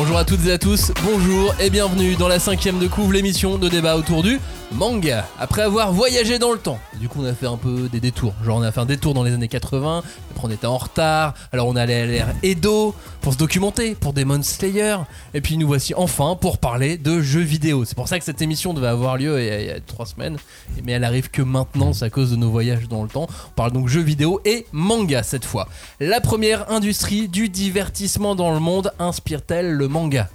Bonjour 0.00 0.16
à 0.16 0.24
toutes 0.24 0.46
et 0.46 0.52
à 0.52 0.56
tous, 0.56 0.92
bonjour 1.04 1.54
et 1.60 1.68
bienvenue 1.68 2.16
dans 2.16 2.26
la 2.26 2.38
cinquième 2.38 2.78
de 2.78 2.88
couvre, 2.88 3.12
l'émission 3.12 3.58
de 3.58 3.68
débat 3.68 3.98
autour 3.98 4.22
du 4.22 4.40
manga. 4.72 5.26
Après 5.38 5.62
avoir 5.62 5.92
voyagé 5.92 6.38
dans 6.38 6.52
le 6.52 6.58
temps, 6.58 6.78
du 6.98 7.08
coup 7.08 7.20
on 7.22 7.24
a 7.24 7.34
fait 7.34 7.46
un 7.46 7.56
peu 7.56 7.88
des 7.88 8.00
détours. 8.00 8.34
Genre 8.44 8.58
on 8.58 8.62
a 8.62 8.72
fait 8.72 8.80
un 8.80 8.86
détour 8.86 9.14
dans 9.14 9.22
les 9.22 9.32
années 9.32 9.48
80, 9.48 10.02
après 10.30 10.46
on 10.46 10.50
était 10.50 10.66
en 10.66 10.78
retard, 10.78 11.34
alors 11.52 11.68
on 11.68 11.76
allait 11.76 12.02
à 12.02 12.06
l'ère 12.06 12.34
Edo 12.42 12.94
pour 13.20 13.32
se 13.32 13.38
documenter, 13.38 13.94
pour 13.94 14.12
Demon 14.12 14.42
Slayer, 14.42 14.96
et 15.34 15.40
puis 15.40 15.56
nous 15.56 15.66
voici 15.66 15.94
enfin 15.96 16.36
pour 16.40 16.58
parler 16.58 16.96
de 16.96 17.20
jeux 17.20 17.40
vidéo. 17.40 17.84
C'est 17.84 17.96
pour 17.96 18.08
ça 18.08 18.18
que 18.18 18.24
cette 18.24 18.42
émission 18.42 18.74
devait 18.74 18.86
avoir 18.86 19.16
lieu 19.16 19.40
il 19.40 19.46
y 19.46 19.70
a, 19.70 19.76
il 19.76 19.82
trois 19.82 20.06
semaines, 20.06 20.36
mais 20.84 20.92
elle 20.92 21.04
arrive 21.04 21.30
que 21.30 21.42
maintenant, 21.42 21.92
c'est 21.92 22.04
à 22.04 22.10
cause 22.10 22.30
de 22.30 22.36
nos 22.36 22.50
voyages 22.50 22.88
dans 22.88 23.02
le 23.02 23.08
temps. 23.08 23.26
On 23.48 23.54
parle 23.54 23.72
donc 23.72 23.88
jeux 23.88 24.02
vidéo 24.02 24.40
et 24.44 24.66
manga 24.72 25.22
cette 25.22 25.44
fois. 25.44 25.68
La 25.98 26.20
première 26.20 26.70
industrie 26.70 27.28
du 27.28 27.48
divertissement 27.48 28.34
dans 28.34 28.52
le 28.52 28.60
monde 28.60 28.92
inspire-t-elle 28.98 29.72
le 29.72 29.88
manga? 29.88 30.28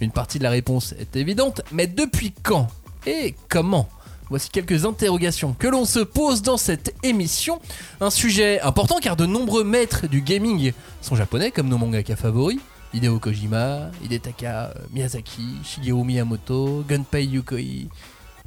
Une 0.00 0.10
partie 0.10 0.38
de 0.38 0.42
la 0.42 0.50
réponse 0.50 0.94
est 0.98 1.16
évidente, 1.16 1.62
mais 1.70 1.86
depuis 1.86 2.32
quand 2.42 2.68
et 3.06 3.34
comment 3.48 3.88
Voici 4.30 4.48
quelques 4.48 4.86
interrogations 4.86 5.54
que 5.58 5.68
l'on 5.68 5.84
se 5.84 5.98
pose 5.98 6.40
dans 6.40 6.56
cette 6.56 6.94
émission. 7.02 7.60
Un 8.00 8.08
sujet 8.08 8.60
important 8.62 8.98
car 8.98 9.14
de 9.14 9.26
nombreux 9.26 9.62
maîtres 9.62 10.06
du 10.06 10.22
gaming 10.22 10.72
sont 11.02 11.16
japonais 11.16 11.50
comme 11.50 11.68
nos 11.68 11.76
mangaka 11.76 12.16
favoris. 12.16 12.58
Hideo 12.94 13.18
Kojima, 13.18 13.90
Hidetaka 14.04 14.70
euh, 14.70 14.74
Miyazaki, 14.92 15.58
Shigeru 15.64 16.04
Miyamoto, 16.04 16.84
Gunpei 16.86 17.24
Yukoi, 17.24 17.88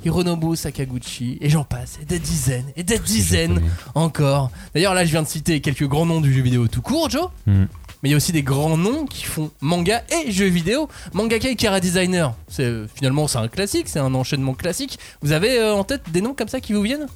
Hironobu 0.03 0.55
Sakaguchi, 0.55 1.37
et 1.41 1.49
j'en 1.49 1.63
passe, 1.63 1.99
et 2.01 2.05
des 2.05 2.19
dizaines, 2.19 2.71
et 2.75 2.83
des 2.83 2.99
dizaines 2.99 3.61
encore. 3.95 4.51
D'ailleurs 4.73 4.93
là 4.93 5.03
je 5.05 5.11
viens 5.11 5.23
de 5.23 5.27
citer 5.27 5.61
quelques 5.61 5.87
grands 5.87 6.05
noms 6.05 6.21
du 6.21 6.33
jeu 6.33 6.41
vidéo 6.41 6.67
tout 6.67 6.81
court, 6.81 7.09
Joe. 7.09 7.29
Hmm. 7.47 7.65
Mais 8.05 8.09
il 8.09 8.11
y 8.11 8.13
a 8.13 8.17
aussi 8.17 8.31
des 8.33 8.43
grands 8.43 8.77
noms 8.77 9.05
qui 9.07 9.23
font 9.25 9.49
manga 9.61 10.03
et 10.13 10.31
jeux 10.31 10.45
vidéo. 10.45 10.87
Mangaka 11.15 11.49
et 11.49 11.55
Kara 11.55 11.79
Designer, 11.79 12.35
c'est 12.47 12.71
finalement 12.93 13.27
c'est 13.27 13.39
un 13.39 13.47
classique, 13.47 13.87
c'est 13.89 13.97
un 13.97 14.13
enchaînement 14.13 14.53
classique. 14.53 14.99
Vous 15.23 15.31
avez 15.31 15.57
euh, 15.59 15.73
en 15.73 15.84
tête 15.84 16.03
des 16.12 16.21
noms 16.21 16.35
comme 16.35 16.47
ça 16.47 16.59
qui 16.59 16.73
vous 16.73 16.84
viennent? 16.84 17.07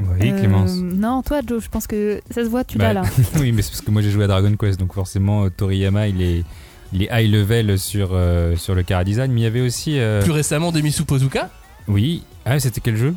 Oui, 0.00 0.30
Euh, 0.30 0.38
Clémence. 0.38 0.72
Non, 0.76 1.22
toi, 1.22 1.40
Joe, 1.46 1.64
je 1.64 1.70
pense 1.70 1.86
que 1.86 2.20
ça 2.30 2.44
se 2.44 2.48
voit, 2.50 2.62
tu 2.62 2.76
Bah, 2.76 2.92
l'as 2.92 3.00
là. 3.04 3.08
oui, 3.40 3.52
mais 3.52 3.62
c'est 3.62 3.70
parce 3.70 3.80
que 3.80 3.90
moi 3.90 4.02
j'ai 4.02 4.10
joué 4.10 4.24
à 4.24 4.26
Dragon 4.26 4.54
Quest, 4.54 4.78
donc 4.78 4.92
forcément 4.92 5.44
euh, 5.46 5.48
Toriyama 5.48 6.08
il 6.08 6.20
est, 6.20 6.44
il 6.92 7.02
est 7.02 7.08
high 7.10 7.32
level 7.32 7.78
sur, 7.78 8.10
euh, 8.12 8.56
sur 8.56 8.74
le 8.74 8.82
Cara 8.82 9.02
Design. 9.02 9.32
Mais 9.32 9.40
il 9.40 9.44
y 9.44 9.46
avait 9.46 9.62
aussi. 9.62 9.98
euh, 9.98 10.20
Plus 10.22 10.32
récemment 10.32 10.72
Demisu 10.72 11.04
Pozuka. 11.04 11.48
Oui. 11.88 12.22
Ah, 12.44 12.60
c'était 12.60 12.82
quel 12.82 12.96
jeu? 12.96 13.14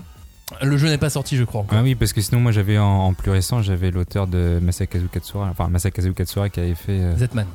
Le 0.61 0.77
jeu 0.77 0.87
n'est 0.87 0.97
pas 0.97 1.09
sorti, 1.09 1.35
je 1.35 1.43
crois. 1.43 1.61
encore. 1.61 1.77
Ah 1.77 1.83
oui, 1.83 1.95
parce 1.95 2.13
que 2.13 2.21
sinon 2.21 2.39
moi 2.39 2.51
j'avais 2.51 2.77
en, 2.77 2.85
en 2.85 3.13
plus 3.13 3.31
récent, 3.31 3.61
j'avais 3.61 3.91
l'auteur 3.91 4.27
de 4.27 4.59
Masakazu 4.61 5.07
Katsura, 5.11 5.49
enfin 5.51 5.67
Masakazu 5.67 6.13
Katsura 6.13 6.49
qui 6.49 6.59
avait 6.61 6.75
fait. 6.75 6.99
euh, 6.99 7.17
Zetman. 7.17 7.45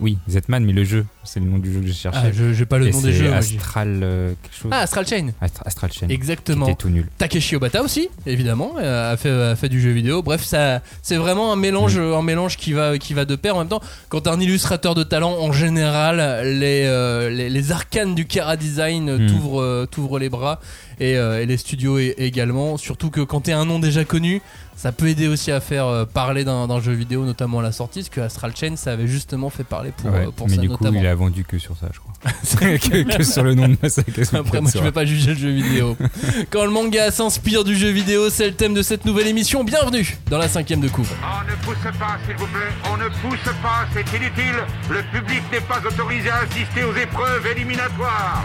Oui, 0.00 0.16
Zetman, 0.28 0.64
mais 0.64 0.72
le 0.72 0.84
jeu, 0.84 1.04
c'est 1.24 1.40
le 1.40 1.46
nom 1.46 1.58
du 1.58 1.72
jeu 1.72 1.80
que 1.80 1.86
j'ai 1.88 1.92
cherché. 1.92 2.20
Ah, 2.22 2.30
je 2.32 2.52
j'ai 2.52 2.66
pas 2.66 2.78
le 2.78 2.86
Et 2.86 2.92
nom 2.92 3.00
des 3.00 3.12
jeux. 3.12 3.32
Astral 3.32 3.98
euh, 4.04 4.32
quelque 4.40 4.54
chose. 4.54 4.70
Ah, 4.72 4.82
Astral 4.82 5.04
Chain. 5.08 5.30
Astra- 5.42 5.64
Astral 5.66 5.90
Chain. 5.92 6.06
Exactement. 6.08 6.66
Qui 6.66 6.70
était 6.70 6.82
tout 6.82 6.88
nul. 6.88 7.08
Takeshi 7.18 7.56
Obata 7.56 7.82
aussi, 7.82 8.08
évidemment, 8.24 8.74
euh, 8.78 9.12
a 9.12 9.16
fait, 9.16 9.28
a 9.28 9.56
fait 9.56 9.68
du 9.68 9.80
jeu 9.80 9.90
vidéo. 9.90 10.22
Bref, 10.22 10.44
ça, 10.44 10.82
c'est 11.02 11.16
vraiment 11.16 11.52
un 11.52 11.56
mélange, 11.56 11.98
un 11.98 12.22
mélange 12.22 12.56
qui 12.56 12.74
va, 12.74 12.96
qui 12.96 13.12
va 13.12 13.24
de 13.24 13.34
pair. 13.34 13.56
En 13.56 13.58
même 13.58 13.68
temps, 13.68 13.82
quand 14.08 14.28
un 14.28 14.38
illustrateur 14.38 14.94
de 14.94 15.02
talent, 15.02 15.32
en 15.32 15.50
général, 15.50 16.18
les, 16.44 16.84
euh, 16.86 17.28
les, 17.28 17.50
les 17.50 17.72
arcanes 17.72 18.14
du 18.14 18.24
Kara 18.24 18.56
Design 18.56 19.16
Mm. 19.16 19.26
t'ouvrent, 19.26 19.60
euh, 19.62 19.86
t'ouvrent 19.90 20.20
les 20.20 20.28
bras 20.28 20.60
et, 21.00 21.16
euh, 21.16 21.42
et 21.42 21.46
les 21.46 21.56
studios 21.56 21.98
également. 21.98 22.76
Surtout 22.76 23.10
que 23.10 23.20
quand 23.20 23.42
t'es 23.42 23.52
un 23.52 23.64
nom 23.64 23.78
déjà 23.78 24.04
connu, 24.04 24.42
ça 24.78 24.92
peut 24.92 25.08
aider 25.08 25.26
aussi 25.26 25.50
à 25.50 25.58
faire 25.60 25.86
euh, 25.86 26.04
parler 26.04 26.44
d'un, 26.44 26.80
jeu 26.80 26.92
vidéo, 26.92 27.24
notamment 27.24 27.58
à 27.58 27.62
la 27.62 27.72
sortie, 27.72 27.98
parce 27.98 28.10
que 28.10 28.20
Astral 28.20 28.52
Chain, 28.54 28.76
ça 28.76 28.92
avait 28.92 29.08
justement 29.08 29.50
fait 29.50 29.64
parler 29.64 29.90
pour, 29.90 30.08
Ouais, 30.08 30.26
euh, 30.26 30.30
pour 30.30 30.48
mais 30.48 30.54
ça 30.54 30.60
du 30.60 30.68
coup, 30.68 30.76
notamment. 30.84 31.00
il 31.00 31.06
a 31.08 31.16
vendu 31.16 31.44
que 31.44 31.58
sur 31.58 31.76
ça, 31.76 31.88
je 31.92 31.98
crois. 31.98 32.14
que, 32.78 33.16
que 33.16 33.22
sur 33.24 33.42
le 33.42 33.54
nom 33.54 33.66
de 33.66 33.76
Masakazu 33.82 34.36
Après, 34.36 34.60
moi, 34.60 34.70
je 34.72 34.80
vais 34.80 34.92
pas 34.92 35.04
juger 35.04 35.34
le 35.34 35.36
jeu 35.36 35.50
vidéo. 35.50 35.96
Quand 36.50 36.64
le 36.64 36.70
manga 36.70 37.10
s'inspire 37.10 37.64
du 37.64 37.74
jeu 37.76 37.88
vidéo, 37.90 38.30
c'est 38.30 38.46
le 38.46 38.54
thème 38.54 38.72
de 38.72 38.82
cette 38.82 39.04
nouvelle 39.04 39.26
émission. 39.26 39.64
Bienvenue 39.64 40.16
dans 40.30 40.38
la 40.38 40.46
cinquième 40.46 40.80
de 40.80 40.88
couvre. 40.88 41.12
On 41.22 41.50
ne 41.50 41.56
pousse 41.64 41.98
pas, 41.98 42.16
s'il 42.24 42.36
vous 42.36 42.46
plaît. 42.46 42.70
On 42.92 42.96
ne 42.96 43.08
pousse 43.08 43.52
pas, 43.60 43.84
c'est 43.92 44.16
inutile. 44.16 44.62
Le 44.90 45.02
public 45.10 45.42
n'est 45.50 45.60
pas 45.60 45.80
autorisé 45.84 46.30
à 46.30 46.36
assister 46.36 46.84
aux 46.84 46.94
épreuves 46.94 47.44
éliminatoires. 47.48 48.44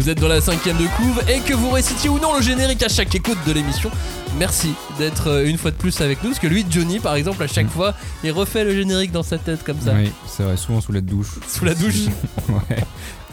Vous 0.00 0.08
êtes 0.08 0.18
dans 0.18 0.28
la 0.28 0.40
cinquième 0.40 0.78
de 0.78 0.86
couve 0.96 1.20
et 1.28 1.40
que 1.40 1.52
vous 1.52 1.68
récitiez 1.68 2.08
ou 2.08 2.18
non 2.18 2.34
le 2.34 2.40
générique 2.42 2.82
à 2.82 2.88
chaque 2.88 3.14
écoute 3.14 3.36
de 3.46 3.52
l'émission. 3.52 3.90
Merci 4.38 4.72
d'être 4.98 5.26
euh, 5.28 5.44
une 5.46 5.58
fois 5.58 5.70
de 5.72 5.76
plus 5.76 6.00
avec 6.00 6.22
nous. 6.22 6.30
Parce 6.30 6.40
que 6.40 6.46
lui, 6.46 6.64
Johnny, 6.70 7.00
par 7.00 7.16
exemple, 7.16 7.42
à 7.42 7.46
chaque 7.46 7.68
fois, 7.68 7.92
il 8.24 8.32
refait 8.32 8.64
le 8.64 8.74
générique 8.74 9.12
dans 9.12 9.22
sa 9.22 9.36
tête 9.36 9.62
comme 9.62 9.78
ça. 9.78 9.92
Oui, 9.94 10.10
c'est 10.26 10.42
vrai, 10.42 10.56
souvent 10.56 10.80
sous 10.80 10.92
la 10.92 11.02
douche. 11.02 11.32
Sous 11.46 11.66
la 11.66 11.74
douche. 11.74 12.06
ouais. 12.48 12.76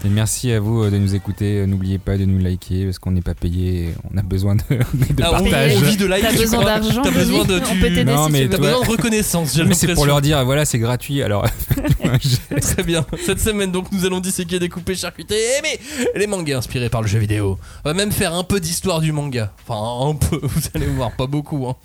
Et 0.05 0.09
merci 0.09 0.51
à 0.51 0.59
vous 0.59 0.83
euh, 0.83 0.91
de 0.91 0.97
nous 0.97 1.16
écouter. 1.16 1.59
Euh, 1.61 1.66
N'oubliez 1.67 2.00
pas 2.00 2.17
de 2.17 2.25
nous 2.25 2.38
liker 2.38 2.84
parce 2.85 2.99
qu'on 2.99 3.11
n'est 3.11 3.22
pas 3.22 3.34
payé. 3.34 3.94
On 4.13 4.17
a 4.17 4.22
besoin 4.22 4.55
de, 4.55 4.61
de 4.69 5.23
Ah, 5.23 5.29
on, 5.39 5.44
partage. 5.44 5.72
on 5.78 5.79
vit 5.79 5.95
de 5.97 6.05
like. 6.05 6.22
T'as 6.22 6.34
besoin 6.38 6.66
d'argent, 6.66 7.01
T'as 7.01 7.11
besoin 7.11 7.45
de. 7.45 7.59
Tu- 7.59 7.66
On 7.72 7.75
peut 7.75 7.81
t'aider 7.88 8.03
Non, 8.03 8.25
si 8.25 8.31
mais 8.34 8.41
tu 8.44 8.49
T'as 8.49 8.57
veux. 8.57 8.63
toi- 8.63 8.72
besoin 8.73 8.85
de 8.85 8.91
reconnaissance, 8.91 9.55
j'ai 9.55 9.63
Mais 9.63 9.73
c'est 9.73 9.94
pour 9.94 10.05
leur 10.05 10.19
dire, 10.22 10.44
voilà, 10.44 10.66
c'est 10.66 10.79
gratuit. 10.79 11.23
Alors, 11.23 11.45
Très 12.62 12.84
bien. 12.84 13.06
Cette 13.25 13.40
semaine, 13.40 13.72
donc, 13.72 13.92
nous 13.92 14.06
allons 14.06 14.20
disséquer, 14.20 14.59
découper, 14.59 14.96
charcuter, 14.96 15.36
aimer 15.59 15.80
les 16.16 16.28
mangas 16.28 16.58
inspirés 16.58 16.90
par 16.90 17.02
le 17.02 17.08
jeu 17.08 17.20
vidéo. 17.20 17.58
On 17.86 17.90
va 17.90 17.94
même 17.94 18.12
faire 18.12 18.34
un 18.34 18.44
peu 18.44 18.59
d'histoire 18.59 19.00
du 19.02 19.12
manga. 19.12 19.52
Enfin, 19.68 20.09
un 20.09 20.16
peu, 20.16 20.40
vous 20.44 20.62
allez 20.76 20.86
voir, 20.88 21.12
pas 21.16 21.28
beaucoup. 21.28 21.68
hein. 21.68 21.76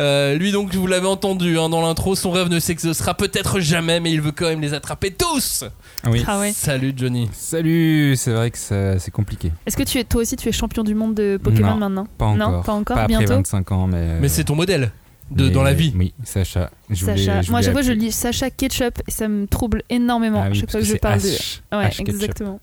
Euh, 0.00 0.34
lui, 0.36 0.52
donc, 0.52 0.74
vous 0.74 0.86
l'avez 0.86 1.06
entendu 1.06 1.58
hein, 1.58 1.68
dans 1.68 1.82
l'intro, 1.82 2.14
son 2.14 2.30
rêve 2.30 2.48
ne 2.48 2.58
s'exaucera 2.60 3.14
peut-être 3.14 3.60
jamais, 3.60 4.00
mais 4.00 4.12
il 4.12 4.20
veut 4.20 4.32
quand 4.32 4.46
même 4.48 4.60
les 4.60 4.74
attraper 4.74 5.10
tous. 5.12 5.64
oui. 6.06 6.24
Ah 6.26 6.38
ouais. 6.40 6.52
Salut, 6.52 6.92
Johnny. 6.96 7.28
Salut, 7.32 8.14
c'est 8.16 8.32
vrai 8.32 8.50
que 8.50 8.58
c'est 8.58 9.10
compliqué. 9.10 9.52
Est-ce 9.66 9.76
que 9.76 9.82
tu 9.82 9.98
es, 9.98 10.04
toi 10.04 10.22
aussi 10.22 10.36
tu 10.36 10.48
es 10.48 10.52
champion 10.52 10.84
du 10.84 10.94
monde 10.94 11.14
de 11.14 11.38
Pokémon 11.42 11.70
Non, 11.72 11.76
maintenant 11.76 12.06
Pas 12.18 12.26
encore. 12.26 12.50
Non, 12.50 12.62
pas 12.62 12.72
encore, 12.72 12.96
Pas 12.96 13.02
après 13.04 13.16
bientôt. 13.18 13.34
25 13.34 13.72
ans, 13.72 13.86
mais. 13.86 14.18
Mais 14.20 14.28
c'est 14.28 14.44
ton 14.44 14.54
modèle 14.54 14.90
de, 15.30 15.44
mais- 15.44 15.50
dans 15.50 15.62
la 15.62 15.72
vie. 15.74 15.92
Oui, 15.96 16.12
Sacha. 16.24 16.70
Je 16.90 17.04
voulais- 17.04 17.16
Sacha. 17.18 17.42
je 17.42 17.50
Moi, 17.50 17.60
à 17.60 17.62
chaque 17.62 17.72
fois, 17.72 17.82
je 17.82 17.92
lis 17.92 18.12
Sacha 18.12 18.50
Ketchup 18.50 18.98
et 19.06 19.10
ça 19.10 19.28
me 19.28 19.46
trouble 19.46 19.82
énormément 19.90 20.40
Ah 20.42 20.48
oui, 20.50 20.56
à 20.58 20.60
chaque 20.60 20.70
fois 20.70 20.80
que 20.80 20.86
je 20.86 20.96
parle 20.96 21.20
de. 21.20 21.28
Ouais, 21.76 21.88
H 21.88 22.00
exactement. 22.00 22.60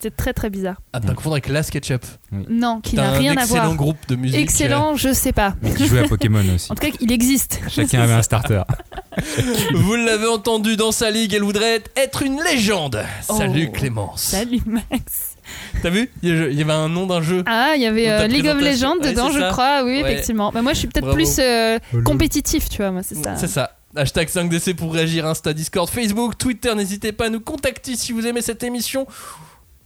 C'est 0.00 0.16
très 0.16 0.32
très 0.32 0.48
bizarre. 0.48 0.80
Ah, 0.92 1.00
t'as 1.00 1.12
confondre 1.12 1.34
avec 1.34 1.48
Las 1.48 1.70
Ketchup. 1.70 2.04
Non, 2.30 2.80
qui 2.80 2.94
n'a 2.94 3.10
rien 3.10 3.36
à 3.36 3.42
excellent 3.42 3.64
voir. 3.64 3.74
groupe 3.74 3.96
de 4.08 4.14
musique. 4.14 4.38
Excellent, 4.38 4.94
je 4.94 5.12
sais 5.12 5.32
pas. 5.32 5.56
Mais 5.60 5.74
qui 5.74 5.88
jouait 5.88 6.04
à 6.04 6.08
Pokémon 6.08 6.44
aussi. 6.54 6.70
En 6.70 6.76
tout 6.76 6.86
cas, 6.86 6.96
il 7.00 7.10
existe. 7.10 7.60
Chacun 7.68 8.02
avait 8.02 8.12
un 8.12 8.22
starter. 8.22 8.62
Vous 9.74 9.96
l'avez 9.96 10.28
entendu 10.28 10.76
dans 10.76 10.92
sa 10.92 11.10
ligue, 11.10 11.34
elle 11.34 11.42
voudrait 11.42 11.82
être 11.96 12.22
une 12.22 12.40
légende. 12.44 13.02
Salut 13.22 13.66
Oh. 13.70 13.72
Clémence. 13.76 14.22
Salut 14.22 14.60
Max. 14.66 15.36
T'as 15.82 15.90
vu? 15.90 16.10
Il 16.22 16.52
y 16.54 16.62
avait 16.62 16.72
un 16.72 16.88
nom 16.88 17.06
d'un 17.06 17.22
jeu. 17.22 17.42
Ah, 17.46 17.72
il 17.76 17.82
y 17.82 17.86
avait 17.86 18.08
euh, 18.08 18.26
League 18.26 18.46
of. 18.48 18.60
Legends 18.60 18.96
dedans, 18.96 19.30
je 19.30 19.38
ça. 19.40 19.48
crois. 19.50 19.82
Oui, 19.84 20.02
Ouais. 20.02 20.12
effectivement. 20.12 20.50
Mais 20.54 20.62
moi, 20.62 20.72
je 20.72 20.78
suis 20.78 20.88
peut-être 20.88 21.12
plus 21.12 21.36
euh, 21.38 21.78
compétitif, 22.04 22.68
tu 22.68 22.78
vois. 22.78 22.90
Moi, 22.90 23.02
c'est 23.02 23.16
ça. 23.16 23.36
C'est 23.36 23.46
ça. 23.48 23.72
Hashtag 23.96 24.28
5DC 24.28 24.74
pour 24.74 24.92
réagir, 24.92 25.26
Insta, 25.26 25.52
Discord, 25.52 25.88
Facebook, 25.88 26.36
Twitter. 26.36 26.74
N'hésitez 26.74 27.12
pas 27.12 27.26
à 27.26 27.28
nous 27.30 27.40
contacter 27.40 27.96
si 27.96 28.12
vous 28.12 28.26
aimez 28.26 28.42
cette 28.42 28.62
émission. 28.62 29.06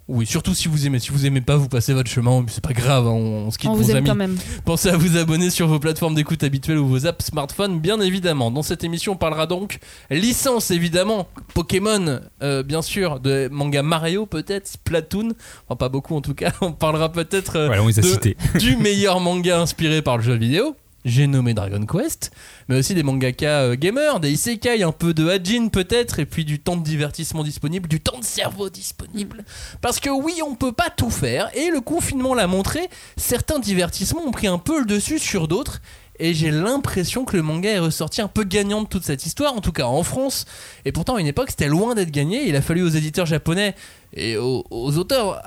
Oui, 0.09 0.27
surtout 0.27 0.53
si 0.53 0.69
vous 0.69 0.87
aimez. 0.87 0.99
Si 0.99 1.11
vous 1.11 1.27
aimez 1.27 1.41
pas, 1.41 1.57
vous 1.57 1.69
passez 1.69 1.95
votre 1.95 2.11
chemin. 2.11 2.45
C'est 2.49 2.63
pas 2.63 2.73
grave, 2.73 3.07
hein, 3.07 3.11
on, 3.13 3.47
on 3.47 3.51
se 3.51 3.59
quitte 3.59 3.71
On 3.71 3.75
vos 3.75 3.83
vous 3.83 3.91
aime 3.93 3.99
amis. 3.99 4.09
quand 4.09 4.15
même. 4.17 4.37
Pensez 4.65 4.89
à 4.89 4.97
vous 4.97 5.17
abonner 5.17 5.49
sur 5.49 5.69
vos 5.69 5.79
plateformes 5.79 6.15
d'écoute 6.15 6.43
habituelles 6.43 6.79
ou 6.79 6.87
vos 6.89 7.07
apps 7.07 7.25
smartphones, 7.27 7.79
bien 7.81 8.01
évidemment. 8.01 8.51
Dans 8.51 8.63
cette 8.63 8.83
émission, 8.85 9.13
on 9.13 9.17
parlera 9.17 9.47
donc 9.47 9.79
licence, 10.11 10.71
évidemment, 10.71 11.29
Pokémon, 11.55 12.21
euh, 12.43 12.63
bien 12.63 12.83
sûr, 12.83 13.21
de 13.21 13.49
manga 13.53 13.83
Mario, 13.83 14.27
peut-être, 14.27 14.67
Splatoon, 14.67 15.33
enfin 15.69 15.77
pas 15.77 15.89
beaucoup 15.89 16.17
en 16.17 16.21
tout 16.21 16.35
cas. 16.35 16.53
On 16.61 16.73
parlera 16.73 17.11
peut-être 17.13 17.57
euh, 17.57 18.59
du 18.59 18.77
meilleur 18.77 19.21
manga 19.21 19.61
inspiré 19.61 20.03
par 20.03 20.17
le 20.19 20.23
jeu 20.23 20.35
vidéo. 20.35 20.77
J'ai 21.05 21.27
nommé 21.27 21.53
Dragon 21.53 21.85
Quest, 21.85 22.31
mais 22.69 22.79
aussi 22.79 22.95
des 22.95 23.03
mangaka 23.03 23.63
euh, 23.63 23.77
gamers, 23.77 24.21
des 24.21 24.31
isekai, 24.31 24.83
un 24.85 24.93
peu 24.93 25.15
de 25.15 25.29
Hajin 25.29 25.69
peut-être, 25.69 26.21
et 26.21 26.27
puis 26.27 26.45
du 26.45 26.61
temps 26.61 26.77
de 26.77 26.85
divertissement 26.85 27.43
disponible, 27.43 27.89
du 27.89 28.01
temps 28.01 28.19
de 28.19 28.25
cerveau 28.25 28.71
disponible. 28.71 29.45
Parce 29.81 29.99
que 29.99 30.11
oui, 30.11 30.35
on 30.47 30.55
peut 30.55 30.73
pas 30.73 30.91
tout 30.91 31.11
faire, 31.11 31.51
et 31.57 31.71
le 31.71 31.81
confinement 31.81 32.35
l'a 32.35 32.47
montré, 32.47 32.89
certains 33.17 33.59
divertissements 33.59 34.23
ont 34.23 34.31
pris 34.31 34.47
un 34.47 34.59
peu 34.59 34.79
le 34.79 34.87
dessus 34.87 35.19
sur 35.19 35.49
d'autres, 35.49 35.81
et 36.19 36.35
j'ai 36.35 36.53
l'impression 36.53 37.25
que 37.25 37.37
le 37.37 37.43
manga 37.43 37.69
est 37.69 37.81
ressorti 37.81 38.21
un 38.21 38.29
peu 38.29 38.45
gagnant 38.45 38.83
de 38.83 38.87
toute 38.87 39.05
cette 39.05 39.27
histoire, 39.27 39.55
en 39.55 39.61
tout 39.61 39.73
cas 39.73 39.87
en 39.87 40.05
France. 40.05 40.45
Et 40.85 40.93
pourtant, 40.93 41.17
à 41.17 41.21
une 41.21 41.27
époque, 41.27 41.51
c'était 41.51 41.67
loin 41.67 41.97
d'être 41.97 42.13
gagné. 42.13 42.47
Il 42.47 42.55
a 42.55 42.63
fallu 42.63 42.83
aux 42.83 42.89
éditeurs 42.89 43.27
japonais 43.27 43.75
et 44.15 44.37
aux, 44.37 44.65
auteurs 44.71 45.43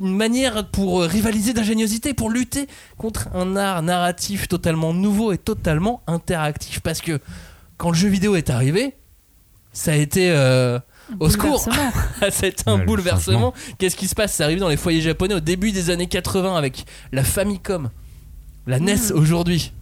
une 0.00 0.16
manière 0.16 0.68
pour 0.70 1.02
euh, 1.02 1.06
rivaliser 1.06 1.52
d'ingéniosité, 1.52 2.14
pour 2.14 2.30
lutter 2.30 2.66
contre 2.96 3.28
un 3.34 3.56
art 3.56 3.82
narratif 3.82 4.48
totalement 4.48 4.94
nouveau 4.94 5.32
et 5.32 5.38
totalement 5.38 6.02
interactif. 6.06 6.80
Parce 6.80 7.00
que 7.00 7.20
quand 7.76 7.90
le 7.90 7.96
jeu 7.96 8.08
vidéo 8.08 8.36
est 8.36 8.50
arrivé, 8.50 8.94
ça 9.72 9.92
a 9.92 9.96
été 9.96 10.30
euh, 10.30 10.78
au 11.18 11.28
secours. 11.28 11.64
Bouleversement. 11.64 11.92
ça 12.30 12.46
a 12.46 12.48
été 12.48 12.62
un 12.66 12.78
Ouais, 12.78 12.84
bouleversement. 12.84 13.54
Qu'est-ce 13.78 13.96
qui 13.96 14.08
se 14.08 14.14
passe? 14.14 14.34
C'est 14.34 14.42
arrivé 14.42 14.60
dans 14.60 14.68
les 14.68 14.76
foyers 14.76 15.00
japonais 15.00 15.34
au 15.34 15.40
début 15.40 15.72
des 15.72 15.90
années 15.90 16.08
80 16.08 16.56
avec 16.56 16.84
la 17.12 17.24
Famicom, 17.24 17.90
la 18.66 18.80
NES 18.80 19.12
aujourd'hui. 19.12 19.72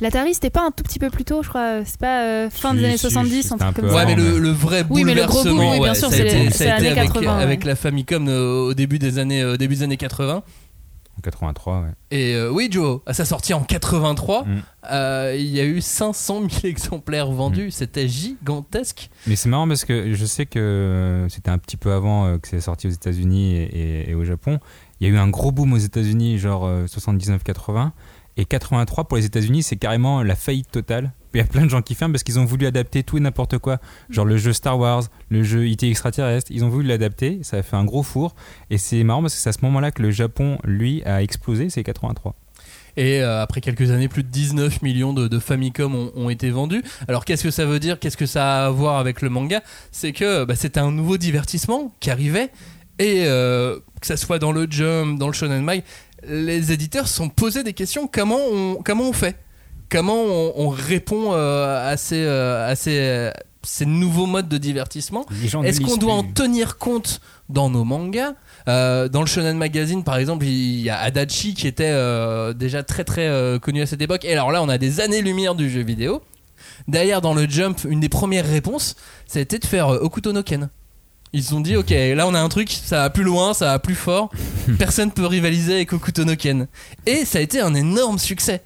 L'Atari, 0.00 0.34
c'était 0.34 0.50
pas 0.50 0.64
un 0.66 0.70
tout 0.70 0.82
petit 0.84 0.98
peu 0.98 1.10
plus 1.10 1.24
tôt, 1.24 1.42
je 1.42 1.48
crois. 1.48 1.84
C'est 1.84 1.98
pas 1.98 2.22
euh, 2.24 2.50
fin 2.50 2.70
Si, 2.72 2.78
des 2.78 2.84
années 2.84 2.96
si, 2.96 3.02
70, 3.10 3.42
c'était 3.42 3.52
un 3.52 3.56
un 3.56 3.58
truc 3.72 3.76
peu 3.76 3.82
comme 3.82 3.90
Ouais, 3.96 4.02
ça. 4.02 4.06
mais 4.06 4.14
le, 4.14 4.22
mais- 4.34 4.38
le 4.38 4.50
vrai 4.50 4.84
Oui, 4.90 5.04
mais 5.04 5.14
le 5.14 5.24
gros 5.26 5.42
bouleversement, 5.42 5.62
boom, 5.62 5.72
oui, 5.72 5.78
bien 5.80 5.92
ouais, 5.92 5.98
sûr, 5.98 6.08
ça 6.08 6.14
a 6.14 6.18
c'est 6.18 6.26
été, 6.26 6.34
les- 6.44 6.62
années 6.70 6.88
avec, 6.90 7.12
80, 7.12 7.38
avec 7.38 7.64
la 7.64 7.74
Famicom 7.76 8.28
euh, 8.28 8.68
au 8.68 8.74
début 8.74 8.98
des 8.98 9.18
années, 9.18 9.42
euh, 9.42 9.56
début 9.56 9.76
des 9.76 9.82
années 9.82 9.96
80. 9.96 10.42
En 11.16 11.20
83, 11.20 11.80
ouais. 11.80 11.86
Et 12.12 12.34
euh, 12.36 12.48
oui, 12.48 12.68
Joe, 12.70 13.00
à 13.06 13.12
sa 13.12 13.24
sortie 13.24 13.52
en 13.52 13.62
83, 13.62 14.44
Mm. 14.44 14.62
euh, 14.92 15.34
il 15.36 15.46
y 15.48 15.58
a 15.58 15.64
eu 15.64 15.80
500 15.80 16.42
000 16.48 16.50
exemplaires 16.64 17.28
vendus. 17.32 17.72
C'était 17.72 18.06
gigantesque. 18.06 19.10
Mais 19.26 19.34
c'est 19.34 19.48
marrant 19.48 19.66
parce 19.66 19.84
que 19.84 20.14
je 20.14 20.24
sais 20.24 20.46
que 20.46 20.60
euh, 20.60 21.28
c'était 21.28 21.50
un 21.50 21.58
petit 21.58 21.76
peu 21.76 21.92
avant 21.92 22.26
euh, 22.26 22.38
que 22.38 22.46
c'est 22.46 22.60
sorti 22.60 22.86
aux 22.86 22.90
États-Unis 22.90 23.56
et, 23.56 23.62
et- 23.64 24.10
et 24.10 24.14
au 24.14 24.24
Japon. 24.24 24.60
Il 25.00 25.08
y 25.08 25.10
a 25.10 25.14
eu 25.14 25.18
un 25.18 25.28
gros 25.28 25.50
boom 25.50 25.72
aux 25.72 25.78
États-Unis, 25.78 26.38
genre 26.38 26.64
euh, 26.66 26.86
79-80. 26.86 27.90
Et 28.38 28.44
83 28.44 29.08
pour 29.08 29.16
les 29.16 29.26
États-Unis, 29.26 29.64
c'est 29.64 29.76
carrément 29.76 30.22
la 30.22 30.36
faillite 30.36 30.70
totale. 30.70 31.12
Il 31.34 31.38
y 31.38 31.40
a 31.40 31.44
plein 31.44 31.64
de 31.64 31.68
gens 31.68 31.82
qui 31.82 31.96
ferment 31.96 32.12
parce 32.12 32.22
qu'ils 32.22 32.38
ont 32.38 32.44
voulu 32.44 32.66
adapter 32.66 33.02
tout 33.02 33.16
et 33.16 33.20
n'importe 33.20 33.58
quoi. 33.58 33.78
Genre 34.10 34.24
le 34.24 34.36
jeu 34.36 34.52
Star 34.52 34.78
Wars, 34.78 35.02
le 35.28 35.42
jeu 35.42 35.66
IT 35.66 35.82
extraterrestre, 35.82 36.52
ils 36.52 36.64
ont 36.64 36.68
voulu 36.68 36.86
l'adapter. 36.86 37.40
Ça 37.42 37.56
a 37.56 37.62
fait 37.62 37.74
un 37.74 37.84
gros 37.84 38.04
four. 38.04 38.36
Et 38.70 38.78
c'est 38.78 39.02
marrant 39.02 39.22
parce 39.22 39.34
que 39.34 39.40
c'est 39.40 39.48
à 39.48 39.52
ce 39.52 39.58
moment-là 39.62 39.90
que 39.90 40.02
le 40.02 40.12
Japon, 40.12 40.58
lui, 40.62 41.02
a 41.04 41.20
explosé. 41.20 41.68
C'est 41.68 41.82
83. 41.82 42.36
Et 42.96 43.22
euh, 43.22 43.42
après 43.42 43.60
quelques 43.60 43.90
années, 43.90 44.08
plus 44.08 44.22
de 44.22 44.28
19 44.28 44.82
millions 44.82 45.12
de, 45.12 45.38
Famicom 45.40 45.92
ont, 45.96 46.12
ont 46.14 46.30
été 46.30 46.50
vendus. 46.50 46.84
Alors 47.08 47.24
qu'est-ce 47.24 47.42
que 47.42 47.50
ça 47.50 47.66
veut 47.66 47.80
dire? 47.80 47.98
Qu'est-ce 47.98 48.16
que 48.16 48.26
ça 48.26 48.62
a 48.62 48.66
à 48.66 48.70
voir 48.70 48.98
avec 48.98 49.20
le 49.20 49.30
manga? 49.30 49.62
C'est 49.90 50.12
que 50.12 50.44
bah, 50.44 50.54
c'était 50.54 50.80
un 50.80 50.92
nouveau 50.92 51.16
divertissement 51.16 51.92
qui 51.98 52.10
arrivait. 52.10 52.50
Et 53.00 53.24
euh, 53.26 53.78
que 54.00 54.06
ça 54.06 54.16
soit 54.16 54.38
dans 54.38 54.50
le 54.50 54.66
Jump, 54.68 55.18
dans 55.18 55.28
le 55.28 55.32
Shonen 55.32 55.62
Mag, 55.62 55.82
les 56.26 56.72
éditeurs 56.72 57.08
se 57.08 57.14
sont 57.14 57.28
posés 57.28 57.62
des 57.62 57.74
questions. 57.74 58.08
Comment 58.10 58.38
on, 58.52 58.76
comment 58.84 59.08
on 59.08 59.12
fait? 59.12 59.36
Comment 59.90 60.22
on, 60.22 60.52
on 60.56 60.68
répond 60.68 61.32
euh, 61.32 61.92
à, 61.92 61.96
ces, 61.96 62.22
euh, 62.22 62.70
à 62.70 62.76
ces, 62.76 62.98
euh, 62.98 63.30
ces 63.62 63.86
nouveaux 63.86 64.26
modes 64.26 64.48
de 64.48 64.58
divertissement? 64.58 65.24
Est-ce 65.64 65.80
qu'on 65.80 65.96
doit 65.96 66.14
en 66.14 66.24
tenir 66.24 66.76
compte 66.76 67.20
dans 67.48 67.70
nos 67.70 67.84
mangas? 67.84 68.34
Euh, 68.68 69.08
Dans 69.08 69.20
le 69.20 69.26
Shonen 69.26 69.56
Magazine, 69.56 70.04
par 70.04 70.16
exemple, 70.18 70.44
il 70.44 70.80
y 70.80 70.90
a 70.90 70.98
Adachi 70.98 71.54
qui 71.54 71.66
était 71.66 71.94
déjà 72.54 72.82
très 72.82 73.04
très 73.04 73.58
connu 73.62 73.80
à 73.80 73.86
cette 73.86 74.02
époque. 74.02 74.26
Et 74.26 74.32
alors 74.32 74.52
là, 74.52 74.62
on 74.62 74.68
a 74.68 74.76
des 74.76 75.00
années-lumière 75.00 75.54
du 75.54 75.70
jeu 75.70 75.82
vidéo. 75.82 76.20
Derrière, 76.86 77.20
dans 77.22 77.32
le 77.34 77.48
Jump, 77.48 77.80
une 77.88 78.00
des 78.00 78.08
premières 78.10 78.46
réponses, 78.46 78.94
ça 79.26 79.38
a 79.38 79.42
été 79.42 79.58
de 79.58 79.64
faire 79.64 79.88
Okuto 79.88 80.32
no 80.32 80.42
Ken. 80.42 80.68
Ils 81.32 81.42
se 81.42 81.50
sont 81.50 81.60
dit, 81.60 81.76
ok, 81.76 81.90
là 81.90 82.26
on 82.26 82.34
a 82.34 82.40
un 82.40 82.48
truc, 82.48 82.70
ça 82.70 83.02
va 83.02 83.10
plus 83.10 83.24
loin, 83.24 83.54
ça 83.54 83.66
va 83.66 83.78
plus 83.78 83.94
fort, 83.94 84.30
personne 84.78 85.10
peut 85.10 85.26
rivaliser 85.26 85.74
avec 85.74 85.92
Okuto 85.92 86.24
no 86.24 86.36
Ken. 86.36 86.66
Et 87.06 87.24
ça 87.24 87.38
a 87.38 87.40
été 87.42 87.60
un 87.60 87.74
énorme 87.74 88.18
succès. 88.18 88.62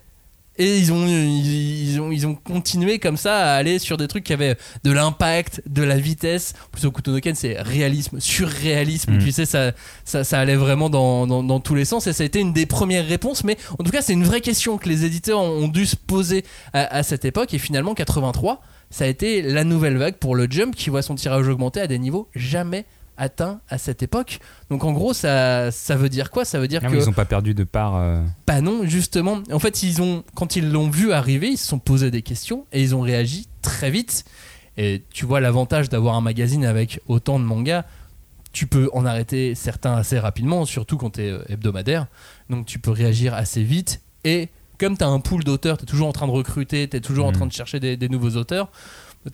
Et 0.59 0.79
ils 0.79 0.93
ont, 0.93 1.07
ils, 1.07 1.93
ils 1.93 2.01
ont, 2.01 2.13
ils 2.13 2.27
ont 2.27 2.35
continué 2.35 2.99
comme 2.99 3.17
ça 3.17 3.39
à 3.39 3.55
aller 3.55 3.79
sur 3.79 3.97
des 3.97 4.07
trucs 4.07 4.25
qui 4.25 4.35
avaient 4.35 4.57
de 4.85 4.93
l'impact, 4.93 5.63
de 5.67 5.83
la 5.83 5.97
vitesse. 5.97 6.53
En 6.67 6.69
plus, 6.71 6.85
Okuto 6.85 7.11
no 7.11 7.21
Ken, 7.21 7.35
c'est 7.35 7.61
réalisme, 7.61 8.21
surréalisme. 8.21 9.15
Mm. 9.15 9.19
Tu 9.19 9.33
sais, 9.33 9.47
ça, 9.47 9.73
ça, 10.05 10.25
ça 10.25 10.39
allait 10.39 10.57
vraiment 10.57 10.91
dans, 10.91 11.27
dans, 11.27 11.43
dans 11.43 11.59
tous 11.59 11.75
les 11.75 11.87
sens. 11.87 12.07
Et 12.07 12.13
ça 12.13 12.23
a 12.23 12.27
été 12.27 12.39
une 12.39 12.53
des 12.53 12.67
premières 12.67 13.07
réponses. 13.07 13.45
Mais 13.45 13.57
en 13.79 13.83
tout 13.83 13.91
cas, 13.91 14.03
c'est 14.03 14.13
une 14.13 14.25
vraie 14.25 14.43
question 14.43 14.77
que 14.77 14.91
les 14.91 15.07
éditeurs 15.07 15.41
ont, 15.41 15.65
ont 15.65 15.69
dû 15.69 15.87
se 15.87 15.97
poser 15.97 16.45
à, 16.75 16.99
à 16.99 17.03
cette 17.03 17.25
époque. 17.25 17.55
Et 17.55 17.59
finalement, 17.59 17.95
83, 17.95 18.61
ça 18.93 19.05
a 19.05 19.09
été 19.09 19.43
la 19.43 19.65
nouvelle 19.65 19.97
vague 19.97 20.15
pour 20.15 20.37
le 20.37 20.47
Jump 20.49 20.77
qui 20.77 20.91
voit 20.91 21.03
son 21.03 21.17
tirage 21.17 21.49
augmenter 21.49 21.81
à 21.81 21.89
des 21.89 21.99
niveaux 21.99 22.29
jamais 22.37 22.85
atteints 23.17 23.61
à 23.69 23.79
cette 23.79 24.03
époque. 24.03 24.39
Donc 24.71 24.85
en 24.85 24.93
gros, 24.93 25.13
ça, 25.15 25.71
ça 25.71 25.97
veut 25.97 26.09
dire 26.09 26.31
quoi? 26.31 26.45
Ça 26.45 26.59
veut 26.61 26.69
dire 26.69 26.81
Ah 26.85 26.89
que 26.91 26.97
ils 26.97 27.05
n'ont 27.07 27.13
pas 27.13 27.25
perdu 27.25 27.55
de 27.55 27.65
part. 27.65 27.97
euh, 27.97 28.23
bah 28.47 28.61
non, 28.61 28.83
justement. 28.85 29.43
En 29.51 29.59
fait, 29.59 29.83
ils 29.83 30.01
ont, 30.03 30.25
quand 30.35 30.57
ils 30.57 30.71
l'ont 30.71 30.91
vu 30.91 31.13
arriver, 31.13 31.49
ils 31.49 31.57
se 31.59 31.67
sont 31.67 31.79
posé 31.79 32.11
des 32.11 32.23
questions 32.23 32.67
et 32.73 32.83
ils 32.83 32.95
ont 32.95 33.01
réagi 33.01 33.49
très 33.63 33.91
vite. 33.91 34.25
Et 34.77 35.03
tu 35.13 35.27
vois 35.27 35.41
l'avantage 35.41 35.89
d'avoir 35.89 36.15
un 36.15 36.21
magazine 36.21 36.65
avec 36.65 37.01
autant 37.09 37.39
de 37.39 37.45
mangas. 37.45 37.85
Tu 38.53 38.67
peux 38.67 38.91
en 38.93 39.07
arrêter 39.07 39.55
certains 39.55 39.95
assez 39.95 40.19
rapidement, 40.19 40.67
surtout 40.67 40.99
quand 40.99 41.11
tu 41.11 41.23
es 41.23 41.35
hebdomadaire. 41.49 42.07
Donc 42.51 42.67
tu 42.67 42.79
peux 42.79 42.91
réagir 42.91 43.33
assez 43.35 43.63
vite. 43.63 44.01
Et 44.25 44.49
comme 44.83 44.97
tu 44.99 45.05
as 45.05 45.09
un 45.09 45.21
pool 45.21 45.45
d'auteurs, 45.45 45.77
tu 45.79 45.85
es 45.85 45.87
toujours 45.87 46.09
en 46.09 46.13
train 46.13 46.27
de 46.27 46.33
recruter, 46.33 46.89
tu 46.89 46.97
es 46.97 47.01
toujours 47.01 47.27
en 47.27 47.29
Mhm. 47.31 47.37
train 47.37 47.47
de 47.47 47.53
chercher 47.53 47.79
des, 47.81 47.97
des 47.97 48.09
nouveaux 48.09 48.37
auteurs. 48.37 48.71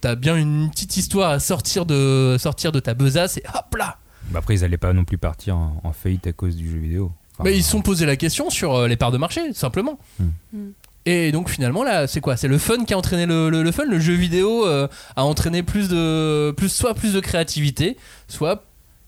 Tu 0.01 0.07
as 0.07 0.15
bien 0.15 0.37
une 0.37 0.69
petite 0.71 0.97
histoire 0.99 1.31
à 1.31 1.41
sortir 1.41 1.87
de, 1.87 2.37
sortir 2.39 2.71
de 2.73 2.81
ta 2.81 2.93
besace 2.95 3.39
et 3.39 3.43
hop 3.55 3.75
là 3.77 3.97
bah 4.31 4.41
après, 4.41 4.55
ils 4.57 4.61
n'allaient 4.61 4.77
pas 4.77 4.93
non 4.93 5.05
plus 5.05 5.17
partir 5.17 5.57
en, 5.57 5.81
en 5.83 5.93
faillite 5.95 6.27
à 6.27 6.33
cause 6.33 6.55
du 6.55 6.71
jeu 6.71 6.77
vidéo. 6.79 7.13
Enfin, 7.35 7.45
Mais 7.49 7.57
ils 7.57 7.63
se 7.63 7.71
sont 7.71 7.81
posé 7.81 8.05
la 8.05 8.17
question 8.17 8.51
sur 8.51 8.75
euh, 8.75 8.87
les 8.89 8.97
parts 8.97 9.11
de 9.13 9.17
marché, 9.17 9.55
simplement. 9.55 9.99
Hmm. 10.21 10.27
Hmm. 10.53 10.71
Et 11.07 11.33
donc 11.33 11.49
finalement 11.49 11.83
là, 11.83 12.07
c'est 12.07 12.21
quoi? 12.21 12.37
C'est 12.37 12.49
le 12.49 12.59
fun 12.59 12.85
qui 12.85 12.93
a 12.93 12.99
entraîné 12.99 13.25
le, 13.25 13.49
le- 13.49 13.63
le 13.63 13.73
fun? 13.73 13.85
Le 13.87 13.99
jeu 13.99 14.13
vidéo 14.13 14.67
euh, 14.67 14.87
a 15.17 15.25
entraîné 15.25 15.63
plus 15.63 15.89
de, 15.89 16.51
plus 16.55 16.69
soit 16.69 16.93
plus 16.93 17.15
de 17.15 17.21
créativité, 17.21 17.97
soit 18.27 18.65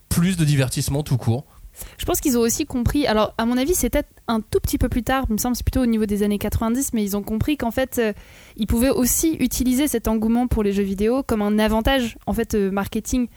plus 0.09 0.39
de 0.39 0.45
divertissement 0.47 1.03
tout 1.03 1.19
court. 1.19 1.45
Je 1.99 2.05
pense 2.05 2.21
qu'ils 2.21 2.38
ont 2.38 2.41
aussi 2.41 2.67
compris. 2.67 3.06
Alors, 3.06 3.35
à 3.38 3.47
mon 3.47 3.56
avis, 3.56 3.75
c'était 3.75 4.05
un 4.29 4.41
tout 4.41 4.61
petit 4.61 4.79
peu 4.79 4.88
plus 4.88 5.03
tard. 5.03 5.25
Il 5.29 5.35
me 5.35 5.38
semble 5.38 5.56
c'est 5.56 5.65
plutôt 5.65 5.82
au 5.82 5.87
niveau 5.87 6.06
des 6.06 6.23
années 6.23 6.38
90, 6.38 6.93
mais 6.93 7.03
ils 7.03 7.17
ont 7.17 7.23
compris 7.23 7.56
qu'en 7.56 7.71
fait, 7.71 7.99
euh, 7.99 8.12
ils 8.56 8.67
pouvaient 8.67 8.91
aussi 8.91 9.35
utiliser 9.41 9.88
cet 9.88 10.09
engouement 10.09 10.47
pour 10.47 10.62
les 10.62 10.73
jeux 10.73 10.82
vidéo 10.82 11.23
comme 11.23 11.43
un 11.43 11.59
avantage 11.59 12.17
en 12.27 12.32
fait 12.32 12.55
euh, 12.55 12.71
marketing. 12.71 13.29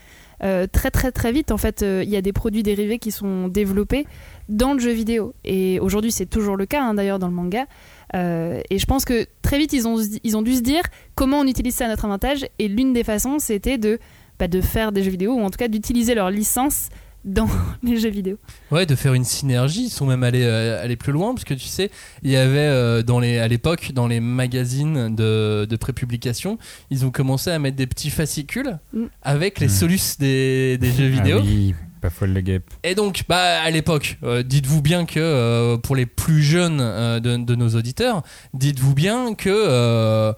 Euh, 0.44 0.68
très 0.70 0.92
très 0.92 1.12
très 1.12 1.32
vite, 1.32 1.52
en 1.52 1.58
fait, 1.58 1.86
il 1.88 2.10
y 2.10 2.18
a 2.18 2.22
des 2.22 2.34
produits 2.34 2.64
dérivés 2.64 3.00
qui 3.00 3.12
sont 3.12 3.48
développés 3.48 4.06
dans 4.50 4.74
le 4.74 4.80
jeu 4.80 4.92
vidéo. 4.92 5.34
Et 5.46 5.80
aujourd'hui, 5.80 6.12
c'est 6.12 6.26
toujours 6.26 6.58
le 6.58 6.66
cas, 6.66 6.84
hein, 6.84 6.94
d'ailleurs, 6.96 7.20
dans 7.20 7.30
le 7.30 7.34
manga. 7.34 7.66
Et 8.14 8.78
je 8.78 8.86
pense 8.86 9.06
que 9.06 9.26
très 9.42 9.58
vite, 9.58 9.74
ils 9.74 9.88
ont, 9.88 9.98
ils 10.24 10.38
ont 10.38 10.42
dû 10.42 10.56
se 10.56 10.62
dire 10.62 10.84
comment 11.16 11.40
on 11.40 11.48
utilise 11.48 11.76
ça 11.76 11.86
à 11.86 11.88
notre 11.88 12.06
avantage. 12.06 12.46
Et 12.60 12.68
l'une 12.68 12.92
des 12.92 13.04
façons, 13.06 13.40
c'était 13.40 13.78
de, 13.78 14.00
bah, 14.38 14.48
de 14.48 14.60
faire 14.62 14.92
des 14.92 15.04
jeux 15.04 15.12
vidéo, 15.12 15.36
ou 15.36 15.42
en 15.42 15.50
tout 15.50 15.58
cas 15.58 15.70
d'utiliser 15.70 16.16
leur 16.16 16.30
licence 16.30 16.90
dans 17.26 17.48
les 17.84 18.00
jeux 18.00 18.10
vidéo. 18.10 18.38
Ouais, 18.72 18.86
de 18.86 18.96
faire 18.96 19.14
une 19.14 19.24
synergie. 19.24 19.86
Ils 19.86 19.90
sont 19.90 20.06
même 20.06 20.24
allés, 20.24 20.44
euh, 20.44 20.84
allés 20.84 20.96
plus 20.96 21.12
loin 21.14 21.34
parce 21.34 21.46
que 21.46 21.54
tu 21.54 21.68
sais, 21.68 21.90
il 22.22 22.32
y 22.32 22.36
avait 22.38 22.60
euh, 22.60 23.02
dans 23.04 23.20
les, 23.20 23.40
à 23.40 23.48
l'époque 23.48 23.92
dans 23.94 24.08
les 24.08 24.20
magazines 24.20 25.16
de, 25.16 25.66
de 25.70 25.76
prépublication, 25.76 26.58
ils 26.90 27.06
ont 27.06 27.12
commencé 27.12 27.50
à 27.52 27.60
mettre 27.60 27.78
des 27.78 27.88
petits 27.88 28.10
fascicules 28.10 28.78
Mm. 28.94 29.06
avec 29.22 29.60
les 29.60 29.68
Mm. 29.68 29.70
solus 29.70 30.18
des, 30.20 30.78
des 30.78 30.92
jeux 30.92 31.08
vidéo. 31.08 31.38
Ah 31.42 31.46
oui, 31.46 31.74
pas 32.02 32.10
folle 32.10 32.34
le 32.34 32.42
guêpe. 32.42 32.70
Et 32.84 32.96
donc, 32.96 33.24
bah, 33.30 33.62
à 33.64 33.70
l'époque, 33.70 34.18
euh, 34.24 34.44
dites-vous 34.44 34.82
bien 34.82 35.06
que 35.06 35.20
euh, 35.20 35.78
pour 35.78 35.96
les 35.96 36.06
plus 36.06 36.44
jeunes 36.44 36.80
euh, 36.82 37.20
de, 37.20 37.38
de 37.38 37.56
nos 37.56 37.70
auditeurs, 37.70 38.24
dites-vous 38.54 38.94
bien 38.94 39.34
que 39.36 39.50
euh, 39.50 40.34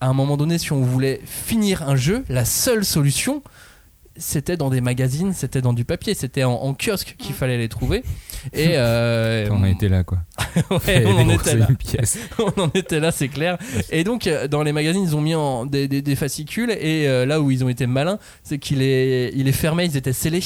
à 0.00 0.08
un 0.08 0.12
moment 0.12 0.36
donné, 0.36 0.58
si 0.58 0.72
on 0.72 0.82
voulait 0.82 1.20
finir 1.24 1.88
un 1.88 1.96
jeu, 1.96 2.24
la 2.28 2.44
seule 2.44 2.84
solution, 2.84 3.42
c'était 4.18 4.56
dans 4.56 4.70
des 4.70 4.80
magazines, 4.80 5.32
c'était 5.32 5.60
dans 5.60 5.72
du 5.72 5.84
papier, 5.84 6.14
c'était 6.14 6.44
en, 6.44 6.52
en 6.54 6.74
kiosque 6.74 7.14
qu'il 7.18 7.34
fallait 7.34 7.58
les 7.58 7.68
trouver. 7.68 8.02
Et 8.52 8.70
euh, 8.76 9.48
on 9.50 9.62
là, 9.88 10.04
quoi. 10.04 10.18
ouais, 10.86 11.04
on 11.06 11.16
en 11.16 11.28
était 11.30 11.56
là. 11.56 11.66
pièce. 11.78 12.18
on 12.38 12.62
en 12.62 12.70
était 12.74 13.00
là, 13.00 13.10
c'est 13.10 13.28
clair. 13.28 13.58
Et 13.90 14.04
donc, 14.04 14.26
euh, 14.26 14.48
dans 14.48 14.62
les 14.62 14.72
magazines, 14.72 15.02
ils 15.02 15.16
ont 15.16 15.20
mis 15.20 15.34
en 15.34 15.66
des, 15.66 15.88
des- 15.88 16.02
des 16.02 16.16
fascicules. 16.16 16.70
Et 16.70 17.06
euh, 17.08 17.26
là 17.26 17.40
où 17.40 17.50
ils 17.50 17.64
ont 17.64 17.68
été 17.68 17.86
malins, 17.86 18.18
c'est 18.42 18.58
qu'ils 18.58 18.78
les, 18.78 19.32
ils 19.34 19.44
les 19.44 19.52
fermaient, 19.52 19.86
ils 19.86 19.96
étaient 19.96 20.12
scellés. 20.12 20.42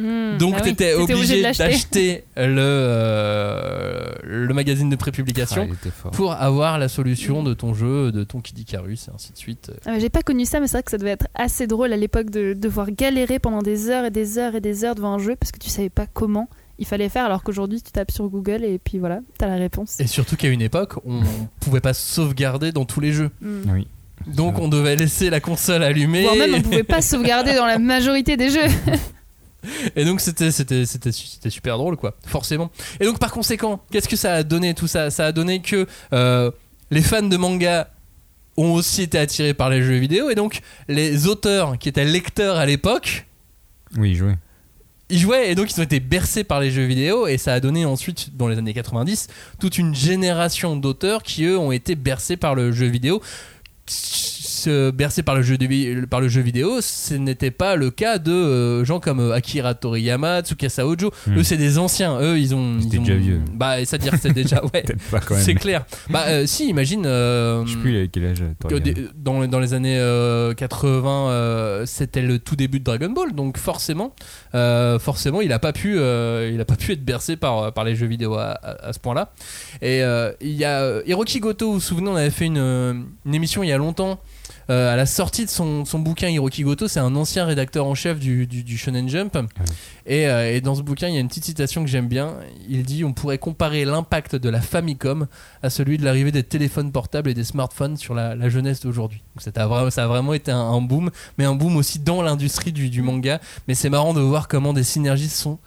Hmm, 0.00 0.38
Donc 0.38 0.54
bah 0.54 0.60
t'étais 0.60 0.94
t'étais 0.96 1.12
obligé 1.14 1.42
d'acheter 1.42 2.22
le, 2.36 2.54
euh, 2.58 4.04
le 4.22 4.54
magazine 4.54 4.88
de 4.88 4.94
Ah, 4.94 4.98
prépublication 4.98 5.68
fort. 5.92 6.12
pour 6.12 6.32
avoir 6.32 6.78
la 6.78 6.88
solution 6.88 7.42
de 7.42 7.52
ton 7.52 7.74
jeu, 7.74 8.12
de 8.12 8.22
ton 8.22 8.40
Kid 8.40 8.58
Icarus 8.60 9.08
et 9.08 9.10
ainsi 9.12 9.32
de 9.32 9.38
suite. 9.38 9.72
Ah, 9.86 9.98
J'ai 9.98 10.08
pas 10.08 10.22
connu 10.22 10.44
ça, 10.44 10.60
mais 10.60 10.68
c'est 10.68 10.76
vrai 10.76 10.82
que 10.84 10.90
ça 10.92 10.98
devait 10.98 11.10
être 11.10 11.26
assez 11.34 11.66
drôle 11.66 11.92
à 11.92 11.96
l'époque 11.96 12.30
de 12.30 12.52
devoir 12.52 12.92
galérer 12.92 13.40
pendant 13.40 13.60
des 13.60 13.88
heures 13.90 14.04
et 14.04 14.10
des 14.10 14.38
heures 14.38 14.54
et 14.54 14.60
des 14.60 14.84
heures 14.84 14.94
devant 14.94 15.14
un 15.14 15.18
jeu 15.18 15.34
parce 15.34 15.50
que 15.50 15.58
tu 15.58 15.68
savais 15.68 15.90
pas 15.90 16.06
comment 16.06 16.48
il 16.78 16.86
fallait 16.86 17.08
faire, 17.08 17.24
alors 17.24 17.42
qu'aujourd'hui 17.42 17.82
tu 17.82 17.90
tapes 17.90 18.12
sur 18.12 18.28
Google 18.28 18.62
et 18.64 18.78
puis 18.78 18.98
voilà, 19.00 19.18
t'as 19.36 19.48
la 19.48 19.56
réponse. 19.56 19.98
Et 19.98 20.06
surtout 20.06 20.36
qu'à 20.36 20.46
une 20.48 20.62
époque, 20.62 20.94
on 21.04 21.22
pouvait 21.60 21.80
pas 21.80 21.92
sauvegarder 21.94 22.70
dans 22.70 22.84
tous 22.84 23.00
les 23.00 23.10
jeux. 23.12 23.30
Hmm. 23.40 23.62
Oui. 23.72 23.88
Donc 24.28 24.60
on 24.60 24.68
devait 24.68 24.94
laisser 24.94 25.28
la 25.28 25.40
console 25.40 25.82
allumée. 25.82 26.22
Voire 26.22 26.36
même 26.36 26.54
on 26.54 26.60
pouvait 26.62 26.84
pas 26.84 27.02
sauvegarder 27.02 27.54
dans 27.54 27.66
la 27.66 27.78
majorité 27.80 28.36
des 28.36 28.50
jeux. 28.50 28.60
Et 29.96 30.04
donc 30.04 30.20
c'était 30.20 30.52
c'était 30.52 30.86
c'était 30.86 31.10
c'était 31.12 31.50
super 31.50 31.78
drôle 31.78 31.96
quoi, 31.96 32.14
forcément. 32.26 32.70
Et 33.00 33.04
donc 33.04 33.18
par 33.18 33.32
conséquent, 33.32 33.80
qu'est-ce 33.90 34.08
que 34.08 34.16
ça 34.16 34.34
a 34.34 34.42
donné 34.44 34.74
tout 34.74 34.86
ça? 34.86 35.10
Ça 35.10 35.26
a 35.26 35.32
donné 35.32 35.60
que 35.60 35.86
euh, 36.12 36.50
les 36.90 37.02
fans 37.02 37.22
de 37.22 37.36
manga 37.36 37.90
ont 38.56 38.72
aussi 38.72 39.02
été 39.02 39.18
attirés 39.18 39.54
par 39.54 39.68
les 39.70 39.82
jeux 39.82 39.96
vidéo. 39.96 40.30
Et 40.30 40.34
donc 40.34 40.60
les 40.88 41.26
auteurs 41.26 41.76
qui 41.78 41.88
étaient 41.88 42.04
lecteurs 42.04 42.56
à 42.56 42.66
l'époque 42.66 43.26
Oui, 43.96 44.14
joué. 44.14 44.34
ils 45.10 45.18
jouaient 45.18 45.50
et 45.50 45.54
donc 45.54 45.70
ils 45.72 45.80
ont 45.80 45.84
été 45.84 46.00
bercés 46.00 46.44
par 46.44 46.60
les 46.60 46.70
jeux 46.70 46.84
vidéo. 46.86 47.26
Et 47.26 47.36
ça 47.36 47.52
a 47.54 47.60
donné 47.60 47.84
ensuite 47.84 48.36
dans 48.36 48.46
les 48.48 48.58
années 48.58 48.74
90 48.74 49.26
toute 49.58 49.76
une 49.78 49.94
génération 49.94 50.76
d'auteurs 50.76 51.22
qui 51.24 51.44
eux 51.44 51.58
ont 51.58 51.72
été 51.72 51.94
bercés 51.96 52.36
par 52.36 52.54
le 52.54 52.70
jeu 52.72 52.86
vidéo 52.86 53.20
se 54.58 54.90
bercés 54.90 55.22
par 55.22 55.34
le 55.34 55.42
jeu, 55.42 55.56
de- 55.58 56.04
par 56.06 56.20
le 56.20 56.28
jeu 56.28 56.40
vidéo, 56.40 56.80
ce 56.80 57.14
n'était 57.14 57.50
pas 57.50 57.76
le 57.76 57.90
cas 57.90 58.18
de 58.18 58.32
euh, 58.32 58.84
gens 58.84 59.00
comme 59.00 59.20
euh, 59.20 59.32
Akira 59.32 59.74
Toriyama, 59.74 60.42
Tsukasa 60.42 60.86
Ojo. 60.86 61.10
Hmm. 61.26 61.38
Eux, 61.38 61.42
c'est 61.42 61.56
des 61.56 61.78
anciens. 61.78 62.20
Eux, 62.20 62.38
ils 62.38 62.54
ont. 62.54 62.80
C'était 62.80 62.98
déjà 62.98 63.14
vieux. 63.14 63.40
Bah, 63.54 63.76
c'est-à-dire 63.84 64.14
c'est 64.20 64.32
déjà. 64.32 64.60
Ouais, 64.74 64.84
c'est 65.40 65.54
clair. 65.54 65.86
Bah, 66.10 66.24
euh, 66.28 66.46
si, 66.46 66.68
imagine. 66.68 67.04
euh, 67.06 67.64
Je 67.64 67.72
sais 67.72 67.78
plus 67.78 68.08
quel 68.12 68.26
âge. 68.26 68.42
dans, 69.16 69.46
dans 69.46 69.60
les 69.60 69.72
années 69.74 69.98
euh, 69.98 70.52
80, 70.54 71.30
euh, 71.30 71.86
c'était 71.86 72.22
le 72.22 72.38
tout 72.38 72.56
début 72.56 72.80
de 72.80 72.84
Dragon 72.84 73.10
Ball, 73.10 73.32
donc 73.34 73.56
forcément, 73.56 74.14
forcément, 75.00 75.40
il 75.40 75.52
a 75.52 75.58
pas 75.58 75.72
pu, 75.72 75.94
il 75.96 76.58
a 76.60 76.64
pas 76.66 76.76
pu 76.76 76.92
être 76.92 77.04
bercé 77.04 77.36
par, 77.36 77.72
par 77.72 77.84
les 77.84 77.94
jeux 77.94 78.06
vidéo 78.06 78.34
à, 78.34 78.50
à- 78.50 78.88
à 78.88 78.92
ce 78.92 78.98
point-là. 78.98 79.32
Et 79.82 80.00
il 80.40 80.52
y 80.52 80.64
a 80.64 81.00
Hiroki 81.06 81.40
Goto, 81.40 81.66
vous 81.68 81.72
vous 81.74 81.80
souvenez, 81.80 82.08
on 82.08 82.16
avait 82.16 82.30
fait 82.30 82.46
une, 82.46 82.58
une 83.26 83.34
émission 83.34 83.62
il 83.62 83.68
y 83.68 83.72
a 83.72 83.78
longtemps. 83.78 84.18
Euh, 84.70 84.92
à 84.92 84.96
la 84.96 85.06
sortie 85.06 85.44
de 85.44 85.50
son, 85.50 85.84
son 85.84 85.98
bouquin, 85.98 86.28
Hiroki 86.28 86.62
Goto, 86.62 86.88
c'est 86.88 87.00
un 87.00 87.14
ancien 87.16 87.44
rédacteur 87.44 87.86
en 87.86 87.94
chef 87.94 88.18
du, 88.18 88.46
du, 88.46 88.62
du 88.62 88.76
Shonen 88.78 89.08
Jump. 89.08 89.36
Et, 90.06 90.26
euh, 90.28 90.54
et 90.54 90.60
dans 90.60 90.74
ce 90.74 90.82
bouquin, 90.82 91.08
il 91.08 91.14
y 91.14 91.16
a 91.16 91.20
une 91.20 91.28
petite 91.28 91.44
citation 91.44 91.82
que 91.82 91.88
j'aime 91.90 92.08
bien. 92.08 92.34
Il 92.68 92.82
dit 92.82 93.04
On 93.04 93.12
pourrait 93.12 93.38
comparer 93.38 93.84
l'impact 93.84 94.36
de 94.36 94.48
la 94.48 94.60
Famicom 94.60 95.26
à 95.62 95.70
celui 95.70 95.96
de 95.98 96.04
l'arrivée 96.04 96.32
des 96.32 96.42
téléphones 96.42 96.92
portables 96.92 97.30
et 97.30 97.34
des 97.34 97.44
smartphones 97.44 97.96
sur 97.96 98.14
la, 98.14 98.34
la 98.34 98.48
jeunesse 98.48 98.80
d'aujourd'hui. 98.80 99.22
Vra- 99.38 99.90
ça 99.90 100.04
a 100.04 100.06
vraiment 100.06 100.34
été 100.34 100.50
un, 100.50 100.58
un 100.58 100.80
boom, 100.80 101.10
mais 101.38 101.44
un 101.44 101.54
boom 101.54 101.76
aussi 101.76 101.98
dans 101.98 102.22
l'industrie 102.22 102.72
du, 102.72 102.90
du 102.90 103.02
manga. 103.02 103.40
Mais 103.68 103.74
c'est 103.74 103.90
marrant 103.90 104.12
de 104.14 104.20
voir 104.20 104.48
comment 104.48 104.72
des 104.72 104.84
synergies 104.84 105.28
sont 105.28 105.58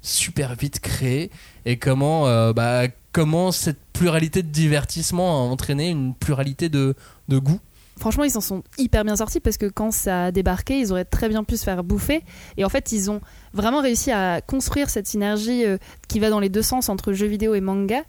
super 0.00 0.54
vite 0.54 0.78
créées 0.80 1.30
et 1.64 1.76
comment, 1.76 2.28
euh, 2.28 2.52
bah, 2.52 2.82
comment 3.12 3.50
cette 3.50 3.78
pluralité 3.92 4.42
de 4.44 4.48
divertissement 4.48 5.30
a 5.30 5.50
entraîné 5.50 5.88
une 5.88 6.14
pluralité 6.14 6.68
de, 6.68 6.94
de 7.28 7.38
goûts. 7.38 7.60
Franchement, 7.98 8.24
ils 8.24 8.30
s'en 8.30 8.40
sont 8.40 8.62
hyper 8.78 9.04
bien 9.04 9.16
sortis 9.16 9.40
parce 9.40 9.56
que 9.56 9.66
quand 9.66 9.90
ça 9.90 10.26
a 10.26 10.32
débarqué, 10.32 10.78
ils 10.78 10.92
auraient 10.92 11.04
très 11.04 11.28
bien 11.28 11.44
pu 11.44 11.56
se 11.56 11.64
faire 11.64 11.84
bouffer. 11.84 12.22
Et 12.56 12.64
en 12.64 12.68
fait, 12.68 12.92
ils 12.92 13.10
ont 13.10 13.20
vraiment 13.52 13.80
réussi 13.80 14.10
à 14.10 14.40
construire 14.40 14.90
cette 14.90 15.06
synergie 15.06 15.64
euh, 15.64 15.78
qui 16.08 16.20
va 16.20 16.30
dans 16.30 16.40
les 16.40 16.48
deux 16.48 16.62
sens 16.62 16.88
entre 16.88 17.12
jeux 17.12 17.26
vidéo 17.26 17.54
et 17.54 17.60
manga 17.60 18.02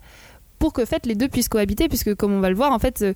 pour 0.60 0.74
que 0.74 0.82
en 0.82 0.86
fait, 0.86 1.06
les 1.06 1.16
deux 1.16 1.28
puissent 1.28 1.50
cohabiter. 1.50 1.88
Puisque, 1.88 2.16
comme 2.16 2.34
on 2.34 2.40
va 2.40 2.50
le 2.50 2.56
voir, 2.56 2.72
en 2.72 2.80
fait, 2.80 3.02
euh, 3.02 3.14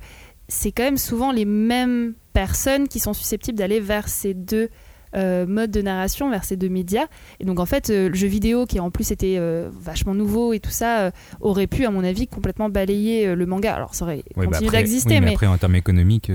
c'est 0.48 0.72
quand 0.72 0.84
même 0.84 0.98
souvent 0.98 1.32
les 1.32 1.46
mêmes 1.46 2.14
personnes 2.34 2.88
qui 2.88 3.00
sont 3.00 3.14
susceptibles 3.14 3.58
d'aller 3.58 3.80
vers 3.80 4.08
ces 4.08 4.34
deux 4.34 4.70
euh, 5.16 5.46
modes 5.46 5.70
de 5.70 5.82
narration, 5.82 6.30
vers 6.32 6.44
ces 6.44 6.58
deux 6.58 6.70
médias. 6.70 7.06
Et 7.40 7.46
donc, 7.46 7.60
en 7.60 7.68
fait, 7.68 7.92
euh, 7.92 8.10
le 8.10 8.16
jeu 8.16 8.28
vidéo, 8.28 8.66
qui 8.66 8.80
en 8.80 8.90
plus 8.90 9.12
était 9.12 9.36
euh, 9.38 9.70
vachement 9.72 10.16
nouveau 10.16 10.54
et 10.54 10.60
tout 10.60 10.72
ça, 10.72 11.12
aurait 11.40 11.68
pu, 11.68 11.86
à 11.86 11.92
mon 11.92 12.04
avis, 12.04 12.28
complètement 12.28 12.70
balayer 12.70 13.36
le 13.36 13.46
manga. 13.46 13.76
Alors, 13.76 13.94
ça 13.94 14.06
aurait 14.06 14.24
bah 14.36 14.46
continué 14.46 14.72
d'exister, 14.72 15.10
oui, 15.10 15.20
mais 15.20 15.26
mais 15.28 15.34
après 15.34 15.48
en 15.48 15.58
termes 15.58 15.76
économiques, 15.76 16.32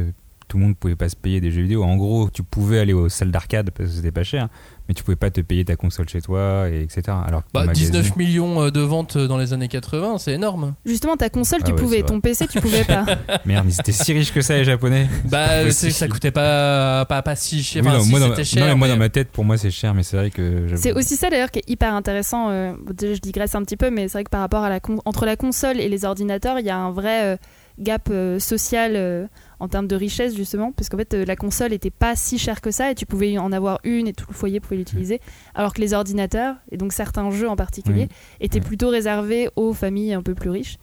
tout 0.49 0.57
le 0.57 0.64
monde 0.64 0.76
pouvait 0.76 0.97
pas 0.97 1.09
se 1.09 1.17
payer 1.17 1.40
des 1.40 1.50
jeux 1.50 1.62
vidéo. 1.62 1.85
En 1.85 1.97
gros, 1.97 2.31
tu 2.31 2.43
pouvais 2.43 2.78
aller 2.81 2.93
aux 2.95 3.09
salles 3.09 3.31
d'arcade 3.31 3.71
parce 3.71 3.90
que 3.90 3.97
c'était 3.97 4.11
pas 4.12 4.25
cher, 4.25 4.49
mais 4.88 4.95
tu 4.95 5.05
pouvais 5.05 5.17
pas 5.17 5.31
te 5.31 5.40
payer 5.43 5.64
ta 5.64 5.76
console 5.76 6.09
chez 6.09 6.23
toi, 6.23 6.69
et 6.71 6.81
etc. 6.83 7.02
Alors 7.26 7.43
Bah, 7.52 7.67
magasin- 7.67 7.73
19 7.73 8.17
millions 8.17 8.62
euh, 8.62 8.71
de 8.71 8.81
ventes 8.81 9.19
dans 9.19 9.37
les 9.37 9.52
années 9.52 9.69
80, 9.69 10.17
c'est 10.19 10.33
énorme. 10.33 10.75
Justement, 10.87 11.17
ta 11.17 11.28
console, 11.28 11.61
Ah 11.62 11.67
tu 11.67 11.73
ouais, 11.73 11.78
pouvais. 11.78 12.02
Ton 12.02 12.21
PC, 12.21 12.47
tu 12.49 12.61
pouvais 12.61 12.85
pas. 12.85 13.05
Merde, 13.45 13.67
ils 13.69 13.75
étaient 13.78 13.93
si 13.93 14.12
riches 14.14 14.33
que 14.33 14.40
ça 14.40 14.57
les 14.57 14.64
japonais. 14.64 15.07
Bah, 15.26 15.71
c'est- 15.71 15.90
ça 15.90 16.09
coûtait 16.09 16.31
pas, 16.31 17.05
pas, 17.05 17.21
pas 17.23 17.37
si 17.37 17.62
cher. 17.62 17.83
Oui, 17.83 17.88
Enfin, 17.88 17.99
non, 17.99 18.05
si, 18.05 18.11
moi, 18.11 18.21
dans, 18.21 18.26
c'était 18.28 18.40
non, 18.40 18.45
cher. 18.45 18.67
mais 18.67 18.75
moi, 18.75 18.88
dans 18.88 18.97
ma 18.97 19.09
tête, 19.11 19.28
pour 19.31 19.45
moi, 19.45 19.59
c'est 19.59 19.71
cher, 19.71 19.93
mais 19.93 20.02
c'est 20.02 20.17
vrai 20.17 20.31
que. 20.31 20.67
j'avoue- 20.69 20.81
C'est 20.83 20.93
aussi 20.95 21.17
ça 21.17 21.28
d'ailleurs 21.28 21.50
qui 21.50 21.59
est 21.59 21.69
hyper 21.71 21.93
intéressant. 21.95 22.49
euh, 22.49 22.73
je 23.00 23.19
digresse 23.21 23.55
un 23.55 23.62
petit 23.62 23.76
peu, 23.76 23.90
mais 23.90 24.09
c'est 24.09 24.14
vrai 24.14 24.25
que 24.25 24.31
par 24.31 24.40
rapport 24.40 24.64
à 24.64 24.71
la 24.71 24.81
con- 24.81 25.02
entre 25.05 25.26
la 25.26 25.37
console 25.37 25.78
et 25.81 25.88
les 25.90 26.05
ordinateurs, 26.07 26.59
il 26.59 26.64
y 26.67 26.71
a 26.71 26.78
un 26.78 26.90
vrai 26.90 27.35
euh, 27.35 27.37
gap 27.78 28.09
euh, 28.11 28.38
social 28.38 28.93
euh, 28.97 29.26
en 29.61 29.69
termes 29.69 29.87
de 29.87 29.97
richesse 29.97 30.37
justement, 30.37 30.73
parce 30.73 30.88
qu'en 30.88 30.97
fait 30.97 31.15
euh, 31.15 31.25
la 31.25 31.37
console 31.37 31.73
était 31.73 31.91
pas 31.91 32.15
si 32.17 32.38
chère 32.38 32.61
que 32.61 32.71
ça 32.71 32.91
et 32.91 32.95
tu 32.95 33.07
pouvais 33.07 33.38
en 33.38 33.53
avoir 33.53 33.81
une 33.85 34.07
et 34.07 34.12
tout 34.12 34.27
le 34.29 34.35
foyer 34.35 34.61
pouvait 34.61 34.77
l'utiliser, 34.77 35.21
alors 35.55 35.75
que 35.75 35.81
les 35.81 35.95
ordinateurs 35.95 36.57
et 36.71 36.77
donc 36.77 36.93
certains 36.93 37.31
jeux 37.31 37.49
en 37.49 37.57
particulier 37.57 38.09
étaient 38.41 38.61
plutôt 38.61 38.88
réservés 38.88 39.49
aux 39.57 39.73
familles 39.73 40.12
un 40.15 40.23
peu 40.23 40.35
plus 40.35 40.50
riches. 40.50 40.79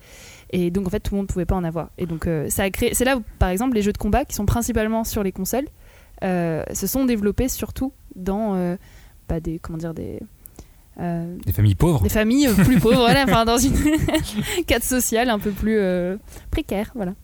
Et 0.52 0.72
donc 0.72 0.88
en 0.88 0.90
fait 0.90 1.00
tout 1.00 1.14
le 1.14 1.20
monde 1.20 1.28
pouvait 1.28 1.46
pas 1.46 1.56
en 1.56 1.64
avoir. 1.64 1.90
Et 1.98 2.06
donc 2.06 2.28
euh, 2.28 2.50
ça 2.50 2.64
a 2.64 2.70
créé. 2.70 2.94
C'est 2.94 3.06
là 3.06 3.18
où 3.18 3.24
par 3.40 3.50
exemple 3.50 3.76
les 3.76 3.82
jeux 3.82 3.94
de 3.94 3.98
combat 3.98 4.26
qui 4.26 4.36
sont 4.36 4.46
principalement 4.46 5.04
sur 5.04 5.24
les 5.24 5.32
consoles 5.32 5.68
euh, 6.24 6.64
se 6.74 6.88
sont 6.88 7.06
développés 7.06 7.50
surtout 7.50 7.92
dans 8.16 8.56
euh, 8.56 8.78
bah, 9.28 9.40
des 9.42 9.60
comment 9.60 9.78
dire 9.78 9.94
des 9.94 10.22
euh, 11.00 11.36
Des 11.46 11.52
familles 11.52 11.76
pauvres. 11.76 12.04
des 12.04 12.10
familles 12.10 12.48
plus 12.64 12.80
pauvres, 12.80 13.00
voilà, 13.00 13.24
enfin 13.24 13.44
dans 13.44 13.58
une 13.58 13.74
cadre 14.68 14.86
social 14.86 15.30
un 15.30 15.40
peu 15.40 15.52
plus 15.52 15.78
précaire, 16.52 16.92
voilà. 16.96 17.16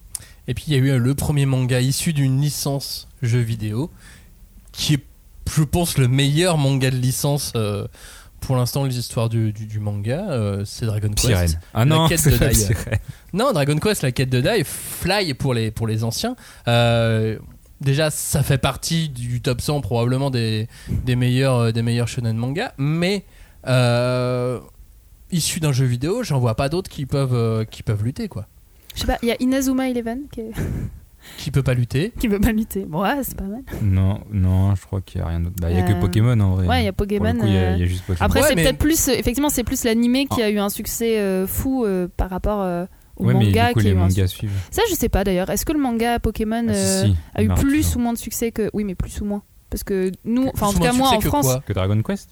Et 0.48 0.54
puis 0.54 0.66
il 0.68 0.74
y 0.74 0.75
a 0.75 0.80
eu 0.80 1.00
le 1.00 1.16
premier 1.16 1.46
manga 1.46 1.80
issu 1.80 2.13
d'une 2.13 2.42
licence 2.42 3.08
jeu 3.22 3.40
vidéo, 3.40 3.92
qui 4.72 4.96
est, 4.96 5.04
je 5.54 5.63
pense, 5.63 5.98
le 5.98 6.08
meilleur 6.08 6.58
manga 6.58 6.90
de 6.90 6.96
licence 6.96 7.54
euh, 7.56 7.88
pour 8.40 8.56
l'instant, 8.56 8.86
les 8.86 8.98
histoires 8.98 9.30
du, 9.30 9.54
du, 9.54 9.68
du 9.68 9.80
manga, 9.80 10.25
euh, 10.32 10.63
c'est 10.66 10.88
Dragon 10.88 11.10
Quest. 11.10 11.60
Ah 11.75 11.80
La 11.80 11.86
non, 11.86 12.08
quête 12.08 12.20
c'est 12.20 12.32
de 12.32 12.38
Dai. 12.38 13.00
Non, 13.34 13.51
Dragon 13.54 13.78
Quest, 13.78 14.01
la 14.01 14.12
quête 14.12 14.32
de 14.32 14.42
Dai, 14.42 14.63
Fly 14.63 15.36
pour 15.36 15.54
les, 15.54 15.70
pour 15.70 15.86
les 15.86 16.04
anciens. 16.04 16.36
Euh, 16.68 17.38
déjà, 17.82 18.10
ça 18.10 18.42
fait 18.42 18.58
partie 18.58 19.10
du 19.10 19.42
top 19.42 19.62
100 19.62 19.82
probablement 19.82 20.32
des, 20.32 20.68
des, 20.90 21.16
meilleurs, 21.16 21.72
des 21.72 21.84
meilleurs 21.84 22.08
shonen 22.08 22.36
manga, 22.36 22.74
mais 22.80 23.25
issu 25.32 25.60
d'un 25.60 25.72
jeu 25.72 25.86
vidéo, 25.86 26.24
j'en 26.24 26.40
vois 26.40 26.56
pas 26.56 26.68
d'autres 26.68 26.90
qui 26.90 27.06
peuvent, 27.06 27.66
qui 27.68 27.84
peuvent 27.84 28.04
lutter, 28.04 28.28
quoi. 28.28 28.48
Je 29.01 29.08
sais 29.08 29.13
pas, 29.13 29.20
il 29.24 29.29
y 29.29 29.31
a 29.31 29.36
Inazuma 29.39 29.89
Eleven 29.89 30.22
qui, 30.31 30.41
est- 30.41 30.51
Qui 31.38 31.51
peut 31.51 31.62
pas 31.62 31.75
lutter. 31.75 32.12
qui 32.20 32.27
veut 32.27 32.39
pas 32.39 32.51
lutter. 32.51 32.84
Bon, 32.86 33.03
ouais, 33.03 33.13
c'est 33.24 33.38
pas 33.38 33.43
mal. 33.43 33.62
Non, 33.84 34.22
non, 34.31 34.74
je 34.74 34.84
crois 34.86 35.01
qu'il 35.01 35.22
n'y 35.22 35.25
a 35.27 35.29
rien 35.29 35.39
d'autre. 35.39 35.55
Bah, 35.62 35.70
Il 35.70 35.75
n'y 35.75 35.81
a 35.81 35.86
Euh, 35.86 35.93
que 35.93 36.00
Pokémon 36.01 36.39
en 36.39 36.55
vrai. 36.55 36.67
Ouais, 36.67 36.81
il 36.81 36.86
y 36.86 36.88
a 36.88 36.93
Pokémon. 36.93 37.34
coup, 37.36 37.46
il 37.46 37.53
y, 37.53 37.58
a- 37.58 37.74
euh, 37.74 37.77
y 37.77 37.84
a 37.84 37.86
juste 37.86 38.03
Pokémon. 38.05 38.25
Après, 38.25 38.41
Ouais, 38.41 38.48
c'est 38.50 38.55
mais- 38.55 38.63
peut-être 38.63 38.79
plus, 38.79 39.08
euh, 39.08 39.13
effectivement, 39.13 39.50
c'est 39.50 39.63
plus 39.63 39.84
l'animé 39.84 40.25
qui 40.25 40.41
a 40.41 40.50
eu 40.50 40.58
un 40.58 40.70
succès 40.70 41.20
euh, 41.20 41.46
fou 41.46 41.86
euh, 41.86 42.08
par 42.17 42.31
rapport 42.31 42.62
euh, 42.62 42.86
au 43.17 43.25
ouais, 43.25 43.34
mais 43.36 43.46
manga 43.46 43.67
du 43.67 43.74
coup, 43.75 43.79
qui 43.81 43.86
a 43.86 43.89
les 43.91 43.96
eu 43.96 44.00
un 44.00 44.08
mangas 44.08 44.27
suivent. 44.27 44.50
Ça, 44.72 44.81
je 44.89 44.96
sais 44.96 45.10
pas 45.10 45.24
d'ailleurs. 45.24 45.51
Est-ce 45.51 45.63
que 45.63 45.74
le 45.74 45.79
manga 45.79 46.17
Pokémon 46.17 46.65
Ah, 46.70 46.74
si, 46.74 46.79
euh, 46.79 47.05
si, 47.05 47.15
a 47.36 47.43
eu 47.43 47.50
plus 47.50 47.96
ou 47.96 48.00
moins 48.00 48.13
de 48.13 48.17
succès 48.17 48.51
que. 48.51 48.72
Oui, 48.74 48.84
mais 48.84 48.96
plus 48.96 49.22
ou 49.22 49.25
moins. 49.25 49.43
Parce 49.70 49.84
que 49.84 50.12
nous, 50.25 50.48
enfin, 50.55 50.67
en 50.67 50.72
tout 50.74 50.79
ou 50.79 50.81
cas, 50.81 50.91
moi 50.93 51.10
en 51.10 51.22
France. 51.22 51.46
quoi? 51.46 51.62
Que 51.65 51.74
Dragon 51.74 52.01
Quest? 52.01 52.31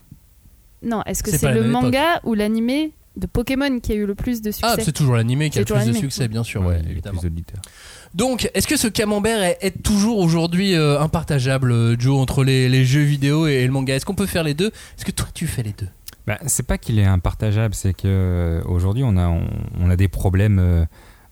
Non, 0.82 1.04
est-ce 1.06 1.22
que 1.22 1.30
C'est 1.30 1.54
le 1.54 1.64
manga 1.68 2.22
ou 2.24 2.34
l'animé 2.34 2.92
de 3.18 3.28
Pokémon 3.28 3.80
qui 3.80 3.92
a 3.92 3.96
eu 3.96 4.06
le 4.06 4.16
plus 4.16 4.42
de 4.42 4.50
Ah, 4.62 4.70
succès 4.72 4.86
c'est 4.86 4.92
toujours 4.92 5.16
l'animé 5.16 5.50
qui 5.50 5.58
a 5.58 5.62
le 5.62 5.66
plus 5.66 5.86
de 5.86 5.94
succès, 5.94 6.28
bien 6.28 6.44
sûr, 6.44 6.62
Ouais, 6.62 6.76
ouais, 6.76 6.82
évidemment. 6.90 7.22
Donc, 8.14 8.50
est-ce 8.54 8.68
que 8.68 8.78
ce 8.78 8.88
camembert 8.88 9.42
est, 9.44 9.58
est 9.62 9.84
toujours 9.84 10.18
aujourd'hui 10.20 10.74
euh, 10.74 11.00
impartageable, 11.00 11.72
euh, 11.72 11.96
Joe, 12.00 12.20
entre 12.20 12.44
les, 12.44 12.70
les 12.70 12.86
jeux 12.86 13.04
vidéo 13.04 13.48
et, 13.48 13.54
et 13.56 13.66
le 13.66 13.72
manga? 13.72 13.96
Est-ce 13.96 14.06
qu'on 14.06 14.16
peut 14.16 14.26
faire 14.26 14.44
les 14.44 14.54
deux? 14.54 14.68
Est-ce 14.98 15.06
que 15.06 15.12
toi, 15.12 15.28
tu 15.34 15.48
fais 15.48 15.64
les 15.64 15.74
deux? 15.74 15.88
Bah, 16.26 16.38
c'est 16.48 16.66
pas 16.66 16.78
qu'il 16.78 16.98
est 17.00 17.06
impartageable, 17.06 17.74
c'est 17.76 17.94
que 17.94 18.02
euh, 18.06 18.62
aujourd'hui 18.66 19.04
on 19.04 19.18
a 19.18 19.28
on, 19.28 19.48
on 19.80 19.90
a 19.90 19.96
des 19.96 20.08
problèmes 20.08 20.60
euh, 20.60 20.86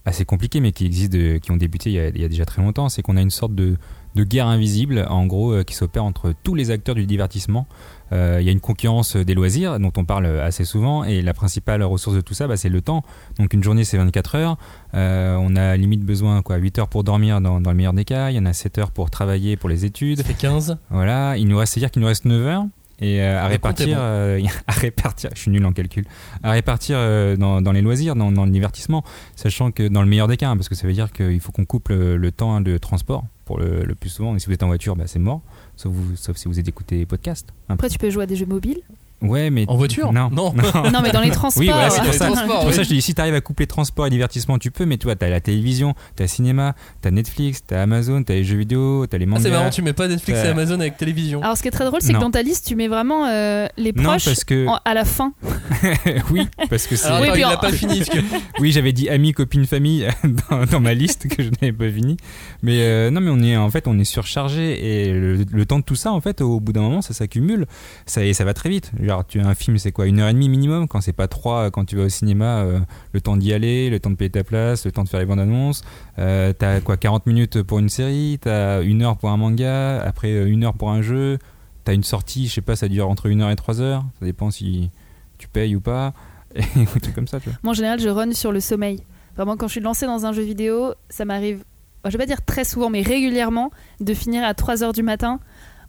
assez 0.05 0.25
compliqués, 0.25 0.60
mais 0.60 0.72
qui 0.72 0.86
existent, 0.86 1.15
de- 1.17 1.38
qui 1.38 1.51
ont 1.51 1.57
débuté 1.57 1.89
il 1.91 1.93
y 1.93 2.00
a, 2.00 2.07
il 2.10 2.19
y 2.22 2.25
a 2.25 2.27
déjà 2.27 2.46
très 2.46 2.62
longtemps. 2.62 2.89
C'est 2.89 3.01
qu'on 3.03 3.15
a 3.17 3.22
une 3.22 3.29
sorte 3.29 3.53
de, 3.53 3.77
de 4.15 4.24
guerre 4.24 4.48
invisible, 4.48 5.05
en 5.10 5.25
gros, 5.27 5.51
euh, 5.53 5.63
qui 5.63 5.75
s'opère 5.75 6.03
entre 6.03 6.34
tous 6.43 6.55
les 6.55 6.72
acteurs 6.72 6.96
du 6.96 7.05
divertissement. 7.05 7.67
Euh, 8.12 8.38
il 8.40 8.46
y 8.46 8.50
a 8.50 8.52
une 8.52 8.60
concurrence 8.60 9.16
des 9.16 9.34
loisirs 9.34 9.80
dont 9.80 9.92
on 9.98 10.06
parle 10.06 10.26
assez 10.40 10.66
souvent, 10.66 11.04
et 11.04 11.22
la 11.22 11.34
principale 11.34 11.84
ressource 11.84 12.16
de 12.16 12.22
tout 12.22 12.34
ça, 12.34 12.48
bah, 12.48 12.58
c'est 12.58 12.70
le 12.70 12.82
temps. 12.82 13.04
Donc 13.40 13.54
une 13.54 13.64
journée 13.64 13.84
c'est 13.84 13.98
24 13.98 14.36
heures. 14.36 14.58
Euh, 14.94 15.36
on 15.40 15.56
a 15.56 15.76
limite 15.78 16.04
besoin 16.04 16.42
quoi 16.42 16.58
8 16.58 16.80
heures 16.80 16.88
pour 16.88 17.04
dormir 17.04 17.42
dans, 17.42 17.62
dans 17.62 17.72
le 17.72 17.78
meilleur 17.78 17.94
des 17.94 18.06
cas. 18.06 18.30
Il 18.30 18.36
y 18.36 18.40
en 18.40 18.46
a 18.46 18.54
7 18.54 18.78
heures 18.78 18.92
pour 18.92 19.10
travailler 19.10 19.58
pour 19.58 19.70
les 19.70 19.86
études. 19.86 20.22
Fait 20.24 20.34
15 20.34 20.78
Voilà, 20.90 21.38
il 21.38 21.48
nous 21.48 21.58
reste, 21.58 21.74
c'est-à-dire 21.74 21.92
qu'il 21.92 22.02
nous 22.02 22.08
reste 22.08 22.26
9 22.26 22.46
heures. 22.46 22.66
Et 23.00 23.22
euh, 23.22 23.40
à 23.40 23.48
répartir, 23.48 23.90
bon. 23.90 23.96
euh, 23.98 24.42
à 24.68 24.72
répartir, 24.72 25.30
je 25.36 25.42
suis 25.42 25.52
nul 25.52 25.64
en 25.66 25.72
calcul, 25.72 26.06
à 26.42 26.52
répartir 26.52 26.98
euh, 27.00 27.36
dans, 27.36 27.62
dans 27.62 27.72
les 27.72 27.82
loisirs, 27.84 28.16
dans, 28.16 28.32
dans 28.32 28.46
le 28.46 28.52
divertissement, 28.52 29.04
sachant 29.36 29.72
que 29.72 29.88
dans 29.88 30.02
le 30.02 30.08
meilleur 30.08 30.28
des 30.28 30.38
cas, 30.38 30.50
hein, 30.50 30.58
parce 30.58 30.68
que 30.68 30.74
ça 30.76 30.88
veut 30.88 30.94
dire 30.94 31.12
qu'il 31.12 31.40
faut 31.40 31.52
qu'on 31.52 31.66
coupe 31.66 31.90
le, 31.90 32.18
le 32.18 32.32
temps 32.32 32.60
de 32.60 32.78
transport 32.80 33.24
pour 33.48 33.58
le, 33.58 33.84
le 33.84 33.96
plus 33.96 34.10
souvent. 34.10 34.36
Et 34.36 34.39
si 34.39 34.46
vous 34.46 34.54
êtes 34.54 34.62
en 34.63 34.68
voiture, 34.68 34.96
bah, 34.96 35.06
c'est 35.08 35.18
mort, 35.20 35.42
sauf, 35.75 35.92
vous, 35.92 36.16
sauf 36.16 36.38
si 36.38 36.48
vous 36.48 36.60
êtes 36.60 36.68
écouté 36.68 37.06
podcast. 37.08 37.48
Après, 37.70 37.89
tu 37.89 37.98
peux 37.98 38.10
jouer 38.12 38.24
à 38.24 38.27
des 38.27 38.36
jeux 38.36 38.46
mobiles. 38.46 38.82
Ouais, 39.20 39.50
mais 39.50 39.66
En 39.68 39.77
voiture? 39.77 40.13
Non, 40.13 40.30
Non. 40.32 40.54
Non, 40.94 41.00
mais 41.01 41.12
dans 41.12 41.22
les 41.22 41.32
transports. 41.32 41.60
Oui, 41.62 41.70
voilà, 41.72 41.89
c'est 41.89 42.04
pour 42.04 42.13
ça. 42.13 42.27
pour 42.27 42.66
oui. 42.68 42.72
ça 42.72 42.77
que 42.77 42.84
je 42.84 42.89
te 42.89 42.94
dis, 42.94 43.01
si 43.01 43.16
tu 43.16 43.20
arrives 43.22 43.34
à 43.34 43.42
coupler 43.42 43.66
transport 43.66 44.06
et 44.06 44.12
divertissement, 44.12 44.60
tu 44.60 44.70
peux, 44.70 44.86
mais 44.86 44.98
tu 45.00 45.06
vois, 45.06 45.16
t'as 45.16 45.27
la 45.27 45.42
télévision, 45.42 45.96
t'as 46.16 46.25
le 46.25 46.27
cinéma, 46.27 46.75
t'as 47.01 47.10
Netflix, 47.10 47.63
t'as 47.66 47.82
Amazon, 47.82 48.22
t'as 48.22 48.36
les 48.36 48.44
jeux 48.44 48.58
vidéo, 48.58 49.08
t'as 49.08 49.18
les 49.18 49.24
Ah, 49.25 49.30
mangas. 49.30 49.42
C'est 49.42 49.50
marrant, 49.50 49.70
tu 49.72 49.82
mets 49.82 49.94
pas 49.94 50.08
Netflix 50.08 50.38
et. 50.44 50.48
Amazon 50.50 50.80
avec 50.80 50.98
télévision. 50.98 51.42
Alors, 51.42 51.58
ce 51.58 51.63
qui 51.63 51.68
est 51.68 51.72
très 51.72 51.86
drôle, 51.86 52.00
c'est 52.04 52.10
que 52.10 52.13
Non. 52.13 52.25
dans 52.25 52.32
ta 52.32 52.44
liste, 52.44 52.68
tu 52.68 52.75
mets 52.75 52.88
vraiment 52.88 53.25
euh, 53.25 53.66
les 53.77 53.92
non, 53.92 54.04
proches 54.04 54.25
parce 54.25 54.44
que. 54.44 54.68
en- 54.68 54.80
à 54.86 54.94
la 54.94 55.04
fin. 55.04 55.34
oui, 56.32 56.48
parce 56.70 56.86
que 56.86 56.96
c'est. 56.96 57.10
Oui, 57.20 57.44
en- 57.44 57.58
pas 57.58 57.72
fini. 57.72 58.01
que- 58.01 58.20
Oui, 58.60 58.72
j'avais 58.72 58.94
dit 58.94 59.10
amis, 59.10 59.32
copines, 59.34 59.66
famille 59.66 60.08
dans, 60.51 60.63
dans 60.66 60.80
ma 60.80 60.94
liste 60.94 61.27
que 61.27 61.42
je 61.42 61.50
n'avais 61.60 61.74
pas 61.74 61.89
fini. 61.89 62.18
Mais 62.64 62.82
euh, 62.82 63.12
non, 63.12 63.22
mais 63.22 63.30
on 63.30 63.40
est 63.40 63.56
en 63.58 63.70
fait 63.70 63.88
on 63.88 63.98
est 64.00 64.04
surchargé 64.04 65.08
et 65.08 65.14
le, 65.14 65.66
temps 65.66 65.80
de 65.80 65.84
tout 65.84 65.96
ça 65.96 66.12
en 66.12 66.22
fait 66.22 66.42
au 66.42 66.60
bout 66.60 66.74
d'un 66.74 66.82
moment 66.82 67.02
ça 67.02 67.14
s'accumule, 67.14 67.66
ça 68.06 68.24
et 68.24 68.34
ça 68.34 68.46
va 68.46 68.54
très 68.54 68.70
vite. 68.70 68.92
Genre, 69.02 69.26
tu 69.26 69.40
un 69.40 69.56
film, 69.56 69.78
c'est 69.78 69.92
quoi 69.92 70.08
Une 70.08 70.20
heure 70.20 70.30
et 70.30 70.34
demie 70.34 70.50
minimum? 70.50 70.88
Quand 70.88 71.02
c'est 71.02 71.14
pas 71.14 71.28
trois, 71.28 71.72
quand 71.72 71.86
tu 71.86 71.96
vas 71.96 72.04
au 72.04 72.10
cinéma, 72.10 72.60
euh, 72.60 72.80
le 73.14 73.22
temps 73.22 73.38
d'y 73.38 73.54
aller, 73.54 73.90
le 73.90 74.00
temps 74.00 74.10
de 74.10 74.16
payer 74.16 74.30
ta 74.30 74.44
place, 74.44 74.86
le 74.86 74.92
temps 74.92 75.04
de 75.04 75.10
faire 75.10 75.20
les 75.20 75.26
bandes 75.26 75.40
annonces. 75.40 75.84
Euh, 76.20 76.54
t'as 76.54 76.82
quoi 76.82 76.98
40 76.98 77.26
minutes 77.26 77.62
pour 77.64 77.80
une 77.80 77.90
série, 77.90 78.38
t'as 78.42 78.82
une 78.82 79.02
heure 79.02 79.18
pour 79.18 79.30
un 79.30 79.38
manga, 79.38 80.02
après 80.02 80.32
euh, 80.32 80.48
une 80.48 80.64
heure 80.64 80.74
pour 80.74 80.92
un 80.92 81.02
jeu. 81.02 81.40
T'as 81.84 81.94
une 81.94 82.04
sortie, 82.04 82.48
je 82.48 82.54
sais 82.54 82.62
pas, 82.62 82.76
ça 82.76 82.88
dure 82.88 83.10
entre 83.10 83.28
une 83.28 83.42
heure 83.42 83.50
et 83.50 83.56
trois 83.56 83.80
heures. 83.80 84.04
Ça 84.20 84.26
dépend 84.26 84.52
si 84.52 84.90
tu 85.38 85.48
payes 85.48 85.76
ou 85.76 85.82
pas. 85.82 86.14
Et 86.56 86.86
trucs 86.86 87.16
comme 87.16 87.28
ça, 87.28 87.40
tu 87.40 87.50
vois. 87.50 87.60
Moi, 87.64 87.72
en 87.72 87.74
général, 87.74 88.00
je 88.00 88.10
run 88.10 88.32
sur 88.34 88.52
le 88.52 88.60
sommeil. 88.60 89.04
Vraiment, 89.36 89.56
quand 89.56 89.68
je 89.68 89.74
suis 89.74 89.82
lancée 89.82 90.06
dans 90.06 90.26
un 90.26 90.34
jeu 90.34 90.42
vidéo, 90.42 90.94
ça 91.10 91.24
m'arrive, 91.24 91.64
je 92.10 92.18
vais 92.18 92.24
pas 92.24 92.26
dire 92.28 92.44
très 92.46 92.64
souvent, 92.64 92.90
mais 92.90 93.02
régulièrement, 93.02 93.72
de 94.00 94.14
finir 94.14 94.44
à 94.44 94.54
3h 94.54 94.94
du 94.94 95.04
matin. 95.04 95.40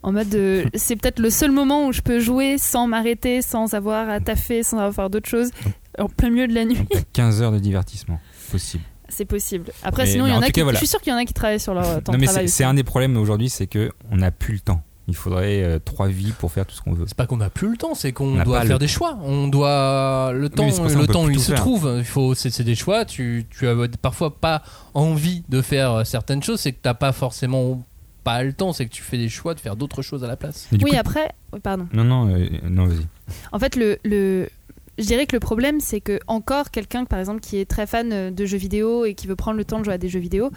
En 0.01 0.11
mode, 0.13 0.29
de- 0.29 0.65
c'est 0.75 0.95
peut-être 0.95 1.19
le 1.19 1.29
seul 1.29 1.51
moment 1.51 1.87
où 1.87 1.91
je 1.91 2.01
peux 2.01 2.19
jouer 2.19 2.57
sans 2.57 2.87
m'arrêter, 2.87 3.41
sans 3.41 3.73
avoir 3.73 4.09
à 4.09 4.19
taffer, 4.19 4.63
sans 4.63 4.77
avoir 4.77 4.89
à 4.89 4.93
faire 4.93 5.09
d'autres 5.09 5.29
choses, 5.29 5.51
en 5.97 6.07
plein 6.07 6.29
milieu 6.29 6.47
de 6.47 6.53
la 6.53 6.65
nuit. 6.65 6.75
Donc, 6.77 6.87
t'as 6.89 7.01
15 7.13 7.41
heures 7.41 7.51
de 7.51 7.59
divertissement 7.59 8.19
possible. 8.51 8.83
C'est 9.09 9.25
possible. 9.25 9.71
Après, 9.83 10.03
Mais- 10.03 10.11
sinon, 10.11 10.25
il 10.25 10.29
mais 10.29 10.33
y 10.35 10.37
en 10.37 10.39
en 10.39 10.43
a 10.43 10.45
qui. 10.45 10.51
cas, 10.53 10.63
voilà. 10.63 10.75
Je 10.77 10.81
suis 10.85 10.87
sûre 10.87 11.01
qu'il 11.01 11.11
y 11.11 11.15
en 11.15 11.17
a 11.19 11.25
qui 11.25 11.33
travaillent 11.33 11.59
sur 11.59 11.73
leur 11.73 11.83
temps 12.03 12.11
non, 12.11 12.17
de 12.17 12.21
mais 12.21 12.27
travail. 12.27 12.47
c'est 12.47 12.63
un 12.63 12.75
des 12.75 12.83
problèmes 12.83 13.17
aujourd'hui, 13.17 13.49
c'est 13.49 13.65
que 13.67 13.91
on 14.11 14.17
n'a 14.17 14.29
plus 14.31 14.53
le 14.53 14.59
temps. 14.59 14.81
Il 15.09 15.15
faudrait 15.15 15.63
euh, 15.63 15.79
trois 15.79 16.07
vies 16.07 16.31
pour 16.39 16.51
faire 16.51 16.65
tout 16.65 16.75
ce 16.75 16.81
qu'on 16.81 16.93
veut. 16.93 17.05
C'est 17.07 17.17
pas 17.17 17.25
qu'on 17.25 17.41
a 17.41 17.49
plus 17.49 17.71
le 17.71 17.77
temps, 17.77 17.95
c'est 17.95 18.09
On 18.09 18.13
qu'on 18.13 18.31
n'a 18.35 18.43
doit 18.45 18.61
faire 18.61 18.73
le 18.73 18.79
des 18.79 18.87
choix. 18.87 19.17
On 19.23 19.47
doit 19.47 20.31
le 20.33 20.49
temps, 20.49 20.71
ça 20.71 20.83
le 20.83 21.07
temps 21.07 21.27
il 21.27 21.39
se 21.39 21.51
faire. 21.51 21.59
trouve. 21.61 21.93
Il 21.97 22.05
faut, 22.05 22.33
c'est 22.35 22.49
c'est 22.49 22.63
des 22.63 22.75
choix. 22.75 23.03
Tu, 23.05 23.45
tu 23.49 23.67
as 23.67 23.75
parfois 24.01 24.35
pas 24.35 24.61
envie 24.93 25.43
de 25.49 25.61
faire 25.61 25.91
euh, 25.91 26.03
certaines 26.03 26.43
choses, 26.43 26.59
c'est 26.61 26.71
que 26.71 26.79
t'as 26.81 26.93
pas 26.93 27.11
forcément 27.11 27.81
pas 28.23 28.43
le 28.43 28.53
temps, 28.53 28.73
c'est 28.73 28.85
que 28.85 28.91
tu 28.91 29.01
fais 29.01 29.17
des 29.17 29.29
choix 29.29 29.53
de 29.53 29.59
faire 29.59 29.75
d'autres 29.75 30.01
choses 30.01 30.23
à 30.23 30.27
la 30.27 30.35
place. 30.35 30.67
Oui, 30.71 30.77
coup- 30.79 30.87
après. 30.97 31.31
oui, 31.53 31.59
Pardon. 31.61 31.87
Non, 31.93 32.03
non, 32.03 32.29
euh, 32.35 32.47
non, 32.69 32.85
vas-y. 32.85 33.07
En 33.51 33.59
fait, 33.59 33.75
le, 33.75 33.97
le- 34.03 34.49
je 34.97 35.05
dirais 35.05 35.25
que 35.25 35.33
le 35.35 35.39
problème, 35.39 35.79
c'est 35.79 36.01
que 36.01 36.19
encore 36.27 36.69
quelqu'un, 36.71 37.05
par 37.05 37.19
exemple, 37.19 37.39
qui 37.39 37.57
est 37.57 37.65
très 37.65 37.87
fan 37.87 38.11
euh, 38.11 38.29
de 38.31 38.45
jeux 38.45 38.57
vidéo 38.57 39.05
et 39.05 39.13
qui 39.15 39.25
veut 39.27 39.37
prendre 39.37 39.57
le 39.57 39.63
temps 39.63 39.79
de 39.79 39.85
jouer 39.85 39.93
à 39.93 39.97
des 39.97 40.09
jeux 40.09 40.19
vidéo, 40.19 40.51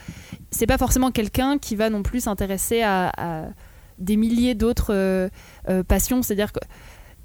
c'est 0.50 0.66
pas 0.66 0.78
forcément 0.78 1.12
quelqu'un 1.12 1.58
qui 1.58 1.76
va 1.76 1.88
non 1.90 2.02
plus 2.02 2.20
s'intéresser 2.24 2.82
à, 2.82 3.12
à 3.16 3.44
des 3.98 4.16
milliers 4.16 4.54
d'autres 4.54 4.94
euh, 4.94 5.28
euh, 5.68 5.82
passions. 5.82 6.22
C'est-à-dire 6.22 6.52
que, 6.52 6.60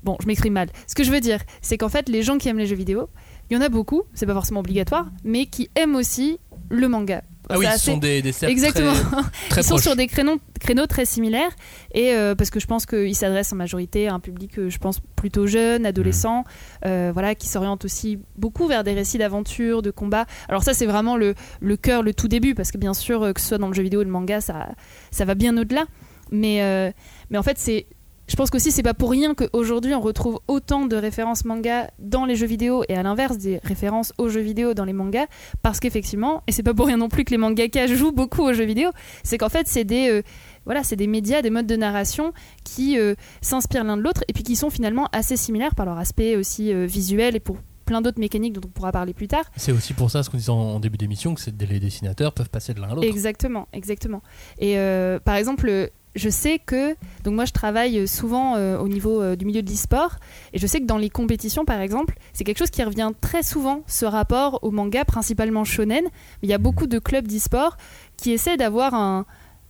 bon, 0.04 0.18
je 0.22 0.28
m'exprime 0.28 0.54
mal. 0.54 0.70
Ce 0.88 0.96
que 0.96 1.04
je 1.04 1.12
veux 1.12 1.20
dire, 1.20 1.40
c'est 1.62 1.78
qu'en 1.78 1.90
fait, 1.90 2.10
les 2.10 2.22
gens 2.24 2.38
qui 2.38 2.50
aiment 2.50 2.60
les 2.60 2.68
jeux 2.68 2.76
vidéo, 2.76 3.10
il 3.50 3.56
y 3.56 3.58
en 3.58 3.62
a 3.62 3.70
beaucoup, 3.70 4.04
c'est 4.14 4.26
pas 4.26 4.34
forcément 4.34 4.60
obligatoire, 4.60 5.08
mais 5.24 5.46
qui 5.46 5.70
aiment 5.76 5.96
aussi 5.96 6.40
le 6.70 6.88
manga. 6.88 7.24
Ah 7.50 7.58
oui, 7.58 7.66
ce 7.72 7.80
sont 7.80 7.98
des, 7.98 8.18
Exactement. 8.44 8.94
très, 8.94 9.22
très 9.50 9.62
Ils 9.62 9.64
sont 9.64 9.78
sur 9.78 9.96
des 9.96 10.08
créneaux, 10.08 10.38
créneaux 10.60 10.86
très 10.86 11.06
similaires 11.06 11.52
et 11.94 12.12
euh, 12.12 12.36
parce 12.36 12.50
que 12.50 12.60
je 12.60 12.68
pense 12.68 12.86
qu'ils 12.86 13.16
s'adressent 13.16 13.54
en 13.54 13.56
majorité 13.56 14.08
à 14.10 14.14
un 14.14 14.20
public, 14.20 14.60
euh, 14.60 14.70
je 14.70 14.78
pense 14.78 15.00
plutôt 15.16 15.48
jeune, 15.48 15.86
adolescent, 15.86 16.44
euh, 16.86 17.12
voilà, 17.14 17.36
qui 17.36 17.48
s'oriente 17.48 17.86
aussi 17.86 18.20
beaucoup 18.36 18.68
vers 18.68 18.84
des 18.84 18.94
récits 18.94 19.18
d'aventure, 19.18 19.82
de 19.82 19.92
combat. 19.92 20.26
Alors 20.50 20.64
ça, 20.64 20.74
c'est 20.74 20.86
vraiment 20.86 21.16
le, 21.16 21.36
le 21.62 21.78
cœur, 21.78 22.04
le 22.04 22.14
tout 22.14 22.28
début, 22.28 22.54
parce 22.54 22.72
que 22.72 22.78
bien 22.78 22.94
sûr, 22.94 23.34
que 23.34 23.40
ce 23.40 23.48
soit 23.48 23.58
dans 23.58 23.70
le 23.70 23.74
jeu 23.74 23.84
vidéo 23.84 24.02
ou 24.02 24.04
le 24.04 24.10
manga, 24.10 24.42
ça, 24.42 24.70
ça 25.12 25.24
va 25.24 25.36
bien 25.36 25.58
au-delà. 25.58 25.86
Mais, 26.32 26.62
euh, 26.62 26.92
mais 27.30 27.38
en 27.38 27.44
fait, 27.44 27.58
c'est 27.58 27.88
je 28.28 28.36
pense 28.36 28.50
qu'aussi 28.50 28.72
c'est 28.72 28.84
pas 28.84 28.94
pour 28.94 29.10
rien 29.10 29.34
qu'aujourd'hui 29.34 29.94
on 29.94 30.02
retrouve 30.02 30.40
autant 30.48 30.86
de 30.86 30.96
références 30.96 31.46
manga 31.46 31.90
dans 31.98 32.26
les 32.26 32.36
jeux 32.36 32.46
vidéo 32.46 32.84
et 32.90 32.96
à 32.96 33.04
l'inverse 33.04 33.38
des 33.38 33.60
références 33.64 34.14
aux 34.18 34.28
jeux 34.28 34.42
vidéo 34.42 34.74
dans 34.74 34.86
les 34.86 34.94
mangas 34.94 35.28
parce 35.62 35.80
qu'effectivement 35.80 36.44
et 36.48 36.52
c'est 36.52 36.64
pas 36.64 36.74
pour 36.74 36.88
rien 36.88 36.98
non 36.98 37.10
plus 37.10 37.24
que 37.24 37.32
les 37.32 37.38
mangakas 37.38 37.88
jouent 37.88 38.12
beaucoup 38.12 38.42
aux 38.42 38.54
jeux 38.54 38.66
vidéo 38.66 38.90
c'est 39.24 39.38
qu'en 39.38 39.50
fait 39.50 39.68
c'est 39.68 39.86
des 39.86 40.10
euh, 40.10 40.22
voilà 40.66 40.84
c'est 40.84 40.98
des 40.98 41.08
médias 41.08 41.42
des 41.42 41.50
modes 41.50 41.68
de 41.68 41.76
narration 41.78 42.34
qui 42.66 43.00
euh, 43.00 43.16
s'inspirent 43.42 43.86
l'un 43.86 43.96
de 43.98 44.02
l'autre 44.02 44.24
et 44.28 44.34
puis 44.34 44.44
qui 44.44 44.56
sont 44.56 44.70
finalement 44.70 45.08
assez 45.14 45.38
similaires 45.38 45.76
par 45.76 45.86
leur 45.86 45.98
aspect 45.98 46.36
aussi 46.36 46.74
euh, 46.74 46.86
visuel 46.86 47.36
et 47.36 47.40
pour 47.40 47.58
plein 47.88 48.02
d'autres 48.02 48.20
mécaniques 48.20 48.54
dont 48.54 48.62
on 48.66 48.70
pourra 48.70 48.92
parler 48.92 49.14
plus 49.14 49.28
tard 49.28 49.46
C'est 49.56 49.72
aussi 49.72 49.94
pour 49.94 50.12
ça, 50.12 50.22
ce 50.22 50.30
qu'on 50.30 50.38
disait 50.38 50.52
en, 50.52 50.80
début 50.80 50.98
d'émission, 50.98 51.34
que 51.34 51.42
les 51.66 51.80
dessinateurs 51.80 52.34
peuvent 52.34 52.50
passer 52.50 52.74
de 52.74 52.82
l'un 52.82 52.90
à 52.90 52.96
l'autre. 52.96 53.08
Exactement, 53.08 53.68
exactement. 53.74 54.22
Et 54.60 54.78
euh, 54.78 55.20
par 55.20 55.36
exemple, 55.36 55.90
je 56.18 56.30
sais 56.30 56.60
que 56.60 56.96
donc 57.24 57.36
moi 57.36 57.46
je 57.46 57.52
travaille 57.54 58.08
souvent 58.08 58.56
euh, 58.56 58.78
au 58.78 58.88
niveau 58.88 59.22
euh, 59.22 59.36
du 59.36 59.46
milieu 59.46 59.62
de 59.62 59.70
l'e-sport 59.70 60.16
et 60.54 60.58
je 60.60 60.68
sais 60.68 60.80
que 60.82 60.86
dans 60.86 60.98
les 60.98 61.10
compétitions 61.10 61.64
par 61.66 61.80
exemple, 61.80 62.16
c'est 62.34 62.44
quelque 62.44 62.58
chose 62.60 62.70
qui 62.72 62.84
revient 62.84 63.12
très 63.22 63.44
souvent 63.44 63.84
ce 63.88 64.06
rapport 64.06 64.60
au 64.64 64.72
manga 64.72 65.06
principalement 65.06 65.64
shonen, 65.64 66.04
mais 66.04 66.10
il 66.44 66.50
y 66.50 66.54
a 66.54 66.58
beaucoup 66.58 66.88
de 66.88 67.00
clubs 67.00 67.28
d'e-sport 67.28 67.78
qui 68.18 68.32
essaient 68.32 68.58
d'avoir 68.58 68.94
un 68.94 69.26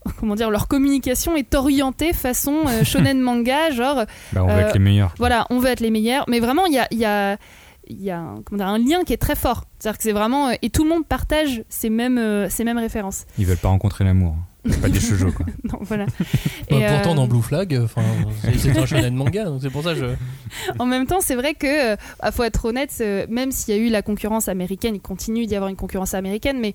comment 0.20 0.36
dire 0.36 0.50
leur 0.50 0.68
communication 0.68 1.36
est 1.36 1.54
orientée 1.54 2.14
façon 2.14 2.64
euh, 2.68 2.84
shonen 2.86 3.20
manga 3.20 3.72
genre 3.72 4.06
Bah, 4.32 4.44
on 4.44 4.48
va 4.48 4.54
Euh, 4.56 4.68
être 4.68 4.74
les 4.74 4.80
meilleurs. 4.80 5.14
voilà, 5.18 5.46
on 5.50 5.60
veut 5.60 5.70
être 5.70 5.82
les 5.82 5.92
meilleurs. 5.92 6.24
Mais 6.30 6.40
vraiment, 6.40 6.66
il 6.66 6.74
y 6.74 6.80
a, 6.80 6.88
il 6.92 6.98
y 7.00 7.06
a, 7.06 7.38
il 7.90 8.02
y 8.02 8.12
a 8.12 8.20
un, 8.20 8.42
comment 8.46 8.58
dire, 8.58 8.68
un 8.68 8.78
lien 8.80 9.04
qui 9.06 9.12
est 9.14 9.18
très 9.18 9.36
fort. 9.36 9.64
C'est-à-dire 9.80 9.98
que 9.98 10.04
c'est 10.04 10.12
vraiment. 10.14 10.50
euh, 10.50 10.54
et 10.62 10.70
tout 10.70 10.84
le 10.84 10.90
monde 10.90 11.06
partage 11.06 11.64
ces 11.70 11.90
mêmes, 11.90 12.18
euh, 12.20 12.48
ces 12.50 12.64
mêmes 12.64 12.78
références. 12.78 13.26
Ils 13.38 13.46
veulent 13.46 13.58
pas 13.58 13.68
rencontrer 13.70 14.04
l'amour. 14.06 14.36
C'est 14.70 14.82
pas 14.82 14.90
des 14.90 15.00
shoujo, 15.00 15.32
quoi. 15.32 15.46
Non, 15.64 15.80
voilà. 15.82 16.06
Bah, 16.06 16.12
Et, 16.70 16.86
pourtant, 16.88 17.12
euh, 17.12 17.16
dans 17.16 17.28
Blue 17.28 17.42
Flag, 17.42 17.80
c'est 18.58 18.78
un 18.78 18.86
shonen 18.86 19.16
manga, 19.16 19.46
donc 19.46 19.62
c'est 19.62 19.70
pour 19.70 19.84
ça 19.84 19.94
que 19.94 20.00
je. 20.00 20.06
En 20.80 20.86
même 20.86 21.06
temps, 21.06 21.22
c'est 21.22 21.36
vrai 21.36 21.54
que, 21.54 21.94
euh, 21.94 21.96
ah, 22.20 22.32
faut 22.32 22.44
être 22.44 22.66
honnête, 22.66 22.94
euh, 23.02 23.26
même 23.30 23.52
s'il 23.52 23.76
y 23.76 23.78
a 23.78 23.82
eu 23.82 23.90
la 23.90 24.02
concurrence 24.02 24.48
américaine, 24.48 24.96
il 24.96 25.02
continue 25.02 25.46
d'y 25.46 25.56
avoir 25.56 25.70
une 25.70 25.76
concurrence 25.76 26.14
américaine, 26.14 26.60
mais 26.60 26.74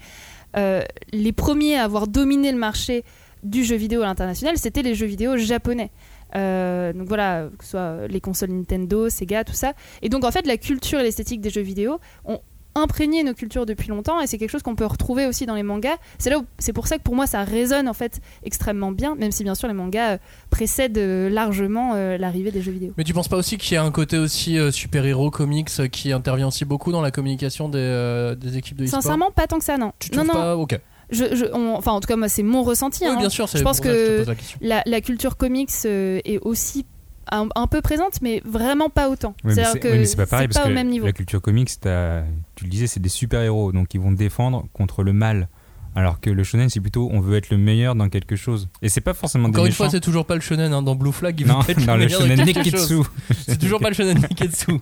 euh, 0.56 0.82
les 1.12 1.32
premiers 1.32 1.76
à 1.76 1.84
avoir 1.84 2.06
dominé 2.08 2.52
le 2.52 2.58
marché 2.58 3.04
du 3.42 3.64
jeu 3.64 3.76
vidéo 3.76 4.02
à 4.02 4.06
l'international, 4.06 4.56
c'était 4.56 4.82
les 4.82 4.94
jeux 4.94 5.06
vidéo 5.06 5.36
japonais. 5.36 5.90
Euh, 6.34 6.92
donc 6.92 7.08
voilà, 7.08 7.48
que 7.58 7.64
ce 7.64 7.70
soit 7.72 8.06
les 8.08 8.20
consoles 8.20 8.50
Nintendo, 8.50 9.08
Sega, 9.08 9.44
tout 9.44 9.52
ça. 9.52 9.72
Et 10.00 10.08
donc 10.08 10.24
en 10.24 10.30
fait, 10.30 10.46
la 10.46 10.56
culture 10.56 11.00
et 11.00 11.02
l'esthétique 11.02 11.40
des 11.40 11.50
jeux 11.50 11.62
vidéo 11.62 11.98
ont 12.24 12.40
imprégné 12.74 13.22
nos 13.22 13.34
cultures 13.34 13.66
depuis 13.66 13.88
longtemps 13.88 14.20
et 14.20 14.26
c'est 14.26 14.38
quelque 14.38 14.50
chose 14.50 14.62
qu'on 14.62 14.74
peut 14.74 14.86
retrouver 14.86 15.26
aussi 15.26 15.44
dans 15.46 15.54
les 15.54 15.62
mangas. 15.62 15.96
C'est 16.18 16.30
là 16.30 16.40
c'est 16.58 16.72
pour 16.72 16.86
ça 16.86 16.96
que 16.98 17.02
pour 17.02 17.14
moi 17.14 17.26
ça 17.26 17.44
résonne 17.44 17.88
en 17.88 17.92
fait 17.94 18.20
extrêmement 18.44 18.92
bien, 18.92 19.14
même 19.14 19.30
si 19.32 19.44
bien 19.44 19.54
sûr 19.54 19.68
les 19.68 19.74
mangas 19.74 20.12
euh, 20.14 20.18
précèdent 20.50 20.98
euh, 20.98 21.28
largement 21.28 21.92
euh, 21.94 22.16
l'arrivée 22.18 22.50
des 22.50 22.62
jeux 22.62 22.72
vidéo. 22.72 22.92
Mais 22.96 23.04
tu 23.04 23.12
penses 23.12 23.28
pas 23.28 23.36
aussi 23.36 23.58
qu'il 23.58 23.74
y 23.74 23.76
a 23.76 23.82
un 23.82 23.90
côté 23.90 24.18
aussi 24.18 24.56
super-héros 24.72 25.30
comics 25.30 25.68
qui 25.90 26.12
intervient 26.12 26.48
aussi 26.48 26.64
beaucoup 26.64 26.92
dans 26.92 27.02
la 27.02 27.10
communication 27.10 27.68
des, 27.68 28.34
des 28.38 28.56
équipes 28.56 28.76
de 28.78 28.84
e-sport? 28.84 29.02
Sincèrement, 29.02 29.30
pas 29.30 29.46
tant 29.46 29.58
que 29.58 29.64
ça, 29.64 29.76
non. 29.76 29.92
Tu 29.98 30.10
non, 30.16 30.24
non. 30.24 30.32
pas 30.32 30.56
Ok. 30.56 30.78
Je, 31.10 31.34
je- 31.34 31.44
on- 31.52 31.74
enfin, 31.74 31.92
en 31.92 32.00
tout 32.00 32.06
cas, 32.08 32.16
moi, 32.16 32.30
c'est 32.30 32.42
mon 32.42 32.62
ressenti. 32.62 33.04
Oui, 33.04 33.10
hein. 33.10 33.18
bien 33.18 33.28
sûr, 33.28 33.46
c'est 33.46 33.58
Je 33.58 33.64
pense 33.64 33.80
que 33.80 34.22
je 34.22 34.28
la 34.28 34.34
question. 34.34 34.58
la, 34.62 34.82
la 34.86 35.00
culture 35.02 35.36
comics 35.36 35.68
euh, 35.84 36.20
est 36.24 36.38
aussi 36.38 36.86
un, 37.30 37.48
un 37.54 37.66
peu 37.66 37.80
présente, 37.80 38.20
mais 38.22 38.42
vraiment 38.44 38.90
pas 38.90 39.08
autant. 39.08 39.34
C'est-à-dire 39.44 39.70
c'est 39.72 39.80
que 39.80 40.04
c'est 40.04 40.16
pas 40.16 40.26
pareil 40.26 40.48
parce 40.48 40.58
pas 40.58 40.66
que 40.66 40.72
au 40.72 40.74
même 40.74 40.88
niveau. 40.88 41.06
la 41.06 41.12
culture 41.12 41.40
comics, 41.40 41.70
tu 41.80 42.64
le 42.64 42.70
disais, 42.70 42.86
c'est 42.86 43.00
des 43.00 43.08
super-héros, 43.08 43.72
donc 43.72 43.94
ils 43.94 44.00
vont 44.00 44.12
défendre 44.12 44.66
contre 44.72 45.02
le 45.02 45.12
mal. 45.12 45.48
Alors 45.94 46.20
que 46.20 46.30
le 46.30 46.42
shonen, 46.42 46.70
c'est 46.70 46.80
plutôt 46.80 47.10
on 47.12 47.20
veut 47.20 47.36
être 47.36 47.50
le 47.50 47.58
meilleur 47.58 47.94
dans 47.94 48.08
quelque 48.08 48.34
chose. 48.34 48.68
Et 48.80 48.88
c'est 48.88 49.02
pas 49.02 49.12
forcément 49.12 49.48
Encore 49.48 49.64
des 49.64 49.68
une 49.68 49.74
fois, 49.74 49.86
méchants. 49.86 49.92
c'est 49.92 50.00
toujours 50.00 50.24
pas 50.24 50.34
le 50.34 50.40
shonen 50.40 50.72
hein, 50.72 50.80
dans 50.80 50.94
Blue 50.94 51.12
Flag. 51.12 51.38
Il 51.38 51.46
non, 51.48 51.60
être 51.68 51.84
dans 51.84 51.96
le 51.96 52.06
meilleur 52.06 52.22
shonen 52.22 52.44
quelque 52.46 52.70
chose. 52.70 53.06
C'est 53.46 53.58
toujours 53.58 53.78
pas 53.78 53.90
le 53.90 53.94
shonen 53.94 54.18
Neketsu. 54.18 54.72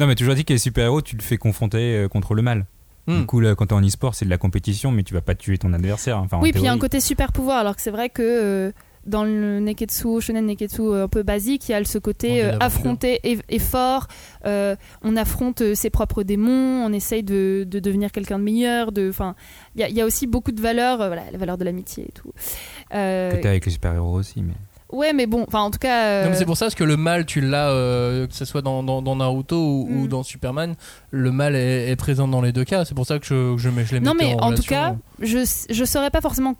Non, 0.00 0.06
mais 0.06 0.16
toujours 0.16 0.34
dit 0.34 0.44
que 0.44 0.52
les 0.52 0.58
super-héros, 0.58 1.00
tu 1.00 1.16
le 1.16 1.22
fais 1.22 1.36
confronter 1.36 1.94
euh, 1.94 2.08
contre 2.08 2.34
le 2.34 2.42
mal. 2.42 2.66
Hmm. 3.06 3.20
Du 3.20 3.26
coup, 3.26 3.40
là, 3.40 3.54
quand 3.54 3.66
t'es 3.66 3.72
en 3.74 3.82
e-sport, 3.82 4.16
c'est 4.16 4.24
de 4.24 4.30
la 4.30 4.36
compétition, 4.36 4.90
mais 4.90 5.04
tu 5.04 5.14
vas 5.14 5.20
pas 5.20 5.36
tuer 5.36 5.58
ton 5.58 5.72
adversaire. 5.72 6.18
Enfin, 6.18 6.38
en 6.38 6.42
Oui, 6.42 6.50
puis 6.50 6.62
il 6.62 6.64
y 6.64 6.68
a 6.68 6.72
un 6.72 6.78
côté 6.78 6.98
super 7.00 7.30
pouvoir, 7.32 7.58
alors 7.58 7.76
que 7.76 7.80
c'est 7.80 7.92
vrai 7.92 8.10
que 8.10 8.22
euh, 8.22 8.72
dans 9.08 9.24
le 9.24 9.58
Neketsu, 9.60 10.20
Shonen 10.20 10.46
Neketsu 10.46 10.82
euh, 10.82 11.04
un 11.04 11.08
peu 11.08 11.22
basique, 11.22 11.68
il 11.68 11.72
y 11.72 11.74
a 11.74 11.84
ce 11.84 11.98
côté 11.98 12.44
euh, 12.44 12.56
affronter 12.60 13.20
et, 13.24 13.38
et 13.48 13.58
fort. 13.58 14.06
euh, 14.46 14.76
on 15.02 15.16
affronte 15.16 15.62
euh, 15.62 15.74
ses 15.74 15.90
propres 15.90 16.22
démons, 16.22 16.84
on 16.86 16.92
essaye 16.92 17.22
de, 17.22 17.64
de 17.68 17.78
devenir 17.80 18.12
quelqu'un 18.12 18.38
de 18.38 18.44
meilleur. 18.44 18.92
De, 18.92 19.08
enfin, 19.10 19.34
il 19.74 19.80
y, 19.80 19.84
a- 19.84 19.88
il 19.88 19.94
y 19.96 20.00
a 20.00 20.04
aussi 20.06 20.26
beaucoup 20.26 20.52
de 20.52 20.60
valeurs, 20.60 21.00
euh, 21.00 21.06
voilà, 21.08 21.22
la 21.32 21.38
valeur 21.38 21.58
de 21.58 21.64
l'amitié 21.64 22.04
et 22.08 22.12
tout. 22.12 22.32
Euh, 22.94 23.32
Que 23.32 23.42
t'as 23.42 23.48
avec 23.50 23.64
les 23.66 23.72
super-héros 23.72 24.14
aussi, 24.18 24.42
mais. 24.42 24.54
ouais, 24.90 25.12
mais 25.12 25.26
bon, 25.26 25.44
enfin, 25.46 25.60
en 25.60 25.70
tout 25.70 25.78
cas. 25.78 26.04
euh, 26.06 26.34
c'est 26.34 26.44
pour 26.44 26.56
ça 26.56 26.66
parce 26.66 26.74
que 26.74 26.84
le 26.84 26.96
mal, 26.96 27.26
tu 27.26 27.40
l'as, 27.40 27.70
euh, 27.70 28.26
que 28.26 28.34
ce 28.34 28.44
soit 28.44 28.62
dans, 28.62 28.82
dans, 28.82 29.02
dans 29.02 29.16
Naruto 29.16 29.56
ou, 29.56 29.88
ou 29.90 30.04
Mm. 30.04 30.08
dans 30.08 30.22
Superman, 30.22 30.74
le 31.10 31.30
mal 31.32 31.54
est, 31.56 31.90
est 31.90 31.96
présent 31.96 32.28
dans 32.28 32.40
les 32.42 32.52
deux 32.52 32.64
cas. 32.64 32.84
C'est 32.84 32.94
pour 32.94 33.06
ça 33.06 33.18
que 33.18 33.26
je, 33.26 33.54
que 33.54 33.58
je, 33.60 33.68
mets- 33.70 33.84
je 33.84 33.94
les 33.94 34.00
Non, 34.00 34.14
mais 34.18 34.34
en 34.34 34.52
en, 34.52 34.54
tout 34.54 34.62
cas, 34.62 34.96
je 35.20 35.38
je 35.70 35.84
saurais 35.84 36.10
pas 36.10 36.20
forcément 36.20 36.54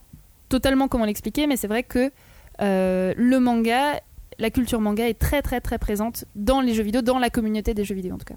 totalement 0.49 0.89
comment 0.89 1.05
l'expliquer, 1.05 1.47
mais 1.47 1.57
c'est 1.57 1.67
vrai 1.69 1.83
que 1.83 1.99
euh, 1.99 2.11
le 2.61 3.39
manga, 3.39 4.01
la 4.39 4.51
culture 4.51 4.81
manga 4.81 5.09
est 5.09 5.19
très 5.19 5.43
très 5.43 5.61
très 5.61 5.79
présente 5.79 6.25
dans 6.37 6.61
les 6.61 6.75
jeux 6.75 6.83
vidéo, 6.85 7.03
dans 7.03 7.19
la 7.19 7.31
communauté 7.31 7.75
des 7.75 7.85
jeux 7.85 7.95
vidéo 7.97 8.15
en 8.15 8.19
tout 8.19 8.25
cas. 8.25 8.37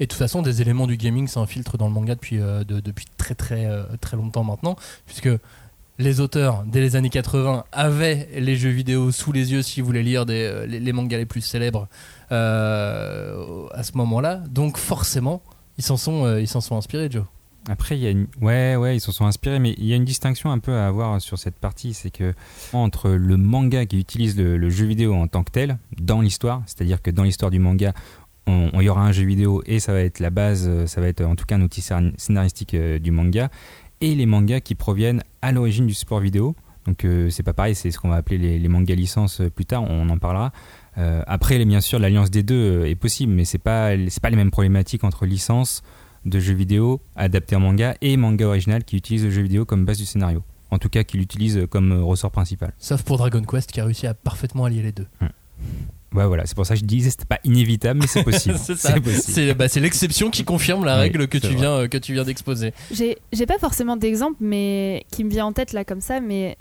Et 0.00 0.06
de 0.06 0.08
toute 0.10 0.18
façon, 0.18 0.42
des 0.42 0.60
éléments 0.60 0.86
du 0.86 0.96
gaming 0.96 1.28
s'infiltrent 1.28 1.78
dans 1.78 1.86
le 1.88 1.92
manga 1.94 2.14
depuis, 2.14 2.40
euh, 2.40 2.64
de- 2.64 2.80
depuis 2.80 3.06
très 3.16 3.34
très 3.34 3.66
euh, 3.66 3.84
très 4.00 4.16
longtemps 4.16 4.42
maintenant, 4.44 4.76
puisque 5.06 5.28
les 5.98 6.20
auteurs, 6.20 6.64
dès 6.66 6.80
les 6.80 6.94
années 6.96 7.08
80, 7.08 7.64
avaient 7.72 8.28
les 8.36 8.56
jeux 8.56 8.68
vidéo 8.70 9.10
sous 9.12 9.32
les 9.32 9.52
yeux 9.52 9.62
s'ils 9.62 9.82
voulaient 9.82 10.02
lire 10.02 10.26
euh, 10.28 10.66
les, 10.66 10.92
mangas 10.92 11.16
les 11.16 11.24
plus 11.26 11.40
célèbres 11.40 11.88
euh, 12.32 13.66
à 13.72 13.82
ce 13.82 13.92
moment-là. 13.96 14.42
Donc 14.50 14.76
forcément, 14.78 15.42
ils 15.78 15.84
s'en 15.84 15.96
sont, 15.96 16.24
euh, 16.26 16.40
ils 16.40 16.48
s'en 16.48 16.60
sont 16.60 16.76
inspirés, 16.76 17.08
Joe. 17.10 17.24
Après, 17.68 17.96
ouais, 18.40 18.76
ouais, 18.76 18.96
ils 18.96 19.00
se 19.00 19.10
sont 19.10 19.26
inspirés, 19.26 19.58
mais 19.58 19.74
il 19.78 19.86
y 19.86 19.92
a 19.92 19.96
une 19.96 20.04
distinction 20.04 20.52
un 20.52 20.58
peu 20.58 20.72
à 20.72 20.86
avoir 20.86 21.20
sur 21.20 21.38
cette 21.38 21.58
partie, 21.58 21.94
c'est 21.94 22.10
que 22.10 22.32
entre 22.72 23.10
le 23.10 23.36
manga 23.36 23.86
qui 23.86 23.98
utilise 23.98 24.36
le, 24.38 24.70
jeu 24.70 24.86
vidéo 24.86 25.14
en 25.14 25.26
tant 25.26 25.42
que 25.42 25.50
tel 25.50 25.78
dans 25.98 26.20
l'histoire, 26.20 26.62
c'est-à-dire 26.66 27.02
que 27.02 27.10
dans 27.10 27.24
l'histoire 27.24 27.50
du 27.50 27.58
manga, 27.58 27.92
on- 28.46 28.80
y 28.80 28.88
aura 28.88 29.02
un 29.02 29.10
jeu 29.10 29.24
vidéo 29.24 29.62
et 29.66 29.80
ça 29.80 29.92
va 29.92 30.00
être 30.00 30.20
la 30.20 30.30
base, 30.30 30.66
euh, 30.68 30.86
ça 30.86 31.00
va 31.00 31.08
être 31.08 31.22
en 31.22 31.34
tout 31.34 31.44
cas 31.44 31.56
un 31.56 31.62
outil 31.62 31.80
scén- 31.80 32.12
scénaristique 32.16 32.74
euh, 32.74 33.00
du 33.00 33.10
manga, 33.10 33.50
et 34.00 34.14
les 34.14 34.26
mangas 34.26 34.60
qui 34.60 34.76
proviennent 34.76 35.22
à 35.42 35.50
l'origine 35.50 35.86
du 35.86 35.94
support 35.94 36.20
vidéo. 36.20 36.54
Donc 36.86 37.04
euh, 37.04 37.30
c'est 37.30 37.42
pas 37.42 37.52
pareil, 37.52 37.74
c'est 37.74 37.90
ce 37.90 37.98
qu'on 37.98 38.10
va 38.10 38.16
appeler 38.16 38.58
les, 38.60 38.68
mangas 38.68 38.94
licences 38.94 39.40
euh, 39.40 39.50
plus 39.50 39.64
tard, 39.66 39.82
on 39.82 40.08
en 40.08 40.18
parlera. 40.18 40.52
Euh, 40.98 41.22
après, 41.26 41.62
bien 41.64 41.80
sûr, 41.80 41.98
l'alliance 41.98 42.30
des 42.30 42.44
deux 42.44 42.82
euh, 42.82 42.88
est 42.88 42.94
possible, 42.94 43.32
mais 43.32 43.44
c'est 43.44 43.58
pas 43.58 43.90
c'est 44.08 44.22
pas 44.22 44.30
les 44.30 44.36
mêmes 44.36 44.52
problématiques 44.52 45.02
entre 45.02 45.26
licences 45.26 45.82
de 46.26 46.40
jeux 46.40 46.54
vidéo 46.54 47.00
adaptés 47.14 47.56
en 47.56 47.60
manga 47.60 47.96
et 48.02 48.16
manga 48.16 48.46
original 48.46 48.84
qui 48.84 48.96
utilise 48.96 49.24
le 49.24 49.30
jeu 49.30 49.42
vidéo 49.42 49.64
comme 49.64 49.84
base 49.86 49.98
du 49.98 50.04
scénario. 50.04 50.42
En 50.70 50.78
tout 50.78 50.88
cas, 50.88 51.04
qui 51.04 51.16
l'utilise 51.16 51.66
comme 51.70 51.92
euh, 51.92 52.02
ressort 52.02 52.32
principal. 52.32 52.72
Sauf 52.78 53.02
pour 53.02 53.16
Dragon 53.18 53.42
Quest 53.42 53.70
qui 53.70 53.80
a 53.80 53.84
réussi 53.84 54.06
à 54.06 54.14
parfaitement 54.14 54.64
allier 54.64 54.82
les 54.82 54.92
deux. 54.92 55.06
Ouais, 56.12 56.26
voilà, 56.26 56.44
c'est 56.46 56.54
pour 56.54 56.66
ça 56.66 56.74
que 56.74 56.80
je 56.80 56.84
disais 56.84 57.10
c'était 57.10 57.24
pas 57.24 57.38
inévitable, 57.44 58.00
mais 58.00 58.06
c'est 58.08 58.24
possible. 58.24 58.56
c'est 58.58 59.54
bah, 59.54 59.68
c'est 59.68 59.80
l'exception 59.80 60.30
qui 60.30 60.44
confirme 60.44 60.84
la 60.84 60.96
Oui, 60.96 61.00
règle 61.02 61.28
que 61.28 61.38
tu, 61.38 61.54
viens, 61.54 61.72
euh, 61.72 61.88
que 61.88 61.98
tu 61.98 62.12
viens 62.12 62.24
d'exposer. 62.24 62.72
J'ai 62.90 63.18
j'ai 63.32 63.46
pas 63.46 63.58
forcément 63.58 63.96
d'exemple, 63.96 64.36
mais 64.40 65.06
qui 65.10 65.24
me 65.24 65.30
vient 65.30 65.46
en 65.46 65.52
tête 65.52 65.72
là 65.72 65.84
comme 65.84 66.00
ça, 66.00 66.20
mais 66.20 66.58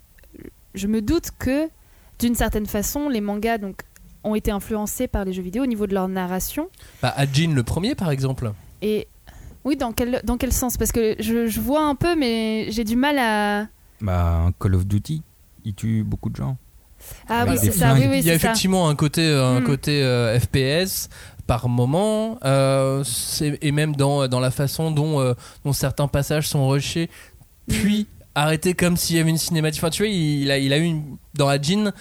je 0.76 0.88
me 0.88 1.02
doute 1.02 1.32
que 1.40 1.68
d'une 2.20 2.36
certaine 2.36 2.66
façon, 2.68 3.10
les 3.10 3.22
mangas 3.22 3.58
donc 3.58 3.82
ont 4.24 4.36
été 4.36 4.52
influencés 4.52 5.08
par 5.08 5.26
les 5.26 5.34
jeux 5.34 5.42
vidéo 5.42 5.64
au 5.64 5.68
niveau 5.68 5.88
de 5.88 5.94
leur 5.94 6.08
narration. 6.08 6.70
Bah, 7.02 7.14
Ajin 7.16 7.54
le 7.54 7.64
premier 7.64 7.96
par 7.96 8.12
exemple. 8.12 8.52
Et 8.82 9.08
oui, 9.66 9.76
dans 9.76 9.92
quel, 9.92 10.22
dans 10.24 10.38
quel 10.38 10.54
sens? 10.54 10.78
Parce 10.78 10.92
que 10.92 11.16
je, 11.20 11.48
je 11.48 11.60
vois 11.60 11.84
un 11.86 11.96
peu, 11.96 12.16
mais 12.16 12.68
j'ai 12.72 12.84
du 12.84 12.96
mal 12.96 13.18
à. 13.20 13.68
Bah, 14.02 14.44
un 14.48 14.52
Call 14.54 14.76
of 14.76 14.86
Duty, 14.86 15.22
il 15.66 15.74
tue 15.74 16.04
beaucoup 16.04 16.30
de 16.30 16.36
gens. 16.36 16.58
Ah 17.30 17.42
Avec 17.42 17.56
oui, 17.56 17.60
c'est 17.62 17.72
ça, 17.78 17.94
oui, 17.94 18.08
oui, 18.10 18.20
Il 18.20 18.26
y 18.26 18.30
a 18.32 18.38
ça. 18.40 18.48
effectivement 18.48 18.88
un 18.90 18.96
côté, 18.96 19.32
un 19.34 19.60
Mm. 19.60 19.64
côté 19.64 20.02
euh, 20.04 20.40
FPS 20.40 21.10
par 21.48 21.70
moment, 21.70 22.40
euh, 22.44 23.04
et 23.62 23.72
même 23.72 23.96
dans, 23.96 24.28
dans 24.28 24.40
la 24.40 24.50
façon 24.50 24.90
dont, 24.92 25.20
euh, 25.20 25.34
dont 25.64 25.74
certains 25.74 26.08
passages 26.08 26.48
sont 26.48 26.68
rushés, 26.68 27.10
puis 27.68 28.08
arrêtés 28.34 28.74
comme 28.74 28.98
s'il 28.98 29.18
y 29.18 29.20
avait 29.20 29.30
une 29.30 29.38
cinématique. 29.38 29.82
Enfin, 29.84 29.92
tu 29.92 30.02
vois, 30.04 30.10
il 30.12 30.50
a, 30.50 30.58
il 30.58 30.74
a 30.74 30.78
eu 30.80 30.84
une, 30.84 31.18
dans 31.36 31.48
Ajin, 31.48 31.92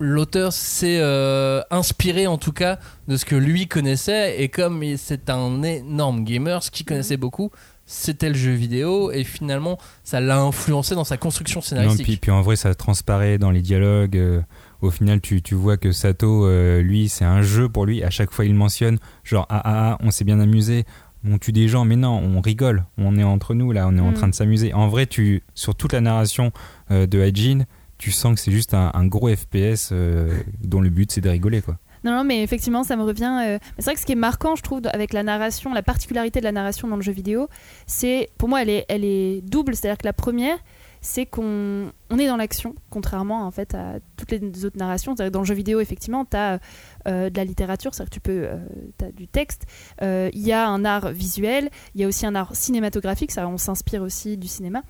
l'auteur 0.00 0.52
s'est 0.52 0.98
euh, 1.00 1.60
inspiré 1.70 2.26
en 2.26 2.38
tout 2.38 2.52
cas 2.52 2.78
de 3.06 3.16
ce 3.16 3.24
que 3.24 3.36
lui 3.36 3.68
connaissait, 3.68 4.42
et 4.42 4.48
comme 4.48 4.82
il- 4.82 4.98
c'est 4.98 5.30
un 5.30 5.62
énorme 5.62 6.24
gamer, 6.24 6.62
ce 6.62 6.70
qu'il 6.70 6.86
connaissait 6.86 7.16
beaucoup, 7.18 7.50
c'était 7.86 8.28
le 8.28 8.34
jeu 8.36 8.52
vidéo, 8.52 9.10
et 9.12 9.24
finalement, 9.24 9.78
ça 10.04 10.20
l'a 10.20 10.38
influencé 10.40 10.94
dans 10.94 11.04
sa 11.04 11.16
construction 11.16 11.58
Non, 11.58 11.64
scénaristique. 11.64 12.04
puis, 12.06 12.16
puis 12.16 12.30
en 12.30 12.40
vrai, 12.40 12.56
ça 12.56 12.74
transparaît 12.74 13.36
dans 13.38 13.50
les 13.50 13.62
dialogues. 13.62 14.16
euh, 14.16 14.40
au 14.80 14.90
final, 14.90 15.20
tu, 15.20 15.42
tu 15.42 15.54
vois 15.54 15.76
que 15.76 15.92
Sato, 15.92 16.46
euh, 16.46 16.80
lui, 16.80 17.08
c'est 17.10 17.24
un 17.26 17.42
jeu 17.42 17.68
pour 17.68 17.84
lui. 17.84 18.02
À 18.02 18.08
chaque 18.10 18.30
fois, 18.32 18.46
il 18.46 18.54
mentionne 18.54 18.98
genre 19.24 19.44
ah 19.50 19.60
ah 19.64 19.90
ah, 19.92 19.98
on 20.02 20.10
s'est 20.10 20.24
bien 20.24 20.40
amusé. 20.40 20.84
On 21.28 21.36
tue 21.36 21.52
des 21.52 21.68
gens, 21.68 21.84
mais 21.84 21.96
non, 21.96 22.16
on 22.18 22.40
rigole. 22.40 22.84
On 22.96 23.18
est 23.18 23.22
entre 23.24 23.52
nous 23.52 23.72
là, 23.72 23.86
on 23.86 23.94
est 23.98 24.00
en 24.00 24.12
Mm. 24.12 24.14
train 24.14 24.28
de 24.28 24.34
s'amuser. 24.34 24.72
En 24.72 24.88
vrai, 24.88 25.04
tu 25.06 25.42
sur 25.54 25.74
toute 25.74 25.92
la 25.92 26.00
narration 26.00 26.50
euh, 26.90 27.06
de 27.06 27.20
Hajin, 27.20 27.64
tu 28.00 28.10
sens 28.10 28.34
que 28.34 28.40
c'est 28.40 28.50
juste 28.50 28.72
un, 28.72 29.06
gros 29.06 29.28
FPS 29.28 29.90
euh, 29.92 30.40
dont 30.62 30.80
le 30.80 30.88
but 30.88 31.12
c'est 31.12 31.20
de 31.20 31.28
rigoler 31.28 31.60
quoi. 31.60 31.76
Non, 32.02 32.12
non, 32.12 32.24
mais 32.24 32.42
effectivement, 32.42 32.82
ça 32.82 32.96
me 32.96 33.02
revient. 33.02 33.42
euh, 33.46 33.58
c'est 33.76 33.84
vrai 33.84 33.94
que 33.94 34.00
ce 34.00 34.06
qui 34.06 34.12
est 34.12 34.14
marquant, 34.14 34.56
je 34.56 34.62
trouve, 34.62 34.80
avec 34.90 35.12
la 35.12 35.22
narration, 35.22 35.74
la 35.74 35.82
particularité 35.82 36.40
de 36.40 36.44
la 36.46 36.52
narration 36.52 36.88
dans 36.88 36.96
le 36.96 37.02
jeu 37.02 37.12
vidéo, 37.12 37.48
c'est, 37.86 38.30
pour 38.38 38.48
moi, 38.48 38.62
elle 38.62 38.70
est, 38.70 38.86
elle 38.88 39.04
est 39.04 39.42
double. 39.42 39.76
C'est-à-dire 39.76 39.98
que 39.98 40.06
la 40.06 40.14
première, 40.14 40.56
c'est 41.02 41.26
qu'on 41.26 41.92
on 42.08 42.18
est 42.18 42.26
dans 42.26 42.38
l'action, 42.38 42.74
contrairement 42.88 43.46
en 43.46 43.50
fait 43.50 43.74
à 43.74 43.98
toutes 44.16 44.30
les 44.30 44.64
autres 44.64 44.78
narrations. 44.78 45.14
C'est-à-dire 45.14 45.30
que 45.30 45.34
dans 45.34 45.40
le 45.40 45.46
jeu 45.46 45.54
vidéo, 45.54 45.80
effectivement, 45.80 46.24
tu 46.24 46.38
as 46.38 46.58
de 47.06 47.36
la 47.36 47.44
littérature, 47.44 47.94
c'est-à-dire 47.94 48.10
que 48.10 48.14
tu 48.14 48.20
peux, 48.20 48.44
euh, 48.44 48.58
as 49.02 49.12
du 49.12 49.28
texte. 49.28 49.66
Euh, 50.00 50.30
Il 50.32 50.40
y 50.40 50.52
a 50.52 50.66
un 50.68 50.86
art 50.86 51.10
visuel, 51.12 51.68
il 51.94 52.00
y 52.00 52.04
a 52.04 52.08
aussi 52.08 52.24
un 52.24 52.34
art 52.34 52.56
cinématographique. 52.56 53.30
Ça, 53.30 53.46
on 53.46 53.58
s'inspire 53.58 54.02
aussi 54.02 54.38
du 54.38 54.48
cinéma. 54.48 54.82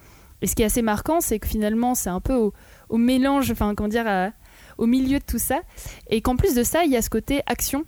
Et 0.43 0.47
ce 0.47 0.55
qui 0.55 0.63
est 0.63 0.67
assez 0.67 0.83
marquant, 0.83 1.21
c'est 1.21 1.39
que 1.39 1.47
finalement, 1.47 1.95
c'est 1.95 2.09
un 2.11 2.21
peu 2.21 2.35
au, 2.35 2.53
au 2.91 2.99
mélange, 2.99 3.51
enfin, 3.51 3.75
comment 3.75 3.89
dire, 3.89 4.07
à- 4.07 4.31
au 4.79 4.87
milieu 4.87 5.19
de 5.19 5.25
tout 5.25 5.39
ça. 5.39 5.61
Et 6.11 6.21
qu'en 6.21 6.37
plus 6.37 6.55
de 6.55 6.63
ça, 6.63 6.85
il 6.85 6.91
y 6.91 6.97
a 6.97 7.03
ce 7.03 7.11
côté 7.11 7.41
action 7.47 7.85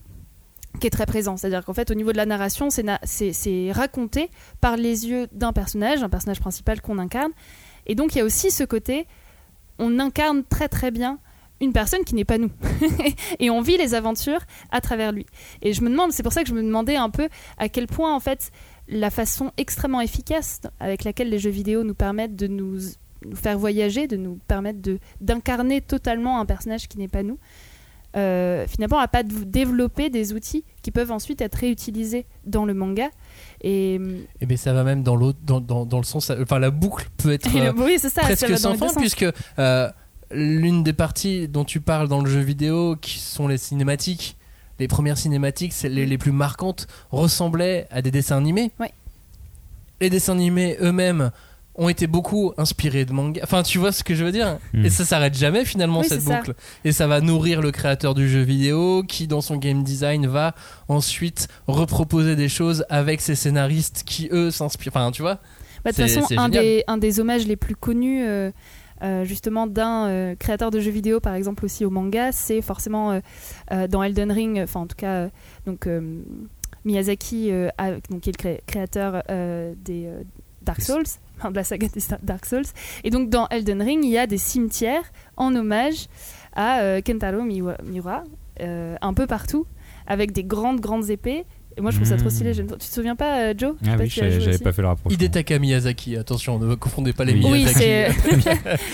qui 0.81 0.87
est 0.87 0.91
très 0.91 1.07
présent. 1.07 1.37
C'est-à-dire 1.37 1.65
qu'en 1.65 1.75
fait, 1.75 1.91
au 1.91 1.95
niveau 1.95 2.12
de 2.12 2.17
la 2.17 2.25
narration, 2.27 2.71
c'est 2.71 2.83
na- 2.83 3.01
c'est 3.03 3.33
c'est 3.33 3.71
raconté 3.73 4.31
par 4.61 4.77
les 4.77 5.07
yeux 5.07 5.29
d'un 5.33 5.53
personnage, 5.53 6.03
un 6.03 6.09
personnage 6.09 6.41
principal 6.41 6.81
qu'on 6.81 6.99
incarne. 6.99 7.33
Et 7.87 7.95
donc, 7.95 8.15
il 8.15 8.19
y 8.19 8.21
a 8.21 8.25
aussi 8.25 8.51
ce 8.51 8.65
côté, 8.65 9.07
on 9.79 9.99
incarne 9.99 10.45
très 10.45 10.69
très 10.69 10.91
bien 10.91 11.19
une 11.61 11.73
personne 11.73 12.05
qui 12.05 12.15
n'est 12.15 12.25
pas 12.25 12.38
nous. 12.38 12.51
et 13.38 13.51
on 13.51 13.61
vit 13.61 13.77
les 13.77 13.95
aventures 13.95 14.41
à 14.71 14.81
travers 14.81 15.12
lui. 15.12 15.27
Et 15.62 15.73
je 15.73 15.83
me 15.83 15.91
demande, 15.91 16.11
c'est 16.12 16.23
pour 16.23 16.33
ça 16.33 16.43
que 16.43 16.49
je 16.49 16.55
me 16.55 16.62
demandais 16.62 16.97
un 16.97 17.11
peu 17.11 17.29
à 17.59 17.69
quel 17.69 17.87
point, 17.87 18.15
en 18.15 18.21
fait, 18.21 18.51
la 18.88 19.11
façon 19.11 19.53
extrêmement 19.57 20.01
efficace 20.01 20.61
avec 20.81 21.05
laquelle 21.05 21.29
les 21.31 21.38
jeux 21.38 21.51
vidéo 21.51 21.85
nous 21.85 21.95
permettent 21.95 22.35
de 22.35 22.49
nous, 22.49 22.79
nous 23.29 23.37
faire 23.37 23.59
voyager, 23.59 24.07
de 24.07 24.17
nous 24.17 24.39
permettre 24.49 24.81
de- 24.81 24.99
d'incarner 25.21 25.81
totalement 25.81 26.41
un 26.41 26.47
personnage 26.47 26.89
qui 26.89 26.99
n'est 26.99 27.09
pas 27.09 27.23
nous, 27.23 27.39
euh, 28.17 28.67
finalement, 28.69 28.99
à 28.99 29.09
pas 29.09 29.23
développer 29.23 30.11
des 30.11 30.33
outils 30.35 30.65
qui 30.83 30.91
peuvent 30.91 31.11
ensuite 31.13 31.41
être 31.41 31.55
réutilisés 31.55 32.27
dans 32.45 32.65
le 32.67 32.75
manga. 32.75 33.09
Et, 33.63 33.95
Et 34.41 34.47
bien 34.47 34.57
ça 34.57 34.73
va 34.75 34.85
même 34.85 35.03
dans 35.03 35.17
l'autre, 35.17 35.39
dans, 35.43 35.61
dans, 35.61 35.87
dans 35.87 35.99
le 35.99 36.05
sens, 36.05 36.31
enfin 36.31 36.59
la 36.59 36.71
boucle 36.71 37.09
peut 37.17 37.33
être 37.35 37.49
euh, 37.57 37.73
oui, 37.77 37.97
c'est 37.99 38.11
ça, 38.11 38.23
ça 38.23 38.27
presque 38.29 38.51
dans 38.51 38.57
sans 38.57 38.77
fin 38.77 39.01
puisque 39.01 39.25
euh, 39.59 39.91
l'une 40.31 40.83
des 40.83 40.93
parties 40.93 41.49
dont 41.49 41.65
tu 41.65 41.81
parles 41.81 42.09
dans 42.09 42.21
le 42.23 42.31
jeu 42.31 42.41
vidéo, 42.41 42.97
qui 43.01 43.19
sont 43.19 43.49
les 43.49 43.57
cinématiques, 43.59 44.37
les 44.79 44.89
premières 44.89 45.17
cinématiques, 45.19 45.73
les 45.85 46.19
plus 46.19 46.33
marquantes, 46.33 46.89
ressemblaient 47.11 47.87
à 47.91 48.03
des 48.03 48.11
dessins 48.11 48.37
animés. 48.37 48.73
Ouais. 48.81 48.91
Les 50.01 50.11
dessins 50.11 50.33
animés 50.33 50.77
eux-mêmes 50.81 51.31
ont 51.75 51.89
été 51.89 52.07
beaucoup 52.07 52.53
inspirés 52.59 53.05
de 53.07 53.13
manga. 53.13 53.41
Enfin, 53.45 53.63
tu 53.63 53.79
vois 53.79 53.93
ce 53.93 54.05
que 54.05 54.15
je 54.15 54.25
veux 54.25 54.33
dire 54.33 54.59
Mm. 54.75 54.85
Et 54.85 54.91
ça 54.91 55.05
s'arrête 55.05 55.35
jamais 55.35 55.65
finalement 55.65 56.01
Oui, 56.01 56.07
cette 56.09 56.21
ça. 56.21 56.37
boucle. 56.37 56.55
Et 56.85 56.93
ça 56.93 57.07
va 57.07 57.21
nourrir 57.21 57.63
le 57.63 57.71
créateur 57.71 58.15
du 58.15 58.29
jeu 58.29 58.41
vidéo 58.43 59.03
qui, 59.03 59.27
dans 59.27 59.41
son 59.41 59.57
game 59.57 59.83
design, 59.83 60.27
va 60.27 60.55
ensuite 60.89 61.49
reproposer 61.67 62.37
des 62.37 62.49
choses 62.51 62.85
avec 62.91 63.21
ses 63.23 63.35
scénaristes 63.35 64.03
qui 64.05 64.29
eux 64.33 64.51
s'inspirent. 64.51 64.93
Enfin, 64.95 65.11
tu 65.13 65.23
vois 65.23 65.39
Bah, 65.85 65.93
de 65.93 65.97
toute 65.97 66.05
façon, 66.09 66.27
un 66.37 66.49
des, 66.51 66.85
un 66.87 66.99
des 66.99 67.21
hommages 67.21 67.47
les 67.47 67.57
plus 67.57 67.75
connus, 67.77 68.23
euh, 68.27 68.51
euh, 69.03 69.25
justement, 69.25 69.67
d'un 69.67 70.07
euh, 70.09 70.35
créateur 70.39 70.71
de 70.71 70.79
jeux 70.79 70.91
vidéo, 70.93 71.21
par 71.21 71.35
exemple, 71.35 71.65
aussi 71.65 71.85
au 71.87 71.91
manga, 71.91 72.33
c'est 72.33 72.61
forcément 72.63 73.13
euh, 73.13 73.21
euh, 73.73 73.89
dans 73.89 74.03
Elden 74.03 74.31
Ring, 74.31 74.61
enfin, 74.63 74.81
en 74.81 74.87
tout 74.87 74.95
cas, 74.97 75.13
euh, 75.13 75.29
donc, 75.67 75.87
euh, 75.87 76.21
Miyazaki, 76.85 77.51
euh, 77.51 77.69
a- 77.79 77.93
donc, 78.11 78.21
qui 78.21 78.31
est 78.31 78.37
le 78.37 78.39
cré- 78.39 78.61
créateur 78.67 79.23
euh, 79.31 79.73
des 79.85 80.07
euh, 80.07 80.23
Dark 80.63 80.81
Souls, 80.83 81.05
enfin, 81.42 81.50
de 81.50 81.57
la 81.57 81.64
saga 81.64 81.88
des 81.88 82.00
Dark 82.22 82.46
Souls. 82.46 82.64
Et 83.05 83.11
donc, 83.11 83.28
dans 83.28 83.48
Elden 83.48 83.83
Ring, 83.83 84.05
il 84.05 84.11
y 84.11 84.18
a 84.18 84.26
des 84.26 84.38
cimetières 84.38 85.05
en 85.37 85.55
hommage 85.55 86.07
à 86.55 86.81
euh, 86.81 87.00
Kentaro 87.00 87.42
Miwa- 87.42 87.83
Miura, 87.85 88.24
euh, 88.61 88.94
un 89.00 89.14
peu 89.14 89.26
partout, 89.26 89.66
avec 90.07 90.33
des 90.33 90.44
grandes, 90.44 90.81
grandes 90.81 91.11
épées. 91.11 91.44
Et 91.74 91.81
moi, 91.81 91.90
je 91.90 91.96
trouve 91.96 92.07
ça 92.07 92.18
trop 92.18 92.28
stylé. 92.28 92.52
trop. 92.52 92.76
Tu 92.76 92.87
te 92.87 92.92
souviens 92.92 93.16
pas, 93.16 93.38
euh, 93.38 93.55
Joe? 93.57 93.76
Ah 93.87 93.96
pas 93.96 94.02
oui, 94.02 94.11
j'avais 94.11 94.59
pas 94.59 94.72
fait 94.72 94.83
le 94.83 94.88
rapprochement. 94.88 95.14
Hidetaka 95.18 95.59
Miyazaki, 95.59 96.18
attention, 96.18 96.59
ne 96.59 96.74
confondez 96.74 97.14
pas 97.14 97.24
les 97.24 97.33
Oui. 97.33 97.40
Oui, 97.44 97.59
Miyazaki. 97.64 97.81
de 98.37 98.44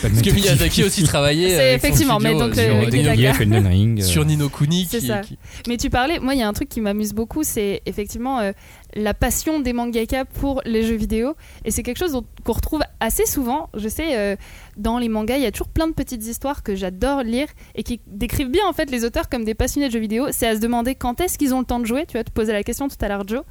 Parce 0.00 0.22
que 0.22 0.30
Miyazaki. 0.32 0.84
Aussi 0.84 1.02
travaillait 1.02 1.56
C'est 1.56 1.74
effectivement, 1.74 2.20
mais 2.20 2.34
donc, 2.38 2.54
sur, 2.54 2.62
euh, 2.62 4.00
sur 4.00 4.24
Nino 4.24 4.48
Kuni 4.48 4.87
C'est 4.88 5.00
ça. 5.00 5.18
qui- 5.22 5.38
Mais 5.66 5.76
tu 5.76 5.90
parlais, 5.90 6.20
moi 6.20 6.34
il 6.34 6.38
y 6.38 6.42
a 6.42 6.48
un 6.48 6.52
truc 6.52 6.68
qui 6.68 6.80
m'amuse 6.80 7.14
beaucoup, 7.14 7.42
c'est 7.42 7.82
effectivement 7.84 8.38
euh, 8.38 8.52
la 8.94 9.12
passion 9.14 9.61
des 9.61 9.72
mangaka 9.72 10.24
pour 10.24 10.62
les 10.64 10.83
jeux 10.83 10.94
vidéo. 10.96 11.35
Et 11.64 11.70
c'est 11.70 11.83
quelque 11.83 11.98
chose 11.98 12.20
qu'on 12.44 12.53
retrouve 12.53 12.81
assez 13.01 13.27
souvent. 13.27 13.68
Je 13.74 13.88
sais, 13.88 14.16
euh, 14.16 14.37
dans 14.77 14.98
les 14.98 15.09
mangas, 15.09 15.37
il 15.37 15.42
y 15.42 15.46
a 15.46 15.51
toujours 15.53 15.68
plein 15.68 15.87
de 15.88 15.92
petites 15.92 16.27
histoires 16.27 16.62
que 16.62 16.74
j'adore 16.74 17.22
lire 17.22 17.48
et 17.74 17.83
qui 17.83 18.01
décrivent 18.07 18.51
bien 18.51 18.62
en 18.68 18.72
fait 18.72 18.90
les 18.90 19.05
auteurs 19.05 19.29
comme 19.29 19.44
des 19.44 19.55
passionnés 19.55 19.88
de 19.88 19.92
jeux 19.92 19.98
vidéo. 20.01 20.27
C'est 20.31 20.46
à 20.48 20.57
se 20.57 20.61
demander 20.61 20.94
quand 20.94 21.20
est-ce 21.20 21.37
qu'ils 21.38 21.55
ont 21.55 21.61
le 21.61 21.64
temps 21.66 21.81
de 21.81 21.87
jouer. 21.87 22.07
Tu 22.07 22.16
vas 22.16 22.24
te 22.24 22.31
poser 22.31 22.53
la 22.53 22.62
question 22.62 22.88
tout 22.88 22.96
à 23.01 23.09
l'heure, 23.09 23.27
Joe. 23.29 23.42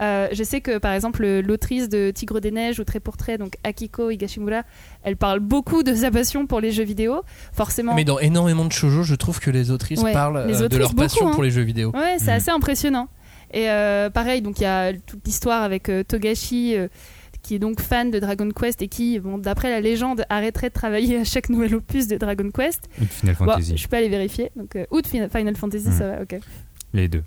Euh, 0.00 0.28
je 0.32 0.42
sais 0.42 0.60
que 0.60 0.78
par 0.78 0.92
exemple 0.94 1.24
l'autrice 1.40 1.88
de 1.88 2.10
Tigre 2.10 2.40
des 2.40 2.50
Neiges 2.50 2.80
ou 2.80 2.84
Trait 2.84 2.98
pour 3.00 3.16
Trait, 3.16 3.38
donc 3.38 3.54
Akiko 3.62 4.10
Higashimura, 4.10 4.62
elle 5.04 5.16
parle 5.16 5.40
beaucoup 5.40 5.82
de 5.82 5.94
sa 5.94 6.10
passion 6.10 6.46
pour 6.46 6.60
les 6.60 6.70
jeux 6.72 6.82
vidéo. 6.84 7.22
Forcément, 7.52 7.94
Mais 7.94 8.04
dans 8.04 8.18
énormément 8.18 8.64
de 8.64 8.72
shoujo, 8.72 9.02
je 9.04 9.14
trouve 9.14 9.38
que 9.40 9.50
les 9.50 9.70
autrices 9.70 10.00
Ouais, 10.02 10.12
parlent 10.12 10.44
les 10.48 10.62
euh, 10.62 10.68
de 10.68 10.76
leur 10.78 10.94
passion 10.94 11.28
hein. 11.28 11.32
pour 11.32 11.42
les 11.42 11.50
jeux 11.50 11.62
vidéo. 11.62 11.90
Ouais, 11.94 12.16
c'est 12.18 12.24
Mhm. 12.30 12.36
assez 12.36 12.50
impressionnant. 12.50 13.08
Et 13.52 13.68
euh, 13.70 14.10
pareil, 14.10 14.40
donc 14.42 14.58
il 14.60 14.62
y 14.62 14.66
a 14.66 14.92
toute 14.92 15.24
l'histoire 15.26 15.62
avec 15.62 15.88
euh, 15.88 16.02
Togashi, 16.04 16.76
euh, 16.76 16.88
qui 17.42 17.56
est 17.56 17.58
donc 17.58 17.80
fan 17.80 18.10
de 18.10 18.18
Dragon 18.18 18.48
Quest 18.50 18.82
et 18.82 18.88
qui, 18.88 19.18
bon, 19.18 19.36
d'après 19.38 19.68
la 19.70 19.80
légende, 19.80 20.24
arrêterait 20.28 20.68
de 20.68 20.74
travailler 20.74 21.18
à 21.18 21.24
chaque 21.24 21.48
nouvel 21.48 21.74
opus 21.74 22.06
de 22.06 22.16
Dragon 22.16 22.50
Quest. 22.50 22.88
ou 23.00 23.04
de 23.04 23.06
Final 23.10 23.34
Bon, 23.38 23.44
Fantasy. 23.46 23.76
je 23.76 23.88
peux 23.88 23.96
aller 23.96 24.08
vérifier. 24.08 24.50
Donc, 24.56 24.76
euh, 24.76 24.84
ou 24.90 25.00
de 25.00 25.06
Fin- 25.06 25.28
Final 25.28 25.56
Fantasy, 25.56 25.88
Mhm. 25.88 25.98
ça 25.98 26.08
va, 26.08 26.22
ok. 26.22 26.38
Les 26.94 27.08
deux. 27.08 27.22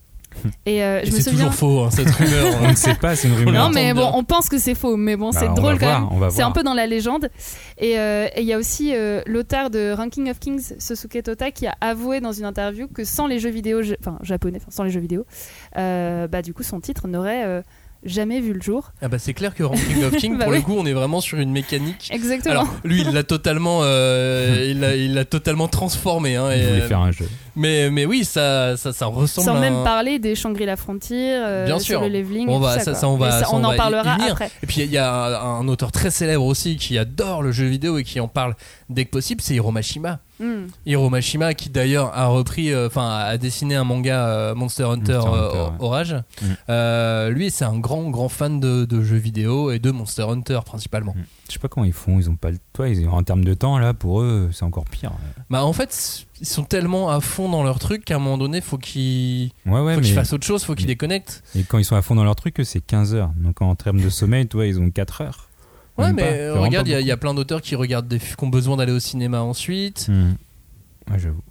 Et, 0.65 0.83
euh, 0.83 1.01
Et 1.01 1.05
je 1.07 1.11
me 1.11 1.15
c'est 1.17 1.23
souviens. 1.23 1.45
toujours 1.49 1.53
faux, 1.53 1.83
hein, 1.83 1.89
cette 1.91 2.09
rumeur. 2.09 2.57
On 2.63 2.69
ne 2.69 2.75
sait 2.75 2.95
pas, 2.95 3.15
c'est 3.15 3.27
une 3.27 3.35
rumeur. 3.35 3.53
Non, 3.53 3.69
mais 3.73 3.93
bon, 3.93 4.09
on 4.13 4.23
pense 4.23 4.49
que 4.49 4.57
c'est 4.57 4.75
faux, 4.75 4.95
mais 4.97 5.15
bon, 5.15 5.31
Bah, 5.31 5.39
c'est 5.39 5.47
on 5.49 5.53
drôle 5.53 5.79
quand 5.79 5.85
voir, 5.85 6.01
même. 6.01 6.09
on 6.11 6.17
va 6.17 6.29
C'est 6.29 6.41
un 6.43 6.51
peu 6.51 6.63
dans 6.63 6.73
la 6.73 6.87
légende. 6.87 7.29
Et 7.77 7.97
euh, 7.99 8.27
et 8.35 8.41
il 8.41 8.47
y 8.47 8.53
a 8.53 8.57
aussi 8.57 8.91
euh, 8.95 9.21
l'auteur 9.25 9.69
de 9.69 9.91
Ranking 9.95 10.29
of 10.29 10.39
Kings, 10.39 10.73
Sosuke 10.79 11.21
Tota, 11.23 11.51
qui 11.51 11.67
a 11.67 11.75
avoué 11.81 12.19
dans 12.21 12.31
une 12.31 12.45
interview 12.45 12.87
que 12.87 13.03
sans 13.03 13.27
les 13.27 13.39
jeux 13.39 13.49
vidéo, 13.49 13.81
enfin 13.99 14.17
japonais, 14.21 14.59
enfin 14.61 14.71
sans 14.71 14.83
les 14.83 14.91
jeux 14.91 14.99
vidéo, 14.99 15.25
euh, 15.77 16.27
bah 16.27 16.41
du 16.41 16.53
coup 16.53 16.63
son 16.63 16.79
titre 16.79 17.07
n'aurait 17.07 17.43
euh, 17.45 17.61
jamais 18.03 18.39
vu 18.39 18.53
le 18.53 18.61
jour. 18.61 18.91
Ah 19.01 19.07
bah 19.07 19.17
c'est 19.19 19.33
clair 19.33 19.55
que 19.55 19.63
Ranking 19.63 20.03
of 20.03 20.15
King, 20.17 20.37
Bah 20.37 20.45
pour 20.45 20.51
oui. 20.53 20.59
le 20.59 20.63
coup, 20.63 20.75
on 20.77 20.85
est 20.85 20.93
vraiment 20.93 21.21
sur 21.21 21.39
une 21.39 21.51
mécanique. 21.51 22.09
Exactement. 22.11 22.51
Alors 22.61 22.67
lui, 22.83 23.01
il 23.01 23.11
l'a 23.13 23.23
totalement, 23.23 23.79
euh, 23.83 24.67
il 24.69 24.79
l'a, 24.79 24.95
il 24.95 25.13
l'a 25.15 25.25
totalement 25.25 25.67
transformé. 25.67 26.35
Hein, 26.35 26.49
Il 26.53 26.61
et, 26.61 26.65
voulait 26.65 26.81
euh, 26.81 26.87
faire 26.87 26.99
un 26.99 27.11
jeu. 27.11 27.27
Mais, 27.55 27.89
mais 27.91 28.05
oui, 28.05 28.25
ça, 28.25 28.77
ça, 28.77 28.91
ça 28.93 29.05
ressemble 29.05 29.45
sans 29.45 29.55
à 29.55 29.59
même 29.59 29.83
parler 29.83 30.19
des 30.19 30.35
Shangri-La 30.35 30.75
Frontier, 30.75 31.35
euh, 31.35 31.65
Bien 31.65 31.79
sur 31.79 31.99
sûr. 31.99 32.01
le 32.01 32.09
leveling. 32.09 32.47
On 32.49 32.59
va- 32.59 32.79
ça- 32.79 32.91
on 33.07 33.17
va- 33.17 33.41
on 33.51 33.57
on 33.57 33.59
va 33.61 33.67
en 33.69 33.73
y- 33.73 33.77
parlera 33.77 34.17
après. 34.29 34.51
Et 34.63 34.67
puis 34.67 34.81
il 34.81 34.91
y 34.91 34.97
a 34.97 35.11
un, 35.41 35.59
un 35.61 35.67
auteur 35.67 35.91
très 35.91 36.11
célèbre 36.11 36.43
aussi 36.45 36.77
qui 36.77 36.97
adore 36.97 37.41
le 37.41 37.51
jeu 37.51 37.65
vidéo 37.65 37.97
et 37.97 38.03
qui 38.03 38.19
en 38.19 38.27
parle 38.27 38.55
dès 38.89 39.05
que 39.05 39.11
possible, 39.11 39.41
c'est 39.41 39.55
Hiro 39.55 39.71
Mashima. 39.71 40.19
Hmm. 40.39 40.65
Hiro 40.85 41.09
Mashima 41.09 41.53
qui 41.53 41.69
d'ailleurs 41.69 42.11
a 42.13 42.27
repris, 42.27 42.71
euh, 42.73 42.87
enfin 42.87 43.09
a 43.09 43.37
dessiné 43.37 43.75
un 43.75 43.85
manga 43.85 44.27
euh, 44.27 44.53
Monster 44.55 44.83
Hunter, 44.83 45.13
Monster 45.13 45.29
euh, 45.33 45.47
Hunter, 45.49 45.57
ouais. 45.59 45.69
Orage. 45.79 46.13
Mm. 46.41 46.45
Euh, 46.69 47.29
lui, 47.29 47.49
c'est 47.51 47.63
un 47.63 47.79
grand 47.79 48.09
grand 48.09 48.27
fan 48.27 48.59
de, 48.59 48.83
de 48.83 49.01
jeux 49.01 49.15
vidéo 49.15 49.71
et 49.71 49.79
de 49.79 49.91
Monster 49.91 50.23
Hunter 50.23 50.59
principalement. 50.65 51.15
Je 51.47 51.53
sais 51.53 51.59
pas 51.59 51.69
comment 51.69 51.85
ils 51.85 51.93
font, 51.93 52.19
ils 52.19 52.29
ont 52.29 52.35
pas 52.35 52.51
le 52.51 52.57
toi, 52.73 52.89
ils 52.89 53.07
en 53.07 53.23
termes 53.23 53.45
de 53.45 53.53
temps 53.53 53.77
là 53.77 53.93
pour 53.93 54.21
eux, 54.21 54.49
c'est 54.51 54.63
encore 54.63 54.83
pire. 54.85 55.11
Bah 55.49 55.63
en 55.63 55.71
fait, 55.71 56.25
ils 56.45 56.49
sont 56.49 56.63
tellement 56.63 57.09
à 57.09 57.19
fond 57.21 57.49
dans 57.49 57.63
leur 57.63 57.79
truc 57.79 58.05
qu'à 58.05 58.15
un 58.15 58.19
moment 58.19 58.37
donné, 58.37 58.61
faut 58.61 58.77
qu'ils 58.77 59.51
Ouais 59.65 59.81
ouais 59.81 60.01
fassent 60.03 60.33
autre 60.33 60.45
chose, 60.45 60.63
faut 60.63 60.75
qu'ils 60.75 60.85
déconnectent. 60.87 61.43
et 61.55 61.63
quand 61.63 61.77
ils 61.79 61.85
sont 61.85 61.95
à 61.95 62.01
fond 62.01 62.15
dans 62.15 62.23
leur 62.23 62.35
truc, 62.35 62.55
c'est 62.63 62.81
15 62.85 63.15
heures. 63.15 63.31
Donc 63.37 63.61
en 63.61 63.73
termes 63.75 63.99
de 63.99 64.09
sommeil, 64.09 64.47
toi, 64.47 64.65
ils 64.67 64.79
ont 64.79 64.89
4 64.91 65.21
heures. 65.21 65.49
Ouais, 65.97 66.07
Même 66.07 66.15
mais 66.17 66.21
pas. 66.23 66.27
euh, 66.29 66.59
regarde, 66.59 66.87
il 66.87 66.91
y 66.91 66.95
a- 67.11 67.13
y, 67.13 67.17
plein 67.17 67.33
d'auteurs 67.33 67.61
qui 67.61 67.75
regardent 67.75 68.07
des 68.07 68.19
qui 68.19 68.35
ont 68.41 68.47
besoin 68.49 68.77
d'aller 68.77 68.91
au 68.91 68.99
cinéma 68.99 69.41
ensuite, 69.41 70.07
Hmm. 70.09 70.33
Ouais, 71.11 71.17
j'avoue. 71.19 71.41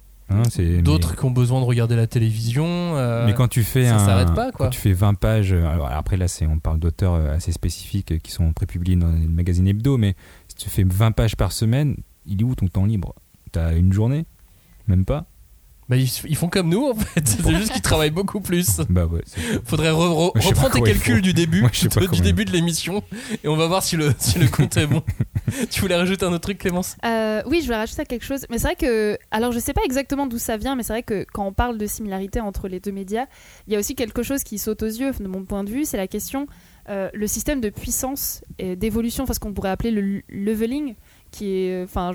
D'autres 0.81 1.11
mais- 1.11 1.17
qui 1.17 1.25
ont 1.25 1.31
besoin 1.31 1.59
de 1.61 1.65
regarder 1.65 1.95
la 1.95 2.07
télévision. 2.07 2.65
euh, 2.65 3.25
Mais 3.25 3.33
quand 3.33 3.47
tu 3.47 3.63
fais 3.63 3.85
ça 3.85 3.95
un, 3.95 3.99
s'arrête 3.99 4.33
pas, 4.33 4.51
quoi. 4.51 4.67
quand 4.67 4.71
tu 4.71 4.79
fais 4.79 4.91
20 4.93 5.13
pages, 5.13 5.53
euh, 5.53 5.67
alors 5.67 5.87
après 5.91 6.17
là 6.17 6.27
c'est 6.27 6.47
on 6.47 6.57
parle 6.59 6.79
d'auteurs 6.79 7.15
assez 7.29 7.51
spécifiques 7.51 8.19
qui 8.23 8.31
sont 8.31 8.51
prépubliés 8.53 8.95
dans 8.95 9.11
les 9.11 9.27
magazines 9.27 9.67
hebdo, 9.67 9.97
mais 9.97 10.15
si 10.47 10.55
tu 10.55 10.69
fais 10.69 10.83
20 10.83 11.11
pages 11.11 11.35
par 11.35 11.51
semaine, 11.51 11.97
il 12.25 12.41
est 12.41 12.43
où 12.43 12.55
ton 12.55 12.67
temps 12.67 12.85
libre? 12.85 13.13
T'as 13.51 13.75
une 13.75 13.93
journée? 13.93 14.25
Même 14.87 15.05
pas 15.05 15.25
bah, 15.87 15.97
ils, 15.97 16.09
ils 16.27 16.35
font 16.35 16.49
comme 16.49 16.69
nous 16.69 16.83
en 16.87 16.95
fait, 16.95 17.27
c'est 17.27 17.55
juste 17.55 17.71
qu'ils 17.73 17.81
travaillent 17.83 18.09
beaucoup 18.09 18.41
plus. 18.41 18.77
Bah 18.89 19.05
ouais. 19.05 19.21
Faudrait 19.65 19.91
re- 19.91 19.93
re- 19.93 20.15
Moi, 20.15 20.31
je 20.37 20.41
sais 20.41 20.47
reprendre 20.49 20.73
tes 20.73 20.81
calculs 20.81 21.21
du 21.21 21.33
début, 21.33 21.61
Moi, 21.61 21.69
pas 21.69 21.99
du 21.99 22.07
comment 22.07 22.21
début 22.23 22.43
de 22.43 22.51
l'émission, 22.51 23.03
et 23.43 23.47
on 23.47 23.55
va 23.55 23.67
voir 23.67 23.83
si 23.83 23.95
le, 23.95 24.11
si 24.17 24.39
le 24.39 24.47
compte 24.47 24.75
est 24.77 24.87
bon. 24.87 25.03
tu 25.69 25.81
voulais 25.81 25.95
rajouter 25.95 26.25
un 26.25 26.29
autre 26.33 26.39
truc, 26.39 26.57
Clémence? 26.57 26.97
Euh, 27.05 27.43
oui, 27.45 27.59
je 27.59 27.65
voulais 27.65 27.77
rajouter 27.77 28.03
quelque 28.05 28.25
chose. 28.25 28.47
Mais 28.49 28.57
c'est 28.57 28.63
vrai 28.69 28.75
que, 28.75 29.15
alors 29.29 29.51
je 29.51 29.59
sais 29.59 29.73
pas 29.73 29.83
exactement 29.85 30.25
d'où 30.25 30.39
ça 30.39 30.57
vient, 30.57 30.75
mais 30.75 30.81
c'est 30.81 30.93
vrai 30.93 31.03
que 31.03 31.23
quand 31.31 31.45
on 31.45 31.53
parle 31.53 31.77
de 31.77 31.85
similarité 31.85 32.39
entre 32.41 32.67
les 32.67 32.79
deux 32.79 32.91
médias, 32.91 33.27
il 33.67 33.73
y 33.73 33.75
a 33.75 33.79
aussi 33.79 33.93
quelque 33.93 34.23
chose 34.23 34.43
qui 34.43 34.57
saute 34.57 34.81
aux 34.81 34.87
yeux, 34.87 35.11
de 35.11 35.27
mon 35.27 35.45
point 35.45 35.63
de 35.63 35.69
vue, 35.69 35.85
c'est 35.85 35.97
la 35.97 36.07
question, 36.07 36.47
euh, 36.89 37.09
le 37.13 37.27
système 37.27 37.61
de 37.61 37.69
puissance 37.69 38.43
et 38.57 38.75
d'évolution, 38.75 39.23
enfin 39.25 39.33
ce 39.33 39.39
qu'on 39.39 39.53
pourrait 39.53 39.69
appeler 39.69 39.91
le 39.91 40.23
leveling, 40.29 40.95
qui 41.35 41.49
est, 41.49 41.83
enfin, 41.83 42.13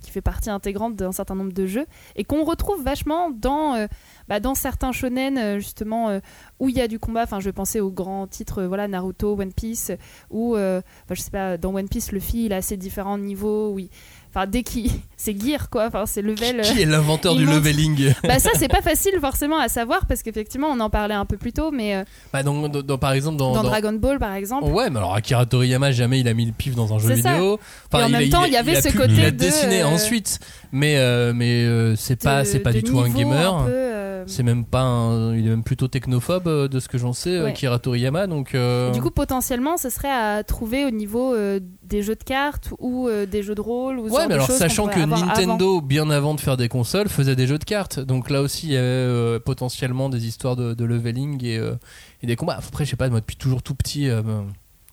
qui, 0.00 0.10
fait 0.10 0.22
partie 0.22 0.48
intégrante 0.48 0.96
d'un 0.96 1.12
certain 1.12 1.34
nombre 1.34 1.52
de 1.52 1.66
jeux 1.66 1.84
et 2.16 2.24
qu'on 2.24 2.44
retrouve 2.44 2.82
vachement 2.82 3.30
dans, 3.30 3.74
euh, 3.74 3.86
bah, 4.26 4.40
dans 4.40 4.54
certains 4.54 4.90
shonen 4.92 5.36
euh, 5.36 5.58
justement 5.58 6.08
euh, 6.08 6.20
où 6.60 6.70
il 6.70 6.76
y 6.76 6.80
a 6.80 6.88
du 6.88 6.98
combat. 6.98 7.24
Enfin, 7.24 7.40
je 7.40 7.44
vais 7.44 7.52
penser 7.52 7.80
aux 7.80 7.90
grands 7.90 8.26
titres, 8.26 8.62
voilà, 8.64 8.88
Naruto, 8.88 9.38
One 9.38 9.52
Piece, 9.52 9.90
euh, 10.32 10.80
enfin, 11.04 11.14
je 11.14 11.20
sais 11.20 11.30
pas, 11.30 11.58
dans 11.58 11.74
One 11.74 11.88
Piece, 11.88 12.10
Luffy, 12.10 12.46
il 12.46 12.52
a 12.54 12.62
ses 12.62 12.78
différents 12.78 13.18
niveaux, 13.18 13.72
où 13.72 13.80
il- 13.80 13.90
Enfin, 14.34 14.46
dès 14.46 14.62
qu'il. 14.62 14.90
C'est 15.16 15.40
gear, 15.40 15.70
quoi. 15.70 15.86
Enfin, 15.86 16.04
c'est 16.04 16.20
level. 16.20 16.60
euh, 16.60 16.62
Qui 16.62 16.82
est 16.82 16.84
l'inventeur 16.84 17.32
il 17.32 17.38
du 17.38 17.46
monte. 17.46 17.54
leveling 17.54 18.12
Bah, 18.24 18.38
ça, 18.38 18.50
c'est 18.58 18.68
pas 18.68 18.82
facile 18.82 19.14
forcément 19.22 19.58
à 19.58 19.68
savoir 19.68 20.04
parce 20.04 20.22
qu'effectivement, 20.22 20.66
on 20.70 20.78
en 20.80 20.90
parlait 20.90 21.14
un 21.14 21.24
peu 21.24 21.38
plus 21.38 21.52
tôt, 21.54 21.70
mais 21.70 21.96
euh, 21.96 22.04
bah, 22.30 22.42
dans, 22.42 22.68
dans- 22.68 22.82
dans- 22.82 22.98
Par 22.98 23.12
exemple, 23.12 23.38
dans. 23.38 23.54
dans, 23.54 23.62
dans- 23.62 23.68
Dragon 23.70 23.92
Ball, 23.94 24.18
par 24.18 24.34
exemple. 24.34 24.64
Ouais, 24.70 24.90
mais 24.90 24.98
alors 24.98 25.14
Akira 25.14 25.46
Toriyama, 25.46 25.92
jamais 25.92 26.20
il 26.20 26.28
a 26.28 26.34
mis 26.34 26.44
le 26.44 26.52
pif 26.52 26.74
dans 26.74 26.92
un 26.92 26.98
jeu 26.98 27.14
vidéo. 27.14 27.58
Et 27.94 27.96
en 27.96 28.08
même 28.10 28.28
temps, 28.28 28.44
il 28.44 28.52
y 28.52 28.56
avait 28.58 28.82
ce 28.82 28.88
pu- 28.88 28.98
côté 28.98 29.12
Il 29.14 29.24
a 29.24 29.30
de, 29.30 29.36
dessiné 29.36 29.80
euh, 29.82 29.86
ensuite, 29.86 30.40
mais, 30.72 30.98
euh, 30.98 31.32
mais 31.34 31.62
euh, 31.64 31.96
c'est 31.96 32.20
pas, 32.22 32.44
c'est 32.44 32.58
pas 32.58 32.72
de 32.72 32.78
du 32.80 32.82
tout 32.84 32.98
un 33.00 33.08
gamer. 33.08 33.64
peu, 33.64 33.70
euh, 33.72 34.03
C'est 34.26 34.42
même 34.42 34.64
pas 34.64 34.82
un- 34.82 35.34
il 35.36 35.46
est 35.46 35.50
même 35.50 35.64
plutôt 35.64 35.88
technophobe 35.88 36.48
euh, 36.48 36.68
de 36.68 36.80
ce 36.80 36.88
que 36.88 36.98
j'en 36.98 37.12
sais, 37.12 37.40
Ouais. 37.40 37.50
Akira 37.50 37.78
Toriyama. 37.78 38.26
Donc, 38.26 38.54
euh, 38.54 38.90
Du 38.92 39.00
coup, 39.00 39.10
potentiellement, 39.10 39.76
ce 39.76 39.90
serait 39.90 40.10
à 40.10 40.42
trouver 40.44 40.84
au 40.84 40.90
niveau 40.90 41.34
euh, 41.34 41.60
des 41.82 42.02
jeux 42.02 42.14
de 42.16 42.24
cartes 42.24 42.70
ou 42.78 43.08
euh, 43.08 43.26
des 43.26 43.42
jeux 43.42 43.54
de 43.54 43.60
rôle. 43.60 43.98
Ou 43.98 44.08
ouais, 44.08 44.26
mais 44.26 44.34
alors 44.34 44.50
sachant 44.50 44.86
que 44.88 45.00
Nintendo, 45.00 45.80
bien 45.80 46.10
avant 46.10 46.34
de 46.34 46.40
faire 46.40 46.56
des 46.56 46.68
consoles, 46.68 47.08
faisait 47.08 47.36
des 47.36 47.46
jeux 47.46 47.58
de 47.58 47.64
cartes. 47.64 48.00
Donc 48.00 48.30
là 48.30 48.40
aussi, 48.42 48.66
il 48.68 48.72
y 48.72 48.76
avait 48.76 48.84
euh, 48.86 49.38
potentiellement 49.38 50.08
des 50.08 50.26
histoires 50.26 50.56
de, 50.56 50.74
de 50.74 50.84
leveling 50.84 51.44
et, 51.44 51.58
euh, 51.58 51.74
et 52.22 52.26
des 52.26 52.36
combats. 52.36 52.58
Après, 52.58 52.84
je 52.84 52.90
sais 52.90 52.96
pas, 52.96 53.08
moi 53.08 53.20
depuis 53.20 53.36
toujours 53.36 53.62
tout 53.62 53.74
petit. 53.74 54.08
euh, 54.08 54.22
ben, 54.22 54.46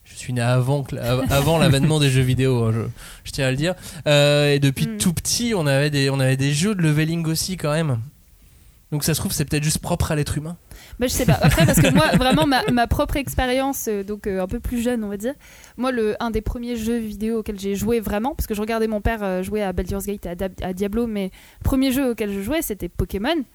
je 0.03 0.15
suis 0.17 0.33
né 0.33 0.41
avant, 0.41 0.85
l'avènement 1.59 1.99
des 1.99 2.09
jeux 2.09 2.21
vidéo, 2.21 2.65
hein, 2.65 2.71
je, 2.73 2.81
je 3.23 3.31
tiens 3.31 3.47
à 3.47 3.51
le 3.51 3.55
dire. 3.57 3.75
Euh, 4.07 4.53
et 4.53 4.59
depuis 4.59 4.85
Mm. 4.87 4.97
tout 4.97 5.13
petit, 5.13 5.53
on 5.55 5.65
avait, 5.65 5.89
des, 5.89 6.09
on 6.09 6.19
avait 6.19 6.35
des 6.37 6.51
jeux 6.51 6.75
de 6.75 6.81
leveling 6.81 7.25
aussi 7.27 7.55
quand 7.55 7.71
même. 7.71 7.99
Donc 8.91 9.05
ça 9.05 9.13
se 9.13 9.19
trouve, 9.21 9.31
c'est 9.31 9.45
peut-être 9.45 9.63
juste 9.63 9.79
propre 9.79 10.11
à 10.11 10.15
l'être 10.15 10.37
humain. 10.37 10.57
Bah, 10.99 11.07
je 11.07 11.13
sais 11.13 11.25
pas. 11.25 11.39
Après, 11.41 11.65
parce 11.65 11.79
que 11.79 11.93
moi, 11.93 12.07
vraiment, 12.17 12.45
ma, 12.45 12.87
propre 12.87 13.15
expérience, 13.15 13.87
euh, 13.87 14.03
donc 14.03 14.27
euh, 14.27 14.41
un 14.41 14.47
peu 14.47 14.59
plus 14.59 14.81
jeune, 14.81 15.03
on 15.05 15.07
va 15.07 15.15
dire. 15.15 15.33
Moi, 15.77 15.91
le, 15.93 16.21
un 16.21 16.29
des 16.29 16.41
premiers 16.41 16.75
jeux 16.75 16.97
vidéo 16.97 17.39
auxquels 17.39 17.59
j'ai 17.59 17.75
joué 17.75 18.01
vraiment, 18.01 18.35
parce 18.35 18.47
que 18.47 18.53
je 18.53 18.59
regardais 18.59 18.87
mon 18.87 18.99
père 18.99 19.23
euh, 19.23 19.43
jouer 19.43 19.63
à 19.63 19.71
Baldur's 19.71 20.05
Gate 20.05 20.25
et 20.25 20.63
à, 20.63 20.73
Diablo, 20.73 21.07
mais 21.07 21.31
le 21.59 21.63
premier 21.63 21.91
jeu 21.91 22.11
auquel 22.11 22.33
je 22.33 22.41
jouais, 22.41 22.61
c'était 22.61 22.89
Pokémon. 22.89 23.45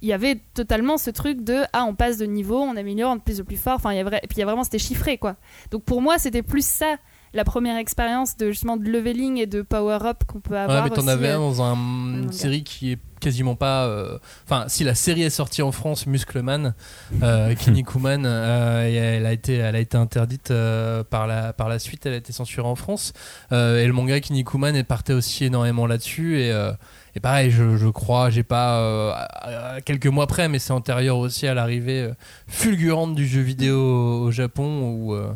Il 0.00 0.08
y 0.08 0.12
avait 0.12 0.40
totalement 0.54 0.96
ce 0.96 1.10
truc 1.10 1.42
de 1.42 1.58
ah 1.74 1.84
on 1.86 1.94
passe 1.94 2.16
de 2.16 2.24
niveau, 2.24 2.58
on 2.58 2.76
améliore, 2.76 3.10
on 3.12 3.16
est 3.16 3.18
de 3.18 3.22
plus 3.22 3.40
en 3.42 3.44
plus 3.44 3.58
fort. 3.58 3.74
Enfin 3.74 3.92
il 3.92 3.96
y 3.96 4.00
et 4.00 4.04
puis 4.04 4.36
il 4.36 4.38
y 4.38 4.42
a 4.42 4.46
vraiment 4.46 4.64
c'était 4.64 4.78
chiffré 4.78 5.18
quoi. 5.18 5.36
Donc 5.70 5.82
pour 5.84 6.00
moi 6.00 6.16
c'était 6.16 6.42
plus 6.42 6.66
ça 6.66 6.96
la 7.34 7.44
première 7.44 7.76
expérience 7.76 8.36
de 8.36 8.50
justement 8.50 8.76
de 8.76 8.88
leveling 8.88 9.36
et 9.38 9.46
de 9.46 9.62
power 9.62 9.98
up 10.02 10.24
qu'on 10.26 10.40
peut 10.40 10.56
avoir. 10.56 10.84
Ouais, 10.84 10.88
mais 10.90 10.96
t'en 10.96 11.06
avais 11.06 11.28
euh, 11.28 11.36
un 11.36 11.40
dans 11.40 11.62
un- 11.62 11.74
une 12.22 12.32
série 12.32 12.62
qui 12.64 12.92
est 12.92 12.98
quasiment 13.20 13.56
pas. 13.56 13.84
euh, 13.86 14.18
Enfin, 14.44 14.64
si 14.68 14.84
la 14.84 14.94
série 14.94 15.22
est 15.22 15.30
sortie 15.30 15.62
en 15.62 15.72
France, 15.72 16.06
Muscleman, 16.06 16.74
euh, 17.22 17.54
Kinnikuman, 17.58 18.24
euh, 18.24 19.16
elle 19.18 19.26
a 19.26 19.32
été, 19.32 19.54
elle 19.56 19.74
a 19.76 19.80
été 19.80 19.96
interdite 19.96 20.50
euh, 20.50 21.02
par 21.04 21.26
la 21.26 21.52
par 21.52 21.68
la 21.68 21.78
suite. 21.78 22.06
Elle 22.06 22.14
a 22.14 22.16
été 22.16 22.32
censurée 22.32 22.68
en 22.68 22.76
France. 22.76 23.12
Euh, 23.52 23.82
et 23.82 23.86
le 23.86 23.92
manga 23.92 24.18
Kinnikuman 24.20 24.74
est 24.76 24.84
partait 24.84 25.12
aussi 25.14 25.44
énormément 25.44 25.86
là-dessus. 25.86 26.40
Et, 26.40 26.52
euh, 26.52 26.72
et 27.16 27.20
pareil, 27.20 27.50
je, 27.50 27.76
je 27.76 27.88
crois, 27.88 28.28
j'ai 28.30 28.42
pas 28.44 28.78
euh, 28.80 29.10
à- 29.12 29.74
à 29.76 29.80
quelques 29.80 30.06
mois 30.06 30.26
près, 30.26 30.48
mais 30.48 30.58
c'est 30.58 30.72
antérieur 30.72 31.16
aussi 31.18 31.46
à 31.46 31.54
l'arrivée 31.54 32.10
fulgurante 32.46 33.14
du 33.14 33.26
jeu 33.26 33.40
vidéo 33.40 33.76
au, 33.78 34.24
au 34.26 34.30
Japon 34.30 35.14
euh, 35.14 35.32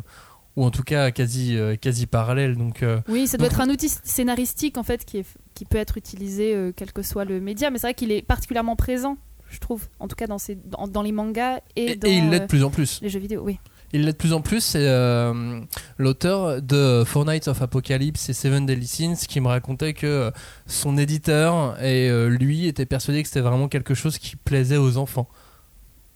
ou 0.61 0.65
en 0.65 0.69
tout 0.71 0.83
cas 0.83 1.09
quasi 1.09 1.57
euh, 1.57 1.75
quasi 1.75 2.05
parallèle. 2.05 2.55
Donc 2.55 2.83
euh, 2.83 2.99
Oui, 3.09 3.25
ça 3.27 3.37
doit 3.37 3.47
Donc- 3.49 3.57
être 3.57 3.61
un 3.61 3.69
outil 3.71 3.89
scénaristique 4.03 4.77
en 4.77 4.83
fait 4.83 5.03
qui, 5.05 5.17
est, 5.17 5.25
qui 5.55 5.65
peut 5.65 5.77
être 5.79 5.97
utilisé 5.97 6.53
euh, 6.53 6.71
quel 6.75 6.91
que 6.93 7.01
soit 7.01 7.25
le 7.25 7.41
média, 7.41 7.71
mais 7.71 7.79
c'est 7.79 7.87
vrai 7.87 7.93
qu'il 7.95 8.11
est 8.11 8.21
particulièrement 8.21 8.75
présent, 8.75 9.17
je 9.49 9.59
trouve, 9.59 9.87
en 9.99 10.07
tout 10.07 10.15
cas 10.15 10.27
dans, 10.27 10.37
ces, 10.37 10.55
dans, 10.55 10.87
dans 10.87 11.01
les 11.01 11.11
mangas 11.11 11.57
et, 11.75 11.91
et, 11.91 11.95
dans 11.95 12.07
et 12.07 12.13
il 12.17 12.29
l'est 12.29 12.41
de 12.41 12.45
plus 12.45 12.63
en 12.63 12.69
plus. 12.69 12.99
les 13.01 13.09
jeux 13.09 13.19
vidéo. 13.19 13.41
Oui. 13.43 13.57
Il 13.93 14.05
l'est 14.05 14.13
de 14.13 14.17
plus 14.17 14.31
en 14.31 14.39
plus, 14.39 14.61
c'est 14.61 14.87
euh, 14.87 15.59
l'auteur 15.97 16.61
de 16.61 17.03
Four 17.05 17.25
Nights 17.25 17.49
of 17.49 17.61
Apocalypse 17.61 18.29
et 18.29 18.33
Seven 18.33 18.65
Deadly 18.65 18.87
Sins 18.87 19.15
qui 19.27 19.41
me 19.41 19.47
racontait 19.47 19.93
que 19.93 20.31
son 20.65 20.97
éditeur 20.97 21.75
et 21.83 22.09
euh, 22.09 22.29
lui 22.29 22.67
étaient 22.67 22.85
persuadés 22.85 23.21
que 23.21 23.27
c'était 23.27 23.41
vraiment 23.41 23.67
quelque 23.67 23.93
chose 23.93 24.17
qui 24.17 24.37
plaisait 24.37 24.77
aux 24.77 24.95
enfants, 24.97 25.27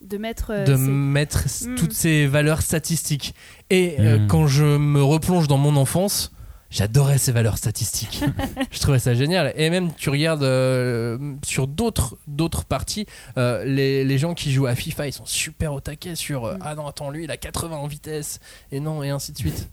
De 0.05 0.17
mettre. 0.17 0.51
euh, 0.51 0.63
de 0.65 0.75
mettre 0.75 1.45
Mm. 1.65 1.75
toutes 1.75 1.93
ces 1.93 2.27
valeurs 2.27 2.61
statistiques. 2.61 3.33
Et 3.69 3.95
euh, 3.99 4.19
Mm. 4.19 4.27
quand 4.27 4.47
je 4.47 4.63
me 4.77 5.03
replonge 5.03 5.47
dans 5.47 5.57
mon 5.57 5.75
enfance, 5.75 6.31
j'adorais 6.69 7.17
ces 7.17 7.31
valeurs 7.31 7.57
statistiques. 7.57 8.23
je 8.71 8.79
trouvais 8.79 8.99
ça 8.99 9.13
génial. 9.13 9.53
Et 9.55 9.69
même 9.69 9.93
tu 9.93 10.09
regardes 10.09 10.43
euh, 10.43 11.17
sur 11.45 11.67
d'autres 11.67 12.17
d'autres 12.27 12.65
parties, 12.65 13.05
euh, 13.37 13.63
les, 13.65 14.03
les 14.03 14.17
gens 14.17 14.33
qui 14.33 14.51
jouent 14.51 14.67
à 14.67 14.75
FIFA, 14.75 15.07
ils 15.07 15.13
sont 15.13 15.25
super 15.25 15.73
au 15.73 15.79
taquet 15.79 16.15
sur 16.15 16.45
euh, 16.45 16.55
Mm. 16.55 16.59
ah 16.61 16.75
non 16.75 16.87
attends 16.87 17.09
lui 17.09 17.23
il 17.23 17.31
a 17.31 17.37
80 17.37 17.77
en 17.77 17.87
vitesse 17.87 18.39
et 18.71 18.79
non 18.79 19.03
et 19.03 19.09
ainsi 19.09 19.31
de 19.31 19.37
suite. 19.37 19.69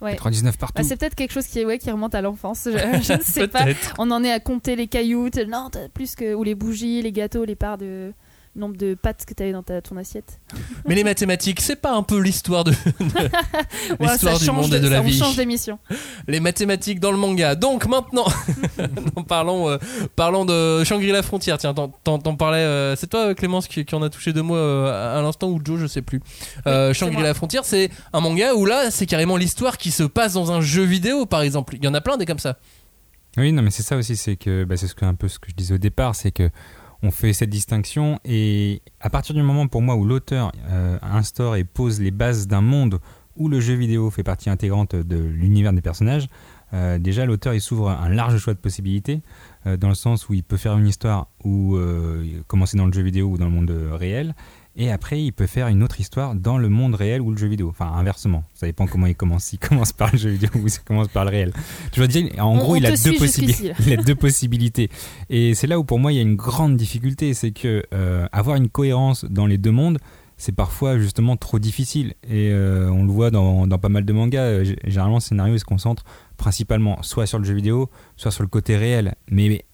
Ouais. 0.00 0.12
99 0.16 0.58
partout. 0.58 0.74
Bah, 0.74 0.82
c'est 0.82 0.96
peut-être 0.96 1.14
quelque 1.14 1.30
chose 1.30 1.46
qui, 1.46 1.60
est- 1.60 1.64
ouais, 1.64 1.78
qui 1.78 1.88
remonte 1.88 2.16
à 2.16 2.22
l'enfance. 2.22 2.62
Je, 2.66 2.72
je 2.72 3.12
ne 3.12 3.22
sais 3.22 3.46
pas. 3.46 3.66
On 3.98 4.10
en 4.10 4.24
est 4.24 4.32
à 4.32 4.40
compter 4.40 4.74
les 4.74 4.88
cailloux. 4.88 5.30
Non, 5.46 5.68
t'as 5.70 5.88
plus 5.90 6.16
que 6.16 6.34
ou 6.34 6.42
les 6.42 6.56
bougies, 6.56 7.02
les 7.02 7.12
gâteaux, 7.12 7.44
les 7.44 7.54
parts 7.54 7.78
de. 7.78 8.12
Nombre 8.54 8.76
de 8.76 8.94
pâtes 8.94 9.24
que 9.26 9.32
tu 9.34 9.42
avais 9.42 9.52
dans 9.52 9.62
ta, 9.62 9.80
ton 9.80 9.96
assiette. 9.96 10.38
Mais 10.86 10.94
les 10.94 11.04
mathématiques, 11.04 11.60
c'est 11.60 11.76
pas 11.76 11.92
un 11.94 12.02
peu 12.02 12.18
l'histoire 12.20 12.64
de, 12.64 12.72
l'histoire 14.00 14.38
du 14.38 14.44
change 14.44 14.56
monde 14.56 14.74
et 14.74 14.80
de 14.80 14.84
ça- 14.84 14.90
la 14.90 15.00
on 15.00 15.04
vie. 15.04 15.16
change 15.18 15.36
d'émission. 15.36 15.78
Les 16.28 16.40
mathématiques 16.40 17.00
dans 17.00 17.12
le 17.12 17.16
manga. 17.18 17.54
Donc 17.54 17.86
maintenant, 17.86 18.26
non, 19.16 19.22
parlons, 19.28 19.68
euh, 19.70 19.78
parlons 20.16 20.44
de 20.44 20.84
Shangri-La 20.84 21.22
Frontière. 21.22 21.58
Tiens, 21.58 21.74
t'en, 21.74 22.18
parlais. 22.36 22.58
euh, 22.58 22.96
c'est 22.96 23.06
toi, 23.08 23.34
Clémence, 23.34 23.68
qui, 23.68 23.84
qui 23.84 23.94
en 23.94 24.02
a 24.02 24.10
touché 24.10 24.32
deux 24.32 24.42
mots 24.42 24.56
euh, 24.56 25.18
à 25.18 25.22
l'instant 25.22 25.48
ou 25.48 25.60
Joe, 25.64 25.80
je 25.80 25.86
sais 25.86 26.02
plus. 26.02 26.20
Euh, 26.66 26.88
c'est 26.92 27.00
Shangri-La. 27.00 27.34
Frontière, 27.34 27.64
c'est 27.64 27.90
un 28.12 28.20
manga 28.20 28.54
où 28.54 28.66
là, 28.66 28.90
c'est 28.90 29.06
carrément 29.06 29.36
l'histoire 29.36 29.78
qui 29.78 29.90
se 29.90 30.02
passe 30.02 30.34
dans 30.34 30.52
un 30.52 30.60
jeu 30.60 30.82
vidéo, 30.84 31.26
par 31.26 31.42
exemple. 31.42 31.76
Il 31.76 31.84
y 31.84 31.88
en 31.88 31.94
a 31.94 32.00
plein 32.00 32.16
des 32.16 32.26
comme 32.26 32.38
ça. 32.38 32.58
Oui, 33.38 33.50
non, 33.52 33.62
mais 33.62 33.70
c'est 33.70 33.82
ça 33.82 33.96
aussi, 33.96 34.14
c'est 34.16 34.36
que 34.36 34.64
bah, 34.64 34.76
c'est 34.76 34.86
ce 34.86 34.94
que, 34.94 35.06
un 35.06 35.14
peu 35.14 35.26
ce 35.28 35.38
que 35.38 35.48
je 35.48 35.54
disais 35.54 35.72
au 35.74 35.78
départ, 35.78 36.14
c'est 36.14 36.32
que 36.32 36.50
on 37.02 37.10
fait 37.10 37.32
cette 37.32 37.50
distinction 37.50 38.18
et 38.24 38.82
à 39.00 39.10
partir 39.10 39.34
du 39.34 39.42
moment 39.42 39.66
pour 39.66 39.82
moi 39.82 39.96
où 39.96 40.04
l'auteur 40.04 40.52
euh, 40.68 40.98
instaure 41.02 41.56
et 41.56 41.64
pose 41.64 42.00
les 42.00 42.10
bases 42.10 42.46
d'un 42.46 42.60
monde 42.60 43.00
où 43.36 43.48
le 43.48 43.60
jeu 43.60 43.74
vidéo 43.74 44.10
fait 44.10 44.22
partie 44.22 44.50
intégrante 44.50 44.94
de 44.94 45.16
l'univers 45.16 45.72
des 45.72 45.80
personnages, 45.80 46.28
euh, 46.74 46.98
déjà 46.98 47.24
l'auteur 47.24 47.54
il 47.54 47.60
s'ouvre 47.60 47.90
un 47.90 48.08
large 48.08 48.38
choix 48.38 48.54
de 48.54 48.58
possibilités 48.58 49.22
euh, 49.66 49.76
dans 49.76 49.88
le 49.88 49.94
sens 49.94 50.28
où 50.28 50.34
il 50.34 50.44
peut 50.44 50.56
faire 50.56 50.76
une 50.76 50.86
histoire 50.86 51.28
ou 51.44 51.76
commencer 52.46 52.76
dans 52.76 52.86
le 52.86 52.92
jeu 52.92 53.02
vidéo 53.02 53.28
ou 53.28 53.38
dans 53.38 53.46
le 53.46 53.50
monde 53.50 53.74
réel 53.92 54.34
et 54.76 54.90
après 54.90 55.22
il 55.22 55.32
peut 55.32 55.46
faire 55.46 55.68
une 55.68 55.82
autre 55.82 56.00
histoire 56.00 56.34
dans 56.34 56.56
le 56.58 56.68
monde 56.68 56.94
réel 56.94 57.20
ou 57.20 57.30
le 57.30 57.36
jeu 57.36 57.46
vidéo. 57.46 57.68
Enfin 57.68 57.92
inversement. 57.92 58.44
Ça 58.54 58.66
dépend 58.66 58.86
comment 58.86 59.06
il 59.06 59.14
commence. 59.14 59.44
S'il 59.44 59.58
commence 59.58 59.92
par 59.92 60.10
le 60.12 60.18
jeu 60.18 60.30
vidéo 60.30 60.50
ou 60.62 60.68
s'il 60.68 60.82
commence 60.82 61.08
par 61.08 61.24
le 61.24 61.30
réel. 61.30 61.52
Je 61.94 62.00
veux 62.00 62.08
dire 62.08 62.28
en 62.42 62.52
On- 62.54 62.58
gros 62.58 62.72
on 62.72 62.76
il 62.76 62.86
a 62.86 62.96
deux 62.96 63.12
possibilités 63.18 63.72
il 63.86 63.92
a 63.92 63.96
deux 64.02 64.14
possibilités. 64.14 64.88
Et 65.30 65.54
c'est 65.54 65.66
là 65.66 65.78
où 65.78 65.84
pour 65.84 65.98
moi 65.98 66.12
il 66.12 66.16
y 66.16 66.18
a 66.18 66.22
une 66.22 66.36
grande 66.36 66.76
difficulté. 66.76 67.34
C'est 67.34 67.50
que 67.52 67.82
euh, 67.92 68.26
avoir 68.32 68.56
une 68.56 68.68
cohérence 68.68 69.24
dans 69.26 69.46
les 69.46 69.58
deux 69.58 69.72
mondes 69.72 69.98
c'est 70.38 70.52
parfois 70.56 70.98
justement 70.98 71.36
trop 71.36 71.58
difficile. 71.58 72.14
Et 72.24 72.50
euh, 72.50 72.90
on 72.90 73.04
le 73.04 73.12
voit 73.12 73.30
dans, 73.30 73.66
dans 73.66 73.78
pas 73.78 73.88
mal 73.90 74.04
de 74.04 74.12
mangas. 74.12 74.40
Euh, 74.42 74.64
généralement 74.84 75.16
le 75.16 75.20
scénario 75.20 75.54
il 75.54 75.60
se 75.60 75.64
concentre 75.64 76.04
principalement 76.36 77.00
soit 77.02 77.26
sur 77.26 77.38
le 77.38 77.44
jeu 77.44 77.54
vidéo 77.54 77.90
soit 78.16 78.30
sur 78.30 78.42
le 78.42 78.48
côté 78.48 78.76
réel. 78.76 79.14
Mais, 79.30 79.48
mais 79.48 79.64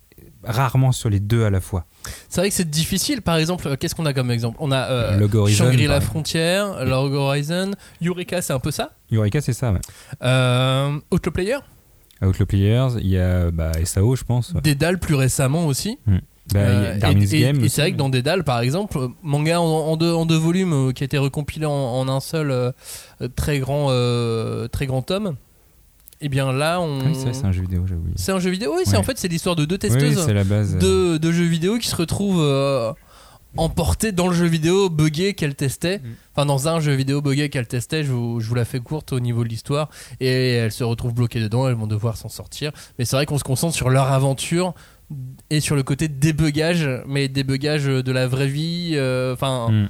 rarement 0.44 0.92
sur 0.92 1.08
les 1.11 1.20
deux 1.20 1.44
à 1.44 1.50
la 1.50 1.61
fois 1.61 1.87
C'est 2.29 2.40
vrai 2.40 2.49
que 2.49 2.55
c'est 2.55 2.68
difficile. 2.68 3.23
Par 3.23 3.37
exemple, 3.37 3.66
euh, 3.68 3.77
qu'est-ce 3.77 3.94
qu'on 3.94 4.07
a 4.07 4.12
comme 4.12 4.31
exemple? 4.31 4.57
On 4.61 4.73
a 4.73 4.90
euh, 4.90 5.47
Shangri-La 5.49 6.01
Frontière, 6.01 6.85
Log 6.85 7.12
Horizon, 7.12 7.73
Eureka, 8.03 8.42
c'est 8.42 8.53
un 8.53 8.61
peu 8.61 8.71
ça? 8.71 8.90
Eureka 9.12 9.40
c'est 9.40 9.53
ça 9.53 9.73
ouais. 9.73 9.81
Euh, 10.23 10.99
Outlaw 11.11 11.33
Player, 11.33 11.59
Outlaw 12.23 12.47
Players 12.47 12.88
il 13.01 13.09
y 13.09 13.18
a 13.18 13.51
bah, 13.51 13.73
SAO 13.85 14.16
je 14.16 14.25
pense 14.25 14.53
ouais. 14.53 14.61
Dédale 14.61 14.99
plus 14.99 15.14
récemment 15.14 15.66
aussi. 15.66 15.99
Bah, 16.53 16.61
y 16.61 16.64
a 16.64 17.09
Euh, 17.09 17.64
et, 17.64 17.68
c'est 17.68 17.81
vrai 17.81 17.92
que 17.92 17.97
dans 17.97 18.09
Dédale, 18.09 18.44
par 18.44 18.61
exemple, 18.61 18.99
euh, 18.99 19.09
manga 19.23 19.61
en, 19.61 19.64
en 19.64 19.97
deux, 19.97 20.12
en 20.12 20.27
deux 20.27 20.37
volumes 20.37 20.73
euh, 20.73 20.92
qui 20.92 21.05
a 21.05 21.07
été 21.07 21.18
recompilé 21.18 21.66
en, 21.66 21.73
en 21.73 22.09
un 22.09 22.21
seul 22.21 22.51
euh, 22.51 22.73
très, 23.37 23.59
grand, 23.59 23.88
très 24.68 24.87
grand 24.87 25.03
tome, 25.03 25.37
et 26.20 26.28
bien 26.28 26.52
là, 26.52 26.81
on. 26.81 27.00
Ah 27.00 27.04
oui, 27.07 27.16
c'est 27.33 27.44
un 27.44 27.52
jeu 27.52 27.62
vidéo 27.62 27.85
j'ai 27.88 27.94
oublié 27.94 28.14
C'est 28.16 28.33
un 28.33 28.38
jeu 28.40 28.50
vidéo, 28.50 28.74
oui, 28.76 28.83
c'est 28.85 28.92
Ouais. 28.92 28.96
en 28.98 29.02
fait 29.02 29.18
c'est 29.18 29.28
l'histoire 29.28 29.57
de 29.57 29.64
deux 29.64 29.78
oui, 29.83 29.88
oui, 29.90 29.98
testeuses 30.00 30.24
c'est 30.24 30.35
la 30.35 30.44
base 30.44 30.76
de, 30.76 31.16
de 31.18 31.33
jeux 31.33 31.44
vidéo 31.44 31.78
qui 31.78 31.88
se 31.88 31.96
retrouvent 31.96 32.40
euh, 32.42 32.92
emportées 33.57 34.12
dans 34.12 34.28
le 34.28 34.35
jeu 34.35 34.46
vidéo 34.46 34.88
buggé 34.90 35.35
qu'elles 35.35 35.54
testaient. 35.54 35.98
Mm. 35.98 36.02
Enfin, 36.35 36.46
dans 36.46 36.68
un 36.68 36.81
jeu 36.81 36.92
vidéo 36.92 37.20
buggé 37.22 37.48
qu'elles 37.48 37.66
testaient, 37.66 38.04
je 38.04 38.12
vous, 38.12 38.40
je 38.40 38.48
vous 38.48 38.54
la 38.54 38.64
fais 38.64 38.81
courte 38.81 39.12
au 39.12 39.20
niveau 39.20 39.42
de 39.42 39.48
l'histoire. 39.48 39.88
Et 40.20 40.52
elles 40.54 40.72
se 40.72 40.85
retrouvent 40.85 41.14
bloquées 41.14 41.40
dedans, 41.40 41.68
elles 41.68 41.74
vont 41.74 41.87
devoir 41.87 42.16
s'en 42.16 42.28
sortir. 42.28 42.72
Mais 42.98 43.04
c'est 43.04 43.16
vrai 43.16 43.26
qu'on 43.26 43.38
se 43.38 43.44
concentre 43.44 43.74
sur 43.74 43.88
leur 43.90 44.12
aventure 44.12 44.74
et 45.50 45.61
sur 45.61 45.74
le 45.74 45.83
côté 45.83 46.09
débugage, 46.09 46.88
mais 47.07 47.28
débugage 47.28 47.87
de 47.87 48.12
la 48.12 48.26
vraie 48.28 48.46
vie. 48.48 48.92
euh, 48.94 49.33
Enfin, 49.33 49.70
hmm. 49.70 49.88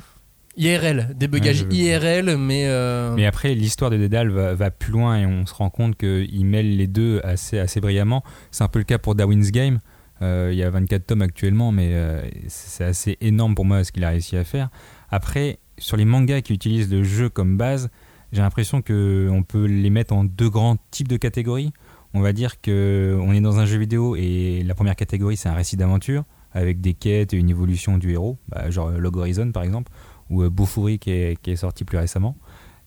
IRL, 0.58 1.14
débugage 1.16 1.62
Ouais, 1.62 1.68
IRL, 1.74 2.36
mais. 2.36 2.64
euh, 2.66 3.14
Mais 3.14 3.26
après, 3.26 3.54
l'histoire 3.54 3.90
de 3.90 3.96
Dédale 3.96 4.28
va, 4.30 4.54
va 4.54 4.70
plus 4.70 4.92
loin 4.92 5.16
et 5.18 5.24
on 5.24 5.46
se 5.46 5.54
rend 5.54 5.70
compte 5.70 5.96
qu'il 5.96 6.44
mêle 6.44 6.76
les 6.76 6.86
deux 6.88 7.20
assez, 7.22 7.58
assez 7.58 7.80
brillamment. 7.80 8.22
C'est 8.50 8.64
un 8.64 8.68
peu 8.68 8.80
le 8.80 8.84
cas 8.84 8.98
pour 8.98 9.14
Darwin's 9.14 9.50
Game. 9.52 9.78
Euh, 10.20 10.48
il 10.52 10.58
y 10.58 10.64
a 10.64 10.70
24 10.70 11.06
tomes 11.06 11.22
actuellement, 11.22 11.70
mais 11.70 11.90
euh, 11.92 12.22
c'est 12.48 12.84
assez 12.84 13.16
énorme 13.20 13.54
pour 13.54 13.64
moi 13.64 13.84
ce 13.84 13.92
qu'il 13.92 14.02
a 14.04 14.08
réussi 14.10 14.36
à 14.36 14.42
faire. 14.44 14.68
Après, 15.10 15.60
sur 15.78 15.96
les 15.96 16.04
mangas 16.04 16.40
qui 16.40 16.52
utilisent 16.52 16.90
le 16.90 17.04
jeu 17.04 17.28
comme 17.28 17.56
base, 17.56 17.88
j'ai 18.32 18.42
l'impression 18.42 18.82
qu'on 18.82 19.44
peut 19.46 19.64
les 19.66 19.90
mettre 19.90 20.12
en 20.12 20.24
deux 20.24 20.50
grands 20.50 20.76
types 20.90 21.08
de 21.08 21.16
catégories. 21.16 21.72
On 22.14 22.20
va 22.20 22.32
dire 22.32 22.60
qu'on 22.60 23.32
est 23.32 23.40
dans 23.40 23.60
un 23.60 23.64
jeu 23.66 23.78
vidéo 23.78 24.16
et 24.16 24.64
la 24.66 24.74
première 24.74 24.96
catégorie, 24.96 25.36
c'est 25.36 25.48
un 25.48 25.54
récit 25.54 25.76
d'aventure 25.76 26.24
avec 26.52 26.80
des 26.80 26.94
quêtes 26.94 27.32
et 27.32 27.36
une 27.36 27.50
évolution 27.50 27.96
du 27.98 28.12
héros, 28.12 28.38
bah, 28.48 28.70
genre 28.70 28.90
Log 28.90 29.16
Horizon 29.18 29.52
par 29.52 29.62
exemple, 29.62 29.92
ou 30.30 30.42
euh, 30.42 30.50
Bofuri 30.50 30.98
qui 30.98 31.10
est, 31.10 31.40
qui 31.40 31.50
est 31.52 31.56
sorti 31.56 31.84
plus 31.84 31.98
récemment. 31.98 32.36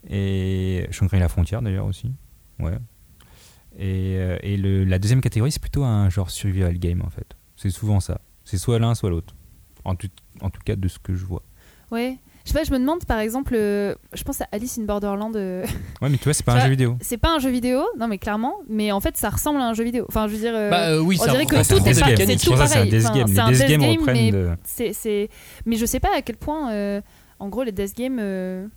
Et 0.09 0.87
Shangri-La 0.91 1.27
Frontière 1.29 1.61
d'ailleurs 1.61 1.85
aussi. 1.85 2.11
Ouais. 2.59 2.77
Et, 3.77 4.15
euh, 4.17 4.37
et 4.43 4.57
le- 4.57 4.83
la 4.83 4.99
deuxième 4.99 5.21
catégorie, 5.21 5.51
c'est 5.51 5.61
plutôt 5.61 5.83
un 5.83 6.09
genre 6.09 6.29
survival 6.29 6.77
game 6.77 7.01
en 7.05 7.09
fait. 7.09 7.35
C'est 7.55 7.69
souvent 7.69 7.99
ça. 7.99 8.21
C'est 8.43 8.57
soit 8.57 8.79
l'un, 8.79 8.95
soit 8.95 9.09
l'autre. 9.09 9.35
En 9.85 9.95
tout, 9.95 10.09
en 10.41 10.49
tout 10.49 10.61
cas, 10.65 10.75
de 10.75 10.87
ce 10.87 10.99
que 10.99 11.15
je 11.15 11.25
vois. 11.25 11.43
Ouais. 11.91 12.17
Je 12.43 12.51
sais 12.51 12.57
pas, 12.57 12.63
je 12.63 12.71
me 12.71 12.79
demande 12.79 13.05
par 13.05 13.19
exemple, 13.19 13.53
euh, 13.55 13.93
je 14.13 14.23
pense 14.23 14.41
à 14.41 14.47
Alice 14.51 14.77
in 14.79 14.83
Borderland. 14.83 15.35
euh, 15.35 15.63
Ouais, 16.01 16.09
mais 16.09 16.17
tu 16.17 16.23
vois, 16.23 16.33
c'est 16.33 16.43
pas 16.43 16.53
un 16.53 16.55
vois, 16.55 16.63
jeu 16.65 16.69
vidéo. 16.71 16.97
c'est 16.99 17.17
pas 17.17 17.35
un 17.35 17.39
jeu 17.39 17.51
vidéo, 17.51 17.83
non 17.99 18.07
mais 18.07 18.17
clairement, 18.17 18.55
mais 18.67 18.91
en 18.91 18.99
fait 18.99 19.15
ça 19.15 19.29
ressemble 19.29 19.59
à 19.61 19.67
un 19.67 19.73
jeu 19.75 19.83
vidéo. 19.83 20.05
Enfin, 20.09 20.27
je 20.27 20.33
veux 20.33 20.39
dire, 20.39 20.53
euh, 20.55 20.69
bah, 20.71 20.89
euh, 20.89 20.99
oui, 20.99 21.17
on 21.19 21.23
c'est 21.23 21.29
un- 21.29 21.33
dirait 21.33 21.45
que 21.45 21.55
un 21.55 21.61
tout 21.63 21.75
est 21.87 21.99
pas- 21.99 22.07
mécanique. 22.09 22.39
c'est 22.39 22.47
tout 22.47 22.53
un 22.53 22.57
pareil. 22.57 22.89
death 22.89 23.05
Enfin, 23.05 23.13
game. 23.15 23.27
c'est 23.27 23.33
Les 23.33 23.39
un 23.39 23.49
death 23.51 23.57
death 23.59 23.69
games 23.69 23.81
game, 23.81 23.99
reprennent 23.99 24.15
mais 24.15 24.31
de- 24.31 24.49
c'est, 24.63 24.93
c'est- 24.93 25.29
mais 25.67 25.75
je 25.75 25.85
sais 25.85 25.99
pas 25.99 26.09
à 26.17 26.21
quel 26.23 26.37
point, 26.37 26.71
euh, 26.71 27.01
en 27.41 27.49
gros, 27.49 27.63
les 27.63 27.71
death 27.71 27.97
games 27.97 28.19
euh, 28.19 28.67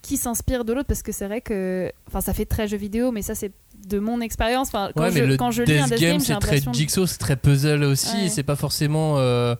qui 0.00 0.16
s'inspirent 0.16 0.64
de 0.64 0.72
l'autre, 0.72 0.86
parce 0.86 1.02
que 1.02 1.12
c'est 1.12 1.26
vrai 1.26 1.42
que, 1.42 1.92
enfin, 2.08 2.22
ça 2.22 2.32
fait 2.32 2.46
très 2.46 2.66
jeu 2.66 2.78
vidéo, 2.78 3.12
mais 3.12 3.20
ça 3.20 3.34
c'est 3.34 3.52
de 3.86 3.98
mon 3.98 4.22
expérience. 4.22 4.68
Enfin, 4.68 4.90
quand 4.96 5.02
Ouais, 5.02 5.12
je, 5.12 5.18
mais 5.18 5.26
le 5.26 5.36
quand 5.36 5.50
je 5.50 5.62
lis 5.62 5.78
un 5.78 5.86
Death 5.86 6.00
game, 6.00 6.18
c'est 6.18 6.38
très 6.38 6.60
jigsaw, 6.72 7.06
c'est 7.06 7.18
très 7.18 7.36
puzzle 7.36 7.84
aussi. 7.84 8.16
Ouais. 8.16 8.28
C'est 8.30 8.42
pas 8.42 8.56
forcément 8.56 9.18
euh, 9.18 9.54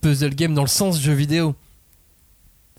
puzzle 0.00 0.34
game 0.34 0.54
dans 0.54 0.62
le 0.62 0.68
sens 0.68 0.98
jeu 0.98 1.12
vidéo. 1.12 1.54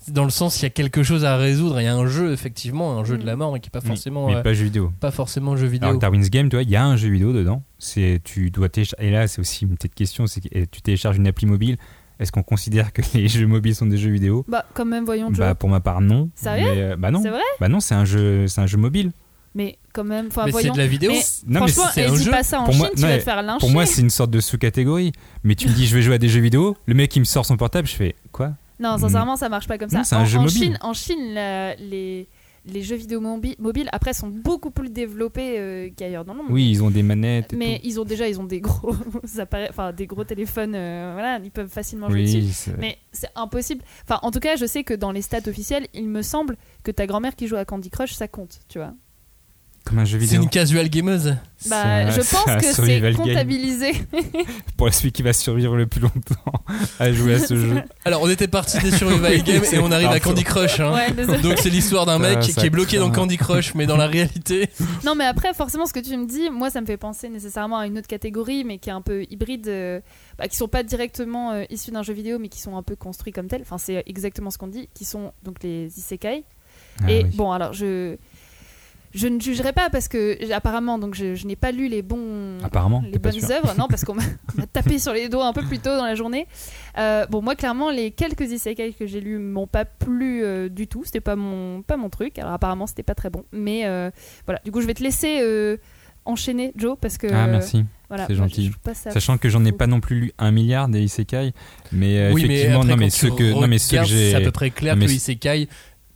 Dans 0.08 0.24
le 0.24 0.30
sens, 0.30 0.58
il 0.58 0.62
y 0.64 0.66
a 0.66 0.70
quelque 0.70 1.04
chose 1.04 1.24
à 1.24 1.36
résoudre. 1.36 1.80
Il 1.80 1.84
y 1.84 1.86
a 1.86 1.94
un 1.94 2.06
jeu, 2.06 2.32
effectivement, 2.32 2.98
un 2.98 3.04
jeu 3.04 3.16
de 3.16 3.24
la 3.24 3.36
mort, 3.36 3.56
et 3.56 3.60
qui 3.60 3.68
est 3.68 3.70
pas 3.70 3.82
forcément, 3.82 4.26
mais 4.26 4.36
euh, 4.36 4.42
pas 4.42 4.54
jeu 4.54 4.64
vidéo. 4.64 4.92
pas 4.98 5.12
forcément 5.12 5.56
jeu 5.56 5.68
vidéo. 5.68 5.88
Alors 5.90 6.00
Darwin's 6.00 6.30
Game, 6.30 6.48
tu 6.48 6.56
vois, 6.56 6.64
il 6.64 6.70
y 6.70 6.76
a 6.76 6.84
un 6.84 6.96
jeu 6.96 7.10
vidéo 7.10 7.32
dedans. 7.32 7.62
C'est 7.78 8.20
tu 8.24 8.50
dois 8.50 8.68
télécharger. 8.68 9.06
Et 9.06 9.10
là, 9.12 9.28
c'est 9.28 9.40
aussi 9.40 9.66
une 9.66 9.76
petite 9.76 9.94
question, 9.94 10.26
c'est 10.26 10.40
que 10.40 10.64
tu 10.64 10.82
télécharges 10.82 11.18
une 11.18 11.28
appli 11.28 11.46
mobile. 11.46 11.76
Est-ce 12.20 12.30
qu'on 12.32 12.42
considère 12.42 12.92
que 12.92 13.02
les 13.14 13.26
jeux 13.28 13.46
mobiles 13.46 13.74
sont 13.74 13.86
des 13.86 13.96
jeux 13.98 14.10
vidéo? 14.10 14.44
Bah, 14.46 14.66
quand 14.74 14.84
même, 14.84 15.04
voyons. 15.04 15.30
Bah 15.30 15.54
pour 15.54 15.68
ma 15.70 15.80
part 15.80 16.00
non. 16.00 16.28
Sérieux? 16.34 16.68
Mais, 16.74 16.80
euh, 16.82 16.96
Bah 16.96 17.10
non. 17.10 17.22
C'est 17.22 17.30
vrai? 17.30 17.40
Bah 17.60 17.68
non, 17.68 17.80
c'est 17.80 17.94
un 17.94 18.04
jeu, 18.04 18.46
c'est 18.46 18.60
un 18.60 18.66
jeu 18.66 18.76
mobile. 18.78 19.10
Mais 19.54 19.78
quand 19.92 20.04
même, 20.04 20.26
enfin, 20.28 20.42
mais 20.44 20.52
c'est 20.52 20.52
voyons. 20.52 20.74
de 20.74 20.78
la 20.78 20.86
vidéo. 20.86 21.10
Mais 21.10 21.18
Non, 21.48 21.60
mais 21.64 21.72
franchement, 21.72 21.90
c'est 21.92 22.02
et 22.02 22.06
un 22.06 22.14
jeu. 22.14 22.30
pas 22.30 22.42
ça 22.44 22.60
en 22.60 22.64
Pour 22.64 22.74
Chine, 22.74 22.82
moi- 22.82 22.90
tu 22.94 23.00
non, 23.00 23.08
vas 23.08 23.12
mais 23.14 23.18
te 23.18 23.24
faire 23.24 23.42
lyncher. 23.42 23.58
Pour 23.58 23.70
moi, 23.70 23.84
c'est 23.86 24.00
une 24.02 24.10
sorte 24.10 24.30
de 24.30 24.38
sous-catégorie. 24.38 25.10
Mais 25.42 25.56
tu 25.56 25.66
me 25.68 25.72
dis, 25.72 25.86
je 25.86 25.96
vais 25.96 26.02
jouer 26.02 26.14
à 26.14 26.18
des 26.18 26.28
jeux 26.28 26.40
vidéo. 26.40 26.76
Le 26.86 26.94
mec, 26.94 27.16
il 27.16 27.20
me 27.20 27.24
sort 27.24 27.44
son 27.46 27.56
portable, 27.56 27.88
je 27.88 27.94
fais 27.96 28.14
quoi? 28.30 28.52
Non, 28.78 28.96
sincèrement, 28.96 29.36
ça 29.36 29.48
marche 29.48 29.66
pas 29.66 29.76
comme 29.76 29.88
ça. 29.90 29.98
Non, 29.98 30.04
c'est 30.04 30.14
un 30.14 30.20
en, 30.20 30.24
jeu 30.24 30.38
en 30.38 30.42
mobile. 30.42 30.56
Chine, 30.62 30.78
en 30.82 30.92
Chine 30.94 31.34
la- 31.34 31.74
les, 31.76 32.28
les 32.66 32.82
jeux 32.82 32.96
vidéo 32.96 33.20
mobi- 33.20 33.56
mobiles, 33.58 33.88
après, 33.92 34.12
sont 34.12 34.28
beaucoup 34.28 34.70
plus 34.70 34.90
développés 34.90 35.58
euh, 35.58 35.88
qu'ailleurs 35.96 36.24
dans 36.24 36.34
le 36.34 36.42
monde. 36.42 36.48
Oui, 36.50 36.68
ils 36.70 36.82
ont 36.82 36.90
des 36.90 37.02
manettes. 37.02 37.52
Et 37.52 37.56
Mais 37.56 37.76
tout. 37.78 37.86
ils 37.86 38.00
ont 38.00 38.04
déjà, 38.04 38.28
ils 38.28 38.38
ont 38.40 38.44
des 38.44 38.60
gros, 38.60 38.94
appareils- 39.38 39.68
enfin 39.70 39.92
des 39.92 40.06
gros 40.06 40.24
téléphones. 40.24 40.74
euh, 40.74 41.10
voilà, 41.14 41.40
ils 41.42 41.50
peuvent 41.50 41.68
facilement 41.70 42.08
jouer 42.10 42.24
dessus. 42.24 42.70
Oui, 42.70 42.76
Mais 42.78 42.98
c'est 43.12 43.30
impossible. 43.34 43.82
Enfin, 44.04 44.18
en 44.22 44.30
tout 44.30 44.40
cas, 44.40 44.56
je 44.56 44.66
sais 44.66 44.84
que 44.84 44.94
dans 44.94 45.12
les 45.12 45.22
stats 45.22 45.48
officielles, 45.48 45.86
il 45.94 46.08
me 46.08 46.22
semble 46.22 46.56
que 46.82 46.90
ta 46.90 47.06
grand-mère 47.06 47.34
qui 47.36 47.46
joue 47.46 47.56
à 47.56 47.64
Candy 47.64 47.90
Crush, 47.90 48.12
ça 48.12 48.28
compte, 48.28 48.60
tu 48.68 48.78
vois. 48.78 48.94
Comme 49.90 49.98
un 49.98 50.04
jeu 50.04 50.18
C'est 50.24 50.36
une 50.36 50.48
casual 50.48 50.88
gameuse. 50.88 51.36
Bah, 51.68 51.82
un- 51.82 52.10
je 52.10 52.20
pense 52.20 52.44
que 52.60 52.72
c'est 52.72 53.12
comptabilisé. 53.14 53.92
Pour 54.78 54.92
celui 54.94 55.12
qui 55.12 55.22
va 55.22 55.32
survivre 55.34 55.76
le 55.76 55.86
plus 55.86 56.00
longtemps 56.00 56.64
à 56.98 57.12
jouer 57.12 57.34
à 57.34 57.38
ce 57.40 57.54
jeu. 57.54 57.82
Alors, 58.06 58.22
on 58.22 58.30
était 58.30 58.48
parti 58.48 58.78
des 58.78 58.90
survival 58.96 59.42
games 59.42 59.64
et 59.70 59.78
on 59.78 59.90
arrive 59.92 60.08
à 60.08 60.20
Candy 60.20 60.44
Crush. 60.44 60.80
hein. 60.80 60.94
ouais. 60.94 61.38
Donc, 61.42 61.58
c'est 61.58 61.68
l'histoire 61.68 62.06
d'un 62.06 62.18
mec 62.18 62.40
qui 62.40 62.58
est 62.66 62.70
bloqué 62.70 62.96
dans. 62.98 63.10
Candy 63.10 63.36
Crush, 63.36 63.74
mais 63.74 63.86
dans 63.86 63.96
la 63.98 64.06
réalité. 64.06 64.70
Non, 65.04 65.14
mais 65.14 65.24
après, 65.26 65.52
forcément, 65.52 65.84
ce 65.86 65.92
que 65.92 66.00
tu 66.00 66.16
me 66.16 66.26
dis, 66.26 66.48
moi, 66.50 66.70
ça 66.70 66.80
me 66.80 66.86
fait 66.86 66.96
penser 66.96 67.28
nécessairement 67.28 67.78
à 67.78 67.86
une 67.86 67.98
autre 67.98 68.06
catégorie, 68.08 68.64
mais 68.64 68.78
qui 68.78 68.88
est 68.88 68.92
un 68.92 69.02
peu 69.02 69.24
hybride, 69.28 69.68
euh, 69.68 70.00
bah, 70.38 70.48
qui 70.48 70.56
sont 70.56 70.68
pas 70.68 70.82
directement 70.82 71.50
euh, 71.52 71.64
issus 71.70 71.90
d'un 71.90 72.02
jeu 72.04 72.14
vidéo, 72.14 72.38
mais 72.38 72.48
qui 72.48 72.60
sont 72.60 72.76
un 72.76 72.82
peu 72.82 72.96
construits 72.96 73.32
comme 73.32 73.48
tel. 73.48 73.60
Enfin, 73.62 73.78
c'est 73.78 74.02
exactement 74.06 74.50
ce 74.50 74.58
qu'on 74.58 74.68
dit, 74.68 74.88
qui 74.94 75.04
sont 75.04 75.32
donc 75.42 75.56
les 75.62 75.86
isekai. 75.98 76.44
Ah 77.02 77.10
Et 77.10 77.24
oui. 77.24 77.30
bon, 77.34 77.50
alors 77.52 77.72
je. 77.72 78.16
Je 79.12 79.26
ne 79.26 79.40
jugerai 79.40 79.72
pas 79.72 79.90
parce 79.90 80.06
que 80.06 80.52
apparemment 80.52 80.98
donc 80.98 81.14
je, 81.14 81.34
je 81.34 81.46
n'ai 81.46 81.56
pas 81.56 81.72
lu 81.72 81.88
les 81.88 82.02
bons 82.02 82.58
Apparemment, 82.62 83.02
les 83.10 83.18
bonnes 83.18 83.50
œuvres 83.50 83.74
non 83.76 83.86
parce 83.88 84.04
qu'on 84.04 84.14
m'a 84.54 84.66
tapé 84.72 84.98
sur 84.98 85.12
les 85.12 85.28
doigts 85.28 85.46
un 85.46 85.52
peu 85.52 85.62
plus 85.62 85.78
tôt 85.78 85.96
dans 85.96 86.04
la 86.04 86.14
journée. 86.14 86.46
Euh, 86.98 87.26
bon 87.26 87.42
moi 87.42 87.56
clairement 87.56 87.90
les 87.90 88.12
quelques 88.12 88.50
isekai 88.52 88.92
que 88.92 89.06
j'ai 89.06 89.20
lus 89.20 89.38
m'ont 89.38 89.66
pas 89.66 89.84
plu 89.84 90.44
euh, 90.44 90.68
du 90.68 90.86
tout 90.86 91.04
c'était 91.04 91.20
pas 91.20 91.34
mon 91.36 91.82
pas 91.82 91.96
mon 91.96 92.08
truc 92.08 92.38
alors 92.38 92.52
apparemment 92.52 92.86
c'était 92.86 93.02
pas 93.02 93.14
très 93.14 93.30
bon 93.30 93.44
mais 93.52 93.86
euh, 93.86 94.10
voilà 94.46 94.60
du 94.64 94.70
coup 94.70 94.80
je 94.80 94.86
vais 94.86 94.94
te 94.94 95.02
laisser 95.02 95.40
euh, 95.42 95.76
enchaîner, 96.24 96.72
Joe, 96.76 96.96
parce 97.00 97.18
que. 97.18 97.26
Ah, 97.32 97.46
merci. 97.46 97.84
Voilà, 98.08 98.26
c'est 98.26 98.34
gentil. 98.34 98.72
je 98.84 98.92
Sachant 99.10 99.38
que 99.38 99.48
j'en 99.48 99.64
ai 99.64 99.72
pas 99.72 99.86
non 99.86 100.00
plus 100.00 100.20
lu 100.20 100.32
un 100.38 100.50
milliard 100.50 100.88
des 100.88 101.00
isekai, 101.00 101.52
mais 101.92 102.18
euh, 102.18 102.32
oui, 102.32 102.44
mais 102.46 102.54
effectivement, 102.54 102.80
après, 102.80 102.90
non, 102.90 102.96
mais 102.96 103.10
ceux 103.10 103.30
que, 103.30 103.52
non, 103.52 103.66
mais 103.68 103.78
ceux 103.78 103.98
que 103.98 104.04
j'ai. 104.04 104.30
c'est 104.30 104.36
à 104.36 104.40
peu 104.40 104.50
près 104.50 104.70
clair 104.70 104.96
non, 104.96 105.00
mais 105.00 105.06
que 105.06 105.12
c- 105.12 105.16
Isekai 105.16 105.68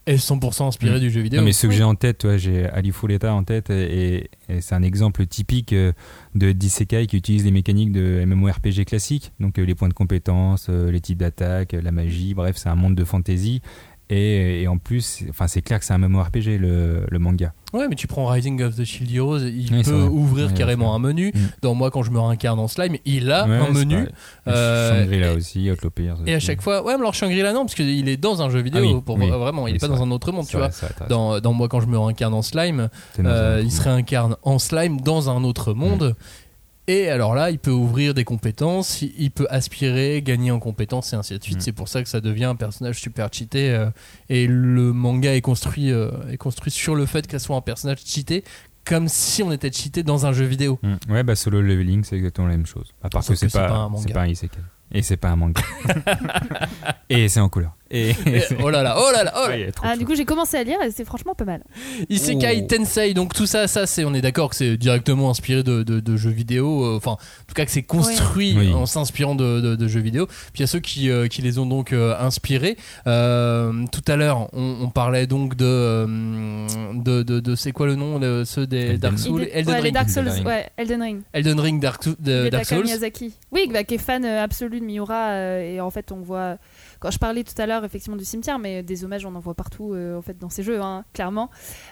est 0.07 0.17
100% 0.17 0.67
inspiré 0.67 0.97
Mm. 0.97 1.01
du 1.01 1.11
jeu 1.11 1.21
vidéo. 1.23 1.41
Non, 1.41 1.45
mais 1.47 1.53
ceux 1.53 1.69
que 1.69 1.73
Oui. 1.73 1.79
j'ai 1.79 1.85
en 1.85 1.95
tête, 1.95 2.19
toi, 2.19 2.37
j'ai 2.37 2.67
Ali 2.67 2.91
Fouleta 2.91 3.33
en 3.35 3.43
tête, 3.45 3.71
et, 3.71 4.31
et 4.49 4.61
c'est 4.61 4.75
un 4.75 4.83
exemple 4.83 5.27
typique 5.27 5.73
euh, 5.73 5.93
de 6.35 6.53
d'Isekai 6.53 7.07
qui 7.07 7.17
utilise 7.17 7.45
les 7.45 7.51
mécaniques 7.51 7.93
de 7.93 8.25
MMORPG 8.27 8.85
classique, 8.85 9.33
donc 9.41 9.59
euh, 9.59 9.63
les 9.65 9.75
points 9.75 9.89
de 9.89 9.95
compétence, 9.95 10.67
euh, 10.69 10.91
les 10.91 11.01
types 11.01 11.19
d'attaque, 11.19 11.73
la 11.73 11.93
magie, 11.93 12.35
bref, 12.35 12.57
c'est 12.57 12.69
un 12.69 12.75
monde 12.75 12.95
de 12.95 13.05
fantasy. 13.05 13.63
Et, 14.11 14.63
et 14.63 14.69
en 14.69 14.77
plus, 14.77 15.25
enfin, 15.31 15.47
c'est 15.49 15.63
clair 15.63 15.79
que 15.79 15.85
c'est 15.87 15.95
un 15.95 15.99
MMORPG 15.99 16.59
le, 16.61 17.07
le 17.09 17.19
manga. 17.19 17.55
Ouais, 17.73 17.89
mais 17.89 17.97
tu 17.97 18.07
prends 18.07 18.27
Rising 18.27 18.63
of 18.63 18.77
the 18.77 18.85
Shield 18.85 19.11
Heroes, 19.11 19.39
il 19.41 19.73
Oui, 19.73 19.83
peut 19.83 20.03
ouvrir 20.05 20.53
carrément 20.55 20.95
un 20.95 20.99
menu. 20.99 21.33
Mm. 21.35 21.39
Dans 21.63 21.75
moi, 21.75 21.91
quand 21.91 22.03
je 22.05 22.11
me 22.13 22.21
réincarne 22.21 22.59
en 22.61 22.69
slime, 22.69 22.97
il 23.07 23.33
a 23.33 23.47
Ouais, 23.49 23.57
un 23.57 23.71
menu. 23.73 24.07
euh, 24.47 25.03
Shangri-La 25.05 25.33
et- 25.33 25.37
aussi, 25.37 25.71
Outlaw 25.71 25.91
Et 26.27 26.35
à 26.35 26.39
chaque 26.39 26.61
fois, 26.61 26.85
ouais, 26.85 26.93
mais 26.95 27.01
alors 27.01 27.15
Shangri-La 27.15 27.53
non, 27.53 27.63
parce 27.63 27.75
qu'il 27.75 28.09
est 28.09 28.17
dans 28.17 28.43
un 28.43 28.51
jeu 28.51 28.61
vidéo, 28.61 28.83
Ah 28.85 28.95
oui, 28.95 29.03
pour 29.05 29.17
vraiment, 29.19 29.67
il 29.67 29.77
est 29.77 29.79
pas 29.79 29.89
dans 29.89 29.97
vrai. 29.97 30.05
un 30.07 30.11
autre 30.11 30.31
monde, 30.33 30.47
tu 30.47 30.57
vois. 30.57 30.69
Dans, 31.09 31.33
Dans, 31.33 31.41
dans 31.41 31.53
moi, 31.55 31.69
quand 31.69 31.81
je 31.81 31.87
me 31.87 31.99
réincarne 31.99 32.35
en 32.35 32.43
slime, 32.43 32.91
euh, 33.19 33.61
il 33.65 33.73
se 33.73 33.83
réincarne 33.83 34.37
en 34.43 34.59
slime 34.59 35.01
dans 35.01 35.31
un 35.31 35.43
autre 35.45 35.73
monde. 35.75 36.15
Et 36.87 37.09
alors 37.09 37.35
là, 37.35 37.51
il 37.51 37.59
peut 37.59 37.71
ouvrir 37.71 38.13
des 38.13 38.25
compétences, 38.25 39.01
il, 39.01 39.31
peut 39.31 39.47
aspirer, 39.49 40.21
gagner 40.23 40.51
en 40.51 40.59
compétences 40.59 41.15
et 41.15 41.17
ainsi 41.17 41.39
de 41.39 41.43
suite. 41.43 41.59
Mm. 41.59 41.61
C'est 41.61 41.73
pour 41.73 41.89
ça 41.89 42.03
que 42.03 42.09
ça 42.09 42.21
devient 42.21 42.45
un 42.45 42.57
personnage 42.57 43.01
super 43.01 43.29
cheaté. 43.33 43.71
euh, 43.71 43.91
et 44.29 44.47
le 44.47 44.93
manga 44.93 45.35
est 45.35 45.41
construit, 45.41 45.91
euh, 45.91 46.11
est 46.31 46.37
construit 46.37 46.71
sur 46.71 46.95
le 46.95 47.07
fait 47.07 47.27
qu'elle 47.27 47.41
soit 47.41 47.57
un 47.57 47.63
personnage 47.63 48.01
cheaté, 48.05 48.45
comme 48.85 49.09
si 49.09 49.43
on 49.43 49.51
était 49.51 49.73
cheaté 49.73 50.03
dans 50.03 50.27
un 50.27 50.33
jeu 50.33 50.45
vidéo. 50.45 50.79
Mm. 50.83 51.13
Ouais, 51.13 51.23
bah 51.23 51.37
solo 51.37 51.63
leveling, 51.63 52.05
c'est 52.05 52.17
exactement 52.17 52.49
la 52.49 52.57
même 52.57 52.67
chose. 52.67 52.93
À 53.03 53.09
part 53.09 53.23
Sauf 53.25 53.35
que 53.35 53.41
c'est 53.41 53.47
que 53.47 53.53
c'est 53.53 53.59
pas, 53.59 53.69
pas 53.69 53.75
un 53.77 53.89
manga. 53.89 54.05
c'est 54.07 54.13
pas 54.13 54.23
un 54.23 54.29
isekai. 54.29 54.59
Et 54.93 55.03
c'est 55.03 55.17
pas 55.17 55.31
un 55.31 55.37
manga. 55.37 55.63
et 57.09 57.29
c'est 57.29 57.41
en 57.41 57.49
couleur. 57.49 57.75
Et, 58.27 58.43
oh 58.63 58.71
là 58.71 58.83
là, 58.83 58.97
oh 58.99 59.11
là 59.13 59.23
là, 59.25 59.33
oh 59.37 59.49
là 59.49 59.55
Ouais, 59.55 59.71
Ah, 59.83 59.97
du 59.97 60.05
coup, 60.05 60.15
j'ai 60.17 60.25
commencé 60.25 60.57
à 60.57 60.65
lire 60.65 60.81
et 60.83 60.91
c'est 60.91 61.05
franchement 61.05 61.35
pas 61.35 61.45
mal. 61.45 61.63
Isekai 62.11 62.63
Oh. 62.65 62.67
Tensei, 62.77 63.15
donc 63.15 63.33
tout 63.35 63.47
ça, 63.47 63.69
ça 63.69 63.87
c'est, 63.87 64.05
on 64.05 64.13
est 64.15 64.21
d'accord 64.21 64.51
que 64.51 64.57
c'est 64.57 64.77
directement 64.77 65.31
inspiré 65.31 65.63
de, 65.63 65.83
de- 65.83 66.01
de 66.01 66.17
jeux 66.17 66.31
vidéo, 66.31 66.85
euh, 66.85 66.97
enfin, 66.97 67.13
en 67.13 67.17
tout 67.47 67.55
cas 67.55 67.65
que 67.65 67.71
c'est 67.71 67.83
construit 67.83 68.57
en 68.75 68.87
s'inspirant 68.87 69.35
de, 69.35 69.61
de- 69.61 69.77
de 69.77 69.89
jeux 69.89 70.01
vidéo. 70.01 70.27
Puis 70.27 70.57
il 70.57 70.61
y 70.61 70.65
a 70.65 70.67
ceux 70.67 70.81
qui, 70.81 71.09
euh, 71.11 71.29
qui 71.29 71.41
les 71.43 71.59
ont 71.59 71.67
donc 71.67 71.93
euh, 71.93 72.17
inspirés. 72.19 72.77
Euh, 73.07 73.73
tout 73.93 74.03
à 74.09 74.17
l'heure, 74.17 74.49
on, 74.53 74.79
on 74.83 74.89
parlait 74.91 75.27
donc 75.27 75.57
de, 75.57 75.65
euh, 75.65 76.07
de, 76.95 77.23
de, 77.23 77.41
de- 77.41 77.55
c'est 77.55 77.73
quoi 77.73 77.87
le 77.87 77.95
nom, 77.95 78.19
de 78.19 78.43
ceux 78.45 78.67
des 78.67 78.95
Elden- 78.95 78.99
Dark 78.99 79.19
Souls, 79.19 79.49
Elden 79.53 79.69
ouais, 79.75 79.79
les 79.79 79.85
Ring. 79.85 79.95
Dark 79.95 80.11
Souls, 80.11 80.27
Elden 80.27 80.35
Ring. 80.35 80.47
ouais, 80.47 80.69
Elden 80.77 81.03
Ring. 81.03 81.21
Elden 81.33 81.61
Ring, 81.61 81.81
Dark, 81.81 82.03
Dark 82.19 82.65
Souls. 82.67 82.85
Miyazaki. 82.85 83.35
Oui, 83.53 83.69
bah, 83.73 83.85
qui 83.85 83.95
est 83.95 83.99
fan 83.99 84.25
absolu 84.25 84.81
de 84.81 84.85
Miura. 84.85 85.29
euh, 85.31 85.75
et 85.75 85.81
en 85.81 85.91
fait, 85.91 86.13
on 86.13 86.21
voit. 86.21 86.57
Quand 87.05 87.11
je 87.11 87.19
parlais 87.19 87.45
tout 87.45 87.53
à 87.61 87.67
l'heure 87.67 87.85
effectivement 87.85 88.17
du 88.17 88.25
cimetière, 88.25 88.59
mais 88.59 88.83
des 88.83 89.05
hommages, 89.05 89.27
on 89.27 89.35
en 89.35 89.39
voit 89.41 89.53
partout 89.53 89.93
euh, 89.93 90.17
en 90.17 90.23
fait 90.23 90.39
dans 90.39 90.49
ces 90.49 90.63
jeux, 90.63 90.81
hein, 90.81 91.05
clairement. 91.13 91.51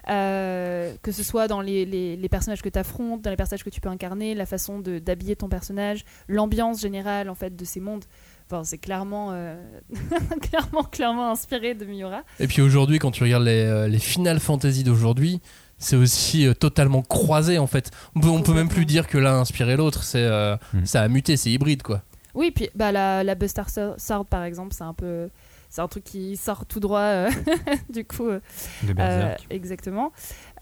Euh, 0.08 0.94
que 1.02 1.12
ce 1.12 1.22
soit 1.22 1.48
dans 1.48 1.60
les, 1.60 1.84
les- 1.84 2.16
les 2.16 2.28
personnages 2.30 2.62
que 2.62 2.68
tu 2.70 2.78
affrontes, 2.78 3.20
dans 3.20 3.28
les 3.30 3.36
personnages 3.36 3.62
que 3.62 3.68
tu 3.70 3.80
peux 3.82 3.90
incarner, 3.90 4.34
la 4.34 4.46
façon 4.46 4.78
de- 4.80 4.98
d'habiller 4.98 5.36
ton 5.36 5.48
personnage, 5.50 6.04
l'ambiance 6.28 6.80
générale 6.80 7.28
en 7.28 7.34
fait 7.34 7.54
de 7.54 7.64
ces 7.66 7.80
mondes. 7.80 8.04
Enfin, 8.50 8.64
c'est 8.64 8.78
clairement, 8.78 9.28
euh, 9.32 9.54
clairement, 10.40 10.84
clairement 10.84 11.30
inspiré 11.30 11.74
de 11.74 11.84
Miura. 11.84 12.22
Et 12.40 12.46
puis 12.46 12.62
aujourd'hui, 12.62 12.98
quand 12.98 13.10
tu 13.10 13.22
regardes 13.22 13.44
les, 13.44 13.88
les 13.88 13.98
Final 13.98 14.40
Fantasy 14.40 14.82
d'aujourd'hui, 14.82 15.40
c'est 15.78 15.96
aussi 15.96 16.46
euh, 16.46 16.54
totalement 16.54 17.02
croisé 17.02 17.58
en 17.58 17.66
fait. 17.66 17.90
On 18.14 18.20
peut, 18.20 18.28
on 18.28 18.42
peut 18.42 18.54
même 18.54 18.68
plus 18.68 18.86
dire 18.86 19.06
que 19.08 19.18
l'un 19.18 19.32
a 19.36 19.40
inspiré 19.40 19.76
l'autre, 19.76 20.04
c'est, 20.04 20.22
euh, 20.24 20.56
Mm. 20.74 20.84
ça 20.86 21.02
a 21.02 21.08
muté, 21.08 21.36
c'est 21.36 21.50
hybride 21.50 21.82
quoi. 21.82 22.02
Oui, 22.34 22.50
puis 22.50 22.70
bah, 22.74 22.92
la, 22.92 23.22
la 23.24 23.34
Buster 23.34 23.62
Sword 23.98 24.26
par 24.26 24.44
exemple, 24.44 24.74
c'est 24.74 24.84
un 24.84 24.94
peu. 24.94 25.28
C'est 25.70 25.80
un 25.80 25.88
truc 25.88 26.04
qui 26.04 26.36
sort 26.36 26.66
tout 26.66 26.80
droit, 26.80 27.00
euh, 27.00 27.30
du 27.88 28.04
coup. 28.04 28.28
euh, 28.28 28.40
De 28.82 28.90
Euh, 28.90 28.94
Berserk. 28.94 29.46
exactement. 29.48 30.12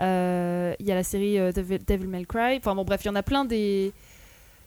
Euh, 0.01 0.73
Il 0.79 0.87
y 0.87 0.93
a 0.93 0.95
la 0.95 1.03
série 1.03 1.37
euh, 1.39 1.51
Devil, 1.51 1.79
Devil 1.85 2.07
May 2.07 2.25
Cry. 2.25 2.59
Enfin 2.59 2.77
bon, 2.77 2.85
bref, 2.85 3.01
il 3.05 3.09
y 3.09 3.11
en 3.11 3.16
a 3.16 3.23
plein 3.25 3.45
des. 3.45 3.93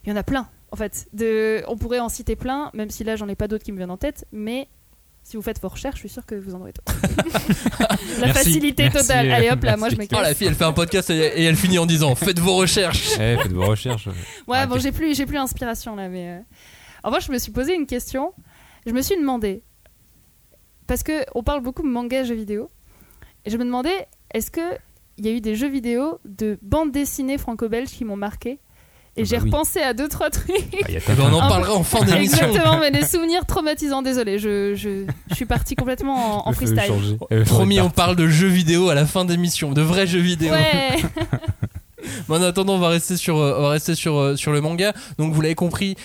Il 0.04 0.10
y 0.10 0.12
en 0.12 0.16
a 0.16 0.22
plein, 0.22 0.46
en 0.70 0.76
fait. 0.76 1.06
De... 1.14 1.64
On 1.66 1.78
pourrait 1.78 2.00
en 2.00 2.10
citer 2.10 2.36
plein, 2.36 2.70
même 2.74 2.90
si 2.90 3.04
là, 3.04 3.16
j'en 3.16 3.26
ai 3.28 3.34
pas 3.34 3.48
d'autres 3.48 3.64
qui 3.64 3.72
me 3.72 3.78
viennent 3.78 3.90
en 3.90 3.96
tête. 3.96 4.26
Mais 4.32 4.68
si 5.22 5.38
vous 5.38 5.42
faites 5.42 5.58
vos 5.62 5.68
recherches, 5.70 5.94
je 5.96 6.00
suis 6.00 6.08
sûr 6.10 6.26
que 6.26 6.34
vous 6.34 6.54
en 6.54 6.60
aurez 6.60 6.72
d'autres. 6.72 7.00
la 8.20 8.26
Merci, 8.26 8.32
facilité 8.44 8.82
merci, 8.82 8.98
totale. 8.98 9.30
Allez 9.32 9.48
hop, 9.50 9.62
là, 9.64 9.78
moi, 9.78 9.88
je 9.88 9.96
me 9.96 10.02
Oh 10.04 10.20
la 10.20 10.34
fille, 10.34 10.46
elle 10.48 10.54
fait 10.54 10.64
un 10.64 10.74
podcast 10.74 11.08
et, 11.08 11.14
et 11.16 11.44
elle 11.44 11.56
finit 11.56 11.78
en 11.78 11.86
disant 11.86 12.14
Faites 12.14 12.38
vos 12.38 12.56
recherches. 12.56 13.14
Eh, 13.18 13.38
faites 13.42 13.52
vos 13.52 13.64
recherches. 13.64 14.08
Ouais, 14.08 14.12
bon, 14.46 14.52
Arrêtez. 14.74 14.80
j'ai 14.80 14.92
plus, 14.92 15.16
j'ai 15.16 15.24
plus 15.24 15.36
l'inspiration 15.36 15.96
là, 15.96 16.10
mais. 16.10 16.28
euh, 16.28 16.38
En 17.04 17.08
revanche, 17.08 17.26
je 17.26 17.32
me 17.32 17.38
suis 17.38 17.52
posé 17.52 17.74
une 17.74 17.86
question. 17.86 18.32
Je 18.86 18.92
me 18.92 19.02
suis 19.02 19.16
demandé. 19.16 19.62
Parce 20.86 21.02
que 21.02 21.24
on 21.34 21.42
parle 21.42 21.62
beaucoup 21.62 21.82
de 21.82 21.88
manga 21.88 22.24
jeux 22.24 22.34
vidéo. 22.34 22.68
Et 23.44 23.50
je 23.50 23.56
me 23.58 23.64
demandais, 23.64 24.06
est-ce 24.32 24.50
que 24.50 24.60
il 25.18 25.26
y 25.26 25.28
a 25.28 25.32
eu 25.32 25.40
des 25.40 25.54
jeux 25.54 25.68
vidéo 25.68 26.18
de 26.24 26.58
bandes 26.62 26.90
dessinées 26.90 27.38
franco-belges 27.38 27.90
qui 27.90 28.04
m'ont 28.04 28.16
marqué 28.16 28.58
Et 29.16 29.20
Ah 29.20 29.24
j'ai 29.24 29.36
bah 29.36 29.42
oui. 29.44 29.50
repensé 29.50 29.80
à 29.80 29.92
deux, 29.94 30.08
trois 30.08 30.30
trucs. 30.30 30.50
Ah, 30.50 30.86
il 30.88 30.94
y 30.94 30.96
a 30.96 31.00
Eh 31.08 31.12
ben, 31.12 31.24
on 31.30 31.34
en 31.34 31.48
parlera 31.48 31.74
en 31.74 31.84
fin 31.84 32.04
d'émission. 32.04 32.46
Exactement, 32.48 32.78
mais 32.80 32.90
des 32.90 33.04
souvenirs 33.04 33.46
traumatisants. 33.46 34.02
Désolé, 34.02 34.38
je, 34.38 34.74
je, 34.74 35.06
je 35.28 35.34
suis 35.34 35.46
partie 35.46 35.76
complètement 35.76 36.46
en, 36.46 36.48
en 36.48 36.52
freestyle. 36.52 37.18
Euh, 37.32 37.44
Promis, 37.44 37.80
on 37.80 37.90
parle 37.90 38.16
de 38.16 38.26
jeux 38.28 38.48
vidéo 38.48 38.88
à 38.88 38.94
la 38.94 39.06
fin 39.06 39.24
d'émission, 39.24 39.72
de 39.72 39.82
vrais 39.82 40.06
jeux 40.06 40.20
vidéo. 40.20 40.52
Ouais. 40.52 40.96
Mais 42.28 42.36
en 42.36 42.42
attendant, 42.42 42.74
on 42.74 42.78
va 42.78 42.88
rester 42.88 43.16
sur, 43.16 43.38
euh, 43.38 43.56
on 43.58 43.62
va 43.62 43.68
rester 43.70 43.94
sur, 43.94 44.16
euh, 44.16 44.36
sur 44.36 44.52
le 44.52 44.60
manga. 44.60 44.92
Donc, 45.18 45.32
vous 45.32 45.40
l'avez 45.40 45.54
compris, 45.54 45.96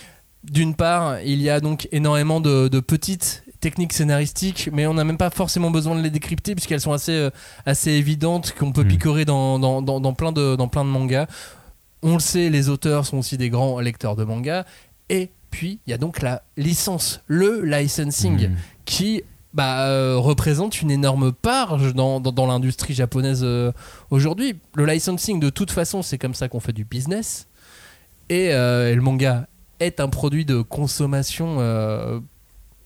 d'une 0.44 0.74
part, 0.76 1.20
il 1.22 1.42
y 1.42 1.50
a 1.50 1.60
donc 1.60 1.88
énormément 1.92 2.40
de, 2.40 2.68
de 2.68 2.80
petites 2.80 3.44
techniques 3.60 3.92
scénaristiques, 3.94 4.70
mais 4.72 4.88
on 4.88 4.94
n'a 4.94 5.04
même 5.04 5.18
pas 5.18 5.30
forcément 5.30 5.70
besoin 5.70 5.96
de 5.96 6.02
les 6.02 6.10
décrypter 6.10 6.56
puisqu'elles 6.56 6.80
sont 6.80 6.94
assez, 6.94 7.12
euh, 7.12 7.30
assez 7.66 7.92
évidentes, 7.92 8.54
qu'on 8.58 8.72
peut 8.72 8.84
Mm. 8.86 8.88
picorer 8.88 9.26
dans, 9.26 9.60
dans, 9.60 9.82
dans, 9.82 10.00
dans 10.00 10.14
plein 10.14 10.32
de, 10.32 10.56
dans 10.56 10.70
plein 10.70 10.86
de 10.86 10.90
mangas. 10.90 11.28
On 12.02 12.14
le 12.14 12.20
sait, 12.22 12.50
les 12.50 12.70
auteurs 12.70 13.06
sont 13.06 13.18
aussi 13.18 13.38
des 13.38 13.50
grands 13.50 13.80
lecteurs 13.82 14.16
de 14.16 14.24
mangas. 14.24 14.64
Et 15.10 15.30
puis, 15.52 15.80
il 15.86 15.90
y 15.90 15.94
a 15.94 15.98
donc 15.98 16.22
la 16.22 16.44
licence, 16.56 17.22
le 17.28 17.62
licensing 17.66 18.50
Mm. 18.50 18.56
qui 18.86 19.24
bah, 19.54 19.88
euh, 19.88 20.16
représente 20.18 20.82
une 20.82 20.92
énorme 20.92 21.34
part 21.34 21.78
dans, 21.94 22.20
dans, 22.22 22.32
dans 22.32 22.46
l'industrie 22.46 22.94
japonaise 22.94 23.42
euh, 23.44 23.72
aujourd'hui. 24.12 24.56
Le 24.76 24.86
licensing, 24.86 25.40
de 25.40 25.50
toute 25.50 25.72
façon, 25.72 26.02
c'est 26.04 26.18
comme 26.20 26.36
ça 26.36 26.48
qu'on 26.48 26.60
fait 26.62 26.72
du 26.72 26.86
business. 26.86 27.48
Et, 28.30 28.54
euh, 28.54 28.92
et 28.92 28.96
le 28.96 29.02
manga 29.02 29.48
est 29.80 30.00
un 30.00 30.10
produit 30.10 30.46
de 30.46 30.62
consommation. 30.62 31.58
euh, 31.60 32.20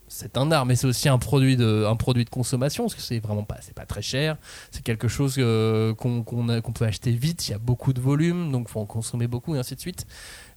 c'est 0.08 0.38
un 0.38 0.52
art, 0.52 0.68
mais 0.68 0.76
c'est 0.76 0.86
aussi 0.86 1.10
un 1.10 1.18
produit 1.18 1.58
de, 1.58 1.86
un 1.90 1.96
produit 1.96 2.24
de 2.24 2.30
consommation, 2.30 2.84
parce 2.84 2.94
que 2.94 3.02
c'est 3.02 3.20
vraiment 3.20 3.44
pas, 3.44 3.58
pas 3.74 3.86
très 3.86 4.04
cher. 4.04 4.38
C'est 4.70 4.84
quelque 4.84 5.08
chose 5.08 5.36
euh, 5.40 5.96
qu'on 5.96 6.24
qu'on 6.24 6.72
peut 6.72 6.86
acheter 6.86 7.12
vite. 7.12 7.48
Il 7.48 7.52
y 7.52 7.54
a 7.56 7.58
beaucoup 7.58 7.94
de 7.94 8.00
volume, 8.00 8.52
donc 8.52 8.70
faut 8.70 8.80
en 8.80 8.86
consommer 8.86 9.28
beaucoup, 9.28 9.56
et 9.56 9.60
ainsi 9.60 9.76
de 9.76 9.80
suite. 9.80 10.06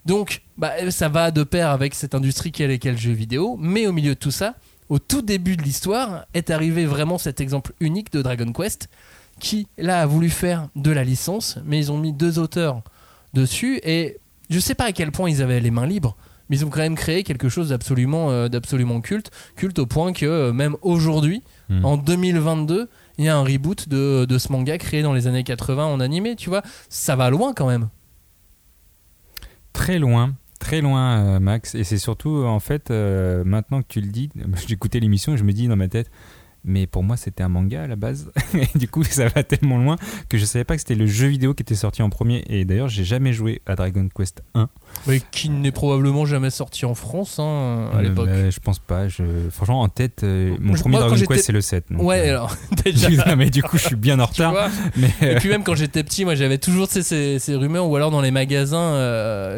Donc, 0.04 0.42
bah, 0.58 0.90
ça 0.90 1.08
va 1.08 1.30
de 1.30 1.42
pair 1.42 1.70
avec 1.70 1.94
cette 1.94 2.14
industrie 2.14 2.52
qu'est 2.52 2.64
est 2.64 2.84
le 2.84 2.96
jeu 2.96 3.12
vidéo. 3.12 3.56
Mais 3.58 3.86
au 3.86 3.92
milieu 3.92 4.14
de 4.14 4.20
tout 4.20 4.30
ça, 4.30 4.54
au 4.88 4.98
tout 4.98 5.22
début 5.22 5.56
de 5.56 5.62
l'histoire, 5.62 6.26
est 6.34 6.50
arrivé 6.50 6.84
vraiment 6.84 7.16
cet 7.18 7.40
exemple 7.40 7.72
unique 7.80 8.12
de 8.12 8.20
Dragon 8.20 8.52
Quest, 8.52 8.88
qui 9.40 9.68
là 9.78 10.02
a 10.02 10.06
voulu 10.06 10.30
faire 10.30 10.68
de 10.76 10.90
la 10.90 11.02
licence, 11.02 11.58
mais 11.64 11.78
ils 11.78 11.90
ont 11.90 11.98
mis 11.98 12.12
deux 12.12 12.38
auteurs 12.38 12.82
dessus, 13.32 13.80
et 13.82 14.18
je 14.50 14.60
sais 14.60 14.74
pas 14.74 14.84
à 14.84 14.92
quel 14.92 15.12
point 15.12 15.28
ils 15.28 15.42
avaient 15.42 15.60
les 15.60 15.70
mains 15.70 15.86
libres, 15.86 16.16
mais 16.48 16.58
ils 16.58 16.64
ont 16.64 16.70
quand 16.70 16.80
même 16.80 16.94
créé 16.94 17.22
quelque 17.22 17.48
chose 17.48 17.70
d'absolument 17.70 18.30
euh, 18.30 18.48
d'absolument 18.48 19.00
culte, 19.00 19.30
culte 19.56 19.78
au 19.78 19.86
point 19.86 20.12
que 20.12 20.26
euh, 20.26 20.52
même 20.52 20.76
aujourd'hui, 20.82 21.42
Mm. 21.68 21.84
en 21.84 21.96
2022, 21.96 22.88
il 23.18 23.24
y 23.24 23.28
a 23.28 23.36
un 23.36 23.42
reboot 23.42 23.88
de, 23.88 24.24
de 24.24 24.38
ce 24.38 24.52
manga 24.52 24.78
créé 24.78 25.02
dans 25.02 25.12
les 25.12 25.26
années 25.26 25.42
80 25.42 25.84
en 25.84 25.98
animé, 25.98 26.36
tu 26.36 26.48
vois, 26.48 26.62
ça 26.88 27.16
va 27.16 27.28
loin 27.28 27.54
quand 27.54 27.66
même. 27.66 27.88
Très 29.72 29.98
loin, 29.98 30.34
très 30.60 30.80
loin, 30.80 31.18
euh, 31.18 31.40
Max. 31.40 31.74
Et 31.74 31.82
c'est 31.82 31.98
surtout, 31.98 32.44
en 32.44 32.60
fait, 32.60 32.90
maintenant 32.90 33.82
que 33.82 33.88
tu 33.88 34.00
le 34.00 34.08
dis, 34.08 34.30
j'écoutais 34.68 35.00
l'émission 35.00 35.34
et 35.34 35.36
je 35.36 35.42
me 35.42 35.52
dis 35.52 35.66
dans 35.66 35.74
ma 35.74 35.88
tête, 35.88 36.08
mais 36.66 36.86
pour 36.86 37.02
moi, 37.02 37.16
c'était 37.16 37.42
un 37.42 37.48
manga 37.48 37.84
à 37.84 37.86
la 37.86 37.96
base. 37.96 38.30
et 38.54 38.78
du 38.78 38.88
coup, 38.88 39.02
ça 39.04 39.28
va 39.28 39.42
tellement 39.42 39.78
loin 39.78 39.96
que 40.28 40.36
je 40.36 40.44
savais 40.44 40.64
pas 40.64 40.74
que 40.74 40.80
c'était 40.80 40.94
le 40.96 41.06
jeu 41.06 41.28
vidéo 41.28 41.54
qui 41.54 41.62
était 41.62 41.74
sorti 41.74 42.02
en 42.02 42.10
premier. 42.10 42.44
Et 42.48 42.64
d'ailleurs, 42.64 42.88
j'ai 42.88 43.04
jamais 43.04 43.32
joué 43.32 43.62
à 43.66 43.76
Dragon 43.76 44.08
Quest 44.14 44.42
1 44.54 44.68
Mais 45.06 45.20
qui 45.30 45.48
n'est 45.48 45.70
probablement 45.72 46.26
jamais 46.26 46.50
sorti 46.50 46.84
en 46.84 46.94
France 46.94 47.38
hein, 47.38 47.90
à 47.94 47.98
Euh, 47.98 48.02
l'époque. 48.02 48.26
bah, 48.28 48.50
je 48.50 48.58
pense 48.60 48.78
pas. 48.80 49.08
Je... 49.08 49.22
Franchement, 49.50 49.80
en 49.82 49.88
tête, 49.88 50.22
euh, 50.24 50.56
mon 50.60 50.74
Je- 50.74 50.80
premier 50.82 50.98
Dragon 50.98 51.14
Quest, 51.16 51.44
c'est 51.46 51.52
le 51.52 51.60
7. 51.60 51.84
donc, 51.90 52.02
ouais, 52.02 52.28
euh, 52.28 52.30
alors 52.30 52.56
déjà. 52.84 53.08
non, 53.26 53.36
mais 53.36 53.48
du 53.50 53.62
coup, 53.62 53.78
je 53.78 53.84
suis 53.86 53.96
bien 53.96 54.18
en 54.20 54.26
retard. 54.26 54.54
mais, 54.96 55.10
Et 55.22 55.34
puis 55.36 55.48
même 55.48 55.62
quand 55.64 55.74
j'étais 55.76 56.02
petit, 56.02 56.24
moi 56.24 56.34
j'avais 56.34 56.58
toujours 56.58 56.88
ces, 56.90 57.38
ces 57.38 57.54
rumeurs, 57.54 57.88
ou 57.88 57.94
alors 57.96 58.10
dans 58.10 58.20
les 58.20 58.30
magasins, 58.32 58.92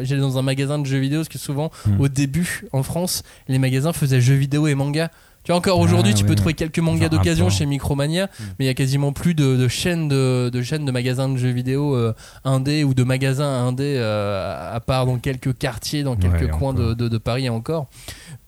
j'allais 0.03 0.21
dans 0.21 0.37
un 0.37 0.41
magasin 0.43 0.77
de 0.79 0.85
jeux 0.85 0.99
vidéo, 0.99 1.19
parce 1.19 1.29
que 1.29 1.37
souvent 1.39 1.71
Hmm. 1.85 1.99
au 2.01 2.07
début 2.07 2.67
en 2.73 2.83
France, 2.83 3.23
les 3.47 3.57
magasins 3.59 3.93
faisaient 3.93 4.21
jeux 4.21 4.35
vidéo 4.35 4.67
et 4.67 4.75
manga. 4.75 5.09
Tu 5.43 5.51
vois, 5.51 5.57
encore 5.57 5.79
aujourd'hui, 5.79 6.11
Ah, 6.13 6.17
tu 6.17 6.23
peux 6.25 6.31
ouais. 6.31 6.35
trouver 6.35 6.53
quelques 6.53 6.79
mangas 6.79 7.07
d'occasion 7.09 7.49
chez 7.49 7.65
Micromania, 7.65 8.25
Mm. 8.25 8.43
mais 8.59 8.65
il 8.65 8.67
y 8.67 8.71
a 8.71 8.73
quasiment 8.73 9.13
plus 9.13 9.33
de, 9.33 9.55
de 9.55 9.67
chaînes 9.67 10.07
de, 10.09 10.49
de 10.49 10.61
chaînes 10.61 10.85
de 10.85 10.91
magasins 10.91 11.29
de 11.29 11.37
jeux 11.37 11.49
vidéo 11.51 11.95
euh, 11.95 12.13
indés 12.43 12.83
ou 12.83 12.93
de 12.93 13.03
magasins 13.03 13.65
indés 13.67 13.95
euh, 13.97 14.75
à 14.75 14.79
part 14.81 15.05
dans 15.05 15.17
quelques 15.17 15.57
quartiers, 15.57 16.03
dans 16.03 16.15
quelques 16.17 16.41
Ouais, 16.43 16.49
coins 16.49 16.73
de, 16.73 17.17
Paris 17.17 17.49
encore. 17.49 17.87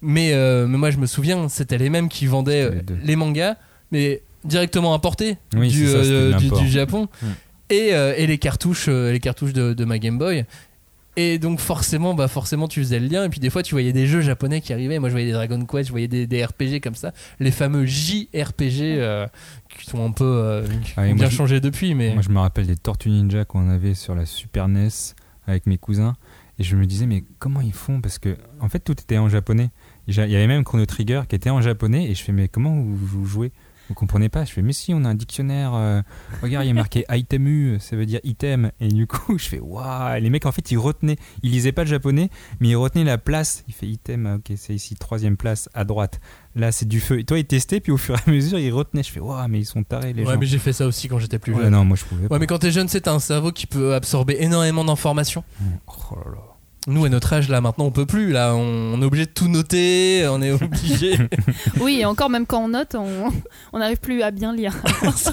Mais, 0.02 0.32
euh, 0.34 0.66
mais 0.66 0.78
moi, 0.78 0.90
je 0.90 0.98
me 0.98 1.06
souviens, 1.06 1.48
c'était 1.48 1.78
les 1.78 1.88
mêmes 1.90 2.08
qui 2.08 2.26
vendaient 2.26 2.68
les 2.70 2.76
euh, 2.76 2.82
les 3.04 3.16
mangas, 3.16 3.56
mais 3.90 4.22
directement 4.44 4.92
importés 4.94 5.38
Oui, 5.56 5.68
du, 5.68 5.86
ça, 5.86 5.96
euh, 5.98 6.34
du, 6.36 6.44
l'import. 6.44 6.60
du 6.60 6.68
Japon 6.68 7.08
Mm. 7.22 7.26
et, 7.70 7.88
et 7.88 8.26
les 8.26 8.38
cartouches, 8.38 8.88
les 8.88 9.20
cartouches 9.20 9.54
de, 9.54 9.72
de 9.72 9.84
ma 9.84 9.98
Game 9.98 10.18
Boy. 10.18 10.44
Et 11.16 11.38
donc 11.38 11.60
forcément, 11.60 12.14
bah 12.14 12.26
forcément, 12.26 12.68
tu 12.68 12.80
faisais 12.80 12.98
le 12.98 13.06
lien. 13.06 13.24
Et 13.24 13.28
puis 13.28 13.38
des 13.38 13.50
fois, 13.50 13.62
tu 13.62 13.74
voyais 13.74 13.92
des 13.92 14.06
jeux 14.06 14.22
japonais 14.22 14.60
qui 14.62 14.72
arrivaient. 14.72 14.98
Moi, 14.98 15.10
je 15.10 15.12
voyais 15.12 15.26
des 15.26 15.32
Dragon 15.32 15.62
Quest, 15.66 15.88
je 15.88 15.90
voyais 15.92 16.08
des, 16.08 16.26
des 16.26 16.42
RPG 16.44 16.80
comme 16.82 16.94
ça, 16.94 17.12
les 17.38 17.50
fameux 17.50 17.84
JRPG 17.84 18.80
euh, 18.98 19.26
qui 19.78 19.86
sont 19.90 20.04
un 20.04 20.10
peu 20.12 20.24
euh, 20.24 20.66
Ah, 20.96 21.02
ont 21.02 21.14
bien 21.14 21.28
je- 21.28 21.34
changé 21.36 21.60
depuis. 21.60 21.94
Mais 21.94 22.14
Moi, 22.14 22.22
je 22.22 22.30
me 22.30 22.38
rappelle 22.38 22.66
des 22.66 22.76
Tortues 22.76 23.10
Ninja 23.10 23.44
qu'on 23.44 23.68
avait 23.68 23.94
sur 23.94 24.14
la 24.14 24.24
Super 24.24 24.68
NES 24.68 24.88
avec 25.46 25.66
mes 25.66 25.76
cousins. 25.78 26.16
Et 26.58 26.64
je 26.64 26.76
me 26.76 26.86
disais, 26.86 27.06
mais 27.06 27.24
comment 27.38 27.60
ils 27.60 27.72
font? 27.72 28.00
Parce 28.00 28.18
que, 28.18 28.36
en 28.60 28.68
fait, 28.68 28.80
tout 28.80 28.92
était 28.92 29.18
en 29.18 29.28
japonais. 29.28 29.70
Il 30.08 30.14
y 30.14 30.20
avait 30.20 30.46
même 30.46 30.64
Chrono 30.64 30.86
Trigger 30.86 31.22
qui 31.28 31.34
était 31.34 31.50
en 31.50 31.60
japonais. 31.60 32.10
Et 32.10 32.14
je 32.14 32.22
fais, 32.22 32.32
mais 32.32 32.48
comment 32.48 32.74
vous, 32.74 32.96
vous 32.96 33.26
jouez? 33.26 33.52
Vous 33.88 33.94
comprenez 33.94 34.28
pas 34.28 34.44
Je 34.44 34.52
fais, 34.52 34.62
mais 34.62 34.72
si, 34.72 34.94
on 34.94 35.04
a 35.04 35.08
un 35.08 35.14
dictionnaire. 35.14 35.74
euh, 35.74 36.00
regarde, 36.42 36.64
il 36.64 36.68
y 36.68 36.70
a 36.70 36.74
marqué 36.74 37.04
itemu, 37.12 37.78
ça 37.80 37.96
veut 37.96 38.06
dire 38.06 38.20
item. 38.24 38.70
Et 38.80 38.88
du 38.88 39.06
coup, 39.06 39.38
je 39.38 39.46
fais, 39.48 39.60
waouh 39.60 40.20
Les 40.20 40.30
mecs, 40.30 40.46
en 40.46 40.52
fait, 40.52 40.70
ils 40.70 40.78
retenaient. 40.78 41.16
Ils 41.42 41.50
lisaient 41.50 41.72
pas 41.72 41.82
le 41.84 41.90
japonais, 41.90 42.30
mais 42.60 42.68
ils 42.70 42.76
retenaient 42.76 43.04
la 43.04 43.18
place. 43.18 43.64
Il 43.68 43.74
fait 43.74 43.86
item, 43.88 44.38
ok, 44.38 44.56
c'est 44.56 44.74
ici, 44.74 44.94
troisième 44.94 45.36
place, 45.36 45.68
à 45.74 45.84
droite. 45.84 46.20
Là, 46.54 46.70
c'est 46.72 46.86
du 46.86 47.00
feu. 47.00 47.18
Et 47.20 47.24
toi, 47.24 47.38
ils 47.38 47.44
testaient, 47.46 47.80
puis 47.80 47.92
au 47.92 47.96
fur 47.96 48.14
et 48.14 48.18
à 48.26 48.30
mesure, 48.30 48.58
ils 48.58 48.70
retenaient. 48.72 49.02
Je 49.02 49.10
fais, 49.10 49.20
waouh, 49.20 49.46
mais 49.48 49.60
ils 49.60 49.64
sont 49.66 49.82
tarés, 49.82 50.12
les 50.12 50.24
ouais, 50.24 50.32
gens. 50.34 50.38
mais 50.38 50.46
j'ai 50.46 50.58
fait 50.58 50.72
ça 50.72 50.86
aussi 50.86 51.08
quand 51.08 51.18
j'étais 51.18 51.38
plus 51.38 51.52
Ouais, 51.54 51.62
jeune. 51.62 51.72
non, 51.72 51.84
moi, 51.84 51.96
je 51.96 52.04
pouvais 52.04 52.28
pas. 52.28 52.34
Ouais, 52.34 52.38
mais 52.38 52.46
quand 52.46 52.58
t'es 52.58 52.70
jeune, 52.70 52.88
c'est 52.88 53.08
un 53.08 53.18
cerveau 53.18 53.52
qui 53.52 53.66
peut 53.66 53.94
absorber 53.94 54.36
énormément 54.40 54.84
d'informations. 54.84 55.44
Oh 55.86 56.16
là 56.16 56.30
là. 56.32 56.38
Nous, 56.88 57.04
à 57.04 57.08
notre 57.08 57.32
âge, 57.32 57.48
là, 57.48 57.60
maintenant, 57.60 57.84
on 57.84 57.90
peut 57.92 58.06
plus. 58.06 58.32
Là, 58.32 58.54
on, 58.56 58.94
on 58.94 59.00
est 59.02 59.04
obligé 59.04 59.26
de 59.26 59.30
tout 59.30 59.46
noter. 59.48 60.26
On 60.28 60.42
est 60.42 60.50
obligé. 60.62 61.16
Oui, 61.80 61.98
et 62.00 62.04
encore, 62.04 62.28
même 62.28 62.44
quand 62.44 62.64
on 62.64 62.68
note, 62.68 62.96
on 63.72 63.78
n'arrive 63.78 63.98
plus 64.00 64.22
à 64.22 64.30
bien 64.32 64.52
lire. 64.54 64.74
Ça, 65.14 65.32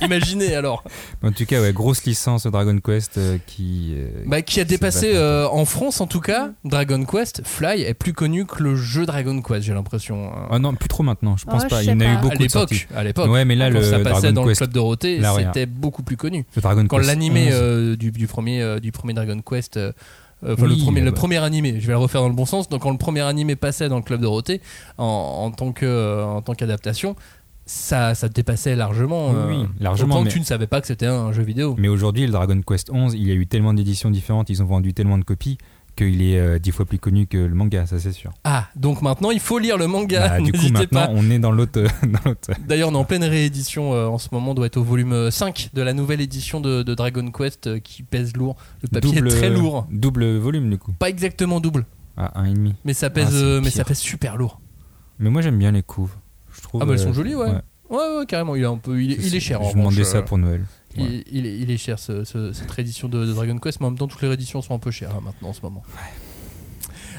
imaginez 0.00 0.54
alors. 0.54 0.82
En 1.22 1.30
tout 1.32 1.44
cas, 1.44 1.60
ouais, 1.60 1.72
grosse 1.74 2.04
licence 2.04 2.46
Dragon 2.46 2.78
Quest 2.78 3.18
euh, 3.18 3.36
qui. 3.46 3.94
euh, 3.96 4.08
Bah, 4.26 4.40
qui 4.42 4.60
a 4.60 4.64
dépassé 4.64 5.12
euh, 5.14 5.46
en 5.48 5.64
France 5.64 6.00
en 6.00 6.06
tout 6.06 6.20
cas 6.20 6.50
Dragon 6.64 7.04
Quest 7.04 7.42
Fly 7.44 7.82
est 7.82 7.94
plus 7.94 8.12
connu 8.12 8.46
que 8.46 8.62
le 8.62 8.76
jeu 8.76 9.04
Dragon 9.06 9.40
Quest 9.42 9.62
j'ai 9.64 9.74
l'impression 9.74 10.28
hein. 10.34 10.48
Ah 10.50 10.58
non, 10.58 10.74
plus 10.74 10.88
trop 10.88 11.02
maintenant, 11.02 11.36
je 11.36 11.44
pense 11.44 11.66
pas. 11.66 11.82
je 11.82 11.86
Il 11.86 11.90
y 11.90 11.92
en 11.92 12.00
a 12.00 12.14
eu 12.14 12.16
beaucoup 12.18 12.34
à 12.34 12.38
l'époque 12.38 12.88
à 12.94 13.04
l'époque 13.04 13.30
Ouais, 13.30 13.44
mais 13.44 13.56
là, 13.56 13.70
quand 13.70 13.78
le 13.78 13.82
ça 13.84 13.98
passait 13.98 14.20
Dragon 14.32 14.32
dans 14.32 14.42
le 14.44 14.48
Quest. 14.48 14.58
club 14.60 14.72
Dorothée 14.72 15.20
c'était 15.38 15.66
beaucoup 15.66 16.02
plus 16.02 16.16
connu 16.16 16.44
Le 16.56 16.62
Dragon 16.62 16.86
quand 16.86 16.96
Quest 16.96 17.08
l'animé 17.08 17.46
11, 17.48 17.52
euh, 17.54 17.96
du, 17.96 18.10
du 18.10 18.26
premier 18.26 18.62
euh, 18.62 18.78
du 18.80 18.92
premier 18.92 19.12
Dragon 19.12 19.38
Quest 19.46 19.78
enfin, 20.42 20.62
Oui, 20.62 20.76
le, 20.76 20.82
premier, 20.82 21.00
euh, 21.00 21.04
le 21.04 21.10
bah. 21.10 21.16
premier 21.16 21.38
animé, 21.38 21.80
je 21.80 21.86
vais 21.86 21.92
le 21.92 21.98
refaire 21.98 22.20
dans 22.20 22.28
le 22.28 22.34
bon 22.34 22.46
sens. 22.46 22.68
Donc, 22.68 22.82
quand 22.82 22.90
le 22.90 22.98
premier 22.98 23.20
animé 23.20 23.56
passait 23.56 23.88
dans 23.88 23.96
le 23.96 24.02
club 24.02 24.20
Dorothée 24.20 24.60
en, 24.98 25.04
en 25.04 25.50
tant 25.50 25.72
euh, 25.82 26.40
qu'adaptation, 26.56 27.16
ça, 27.68 28.14
ça 28.14 28.28
dépassait 28.28 28.74
largement. 28.74 29.28
Oui, 29.28 29.36
euh, 29.36 29.46
oui, 29.48 29.68
largement, 29.78 30.16
Autant 30.16 30.24
que 30.24 30.30
tu 30.30 30.40
ne 30.40 30.44
savais 30.44 30.66
pas 30.66 30.80
que 30.80 30.86
c'était 30.86 31.06
un 31.06 31.32
jeu 31.32 31.42
vidéo. 31.42 31.74
Mais 31.78 31.88
aujourd'hui, 31.88 32.24
le 32.26 32.32
Dragon 32.32 32.60
Quest 32.66 32.90
11, 32.90 33.14
il 33.14 33.28
y 33.28 33.30
a 33.30 33.34
eu 33.34 33.46
tellement 33.46 33.74
d'éditions 33.74 34.10
différentes, 34.10 34.48
ils 34.48 34.62
ont 34.62 34.66
vendu 34.66 34.94
tellement 34.94 35.18
de 35.18 35.24
copies 35.24 35.58
qu'il 35.98 36.22
est 36.22 36.38
euh, 36.38 36.58
dix 36.58 36.70
fois 36.72 36.84
plus 36.86 36.98
connu 36.98 37.26
que 37.26 37.36
le 37.36 37.54
manga, 37.54 37.86
ça 37.86 37.98
c'est 37.98 38.12
sûr. 38.12 38.32
Ah, 38.44 38.68
donc 38.76 39.02
maintenant 39.02 39.30
il 39.30 39.40
faut 39.40 39.58
lire 39.58 39.76
le 39.76 39.86
manga. 39.86 40.28
Bah, 40.28 40.40
du 40.40 40.52
coup, 40.52 40.68
maintenant, 40.70 41.06
pas. 41.06 41.10
on 41.12 41.28
est 41.30 41.38
dans 41.40 41.50
l'autre. 41.52 41.80
D'ailleurs, 42.66 42.88
on 42.90 42.94
est 42.94 42.96
en 42.96 43.04
pleine 43.04 43.24
réédition 43.24 43.92
euh, 43.94 44.06
en 44.06 44.18
ce 44.18 44.28
moment, 44.32 44.52
on 44.52 44.54
doit 44.54 44.66
être 44.66 44.76
au 44.78 44.82
volume 44.84 45.12
euh, 45.12 45.30
5 45.30 45.70
de 45.74 45.82
la 45.82 45.92
nouvelle 45.92 46.20
édition 46.20 46.60
de, 46.60 46.82
de 46.82 46.94
Dragon 46.94 47.30
Quest 47.30 47.66
euh, 47.66 47.78
qui 47.80 48.02
pèse 48.02 48.34
lourd. 48.36 48.56
Le 48.82 48.88
papier 48.88 49.16
double, 49.16 49.28
est 49.28 49.30
très 49.36 49.50
lourd. 49.50 49.86
Double 49.90 50.36
volume, 50.38 50.70
du 50.70 50.78
coup. 50.78 50.92
Pas 50.92 51.08
exactement 51.10 51.60
double, 51.60 51.84
À 52.16 52.42
1,5. 52.44 52.72
mais 52.84 52.94
ça 52.94 53.10
pèse, 53.10 53.28
Ah, 53.32 53.36
euh, 53.36 53.60
mais 53.62 53.70
ça 53.70 53.84
pèse 53.84 53.98
super 53.98 54.36
lourd. 54.36 54.60
Mais 55.18 55.30
moi, 55.30 55.42
j'aime 55.42 55.58
bien 55.58 55.72
les 55.72 55.82
couves. 55.82 56.12
Je 56.52 56.62
trouve, 56.62 56.80
Ah, 56.82 56.86
bah 56.86 56.94
elles 56.94 57.00
euh, 57.00 57.04
sont 57.04 57.12
jolies, 57.12 57.34
ouais. 57.34 57.50
Ouais, 57.90 58.18
ouais, 58.18 58.26
carrément. 58.26 58.54
Il 58.54 58.62
est 58.62 58.66
un 58.66 58.76
peu, 58.76 59.02
il 59.02 59.12
est, 59.12 59.16
il 59.16 59.34
est 59.34 59.40
cher. 59.40 59.60
en 59.62 59.70
Je 59.70 59.74
demandais 59.74 60.04
ça 60.04 60.18
euh, 60.18 60.22
pour 60.22 60.38
Noël. 60.38 60.64
Il, 60.96 61.02
Ouais. 61.02 61.24
il 61.30 61.46
est, 61.46 61.58
il 61.58 61.70
est 61.70 61.76
cher 61.76 61.98
ce- 61.98 62.24
ce- 62.24 62.52
cette 62.52 62.70
réédition 62.70 63.08
de, 63.08 63.24
de 63.26 63.32
Dragon 63.32 63.58
Quest, 63.58 63.80
mais 63.80 63.86
en 63.86 63.90
même 63.90 63.98
temps, 63.98 64.08
toutes 64.08 64.22
les 64.22 64.28
rééditions 64.28 64.62
sont 64.62 64.74
un 64.74 64.78
peu 64.78 64.90
chères 64.90 65.10
hein, 65.16 65.20
maintenant 65.24 65.48
en 65.50 65.52
ce 65.52 65.60
moment. 65.62 65.82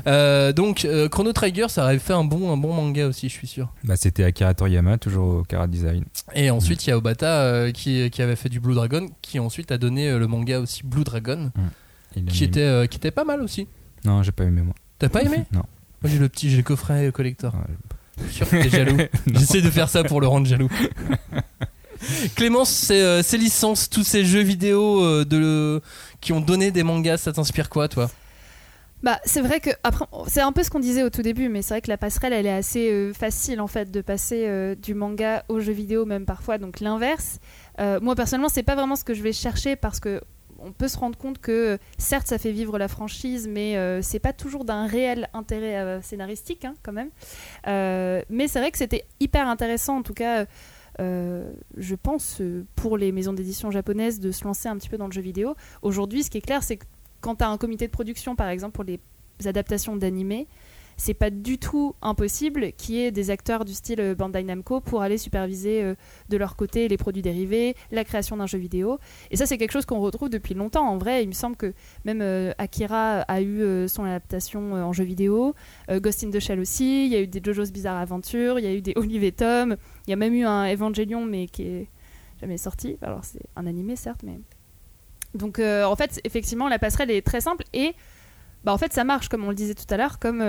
Euh, 0.08 0.54
donc, 0.54 0.86
euh, 0.86 1.10
Chrono 1.10 1.34
Trigger, 1.34 1.66
ça 1.68 1.84
aurait 1.84 2.00
fait 2.00 2.14
un 2.14 2.24
bon, 2.24 2.52
un 2.54 2.58
bon 2.58 2.74
manga 2.74 3.06
aussi, 3.08 3.28
je 3.28 3.34
suis 3.34 3.48
sûr. 3.48 3.68
Bah, 3.84 3.96
C'était 3.98 4.24
Akira 4.24 4.54
Toriyama, 4.54 4.98
toujours 4.98 5.28
au 5.40 5.44
Kara 5.44 5.68
Design. 5.68 6.06
Et 6.34 6.50
ensuite, 6.50 6.86
il 6.88 6.90
y 6.90 6.94
a 6.94 6.98
Obata 6.98 7.42
euh, 7.44 7.72
qui, 7.72 8.10
qui 8.10 8.22
avait 8.22 8.38
fait 8.38 8.50
du 8.50 8.60
Blue 8.62 8.76
Dragon, 8.76 9.08
qui 9.22 9.40
ensuite 9.40 9.72
a 9.74 9.78
donné 9.78 10.18
le 10.18 10.26
manga 10.28 10.60
aussi 10.60 10.84
Blue 10.86 11.04
Dragon, 11.04 11.52
a 12.16 12.20
qui 12.22 12.46
était, 12.46 12.88
qui 12.90 12.98
était 12.98 13.12
pas 13.12 13.26
mal 13.26 13.42
aussi. 13.42 13.68
Non, 14.06 14.24
j'ai 14.24 14.32
pas 14.32 14.46
aimé 14.46 14.62
moi. 14.62 14.74
T'as 15.00 15.10
pas 15.10 15.22
aimé 15.22 15.44
Non. 15.52 15.64
Moi 16.02 16.10
j'ai 16.10 16.18
le 16.18 16.30
petit, 16.30 16.50
j'ai 16.50 16.58
le 16.58 16.64
coffret 16.64 17.12
collector. 17.12 17.54
Ouais, 17.54 17.76
Je 18.22 18.24
suis 18.28 18.36
sûr 18.36 18.50
que 18.50 18.56
t'es 18.64 18.70
jaloux. 18.70 18.98
J'essaie 19.34 19.62
de 19.62 19.70
faire 19.70 19.90
ça 19.90 20.06
pour 20.06 20.22
le 20.22 20.28
rendre 20.28 20.48
jaloux. 20.48 20.70
Clémence, 22.36 22.70
ces, 22.70 23.02
euh, 23.02 23.24
ces 23.24 23.38
licences, 23.38 23.90
tous 23.90 24.04
ces 24.04 24.24
jeux 24.24 24.42
vidéo 24.42 25.04
euh, 25.04 25.80
qui 26.22 26.34
ont 26.34 26.42
donné 26.42 26.72
des 26.72 26.84
mangas, 26.84 27.18
ça 27.18 27.34
t'inspire 27.34 27.70
quoi 27.70 27.88
toi? 27.88 28.10
Bah, 29.02 29.20
c'est 29.24 29.40
vrai 29.40 29.62
que 29.62 29.70
c'est 30.28 30.42
un 30.42 30.52
peu 30.52 30.62
ce 30.62 30.70
qu'on 30.70 30.82
disait 30.82 31.04
au 31.04 31.10
tout 31.10 31.22
début, 31.22 31.48
mais 31.48 31.62
c'est 31.62 31.74
vrai 31.76 31.82
que 31.82 31.88
la 31.88 31.98
passerelle, 31.98 32.34
elle 32.34 32.46
est 32.46 32.52
assez 32.52 32.92
euh, 32.92 33.14
facile 33.14 33.62
en 33.62 33.68
fait 33.68 33.90
de 33.92 34.02
passer 34.02 34.76
du 34.76 34.94
manga 34.94 35.46
au 35.48 35.62
jeu 35.62 35.72
vidéo, 35.72 36.06
même 36.06 36.26
parfois. 36.26 36.58
Donc 36.58 36.80
l'inverse. 36.80 37.40
Moi 37.80 38.14
personnellement, 38.16 38.50
c'est 38.50 38.64
pas 38.64 38.76
vraiment 38.76 38.98
ce 38.98 39.06
que 39.06 39.14
je 39.14 39.24
vais 39.24 39.32
chercher 39.32 39.78
parce 39.78 40.02
que 40.02 40.22
on 40.62 40.74
peut 40.74 40.90
se 40.90 40.98
rendre 40.98 41.18
compte 41.18 41.40
que 41.40 41.80
certes, 41.98 42.28
ça 42.28 42.38
fait 42.38 42.52
vivre 42.52 42.78
la 42.78 42.90
franchise, 42.90 43.48
mais 43.50 43.78
c'est 44.02 44.20
pas 44.20 44.34
toujours 44.34 44.66
d'un 44.66 44.86
réel 44.86 45.30
intérêt 45.34 46.02
scénaristique 46.02 46.66
hein, 46.66 46.74
quand 46.84 46.92
même. 46.92 47.10
Mais 47.66 48.50
c'est 48.50 48.60
vrai 48.60 48.72
que 48.72 48.78
c'était 48.78 49.06
hyper 49.22 49.48
intéressant, 49.48 50.00
en 50.00 50.04
tout 50.04 50.14
cas. 50.14 50.46
Euh, 51.00 51.52
je 51.78 51.96
pense 51.96 52.42
euh, 52.42 52.66
pour 52.76 52.98
les 52.98 53.12
maisons 53.12 53.34
d'édition 53.34 53.72
japonaises 53.72 54.20
de 54.20 54.32
se 54.32 54.44
lancer 54.44 54.68
un 54.68 54.78
petit 54.78 54.90
peu 54.90 54.98
dans 54.98 55.08
le 55.08 55.12
jeu 55.12 55.22
vidéo. 55.22 55.56
Aujourd'hui, 55.82 56.24
ce 56.24 56.30
qui 56.30 56.38
est 56.38 56.42
clair, 56.42 56.64
c'est 56.64 56.78
que 56.78 56.86
quand 57.22 57.36
tu 57.38 57.44
as 57.44 57.50
un 57.50 57.58
comité 57.58 57.88
de 57.88 57.92
production, 57.92 58.36
par 58.36 58.50
exemple, 58.50 58.74
pour 58.74 58.84
les 58.84 59.00
adaptations 59.46 59.96
d'animés, 59.96 60.48
c'est 61.00 61.14
pas 61.14 61.30
du 61.30 61.58
tout 61.58 61.96
impossible 62.02 62.74
qu'il 62.74 62.96
y 62.96 63.06
ait 63.06 63.12
des 63.12 63.32
acteurs 63.32 63.64
du 63.64 63.74
style 63.74 64.02
euh, 64.02 64.16
Bandai 64.16 64.44
Namco 64.44 64.82
pour 64.82 65.02
aller 65.02 65.18
superviser 65.18 65.82
euh, 65.82 65.96
de 66.28 66.36
leur 66.36 66.58
côté 66.58 66.90
les 66.90 66.98
produits 66.98 67.22
dérivés, 67.22 67.76
la 67.92 68.04
création 68.04 68.36
d'un 68.36 68.46
jeu 68.46 68.58
vidéo. 68.58 69.00
Et 69.32 69.38
ça, 69.38 69.46
c'est 69.46 69.58
quelque 69.58 69.72
chose 69.72 69.86
qu'on 69.86 70.02
retrouve 70.02 70.30
depuis 70.30 70.54
longtemps. 70.54 70.88
En 70.88 70.98
vrai, 70.98 71.24
il 71.24 71.30
me 71.30 71.34
semble 71.34 71.56
que 71.56 71.74
même 72.04 72.22
euh, 72.22 72.52
Akira 72.58 73.22
a 73.22 73.42
eu 73.42 73.88
son 73.88 74.04
adaptation 74.04 74.74
en 74.74 74.92
jeu 74.92 75.06
vidéo, 75.06 75.56
Ghost 75.90 76.24
in 76.24 76.32
the 76.32 76.40
Shell 76.40 76.60
aussi, 76.60 77.06
il 77.06 77.12
y 77.12 77.16
a 77.16 77.22
eu 77.22 77.28
des 77.28 77.42
JoJo's 77.42 77.72
Bizarre 77.72 77.98
Adventure, 77.98 78.60
il 78.60 78.66
y 78.66 78.68
a 78.68 78.74
eu 78.74 78.82
des 78.82 78.94
Olive 78.96 79.32
Tom, 79.32 79.78
il 80.06 80.10
y 80.10 80.14
a 80.14 80.16
même 80.18 80.34
eu 80.34 80.44
un 80.44 80.66
Evangelion, 80.66 81.26
mais 81.26 81.48
qui 81.48 81.64
est 81.64 81.88
jamais 82.42 82.58
sorti. 82.58 82.98
Alors, 83.02 83.24
c'est 83.24 83.42
un 83.56 83.66
animé, 83.68 83.96
certes, 83.96 84.22
mais. 84.24 84.40
Donc, 85.34 85.60
en 85.60 85.96
fait, 85.96 86.20
effectivement, 86.24 86.68
la 86.68 86.80
passerelle 86.80 87.12
est 87.12 87.26
très 87.26 87.42
simple 87.42 87.64
et 87.74 87.94
bah, 88.64 88.74
en 88.74 88.78
fait, 88.78 88.92
ça 88.92 89.04
marche, 89.04 89.30
comme 89.30 89.46
on 89.46 89.50
le 89.50 89.56
disait 89.56 89.76
tout 89.76 89.86
à 89.90 89.98
l'heure, 89.98 90.20
comme 90.20 90.44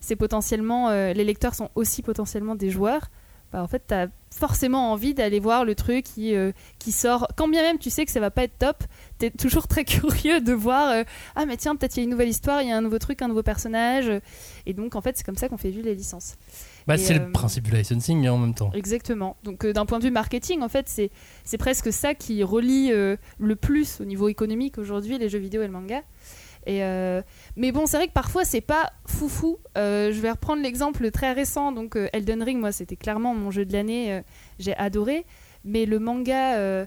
c'est 0.00 0.16
potentiellement. 0.16 0.88
euh, 0.90 1.12
les 1.12 1.24
lecteurs 1.24 1.54
sont 1.54 1.70
aussi 1.74 2.02
potentiellement 2.02 2.54
des 2.54 2.70
joueurs. 2.70 3.10
Bah, 3.52 3.62
en 3.62 3.68
fait, 3.68 3.84
tu 3.86 3.94
as 3.94 4.08
forcément 4.30 4.90
envie 4.90 5.14
d'aller 5.14 5.38
voir 5.38 5.64
le 5.64 5.74
truc 5.74 6.04
qui, 6.04 6.34
euh, 6.34 6.50
qui 6.78 6.90
sort. 6.92 7.28
Quand 7.36 7.48
bien 7.48 7.62
même 7.62 7.78
tu 7.78 7.90
sais 7.90 8.04
que 8.04 8.10
ça 8.10 8.18
va 8.20 8.30
pas 8.30 8.42
être 8.42 8.58
top, 8.58 8.82
tu 9.18 9.26
es 9.26 9.30
toujours 9.30 9.68
très 9.68 9.84
curieux 9.86 10.40
de 10.40 10.52
voir 10.52 10.90
euh, 10.90 11.04
Ah, 11.36 11.46
mais 11.46 11.56
tiens, 11.56 11.76
peut-être 11.76 11.96
il 11.96 12.00
y 12.00 12.02
a 12.02 12.04
une 12.04 12.10
nouvelle 12.10 12.28
histoire, 12.28 12.60
il 12.62 12.68
y 12.68 12.72
a 12.72 12.76
un 12.76 12.80
nouveau 12.80 12.98
truc, 12.98 13.22
un 13.22 13.28
nouveau 13.28 13.44
personnage. 13.44 14.10
Et 14.66 14.74
donc, 14.74 14.96
en 14.96 15.00
fait, 15.00 15.16
c'est 15.16 15.24
comme 15.24 15.36
ça 15.36 15.48
qu'on 15.48 15.56
fait 15.56 15.70
vivre 15.70 15.86
les 15.86 15.94
licences. 15.94 16.36
Bah 16.86 16.96
c'est 16.96 17.14
le 17.14 17.32
principe 17.32 17.64
du 17.64 17.72
licensing 17.72 18.26
hein, 18.28 18.32
en 18.32 18.38
même 18.38 18.54
temps. 18.54 18.70
Exactement. 18.72 19.36
Donc 19.42 19.66
d'un 19.66 19.86
point 19.86 19.98
de 19.98 20.04
vue 20.04 20.12
marketing, 20.12 20.62
en 20.62 20.68
fait, 20.68 20.88
c'est 20.88 21.10
c'est 21.42 21.58
presque 21.58 21.92
ça 21.92 22.14
qui 22.14 22.44
relie 22.44 22.92
le 22.92 23.56
plus 23.56 24.00
au 24.00 24.04
niveau 24.04 24.28
économique 24.28 24.78
aujourd'hui 24.78 25.18
les 25.18 25.28
jeux 25.28 25.40
vidéo 25.40 25.62
et 25.62 25.66
le 25.66 25.72
manga. 25.72 26.02
Euh, 26.68 27.22
mais 27.56 27.72
bon, 27.72 27.86
c'est 27.86 27.96
vrai 27.96 28.08
que 28.08 28.12
parfois 28.12 28.44
c'est 28.44 28.60
pas 28.60 28.92
foufou. 29.06 29.58
Euh, 29.76 30.12
je 30.12 30.20
vais 30.20 30.30
reprendre 30.30 30.62
l'exemple 30.62 31.10
très 31.10 31.32
récent. 31.32 31.72
Donc 31.72 31.96
euh, 31.96 32.08
Elden 32.12 32.42
Ring, 32.42 32.60
moi, 32.60 32.72
c'était 32.72 32.96
clairement 32.96 33.34
mon 33.34 33.50
jeu 33.50 33.64
de 33.64 33.72
l'année. 33.72 34.22
J'ai 34.58 34.76
adoré. 34.76 35.26
Mais 35.64 35.84
le 35.84 35.98
manga. 35.98 36.86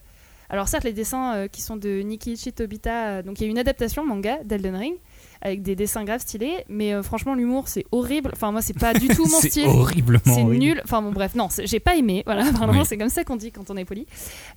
alors 0.49 0.67
certes, 0.67 0.85
les 0.85 0.93
dessins 0.93 1.47
qui 1.49 1.61
sont 1.61 1.75
de 1.75 2.01
Nikiichi 2.01 2.53
Tobita, 2.53 3.23
donc 3.23 3.39
il 3.39 3.43
y 3.43 3.47
a 3.47 3.49
une 3.49 3.59
adaptation 3.59 4.05
manga 4.05 4.41
d'Elden 4.45 4.75
Ring 4.75 4.95
avec 5.41 5.61
des 5.61 5.75
dessins 5.75 6.03
graves 6.03 6.19
stylés, 6.21 6.65
mais 6.67 6.93
euh, 6.93 7.01
franchement 7.03 7.33
l'humour 7.35 7.67
c'est 7.67 7.85
horrible. 7.91 8.31
Enfin 8.33 8.51
moi 8.51 8.61
c'est 8.61 8.77
pas 8.77 8.93
du 8.93 9.07
tout 9.07 9.23
mon 9.31 9.39
C'est 9.39 9.49
style. 9.49 9.67
horriblement 9.67 10.21
C'est 10.25 10.43
nul. 10.43 10.81
Enfin 10.83 11.01
bon, 11.01 11.11
bref, 11.11 11.35
non, 11.35 11.47
c'est- 11.49 11.65
j'ai 11.67 11.79
pas 11.79 11.95
aimé. 11.95 12.23
Voilà, 12.25 12.43
Oui. 12.43 12.79
c'est 12.85 12.97
comme 12.97 13.09
ça 13.09 13.23
qu'on 13.23 13.35
dit 13.37 13.51
quand 13.51 13.69
on 13.69 13.77
est 13.77 13.85
poli. 13.85 14.05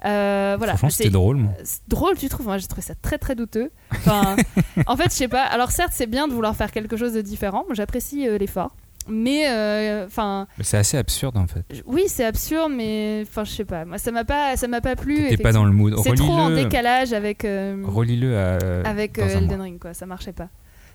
Euh, 0.04 0.54
voilà. 0.58 0.72
Franchement, 0.72 0.90
c'est 0.90 0.96
c'était 1.04 1.10
drôle, 1.10 1.36
moi. 1.36 1.52
c'est 1.64 1.80
drôle, 1.88 2.16
tu 2.18 2.28
trouves? 2.28 2.46
Moi, 2.46 2.58
j'ai 2.58 2.66
trouvé 2.66 2.82
ça 2.82 2.94
très 3.00 3.18
très 3.18 3.34
douteux. 3.34 3.70
Enfin, 3.92 4.36
en 4.86 4.96
fait, 4.96 5.04
je 5.04 5.14
sais 5.14 5.28
pas. 5.28 5.42
Alors 5.44 5.70
certes, 5.70 5.92
c'est 5.92 6.06
bien 6.06 6.26
de 6.28 6.32
vouloir 6.32 6.56
faire 6.56 6.70
quelque 6.72 6.96
chose 6.96 7.12
de 7.12 7.20
différent. 7.20 7.64
Moi, 7.66 7.74
J'apprécie 7.74 8.26
euh, 8.28 8.38
l'effort. 8.38 8.74
mais 9.08 9.48
euh, 9.48 10.06
enfin 10.06 10.46
C'est 10.60 10.76
assez 10.78 10.96
absurde 10.96 11.36
en 11.36 11.46
fait. 11.48 11.64
oui 11.86 12.04
c'est 12.06 12.24
absurde 12.24 12.70
mais 12.72 13.24
enfin 13.26 13.42
je 13.42 13.50
sais 13.50 13.64
pas 13.64 13.84
moi 13.84 13.98
ça 13.98 14.12
m'a 14.12 14.24
pas 14.24 14.56
ça 14.56 14.68
m'a 14.68 14.80
pas 14.80 14.94
plu 14.94 15.26
T'es 15.28 15.36
pas 15.38 15.50
dans 15.52 15.64
le 15.64 15.72
mood. 15.72 15.96
c'est 16.04 16.14
trop 16.14 16.30
en 16.32 16.50
décalage 16.50 17.12
avec 17.12 17.44
euh, 17.44 17.82
Relis-le 17.84 18.38
à- 18.38 18.58
avec 18.88 19.18
euh. 19.18 19.26
Elden 19.38 19.60
Ring 19.60 19.78
quoi 19.80 19.92
ça 19.92 20.06
marchait 20.06 20.32
pas 20.32 20.48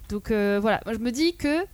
donc 0.09 0.31
euh, 0.31 0.59
voilà 0.61 0.81
moi 0.85 0.93
je 0.93 0.99
me 0.99 1.11
dis 1.11 1.35
que 1.35 1.65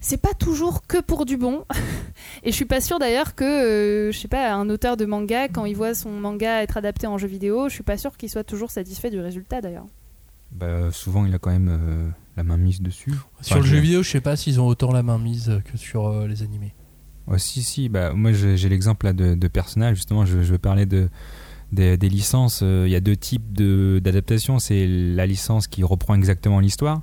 c'est 0.00 0.20
pas 0.20 0.34
toujours 0.34 0.86
que 0.86 1.00
pour 1.00 1.24
du 1.24 1.36
bon 1.36 1.64
et 2.42 2.50
je 2.50 2.56
suis 2.56 2.64
pas 2.64 2.80
sûre 2.80 2.98
d'ailleurs 2.98 3.34
que 3.34 3.44
euh, 3.44 4.12
je 4.12 4.18
sais 4.18 4.28
pas 4.28 4.52
un 4.52 4.68
auteur 4.68 4.96
de 4.96 5.04
manga 5.04 5.48
quand 5.48 5.64
il 5.64 5.76
voit 5.76 5.94
son 5.94 6.10
manga 6.10 6.62
être 6.62 6.76
adapté 6.76 7.06
en 7.06 7.18
jeu 7.18 7.28
vidéo 7.28 7.68
je 7.68 7.74
suis 7.74 7.84
pas 7.84 7.96
sûre 7.96 8.16
qu'il 8.16 8.28
soit 8.28 8.44
toujours 8.44 8.70
satisfait 8.70 9.10
du 9.10 9.20
résultat 9.20 9.60
d'ailleurs 9.60 9.86
Bah, 10.52 10.90
souvent, 10.90 11.24
il 11.24 11.34
a 11.34 11.38
quand 11.38 11.50
même 11.50 11.68
euh, 11.70 12.08
la 12.36 12.42
main 12.42 12.58
mise 12.58 12.82
dessus. 12.82 13.12
Sur 13.40 13.54
Enfin, 13.54 13.56
le 13.60 13.62
je- 13.62 13.70
jeu 13.76 13.78
vidéo, 13.80 14.02
je 14.02 14.10
sais 14.10 14.20
pas 14.20 14.36
s'ils 14.36 14.60
ont 14.60 14.66
autant 14.66 14.92
la 14.92 15.02
main 15.02 15.18
mise 15.18 15.60
que 15.64 15.78
sur 15.78 16.08
euh, 16.08 16.26
les 16.26 16.42
animés. 16.42 16.74
Ouais, 17.26 17.38
si, 17.38 17.62
si. 17.62 17.88
Bah, 17.88 18.12
moi, 18.12 18.32
j'ai 18.32 18.68
l'exemple 18.68 19.06
là 19.06 19.12
de, 19.14 19.34
de 19.34 19.48
Persona. 19.48 19.94
Justement, 19.94 20.26
je, 20.26 20.42
je 20.42 20.52
veux 20.52 20.58
parler 20.58 20.84
de, 20.84 21.08
des, 21.72 21.96
licences. 21.96 22.60
Euh, 22.62 22.84
Il 22.86 22.92
y 22.92 22.96
a 22.96 23.00
deux 23.00 23.16
types 23.16 23.52
de- 23.52 24.00
d'adaptation. 24.02 24.58
C'est 24.58 24.86
la 24.86 25.26
licence 25.26 25.66
qui 25.66 25.82
reprend 25.82 26.14
exactement 26.14 26.60
l'histoire. 26.60 27.02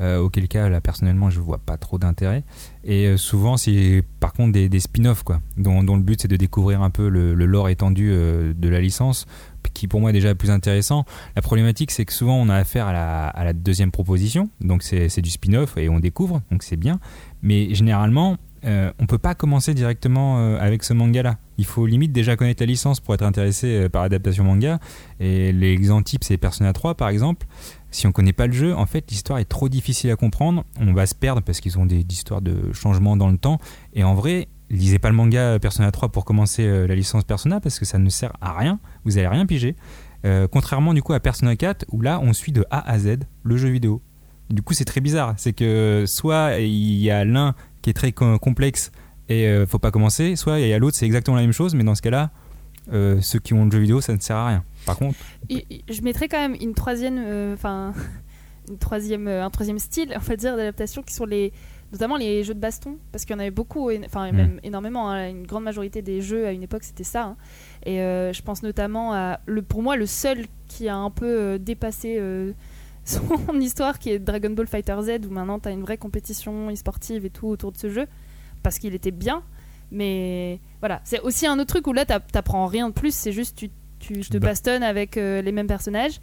euh, 0.00 0.18
auquel 0.18 0.48
cas, 0.48 0.68
là, 0.68 0.80
personnellement, 0.80 1.30
je 1.30 1.38
vois 1.38 1.58
pas 1.58 1.76
trop 1.76 1.98
d'intérêt. 1.98 2.42
Et 2.82 3.06
euh, 3.06 3.16
souvent, 3.16 3.56
c'est 3.56 4.02
par 4.18 4.32
contre 4.32 4.50
des, 4.52 4.68
des 4.68 4.80
spin-offs, 4.80 5.22
quoi, 5.22 5.40
dont, 5.56 5.82
le 5.82 6.02
but 6.02 6.20
c'est 6.20 6.26
de 6.26 6.34
découvrir 6.34 6.82
un 6.82 6.90
peu 6.90 7.08
le, 7.08 7.32
le 7.34 7.46
lore 7.46 7.68
étendu 7.68 8.08
de 8.10 8.68
la 8.68 8.80
licence, 8.80 9.26
qui 9.72 9.86
pour 9.86 10.00
moi 10.00 10.10
est 10.10 10.12
déjà 10.12 10.34
plus 10.34 10.50
intéressant. 10.50 11.04
La 11.36 11.42
problématique, 11.42 11.92
c'est 11.92 12.04
que 12.04 12.12
souvent, 12.12 12.34
on 12.36 12.48
a 12.48 12.56
affaire 12.56 12.88
à 12.88 12.92
la, 12.92 13.28
à 13.28 13.44
la 13.44 13.52
deuxième 13.52 13.92
proposition, 13.92 14.50
donc 14.60 14.82
c'est 14.82 15.20
du 15.22 15.30
spin-off 15.30 15.76
et 15.76 15.88
on 15.88 16.00
découvre, 16.00 16.42
donc 16.50 16.64
c'est 16.64 16.76
bien. 16.76 16.98
Mais 17.42 17.72
généralement, 17.72 18.36
euh, 18.64 18.92
on 18.98 19.06
peut 19.06 19.18
pas 19.18 19.34
commencer 19.34 19.74
directement 19.74 20.38
euh, 20.38 20.58
avec 20.58 20.84
ce 20.84 20.92
manga-là. 20.92 21.38
Il 21.58 21.66
faut 21.66 21.86
limite 21.86 22.12
déjà 22.12 22.36
connaître 22.36 22.62
la 22.62 22.66
licence 22.66 23.00
pour 23.00 23.14
être 23.14 23.22
intéressé 23.22 23.66
euh, 23.66 23.88
par 23.88 24.02
l'adaptation 24.02 24.44
manga. 24.44 24.78
Et 25.20 25.52
l'exemple 25.52 26.04
type, 26.04 26.24
c'est 26.24 26.36
Persona 26.36 26.72
3 26.72 26.94
par 26.94 27.08
exemple. 27.08 27.46
Si 27.90 28.08
on 28.08 28.12
connaît 28.12 28.32
pas 28.32 28.48
le 28.48 28.52
jeu, 28.52 28.74
en 28.74 28.86
fait, 28.86 29.08
l'histoire 29.10 29.38
est 29.38 29.44
trop 29.44 29.68
difficile 29.68 30.10
à 30.10 30.16
comprendre. 30.16 30.64
On 30.80 30.92
va 30.92 31.06
se 31.06 31.14
perdre 31.14 31.42
parce 31.42 31.60
qu'ils 31.60 31.78
ont 31.78 31.86
des, 31.86 32.00
histoires 32.00 32.42
de 32.42 32.72
changement 32.72 33.16
dans 33.16 33.30
le 33.30 33.38
temps. 33.38 33.60
Et 33.92 34.02
en 34.02 34.14
vrai, 34.14 34.48
lisez 34.68 34.98
pas 34.98 35.10
le 35.10 35.14
manga 35.14 35.58
Persona 35.58 35.92
3 35.92 36.08
pour 36.08 36.24
commencer 36.24 36.64
euh, 36.64 36.86
la 36.86 36.94
licence 36.94 37.24
Persona 37.24 37.60
parce 37.60 37.78
que 37.78 37.84
ça 37.84 37.98
ne 37.98 38.08
sert 38.08 38.32
à 38.40 38.56
rien. 38.58 38.80
Vous 39.04 39.18
allez 39.18 39.28
rien 39.28 39.46
piger. 39.46 39.76
Euh, 40.24 40.48
contrairement 40.50 40.94
du 40.94 41.02
coup 41.02 41.12
à 41.12 41.20
Persona 41.20 41.54
4 41.54 41.84
où 41.92 42.00
là 42.00 42.18
on 42.22 42.32
suit 42.32 42.50
de 42.50 42.64
A 42.70 42.90
à 42.90 42.98
Z 42.98 43.18
le 43.42 43.56
jeu 43.56 43.68
vidéo. 43.68 44.02
Du 44.50 44.62
coup, 44.62 44.74
c'est 44.74 44.84
très 44.84 45.00
bizarre. 45.00 45.34
C'est 45.36 45.52
que 45.52 46.04
soit 46.06 46.58
il 46.58 46.98
y 46.98 47.10
a 47.10 47.24
l'un 47.24 47.54
qui 47.84 47.90
est 47.90 47.94
très 47.94 48.12
co- 48.12 48.38
complexe 48.38 48.90
et 49.28 49.46
euh, 49.46 49.66
faut 49.66 49.78
pas 49.78 49.90
commencer, 49.90 50.36
soit 50.36 50.58
il 50.60 50.68
y 50.68 50.72
a 50.72 50.78
l'autre, 50.78 50.96
c'est 50.96 51.04
exactement 51.06 51.36
la 51.36 51.42
même 51.42 51.52
chose, 51.52 51.74
mais 51.74 51.84
dans 51.84 51.94
ce 51.94 52.00
cas-là, 52.02 52.30
euh, 52.92 53.20
ceux 53.20 53.38
qui 53.38 53.52
ont 53.54 53.64
le 53.66 53.70
jeu 53.70 53.78
vidéo, 53.78 54.00
ça 54.00 54.14
ne 54.14 54.20
sert 54.20 54.36
à 54.36 54.46
rien. 54.48 54.64
Par 54.86 54.96
contre, 54.96 55.18
je 55.50 56.02
mettrais 56.02 56.28
quand 56.28 56.38
même 56.40 56.56
une 56.60 56.72
troisième, 56.74 57.18
euh, 57.18 57.52
enfin, 57.54 57.92
une 58.70 58.78
troisième, 58.78 59.28
euh, 59.28 59.44
un 59.44 59.50
troisième 59.50 59.78
style, 59.78 60.14
on 60.16 60.18
va 60.20 60.36
dire, 60.36 60.56
d'adaptation 60.56 61.02
qui 61.02 61.12
sont 61.14 61.26
les, 61.26 61.52
notamment 61.92 62.16
les 62.16 62.42
jeux 62.44 62.54
de 62.54 62.58
baston, 62.60 62.96
parce 63.12 63.24
qu'il 63.26 63.34
y 63.34 63.36
en 63.36 63.40
avait 63.40 63.50
beaucoup, 63.50 63.90
enfin 64.04 64.32
Mm. 64.32 64.36
même 64.36 64.60
énormément. 64.62 65.10
hein, 65.10 65.28
une 65.28 65.46
grande 65.46 65.64
majorité 65.64 66.00
des 66.02 66.20
jeux 66.22 66.46
à 66.46 66.52
une 66.52 66.62
époque 66.62 66.84
c'était 66.84 67.04
ça. 67.04 67.24
hein. 67.24 67.36
Et 67.86 68.00
euh, 68.00 68.32
je 68.32 68.40
pense 68.42 68.62
notamment 68.62 69.12
à, 69.14 69.40
le, 69.46 69.60
pour 69.62 69.82
moi, 69.82 69.96
le 69.96 70.06
seul 70.06 70.46
qui 70.68 70.88
a 70.88 70.96
un 70.96 71.10
peu 71.10 71.26
euh, 71.26 71.58
dépassé 71.58 72.16
euh, 72.18 72.52
son 73.04 73.60
histoire, 73.60 73.98
qui 73.98 74.10
est 74.10 74.18
Dragon 74.18 74.50
Ball 74.50 74.66
Fighter 74.66 74.96
Z, 75.02 75.26
où 75.26 75.30
maintenant 75.30 75.58
tu 75.58 75.68
as 75.68 75.72
une 75.72 75.82
vraie 75.82 75.98
compétition 75.98 76.70
e-sportive 76.70 77.24
et 77.24 77.30
tout 77.30 77.46
autour 77.48 77.72
de 77.72 77.78
ce 77.78 77.88
jeu, 77.90 78.06
parce 78.62 78.78
qu'il 78.78 78.94
était 78.94 79.10
bien. 79.10 79.42
Mais 79.90 80.60
voilà, 80.80 81.00
c'est 81.04 81.20
aussi 81.20 81.46
un 81.46 81.54
autre 81.58 81.66
truc 81.68 81.86
où 81.86 81.92
là 81.92 82.04
t'app- 82.04 82.32
t'apprends 82.32 82.66
rien 82.66 82.88
de 82.88 82.94
plus, 82.94 83.14
c'est 83.14 83.32
juste 83.32 83.56
tu, 83.56 83.70
tu 83.98 84.20
te 84.20 84.38
bastonnes 84.38 84.82
avec 84.82 85.16
euh, 85.16 85.42
les 85.42 85.52
mêmes 85.52 85.66
personnages. 85.66 86.20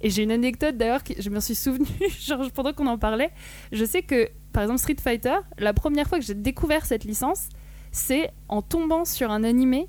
Et 0.00 0.10
j'ai 0.10 0.22
une 0.24 0.32
anecdote 0.32 0.76
d'ailleurs, 0.76 1.00
je 1.18 1.30
me 1.30 1.40
suis 1.40 1.54
souvenu, 1.54 1.86
genre 2.20 2.50
pendant 2.52 2.72
qu'on 2.72 2.86
en 2.88 2.98
parlait. 2.98 3.30
Je 3.72 3.84
sais 3.84 4.02
que, 4.02 4.28
par 4.52 4.64
exemple, 4.64 4.80
Street 4.80 4.96
Fighter, 5.00 5.36
la 5.58 5.72
première 5.72 6.08
fois 6.08 6.18
que 6.18 6.24
j'ai 6.24 6.34
découvert 6.34 6.84
cette 6.84 7.04
licence, 7.04 7.48
c'est 7.92 8.30
en 8.48 8.60
tombant 8.60 9.04
sur 9.04 9.30
un 9.30 9.44
animé 9.44 9.88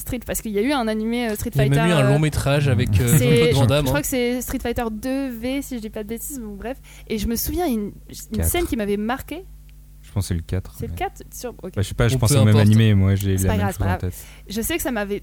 Street, 0.00 0.20
parce 0.26 0.40
qu'il 0.40 0.52
y 0.52 0.58
a 0.58 0.62
eu 0.62 0.72
un 0.72 0.88
animé 0.88 1.28
euh, 1.28 1.34
Street 1.34 1.50
Il 1.54 1.58
y 1.58 1.60
a 1.60 1.64
Fighter. 1.64 1.80
même 1.80 1.88
eu 1.90 1.92
un 1.92 2.04
euh, 2.06 2.08
long 2.08 2.18
métrage 2.18 2.68
avec 2.68 2.88
euh, 3.00 3.52
Van 3.54 3.62
je, 3.62 3.66
Damme. 3.66 3.80
je 3.84 3.86
crois 3.86 3.98
hein. 3.98 4.02
que 4.02 4.06
c'est 4.08 4.40
Street 4.42 4.58
Fighter 4.60 4.82
2V, 4.82 5.62
si 5.62 5.76
je 5.76 5.80
dis 5.80 5.90
pas 5.90 6.02
de 6.02 6.08
bêtises, 6.08 6.40
bon, 6.40 6.54
bref. 6.56 6.78
Et 7.08 7.18
je 7.18 7.26
me 7.28 7.36
souviens, 7.36 7.66
une, 7.66 7.92
une 8.36 8.42
scène 8.42 8.66
qui 8.66 8.76
m'avait 8.76 8.96
marqué. 8.96 9.44
je 10.02 10.10
pense 10.12 10.24
que 10.24 10.28
c'est 10.28 10.34
le 10.34 10.40
4. 10.42 10.74
C'est 10.78 10.86
le 10.86 10.92
mais- 10.92 10.98
4 10.98 11.22
sur... 11.32 11.50
ok. 11.62 11.72
Bah, 11.76 11.82
je 11.82 11.82
sais 11.82 11.94
pas, 11.94 12.08
je 12.08 12.16
pense 12.16 12.32
au 12.32 12.38
même 12.44 12.48
importe. 12.48 12.66
animé, 12.66 12.94
moi 12.94 13.14
j'ai 13.14 13.38
C'est 13.38 13.44
la 13.46 13.52
pas 13.52 13.56
même 13.58 13.66
grave, 13.72 13.76
chose 13.78 13.86
en 13.86 13.96
tête. 13.98 14.24
Je 14.48 14.60
sais 14.60 14.76
que 14.76 14.82
ça 14.82 14.90
m'avait 14.90 15.22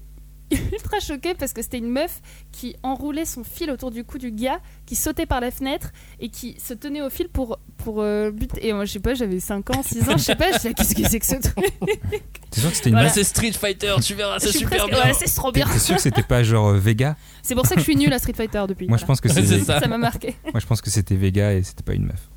ultra 0.72 1.00
choqué 1.00 1.34
parce 1.34 1.52
que 1.52 1.60
c'était 1.62 1.78
une 1.78 1.90
meuf 1.90 2.20
qui 2.52 2.74
enroulait 2.82 3.24
son 3.24 3.44
fil 3.44 3.70
autour 3.70 3.90
du 3.90 4.04
cou 4.04 4.18
du 4.18 4.30
gars, 4.32 4.60
qui 4.86 4.96
sautait 4.96 5.26
par 5.26 5.40
la 5.40 5.50
fenêtre 5.50 5.90
et 6.20 6.28
qui 6.30 6.56
se 6.58 6.72
tenait 6.74 7.02
au 7.02 7.10
fil 7.10 7.28
pour, 7.28 7.58
pour 7.76 8.00
euh, 8.00 8.30
buter. 8.30 8.66
Et 8.68 8.72
moi, 8.72 8.84
je 8.84 8.92
sais 8.92 8.98
pas, 9.00 9.14
j'avais 9.14 9.40
5 9.40 9.70
ans, 9.76 9.82
6 9.82 10.08
ans, 10.08 10.16
je 10.16 10.22
sais 10.22 10.36
pas, 10.36 10.50
je 10.52 10.56
disais, 10.56 10.74
qu'est-ce 10.74 10.94
que 10.94 11.08
c'est 11.08 11.20
que 11.20 11.26
ce 11.26 11.34
truc? 11.36 11.54
T'es 12.50 12.60
sûr 12.60 12.70
que 12.70 12.76
c'était 12.76 12.88
une 12.90 12.94
Voilà. 12.94 13.08
Bah, 13.08 13.14
c'est 13.14 13.24
Street 13.24 13.52
Fighter, 13.52 13.94
tu 14.02 14.14
verras, 14.14 14.38
c'est 14.40 14.52
super 14.52 14.78
presque- 14.86 14.90
bien. 14.94 15.04
ouais, 15.04 15.12
c'est 15.18 15.34
trop 15.34 15.52
bien. 15.52 15.66
t'es 15.66 15.78
sûr 15.78 15.96
que 15.96 16.02
c'était 16.02 16.22
pas 16.22 16.42
genre 16.42 16.68
euh, 16.68 16.78
Vega? 16.78 17.16
C'est 17.42 17.54
pour 17.54 17.66
ça 17.66 17.74
que 17.74 17.80
je 17.80 17.84
suis 17.84 17.96
nulle 17.96 18.12
à 18.12 18.18
Street 18.18 18.32
Fighter 18.32 18.64
depuis. 18.68 18.88
Moi 18.88 18.96
je 18.96 19.04
pense 19.04 19.20
que 19.20 19.28
C'est 19.28 19.44
c'est 19.44 19.60
ça. 19.60 19.80
ça 19.80 19.86
m'a 19.88 19.98
marqué. 19.98 20.34
moi 20.52 20.60
je 20.60 20.66
pense 20.66 20.80
que 20.80 20.88
c'était 20.90 21.14
Vega 21.16 21.52
et 21.52 21.62
c'était 21.62 21.82
pas 21.82 21.92
une 21.94 22.06
meuf. 22.06 22.28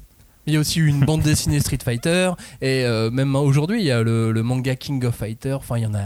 Il 0.47 0.53
y 0.53 0.57
a 0.57 0.59
aussi 0.59 0.79
eu 0.79 0.87
une 0.87 1.05
bande 1.05 1.21
dessinée 1.21 1.59
Street 1.59 1.77
Fighter 1.83 2.31
et 2.61 2.83
euh, 2.83 3.09
même 3.11 3.35
aujourd'hui 3.35 3.79
il 3.79 3.85
y 3.85 3.91
a 3.91 4.01
le, 4.03 4.31
le 4.31 4.43
manga 4.43 4.75
King 4.75 5.03
of 5.05 5.15
Fighter. 5.15 5.53
Enfin 5.53 5.77
il 5.77 5.83
y 5.83 5.85
en 5.85 5.93
a. 5.93 6.01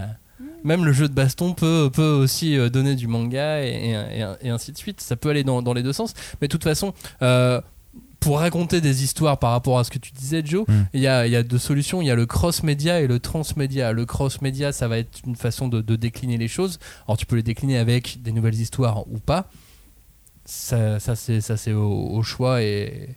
Même 0.66 0.84
le 0.84 0.92
jeu 0.92 1.08
de 1.08 1.14
baston 1.14 1.54
peut, 1.54 1.90
peut 1.94 2.12
aussi 2.12 2.58
euh, 2.58 2.70
donner 2.70 2.96
du 2.96 3.08
manga 3.08 3.64
et, 3.64 3.70
et- 3.70 4.20
et- 4.20 4.48
et 4.48 4.50
ainsi 4.50 4.72
de 4.74 4.78
suite. 4.78 5.00
Ça 5.00 5.16
peut 5.16 5.30
aller 5.30 5.44
dans, 5.46 5.62
dans 5.62 5.74
les 5.74 5.84
deux 5.84 5.94
sens. 5.94 6.14
Mais 6.42 6.48
de 6.48 6.52
toute 6.52 6.64
façon, 6.66 6.94
euh, 7.22 7.62
pour 8.20 8.40
raconter 8.40 8.82
des 8.82 9.04
histoires 9.04 9.38
par 9.38 9.52
rapport 9.52 9.78
à 9.78 9.84
ce 9.84 9.92
que 9.92 10.00
tu 10.00 10.12
disais, 10.12 10.42
Joe, 10.44 10.66
Mm. 10.68 10.74
il 10.96 11.02
y, 11.02 11.08
a, 11.08 11.28
y 11.28 11.36
a 11.36 11.44
deux 11.44 11.60
solutions. 11.60 12.02
Il 12.02 12.08
y 12.08 12.12
a 12.12 12.16
le 12.16 12.26
cross-média 12.26 13.00
et 13.00 13.06
le 13.08 13.20
transmédia. 13.20 13.94
Le 13.94 14.06
cross-média, 14.08 14.72
ça 14.72 14.88
va 14.88 14.98
être 14.98 15.20
une 15.28 15.36
façon 15.36 15.68
de, 15.68 15.80
de 15.82 15.96
décliner 15.96 16.38
les 16.38 16.48
choses. 16.48 16.80
Alors 17.08 17.18
tu 17.18 17.26
peux 17.28 17.36
les 17.36 17.44
décliner 17.44 17.78
avec 17.78 18.22
des 18.24 18.32
nouvelles 18.32 18.60
histoires 18.60 19.08
ou 19.12 19.20
pas. 19.20 19.50
Ça, 20.46 21.00
ça 21.00 21.16
c'est 21.16 21.42
ça, 21.42 21.58
c'est 21.58 21.74
au, 21.74 21.92
au 22.10 22.22
choix 22.24 22.62
et, 22.62 23.10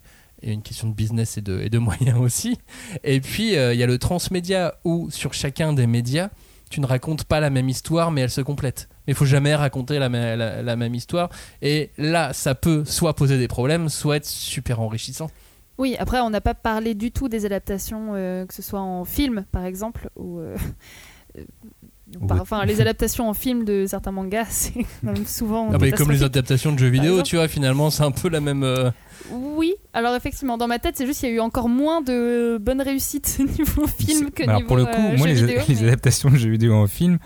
et 0.42 0.52
une 0.52 0.62
question 0.62 0.88
de 0.88 0.94
business 0.94 1.36
et 1.36 1.42
de, 1.42 1.60
et 1.60 1.68
de 1.68 1.78
moyens 1.88 2.18
aussi. 2.18 2.58
Et 3.04 3.20
puis, 3.20 3.56
euh, 3.56 3.74
il 3.74 3.80
y 3.80 3.82
a 3.82 3.86
le 3.86 3.98
transmédia 3.98 4.74
où, 4.84 5.10
sur 5.10 5.34
chacun 5.34 5.72
des 5.72 5.86
médias, 5.86 6.30
tu 6.68 6.80
ne 6.80 6.86
racontes 6.86 7.24
pas 7.24 7.40
la 7.40 7.50
même 7.50 7.68
histoire, 7.68 8.10
mais 8.10 8.20
elle 8.22 8.30
se 8.30 8.40
complète. 8.40 8.88
Mais 9.06 9.12
il 9.12 9.16
faut 9.16 9.24
jamais 9.24 9.54
raconter 9.54 9.98
la, 9.98 10.08
mê- 10.08 10.36
la- 10.36 10.62
la 10.62 10.76
même 10.76 10.94
histoire. 10.94 11.30
Et 11.62 11.90
là, 11.98 12.32
ça 12.32 12.54
peut 12.54 12.84
soit 12.84 13.14
poser 13.14 13.38
des 13.38 13.48
problèmes, 13.48 13.88
soit 13.88 14.16
être 14.16 14.26
super 14.26 14.80
enrichissant. 14.80 15.30
Oui, 15.78 15.96
après, 15.98 16.20
on 16.20 16.30
n'a 16.30 16.40
pas 16.40 16.54
parlé 16.54 16.94
du 16.94 17.12
tout 17.12 17.28
des 17.28 17.46
adaptations, 17.46 18.10
euh, 18.14 18.44
que 18.46 18.52
ce 18.54 18.62
soit 18.62 18.80
en 18.80 19.04
film, 19.04 19.44
par 19.52 19.64
exemple, 19.64 20.10
ou. 20.16 20.40
Par-. 22.26 22.40
Enfin, 22.40 22.64
les 22.64 22.80
adaptations 22.80 23.28
en 23.28 23.34
film 23.34 23.64
de 23.64 23.86
certains 23.86 24.12
mangas, 24.12 24.46
c'est 24.50 24.74
même 25.02 25.26
souvent. 25.26 25.68
Ah 25.72 25.78
bah, 25.78 25.90
comme 25.92 26.10
les 26.10 26.22
adaptations 26.22 26.72
de 26.72 26.78
jeux 26.78 26.88
vidéo, 26.88 27.22
tu 27.22 27.36
vois, 27.36 27.48
finalement, 27.48 27.90
c'est 27.90 28.02
un 28.04 28.10
peu 28.10 28.28
la 28.28 28.40
même. 28.40 28.62
euh, 28.62 28.90
Oui, 29.30 29.74
alors 29.92 30.14
effectivement, 30.14 30.56
dans 30.58 30.68
ma 30.68 30.78
tête, 30.78 30.96
c'est 30.96 31.06
juste 31.06 31.20
qu'il 31.20 31.28
y 31.28 31.32
a 31.32 31.34
eu 31.36 31.40
encore 31.40 31.68
moins 31.68 32.00
de 32.02 32.58
bonnes 32.60 32.80
réussites 32.82 33.38
niveau 33.58 33.86
film 33.86 34.30
que 34.30 34.42
Alors 34.44 34.56
niveau 34.56 34.68
pour 34.68 34.76
le 34.76 34.84
coup, 34.86 34.90
euh, 34.96 35.16
moi 35.16 35.26
les, 35.26 35.34
vidéo. 35.34 35.60
les 35.68 35.74
mais- 35.74 35.82
adaptations 35.88 36.30
de 36.30 36.36
jeux 36.36 36.50
vidéo 36.50 36.74
en 36.74 36.86
film, 36.86 37.18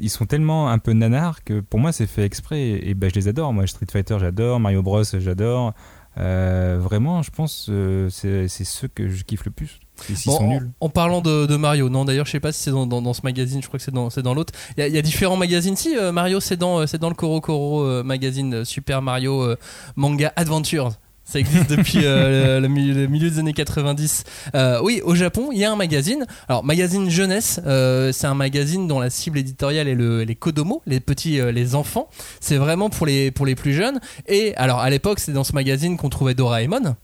ils 0.00 0.10
sont 0.10 0.24
tellement 0.26 0.70
un 0.70 0.78
peu 0.78 0.92
nanars 0.92 1.42
que 1.44 1.60
pour 1.60 1.80
moi 1.80 1.90
c'est 1.92 2.06
fait 2.06 2.24
exprès 2.24 2.60
et, 2.60 2.90
et 2.90 2.94
bah, 2.94 3.08
je 3.08 3.14
les 3.16 3.28
adore. 3.28 3.52
Moi 3.52 3.66
Street 3.66 3.86
Fighter 3.90 4.16
j'adore, 4.20 4.60
Mario 4.60 4.82
Bros 4.82 5.02
j'adore. 5.04 5.74
Euh, 6.16 6.78
vraiment, 6.80 7.22
je 7.22 7.30
pense 7.30 7.66
euh, 7.70 8.08
c'est 8.08 8.46
c'est 8.46 8.62
ceux 8.64 8.86
que 8.86 9.08
je 9.08 9.24
kiffe 9.24 9.44
le 9.44 9.50
plus. 9.50 9.80
Bon, 10.26 10.32
sont 10.36 10.44
en, 10.44 10.48
nuls. 10.48 10.70
en 10.80 10.88
parlant 10.88 11.20
de, 11.20 11.46
de 11.46 11.56
Mario, 11.56 11.88
non 11.88 12.04
d'ailleurs 12.04 12.26
je 12.26 12.32
sais 12.32 12.40
pas 12.40 12.52
si 12.52 12.60
c'est 12.62 12.70
dans, 12.72 12.86
dans- 12.86 13.00
dans 13.02 13.14
ce 13.14 13.22
magazine, 13.22 13.62
je 13.62 13.68
crois 13.68 13.78
que 13.78 13.84
c'est 13.84 13.94
dans, 13.94 14.08
dans 14.08 14.34
l'autre. 14.34 14.52
Il 14.76 14.80
y, 14.80 14.82
a- 14.82 14.88
il 14.88 14.94
y 14.94 14.98
a 14.98 15.02
différents 15.02 15.36
magazines. 15.36 15.76
Si 15.76 15.96
euh, 15.96 16.10
Mario 16.12 16.40
c'est 16.40 16.56
dans, 16.56 16.80
euh, 16.80 16.86
c'est 16.86 16.98
dans 16.98 17.08
le 17.08 17.14
Koro 17.14 17.40
Koro 17.40 17.82
euh, 17.84 18.02
magazine 18.02 18.54
euh, 18.54 18.64
Super 18.64 19.02
Mario 19.02 19.54
Manga 19.96 20.32
Adventures. 20.36 20.92
Ça 21.26 21.38
existe 21.38 21.70
depuis 21.70 22.00
euh, 22.04 22.60
le, 22.60 22.68
le 22.68 23.06
milieu, 23.06 23.30
des 23.30 23.38
années 23.38 23.54
90. 23.54 24.24
Euh, 24.54 24.78
oui, 24.82 25.00
au 25.04 25.14
Japon, 25.14 25.48
il 25.52 25.58
y 25.58 25.64
a 25.64 25.72
un 25.72 25.76
magazine. 25.76 26.26
Alors, 26.48 26.62
magazine 26.64 27.08
jeunesse, 27.08 27.60
euh, 27.64 28.12
c'est 28.12 28.26
un 28.26 28.34
magazine 28.34 28.86
dont 28.86 29.00
la 29.00 29.08
cible 29.08 29.38
éditoriale 29.38 29.88
est 29.88 29.94
le, 29.94 30.24
les 30.24 30.34
kodomo, 30.34 30.82
les 30.84 31.00
petits, 31.00 31.40
les 31.50 31.74
enfants. 31.74 32.10
C'est 32.40 32.58
vraiment 32.58 32.90
pour 32.90 33.06
les, 33.06 33.30
pour 33.30 33.46
les 33.46 33.54
plus 33.54 33.72
jeunes. 33.72 34.00
Et 34.28 34.54
alors, 34.56 34.80
à 34.80 34.90
l'époque, 34.90 35.18
c'est 35.18 35.32
dans 35.32 35.44
ce 35.44 35.54
magazine 35.54 35.96
qu'on 35.96 36.10
trouvait 36.10 36.34
Doraemon 36.34 36.94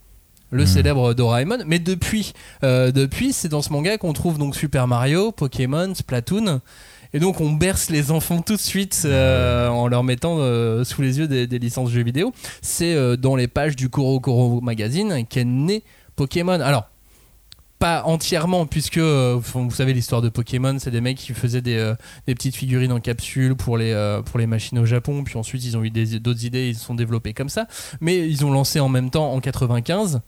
le 0.51 0.63
Mhm. 0.63 0.67
célèbre 0.67 1.13
Doraemon. 1.13 1.57
Mais 1.65 1.79
depuis, 1.79 2.33
euh, 2.63 2.91
depuis 2.91 3.33
c'est 3.33 3.49
dans 3.49 3.61
ce 3.61 3.71
manga 3.71 3.97
qu'on 3.97 4.13
trouve 4.13 4.37
donc 4.37 4.55
Super 4.55 4.87
Mario, 4.87 5.31
Pokémon, 5.31 5.93
Splatoon. 5.95 6.61
Et 7.13 7.19
donc 7.19 7.41
on 7.41 7.51
berce 7.51 7.89
les 7.89 8.11
enfants 8.11 8.41
tout 8.41 8.55
de 8.55 8.61
suite 8.61 9.01
euh, 9.05 9.67
en 9.67 9.87
leur 9.89 10.03
mettant 10.03 10.37
euh, 10.39 10.85
sous 10.85 11.01
les 11.01 11.19
yeux 11.19 11.27
des, 11.27 11.45
des 11.47 11.59
licences 11.59 11.89
jeux 11.89 12.03
vidéo. 12.03 12.31
C'est 12.61 12.93
euh, 12.93 13.17
dans 13.17 13.35
les 13.35 13.47
pages 13.47 13.75
du 13.75 13.89
Koro 13.89 14.19
Koro 14.21 14.61
Magazine 14.61 15.25
qu'est 15.29 15.43
né 15.43 15.83
Pokémon. 16.15 16.59
Alors, 16.61 16.85
pas 17.79 18.03
entièrement, 18.05 18.67
puisque 18.67 18.99
vous 18.99 19.71
savez 19.71 19.93
l'histoire 19.93 20.21
de 20.21 20.29
Pokémon, 20.29 20.77
c'est 20.77 20.91
des 20.91 21.01
mecs 21.01 21.17
qui 21.17 21.33
faisaient 21.33 21.63
des, 21.63 21.93
des 22.27 22.35
petites 22.35 22.55
figurines 22.55 22.91
en 22.91 22.99
capsule 22.99 23.55
pour 23.55 23.75
les, 23.75 24.19
pour 24.27 24.37
les 24.37 24.45
machines 24.45 24.77
au 24.77 24.85
Japon, 24.85 25.23
puis 25.23 25.35
ensuite 25.35 25.65
ils 25.65 25.75
ont 25.75 25.83
eu 25.83 25.89
d'autres 25.89 26.45
idées, 26.45 26.69
ils 26.69 26.75
se 26.75 26.85
sont 26.85 26.93
développés 26.93 27.33
comme 27.33 27.49
ça. 27.49 27.65
Mais 27.99 28.29
ils 28.29 28.45
ont 28.45 28.51
lancé 28.51 28.79
en 28.79 28.87
même 28.87 29.09
temps 29.09 29.33
en 29.33 29.39
95 29.41 30.21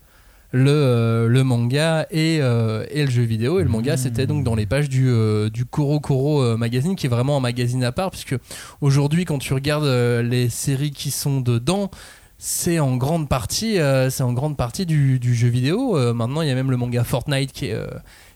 le, 0.56 0.70
euh, 0.70 1.28
le 1.28 1.43
manga 1.43 2.06
et, 2.12 2.38
euh, 2.41 2.86
et 2.91 3.04
le 3.04 3.10
jeu 3.12 3.24
vidéo. 3.24 3.60
Et 3.60 3.64
le 3.64 3.70
manga, 3.70 3.97
c'était 3.97 4.28
donc 4.28 4.43
dans 4.43 4.56
les 4.56 4.66
pages 4.68 4.88
du, 4.88 5.10
euh, 5.10 5.49
du 5.49 5.66
Koro 5.66 5.99
Koro 5.99 6.41
euh, 6.43 6.56
magazine, 6.58 6.95
qui 6.95 7.08
est 7.08 7.10
vraiment 7.10 7.36
un 7.36 7.39
magazine 7.41 7.84
à 7.84 7.91
part, 7.91 8.12
puisque 8.12 8.36
aujourd'hui, 8.80 9.26
quand 9.26 9.39
tu 9.39 9.54
regardes 9.54 9.84
euh, 9.86 10.22
les 10.22 10.49
séries 10.49 10.91
qui 10.91 11.10
sont 11.12 11.41
dedans, 11.41 11.89
c'est 12.38 12.80
en 12.80 12.95
grande 12.97 13.28
partie, 13.30 13.80
euh, 13.80 14.10
c'est 14.10 14.24
en 14.24 14.34
grande 14.34 14.56
partie 14.56 14.86
du, 14.86 15.20
du 15.20 15.34
jeu 15.34 15.47
vidéo. 15.47 15.97
Euh, 15.97 16.14
maintenant, 16.14 16.41
il 16.41 16.47
y 16.47 16.51
a 16.51 16.56
même 16.56 16.70
le 16.72 16.78
manga 16.78 17.04
Fortnite 17.04 17.51
qui 17.51 17.68
est, 17.68 17.74
euh, 17.74 17.88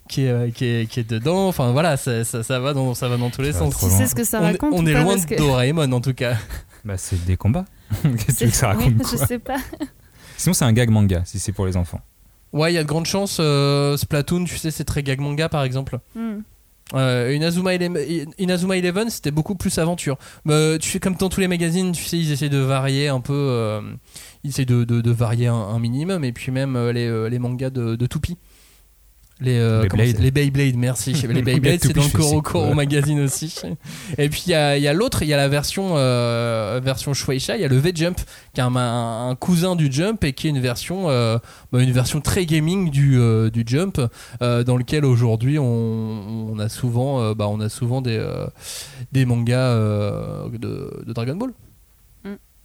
qui 0.09 0.21
est, 0.23 0.51
qui 0.55 0.65
est, 0.65 0.89
qui 0.89 0.99
est 1.01 1.09
dedans. 1.09 1.47
Enfin 1.47 1.71
voilà, 1.71 1.97
ça, 1.97 2.23
ça, 2.23 2.41
ça 2.41 2.59
va 2.59 2.73
dans, 2.73 2.93
ça 2.95 3.09
va 3.09 3.17
dans 3.17 3.29
tous 3.29 3.41
les 3.41 3.53
sens. 3.53 3.77
Tu 3.77 3.85
loin. 3.85 3.95
sais 3.97 4.07
ce 4.07 4.15
que 4.15 4.23
ça 4.23 4.39
on 4.41 4.45
est- 4.47 4.51
raconte 4.53 4.73
on 4.73 4.83
ou 4.85 4.87
est 4.87 4.93
pas, 4.93 5.03
loin 5.03 5.17
de 5.17 5.25
que- 5.25 5.35
Doraemon 5.35 5.91
en 5.91 6.01
tout 6.01 6.13
cas. 6.13 6.35
Bah, 6.85 6.95
c'est 6.97 7.23
des 7.25 7.35
combats. 7.37 7.65
Qu'est-ce 8.03 8.45
que 8.45 8.49
ça 8.49 8.67
raconte 8.69 8.85
Oui, 8.87 8.95
quoi 8.97 9.09
Je 9.11 9.17
sais 9.25 9.39
pas. 9.39 9.57
Sinon, 10.37 10.53
c'est 10.53 10.65
un 10.65 10.73
gag 10.73 10.89
manga 10.89 11.21
si 11.25 11.39
c'est 11.39 11.51
pour 11.51 11.65
les 11.65 11.75
enfants. 11.77 12.01
Ouais, 12.53 12.71
il 12.71 12.75
y 12.75 12.77
a 12.77 12.83
de 12.83 12.87
grandes 12.87 13.05
chances. 13.05 13.37
euh, 13.39 13.97
Splatoon, 13.97 14.45
tu 14.45 14.57
sais, 14.57 14.71
c'est 14.71 14.83
très 14.85 15.03
gag 15.03 15.19
manga 15.19 15.49
par 15.49 15.63
exemple. 15.63 15.99
Hmm. 16.15 16.39
Euh, 16.93 17.33
Inazuma, 17.35 17.73
Ele- 17.73 18.27
Inazuma 18.37 18.77
Eleven, 18.77 19.09
c'était 19.09 19.31
beaucoup 19.31 19.55
plus 19.55 19.77
aventure. 19.77 20.17
Mais 20.45 20.77
tu 20.79 20.87
fais 20.89 20.99
comme 21.01 21.15
dans 21.15 21.27
tous 21.27 21.41
les 21.41 21.49
magazines, 21.49 21.91
tu 21.91 22.03
sais, 22.05 22.17
ils 22.17 22.31
essaient 22.31 22.47
de 22.47 22.59
varier 22.59 23.09
un 23.09 23.19
peu. 23.19 23.33
euh, 23.33 23.81
ils 24.45 24.51
essaient 24.51 24.63
de, 24.63 24.85
de- 24.85 25.01
de 25.01 25.11
varier 25.11 25.47
un, 25.47 25.53
un 25.55 25.79
minimum. 25.79 26.23
Et 26.23 26.31
puis 26.31 26.51
même 26.53 26.77
euh, 26.77 26.93
les, 26.93 27.05
euh, 27.07 27.27
les 27.27 27.39
mangas 27.39 27.71
de, 27.71 27.95
de 27.97 28.05
Toupie. 28.05 28.37
Les, 29.39 29.59
euh, 29.59 29.87
Les 30.19 30.31
Beyblade, 30.31 30.75
merci. 30.77 31.13
les 31.29 31.41
Beyblade, 31.41 31.79
c'est 31.81 31.93
dans 31.93 32.03
le 32.03 32.09
Koro 32.09 32.41
quoi 32.41 32.73
magazine 32.73 33.19
aussi. 33.19 33.55
Et 34.17 34.29
puis 34.29 34.43
il 34.47 34.51
y 34.51 34.55
a, 34.55 34.77
il 34.77 34.83
y 34.83 34.87
a 34.87 34.93
l'autre, 34.93 35.21
il 35.21 35.27
y 35.27 35.33
a 35.33 35.37
la 35.37 35.47
version, 35.47 35.93
euh, 35.95 36.79
version 36.83 37.13
Shueisha, 37.13 37.55
il 37.55 37.61
y 37.61 37.65
a 37.65 37.67
le 37.67 37.77
V-Jump, 37.77 38.17
qui 38.53 38.61
est 38.61 38.63
un, 38.63 39.35
cousin 39.39 39.75
du 39.75 39.91
Jump 39.91 40.23
et 40.23 40.33
qui 40.33 40.47
est 40.47 40.49
une 40.49 40.59
version, 40.59 41.09
euh, 41.09 41.37
bah, 41.71 41.81
une 41.81 41.91
version 41.91 42.19
très 42.19 42.45
gaming 42.45 42.89
du, 42.89 43.17
euh, 43.19 43.49
du 43.49 43.63
Jump, 43.65 44.01
euh, 44.41 44.63
dans 44.63 44.77
lequel 44.77 45.05
aujourd'hui 45.05 45.59
on, 45.59 46.51
on 46.51 46.59
a 46.59 46.69
souvent, 46.69 47.33
bah, 47.33 47.47
on 47.47 47.59
a 47.59 47.69
souvent 47.69 48.01
des, 48.01 48.25
des 49.11 49.25
mangas 49.25 49.75
de, 49.75 51.03
de 51.05 51.13
Dragon 51.13 51.35
Ball. 51.35 51.51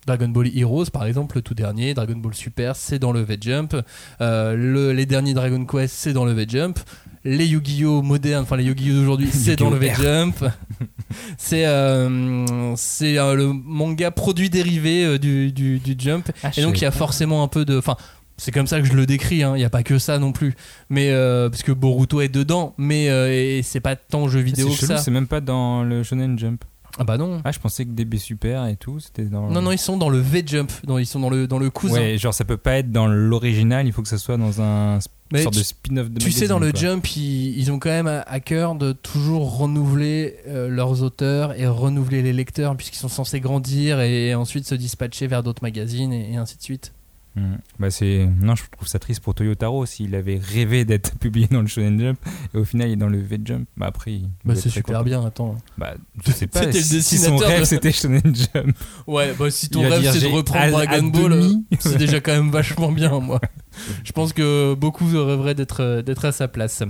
Dragon 0.06 0.28
Ball 0.28 0.48
Heroes 0.56 0.86
par 0.92 1.04
exemple, 1.06 1.36
le 1.36 1.42
tout 1.42 1.54
dernier, 1.54 1.94
Dragon 1.94 2.16
Ball 2.16 2.34
Super, 2.34 2.74
c'est 2.76 2.98
dans 2.98 3.12
le 3.12 3.20
V-Jump. 3.20 3.76
Euh, 4.20 4.54
le- 4.56 4.92
les 4.92 5.06
derniers 5.06 5.34
Dragon 5.34 5.64
Quest, 5.64 5.94
c'est 5.94 6.12
dans 6.12 6.24
le 6.24 6.32
V-Jump. 6.32 6.78
Les 7.24 7.46
Yu-Gi-Oh 7.46 8.02
modernes, 8.02 8.42
enfin 8.42 8.56
les 8.56 8.64
Yu-Gi-Oh 8.64 8.94
d'aujourd'hui, 8.94 9.28
c'est 9.32 9.54
dans 9.56 9.70
le! 9.70 9.76
V-Jump. 9.76 10.44
c'est 11.38 11.66
euh, 11.66 12.74
c'est 12.76 13.16
euh, 13.18 13.34
le 13.34 13.52
manga 13.52 14.10
produit 14.10 14.50
dérivé 14.50 15.18
du, 15.20 15.52
du, 15.52 15.78
du 15.78 15.94
Jump. 15.96 16.30
Et 16.56 16.62
donc 16.62 16.78
il 16.80 16.82
y 16.82 16.86
a 16.86 16.90
forcément 16.90 17.44
un 17.44 17.48
peu 17.48 17.64
de. 17.64 17.78
Enfin, 17.78 17.96
c'est 18.38 18.50
comme 18.50 18.66
ça 18.66 18.80
que 18.80 18.86
je 18.88 18.94
le 18.94 19.06
décris, 19.06 19.44
hein. 19.44 19.52
il 19.54 19.58
n'y 19.58 19.64
a 19.64 19.70
pas 19.70 19.84
que 19.84 20.00
ça 20.00 20.18
non 20.18 20.32
plus. 20.32 20.54
Mais 20.90 21.10
euh, 21.10 21.48
parce 21.48 21.62
que 21.62 21.70
Boruto 21.70 22.20
est 22.20 22.28
dedans, 22.28 22.74
mais 22.76 23.08
euh, 23.08 23.62
c'est 23.62 23.78
pas 23.78 23.94
tant 23.94 24.26
jeu 24.28 24.40
vidéo 24.40 24.68
que 24.68 24.74
chelou, 24.74 24.86
ça. 24.88 24.98
c'est 24.98 25.12
même 25.12 25.28
pas 25.28 25.40
dans 25.40 25.84
le 25.84 26.02
Shonen 26.02 26.36
Jump. 26.36 26.64
Ah 27.02 27.04
bah 27.04 27.18
non. 27.18 27.40
Ah, 27.44 27.50
je 27.52 27.58
pensais 27.58 27.84
que 27.84 27.90
DB 27.90 28.16
Super 28.18 28.66
et 28.66 28.76
tout, 28.76 29.00
c'était 29.00 29.24
dans. 29.24 29.50
Non, 29.50 29.60
non, 29.60 29.72
ils 29.72 29.78
sont 29.78 29.96
dans 29.96 30.08
le 30.08 30.18
V-Jump, 30.18 30.70
dans- 30.84 30.98
ils 30.98 31.06
sont 31.06 31.18
dans 31.20 31.30
le, 31.30 31.46
dans 31.48 31.58
le 31.58 31.68
cousin. 31.70 31.94
Ouais, 32.00 32.16
genre 32.18 32.32
ça 32.32 32.44
peut 32.44 32.56
pas 32.56 32.74
être 32.78 32.92
dans 32.92 33.06
l'original, 33.08 33.86
il 33.86 33.92
faut 33.92 34.02
que 34.02 34.08
ça 34.08 34.18
soit 34.18 34.36
dans 34.36 34.60
un 34.62 34.98
Mais 35.32 35.42
sorte 35.42 35.54
tu- 35.54 35.60
de 35.60 35.64
spin-off 35.64 36.10
de 36.10 36.20
Tu 36.20 36.30
sais, 36.30 36.46
dans 36.46 36.58
le 36.58 36.70
quoi. 36.70 36.80
Jump, 36.80 37.06
ils, 37.16 37.58
ils 37.58 37.72
ont 37.72 37.78
quand 37.78 37.90
même 37.90 38.06
à, 38.06 38.20
à 38.20 38.38
cœur 38.40 38.74
de 38.76 38.92
toujours 38.92 39.58
renouveler 39.58 40.36
euh, 40.46 40.68
leurs 40.68 41.02
auteurs 41.02 41.58
et 41.58 41.66
renouveler 41.66 42.22
les 42.22 42.32
lecteurs, 42.32 42.76
puisqu'ils 42.76 42.98
sont 42.98 43.08
censés 43.08 43.40
grandir 43.40 44.00
et, 44.00 44.34
ensuite 44.34 44.66
se 44.66 44.74
dispatcher 44.74 45.26
vers 45.26 45.42
d'autres 45.42 45.62
magazines 45.62 46.12
et, 46.12 46.32
et 46.32 46.36
ainsi 46.36 46.56
de 46.56 46.62
suite. 46.62 46.92
Mhm. 47.34 47.58
Bah 47.78 47.90
c'est 47.90 48.28
non, 48.40 48.54
je 48.54 48.62
trouve 48.70 48.86
ça 48.86 48.98
triste 48.98 49.20
pour 49.22 49.34
Toyotaro 49.34 49.86
s'il 49.86 50.14
avait 50.14 50.38
rêvé 50.38 50.84
d'être 50.84 51.14
publié 51.18 51.46
dans 51.50 51.62
le 51.62 51.66
Shonen 51.66 51.98
Jump 51.98 52.18
et 52.54 52.58
au 52.58 52.64
final 52.64 52.88
il 52.88 52.92
est 52.92 52.96
dans 52.96 53.08
le 53.08 53.18
V-Jump. 53.20 53.66
Bah 53.76 53.86
après, 53.86 54.20
Bah, 54.44 54.54
c'est 54.54 54.68
super 54.68 54.82
content. 54.98 55.02
bien, 55.04 55.24
attends. 55.24 55.56
Bah, 55.78 55.94
je 56.26 56.30
sais 56.30 56.46
pas. 56.46 56.60
C'était 56.60 56.78
le 56.78 56.84
si- 56.84 57.02
si 57.02 57.16
son 57.16 57.22
dessinateur 57.30 57.48
rêve 57.48 57.60
de- 57.60 57.64
c'était 57.64 57.92
Shonen 57.92 58.20
Jump. 58.34 58.76
Ouais, 59.06 59.32
bah 59.38 59.50
si 59.50 59.68
ton 59.70 59.80
rêve 59.80 60.00
dire, 60.02 60.12
c'est 60.12 60.20
de 60.20 60.26
reprendre 60.26 60.76
à- 60.76 60.80
à 60.82 60.86
Dragon 60.86 61.06
Ball, 61.08 61.32
euh, 61.32 61.52
c'est 61.78 61.96
déjà 61.96 62.20
quand 62.20 62.32
même 62.32 62.50
vachement 62.50 62.92
bien, 62.92 63.18
moi. 63.20 63.40
Je 64.04 64.12
pense 64.12 64.32
que 64.32 64.74
beaucoup 64.74 65.04
rêveraient 65.04 65.54
d'être 65.54 65.80
euh, 65.82 66.02
d'être 66.02 66.24
à 66.24 66.32
sa 66.32 66.48
place. 66.48 66.82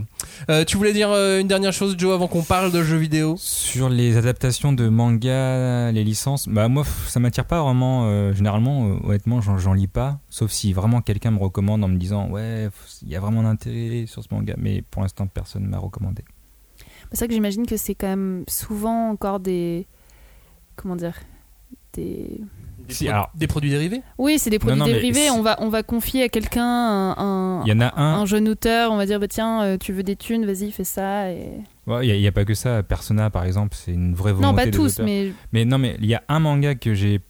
Euh, 0.51 0.65
tu 0.65 0.77
voulais 0.77 0.93
dire 0.93 1.11
euh, 1.11 1.41
une 1.41 1.49
dernière 1.49 1.73
chose, 1.73 1.95
Joe, 1.99 2.13
avant 2.15 2.29
qu'on 2.29 2.43
parle 2.43 2.73
de 2.73 2.83
jeux 2.83 2.97
vidéo? 2.97 3.35
Sur 3.39 3.89
les 3.89 4.17
adaptations 4.17 4.73
de 4.73 4.89
manga, 4.89 5.91
les 5.93 6.05
licences, 6.05 6.49
bah 6.49 6.69
moi 6.69 6.85
ça 7.07 7.21
m'attire 7.21 7.45
pas 7.45 7.63
vraiment. 7.63 8.07
euh, 8.07 8.33
généralement, 8.33 8.89
euh, 8.89 8.97
honnêtement, 9.05 9.41
j'en, 9.41 9.59
j'en 9.59 9.73
lis 9.73 9.87
pas. 9.89 10.21
Sauf 10.31 10.51
si 10.51 10.73
vraiment 10.73 11.01
quelqu'un 11.01 11.31
me 11.31 11.39
recommande 11.39 11.83
en 11.85 11.89
me 11.89 11.97
disant 11.97 12.29
ouais, 12.29 12.69
il 13.03 13.09
y 13.09 13.17
a 13.17 13.21
vraiment 13.21 13.43
d'intérêt 13.43 14.07
sur 14.07 14.23
ce 14.23 14.29
manga. 14.33 14.55
Mais 14.59 14.83
pour 14.83 15.03
l'instant, 15.03 15.27
personne 15.27 15.67
m'a 15.67 15.79
recommandé. 15.79 16.25
C'est 17.11 17.19
ça 17.19 17.27
que 17.27 17.35
j'imagine 17.35 17.67
que 17.67 17.77
c'est 17.77 17.95
quand 17.95 18.09
même 18.09 18.45
souvent 18.49 19.11
encore 19.11 19.41
des. 19.41 19.87
Comment 20.77 20.97
dire 20.97 21.15
des... 21.93 22.41
des, 22.87 22.95
Si, 22.95 23.05
pro- 23.05 23.13
alors- 23.15 23.31
des 23.35 23.47
produits 23.47 23.71
dérivés 23.71 24.03
Oui, 24.19 24.39
c'est 24.39 24.51
des 24.51 24.59
produits 24.59 24.79
non, 24.79 24.87
dérivés. 24.87 25.31
On 25.31 25.43
va, 25.43 25.57
on 25.61 25.69
va 25.69 25.83
confier 25.83 26.25
à 26.25 26.29
quelqu'un 26.29 26.65
un, 26.65 27.15
un, 27.19 27.63
Il 27.65 27.71
y 27.71 27.73
en 27.73 27.81
a 27.81 27.93
un. 28.01 28.15
un 28.21 28.27
jeune 28.27 28.49
auteur. 28.49 28.93
On 28.93 28.97
va 28.97 29.07
dire 29.07 29.19
bah, 29.21 29.29
tiens, 29.29 29.63
euh, 29.63 29.77
tu 29.79 29.93
veux 29.93 30.03
des 30.03 30.17
thunes, 30.17 30.45
vas-y, 30.47 30.71
fais 30.73 30.85
ça. 30.85 31.31
Et... 31.31 31.49
Ouais, 31.87 32.07
Il 32.07 32.21
n'y 32.21 32.27
a, 32.27 32.33
pas 32.33 32.45
que 32.45 32.55
ça. 32.55 32.83
Persona, 32.83 33.31
par 33.31 33.45
exemple, 33.45 33.77
c'est 33.79 33.93
une 33.93 34.15
vraie 34.15 34.33
volonté. 34.33 34.53
Non, 34.53 34.57
pas 34.57 34.65
des 34.67 34.71
tous, 34.71 34.95
auteurs. 34.95 35.07
mais 35.07 35.33
Mais 35.53 35.65
non, 35.65 35.79
mais 35.79 35.97
il 36.01 36.07
y 36.07 36.15
a 36.15 36.23
un 36.29 36.39
manga 36.39 36.75
que 36.75 36.95
j'ai 36.95 37.21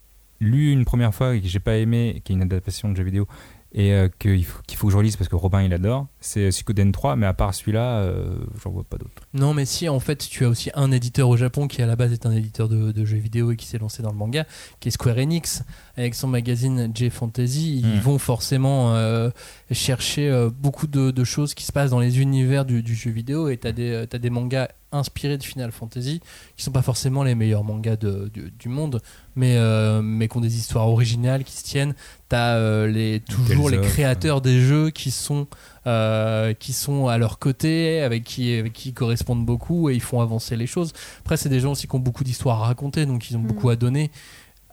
lu 0.41 0.73
une 0.73 0.85
première 0.85 1.15
fois 1.15 1.37
et 1.37 1.41
que 1.41 1.47
j'ai 1.47 1.61
pas 1.61 1.77
aimé, 1.77 2.21
qui 2.25 2.33
est 2.33 2.37
une 2.37 2.43
adaptation 2.43 2.89
de 2.91 2.97
jeu 2.97 3.05
vidéo, 3.05 3.29
et 3.75 3.93
euh, 3.95 4.09
qu'il 4.19 4.45
faut, 4.45 4.61
qu'il 4.67 4.77
faut 4.77 4.87
que 4.89 4.93
je 4.93 4.99
relise 4.99 5.17
parce 5.17 5.29
que 5.29 5.37
Robin 5.37 5.63
il 5.63 5.73
adore. 5.73 6.07
C'est 6.21 6.51
Suikoden 6.51 6.93
3, 6.93 7.17
mais 7.17 7.27
à 7.27 7.33
part 7.33 7.55
celui-là, 7.55 8.01
euh, 8.01 8.37
j'en 8.63 8.71
vois 8.71 8.85
pas 8.85 8.99
d'autres. 8.99 9.23
Non, 9.33 9.55
mais 9.55 9.65
si, 9.65 9.89
en 9.89 9.99
fait, 10.01 10.17
tu 10.29 10.45
as 10.45 10.49
aussi 10.49 10.71
un 10.75 10.93
éditeur 10.93 11.29
au 11.29 11.37
Japon 11.37 11.69
qui 11.69 11.81
à 11.83 11.87
la 11.87 11.97
base 11.97 12.13
est 12.13 12.27
un 12.27 12.33
éditeur 12.33 12.69
de, 12.69 12.93
de 12.93 13.05
jeux 13.05 13.17
vidéo 13.17 13.51
et 13.51 13.57
qui 13.57 13.67
s'est 13.67 13.79
lancé 13.79 14.03
dans 14.03 14.11
le 14.11 14.17
manga, 14.17 14.45
qui 14.81 14.89
est 14.89 14.91
Square 14.91 15.17
Enix, 15.19 15.63
avec 15.97 16.15
son 16.15 16.29
magazine 16.29 16.91
J 16.95 17.09
Fantasy. 17.11 17.79
Ils 17.81 17.97
Mm. 17.97 18.01
vont 18.01 18.19
forcément 18.19 18.95
euh, 18.95 19.31
chercher 19.71 20.49
beaucoup 20.61 20.87
de, 20.87 21.11
de 21.11 21.25
choses 21.25 21.55
qui 21.55 21.65
se 21.65 21.73
passent 21.73 21.91
dans 21.91 22.01
les 22.01 22.21
univers 22.21 22.65
du, 22.65 22.83
du 22.83 22.95
jeu 22.95 23.11
vidéo 23.11 23.49
et 23.49 23.57
tu 23.59 23.67
as, 23.69 24.07
t'as 24.07 24.19
des 24.19 24.31
mangas 24.31 24.69
inspirés 24.93 25.39
de 25.39 25.43
Final 25.43 25.73
Fantasy 25.73 26.21
qui 26.57 26.63
sont 26.65 26.71
pas 26.71 26.83
forcément 26.83 27.23
les 27.25 27.35
meilleurs 27.35 27.65
mangas 27.65 27.97
de- 27.97 28.31
du, 28.33 28.51
du 28.59 28.69
monde, 28.69 29.01
mais, 29.37 29.57
euh, 29.57 30.03
mais 30.03 30.29
qui 30.29 30.37
ont 30.37 30.41
des 30.41 30.57
histoires 30.57 30.89
originales 30.89 31.45
qui 31.45 31.53
se 31.57 31.65
tiennent. 31.65 31.95
Tu 32.29 32.37
as 32.37 32.87
les, 32.87 33.21
toujours 33.21 33.71
Tales 33.71 33.81
les 33.81 33.87
of, 33.87 33.93
créateurs 33.93 34.41
des 34.41 34.61
jeux 34.61 34.91
qui 34.91 35.11
sont 35.11 35.47
euh, 35.87 36.55
qui 36.55 36.73
sont 36.73 37.09
à 37.09 37.19
leur 37.19 37.41
côté, 37.41 38.03
avec 38.03 38.23
qui, 38.23 38.55
avec 38.55 38.73
qui 38.73 38.91
ils 38.91 38.95
correspondent 38.95 39.45
beaucoup 39.45 39.91
et 39.91 39.95
ils 39.95 40.01
font 40.01 40.21
avancer 40.21 40.55
les 40.57 40.69
choses. 40.69 40.93
Après, 41.21 41.37
c'est 41.37 41.49
des 41.49 41.59
gens 41.59 41.73
aussi 41.73 41.89
qui 41.89 41.97
ont 41.97 41.99
beaucoup 41.99 42.23
d'histoires 42.23 42.63
à 42.63 42.67
raconter, 42.67 43.05
donc 43.05 43.29
ils 43.31 43.37
ont 43.37 43.41
Mm. 43.41 43.47
beaucoup 43.49 43.69
à 43.69 43.75
donner. 43.77 44.13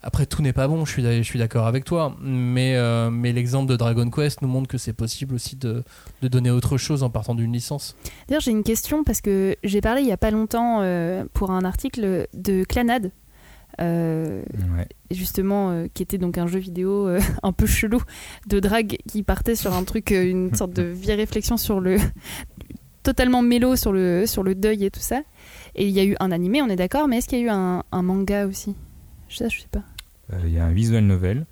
Après, 0.02 0.26
tout 0.26 0.42
n'est 0.42 0.54
pas 0.54 0.68
bon, 0.68 0.86
je 0.86 0.92
suis, 0.92 1.04
d'a- 1.04 1.18
je 1.18 1.24
suis 1.24 1.40
d'accord 1.40 1.68
avec 1.68 1.84
toi, 1.84 2.16
mais, 2.22 2.76
euh, 2.78 3.10
mais 3.10 3.34
l'exemple 3.34 3.70
de 3.70 3.76
Dragon 3.76 4.10
Quest 4.10 4.42
nous 4.42 4.48
montre 4.48 4.68
que 4.70 4.78
c'est 4.78 4.94
possible 4.94 5.36
aussi 5.36 5.56
de, 5.58 5.84
de 6.22 6.28
donner 6.30 6.52
autre 6.52 6.78
chose 6.78 7.04
en 7.04 7.10
partant 7.10 7.36
d'une 7.36 7.52
licence. 7.52 7.96
D'ailleurs, 8.28 8.42
j'ai 8.42 8.52
une 8.52 8.64
question 8.64 9.04
parce 9.04 9.20
que 9.20 9.56
j'ai 9.64 9.82
parlé 9.82 10.02
il 10.02 10.08
y 10.08 10.12
a 10.14 10.18
pas 10.18 10.32
longtemps 10.32 10.80
euh, 10.82 11.26
pour 11.34 11.52
un 11.52 11.66
article 11.66 12.28
de 12.34 12.64
Clanade. 12.64 13.12
euh, 13.82 14.42
Ouais. 14.78 14.88
justement 15.12 15.72
euh, 15.72 15.88
qui 15.94 16.04
était 16.04 16.18
donc 16.18 16.38
un 16.38 16.48
jeu 16.48 16.60
vidéo 16.60 17.08
euh, 17.08 17.20
un 17.44 17.52
peu 17.54 17.66
chelou 17.66 18.02
de 18.48 18.60
drague 18.60 18.98
qui 19.08 19.24
partait 19.24 19.56
sur 19.56 19.74
un 19.74 19.84
truc 19.84 20.12
une 20.12 20.54
sorte 20.56 20.74
de 20.74 20.84
vieille 20.84 21.18
réflexion 21.18 21.56
sur 21.58 21.80
le 21.80 21.98
totalement 23.04 23.42
mélo 23.42 23.76
sur 23.76 23.92
le 23.94 24.26
sur 24.26 24.44
le 24.44 24.56
deuil 24.56 24.86
et 24.86 24.92
tout 24.92 25.00
ça 25.00 25.22
et 25.76 25.88
il 25.88 25.92
y 25.92 26.00
a 26.00 26.04
eu 26.04 26.16
un 26.20 26.32
animé 26.32 26.62
on 26.62 26.68
est 26.68 26.76
d'accord 26.76 27.08
mais 27.08 27.18
est-ce 27.20 27.28
qu'il 27.28 27.40
y 27.40 27.42
a 27.42 27.46
eu 27.46 27.50
un, 27.50 27.84
un 27.92 28.02
manga 28.02 28.46
aussi? 28.48 28.76
Je 29.30 29.38
sais, 29.38 29.50
je 29.50 29.62
sais 29.62 29.68
pas 29.72 29.84
Il 30.46 30.52
y 30.54 30.60
a 30.60 30.66
un 30.66 30.72
visual 30.72 31.04
novel, 31.04 31.46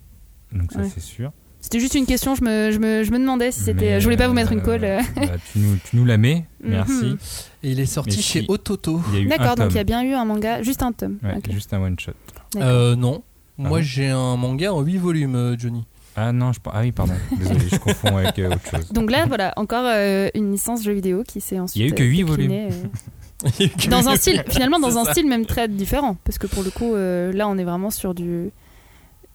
donc 0.52 0.72
ça 0.72 0.80
Ouais. 0.82 0.90
c'est 0.94 1.00
sûr. 1.02 1.32
c'était 1.60 1.80
juste 1.80 1.96
une 1.96 2.06
question 2.06 2.36
je 2.36 2.44
me, 2.44 2.72
je 2.72 2.78
me, 2.80 3.04
je 3.04 3.12
me 3.12 3.18
demandais 3.20 3.52
si 3.52 3.62
c'était 3.62 4.00
je 4.00 4.04
voulais 4.06 4.18
pas 4.18 4.28
vous 4.28 4.34
mettre 4.36 4.52
une 4.52 4.60
euh, 4.60 4.64
colle 4.64 4.84
euh. 4.84 5.02
bah, 5.16 5.24
tu, 5.52 5.60
nous, 5.60 5.76
tu 5.84 5.96
nous 5.96 6.06
la 6.06 6.18
mets, 6.18 6.46
Mhm. 6.64 6.70
merci. 6.70 7.16
Et 7.64 7.72
il 7.72 7.80
est 7.80 7.86
sorti 7.88 8.22
chez. 8.22 8.46
Ototo. 8.48 9.02
Il 9.10 9.16
y 9.16 9.18
a 9.18 9.22
eu 9.22 9.26
un 9.26 9.30
d'accord 9.30 9.56
donc 9.56 9.72
il 9.72 9.76
y 9.78 9.80
a 9.80 9.84
bien 9.84 10.04
eu 10.04 10.14
un 10.14 10.26
manga 10.26 10.62
juste 10.62 10.84
un 10.84 10.92
tome 10.92 11.18
Ouais, 11.24 11.40
juste 11.50 11.74
un 11.74 11.82
one 11.82 12.00
shot. 12.00 12.12
Euh, 12.58 12.96
non. 12.96 13.24
Ah 13.60 13.64
Moi, 13.64 13.80
bon 13.80 13.84
j'ai 13.84 14.08
un 14.10 14.38
manga 14.38 14.72
en 14.74 14.82
8 14.82 14.98
volumes, 14.98 15.36
euh, 15.36 15.56
Johnny. 15.58 15.84
Ah 16.16 16.32
non, 16.32 16.52
je 16.54 16.60
ah 16.72 16.82
oui 16.82 16.92
pardon, 16.92 17.14
désolé, 17.38 17.60
je 17.72 17.78
confonds 17.78 18.18
avec 18.18 18.40
euh, 18.40 18.50
autre 18.52 18.68
chose. 18.72 18.92
donc 18.92 19.12
là 19.12 19.26
voilà 19.28 19.54
encore 19.56 19.86
euh, 19.86 20.30
une 20.36 20.52
licence 20.52 20.84
jeu 20.84 20.94
vidéo 20.94 21.24
qui 21.28 21.42
s'est 21.42 21.60
ensuite 21.60 21.92
eu 21.92 21.94
que 21.94 22.02
euh, 22.02 22.06
huit 22.08 22.24
déclinée, 22.24 22.70
euh, 22.72 23.68
dans 23.92 24.10
un 24.10 24.16
style 24.16 24.44
finalement 24.50 24.80
dans 24.80 24.98
un 24.98 25.06
style 25.12 25.28
même 25.28 25.46
très 25.46 25.68
différent 25.68 26.18
parce 26.24 26.40
que 26.40 26.48
pour 26.48 26.64
le 26.64 26.72
coup 26.72 26.96
euh, 26.96 27.32
là 27.34 27.48
on 27.48 27.58
est 27.60 27.64
vraiment 27.64 27.92
sur 27.92 28.16
du 28.16 28.50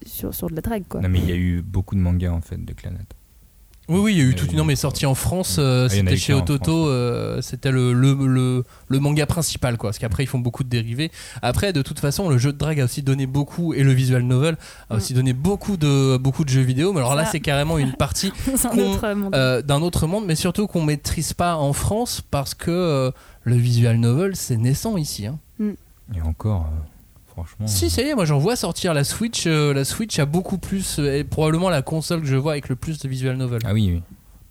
sur, 0.07 0.34
sur 0.34 0.48
de 0.50 0.55
la 0.55 0.61
drague 0.62 0.84
quoi 0.88 1.00
Non 1.00 1.09
mais 1.09 1.18
il 1.20 1.28
y 1.28 1.32
a 1.32 1.36
eu 1.36 1.62
beaucoup 1.62 1.94
de 1.94 2.00
mangas 2.00 2.30
en 2.32 2.40
fait 2.40 2.62
de 2.64 2.72
Clanat. 2.72 2.98
Oui, 3.88 3.98
oui, 3.98 4.12
il 4.14 4.18
y 4.18 4.20
a 4.20 4.24
eu 4.24 4.30
Et- 4.30 4.34
toute 4.36 4.53
une. 4.53 4.59
Non, 4.59 4.64
mais 4.64 4.76
sorti 4.76 5.07
en 5.07 5.16
France, 5.16 5.57
euh, 5.59 5.86
Ah, 5.86 5.88
c'était 5.92 6.16
chez 6.16 6.32
Ototo, 6.32 6.86
euh, 6.88 7.42
c'était 7.42 7.72
le, 7.72 7.92
le, 7.92 8.14
le, 8.28 8.64
le 8.86 8.98
manga 9.00 9.26
principal, 9.26 9.76
quoi. 9.76 9.90
Parce 9.90 9.98
qu'après, 9.98 10.22
ils 10.22 10.28
font 10.28 10.38
beaucoup 10.38 10.62
de 10.62 10.68
dérivés. 10.68 11.11
Après, 11.42 11.72
de 11.72 11.82
toute 11.82 11.98
façon, 11.98 12.28
le 12.30 12.38
jeu 12.38 12.53
de 12.53 12.59
drague 12.59 12.80
a 12.80 12.84
aussi 12.84 13.03
donné 13.03 13.26
beaucoup, 13.26 13.74
et 13.74 13.82
le 13.82 13.92
visual 13.92 14.22
novel 14.22 14.57
a 14.88 14.94
Mm. 14.94 14.96
aussi 14.96 15.14
donné 15.14 15.32
beaucoup 15.32 15.76
de, 15.76 16.16
beaucoup 16.16 16.44
de 16.44 16.48
jeux 16.48 16.61
vidéo. 16.62 16.92
Mais 16.92 17.00
alors 17.00 17.16
là, 17.16 17.24
c'est 17.26 17.40
carrément 17.40 17.76
une 17.76 17.92
partie 17.94 18.32
C'est 18.57 18.66
un 18.66 18.70
qu'on- 18.70 18.92
autre 18.92 19.12
monde. 19.14 19.34
euh, 19.34 19.62
d'un 19.62 19.82
autre 19.82 20.07
monde, 20.07 20.26
mais 20.26 20.36
surtout 20.36 20.68
qu'on 20.68 20.84
maîtrise 20.84 21.32
pas 21.32 21.57
en 21.57 21.72
France 21.72 22.22
parce 22.30 22.55
que 22.55 22.70
euh, 22.70 23.11
le 23.42 23.57
visual 23.57 23.96
novel, 23.98 24.36
c'est 24.36 24.57
naissant 24.59 24.96
ici. 24.96 25.26
hein. 25.26 25.40
Et 26.14 26.20
encore, 26.22 26.66
euh, 26.72 26.86
franchement. 27.32 27.66
Si, 27.66 27.90
ça 27.90 28.02
y 28.02 28.06
est, 28.08 28.14
moi 28.14 28.24
j'en 28.24 28.38
vois 28.38 28.56
sortir 28.56 28.94
la 28.94 29.04
Switch. 29.04 29.44
euh, 29.46 29.72
la 29.74 29.84
Switch 29.84 30.18
a 30.18 30.26
beaucoup 30.26 30.58
plus, 30.58 30.98
euh, 30.98 31.18
est 31.18 31.24
probablement 31.24 31.68
la 31.70 31.82
console 31.82 32.20
que 32.20 32.26
je 32.26 32.36
vois 32.36 32.52
avec 32.52 32.68
le 32.68 32.76
plus 32.76 32.98
de 33.00 33.08
visual 33.08 33.36
novel. 33.36 33.60
Ah 33.64 33.72
oui, 33.72 33.90
oui. 33.94 34.02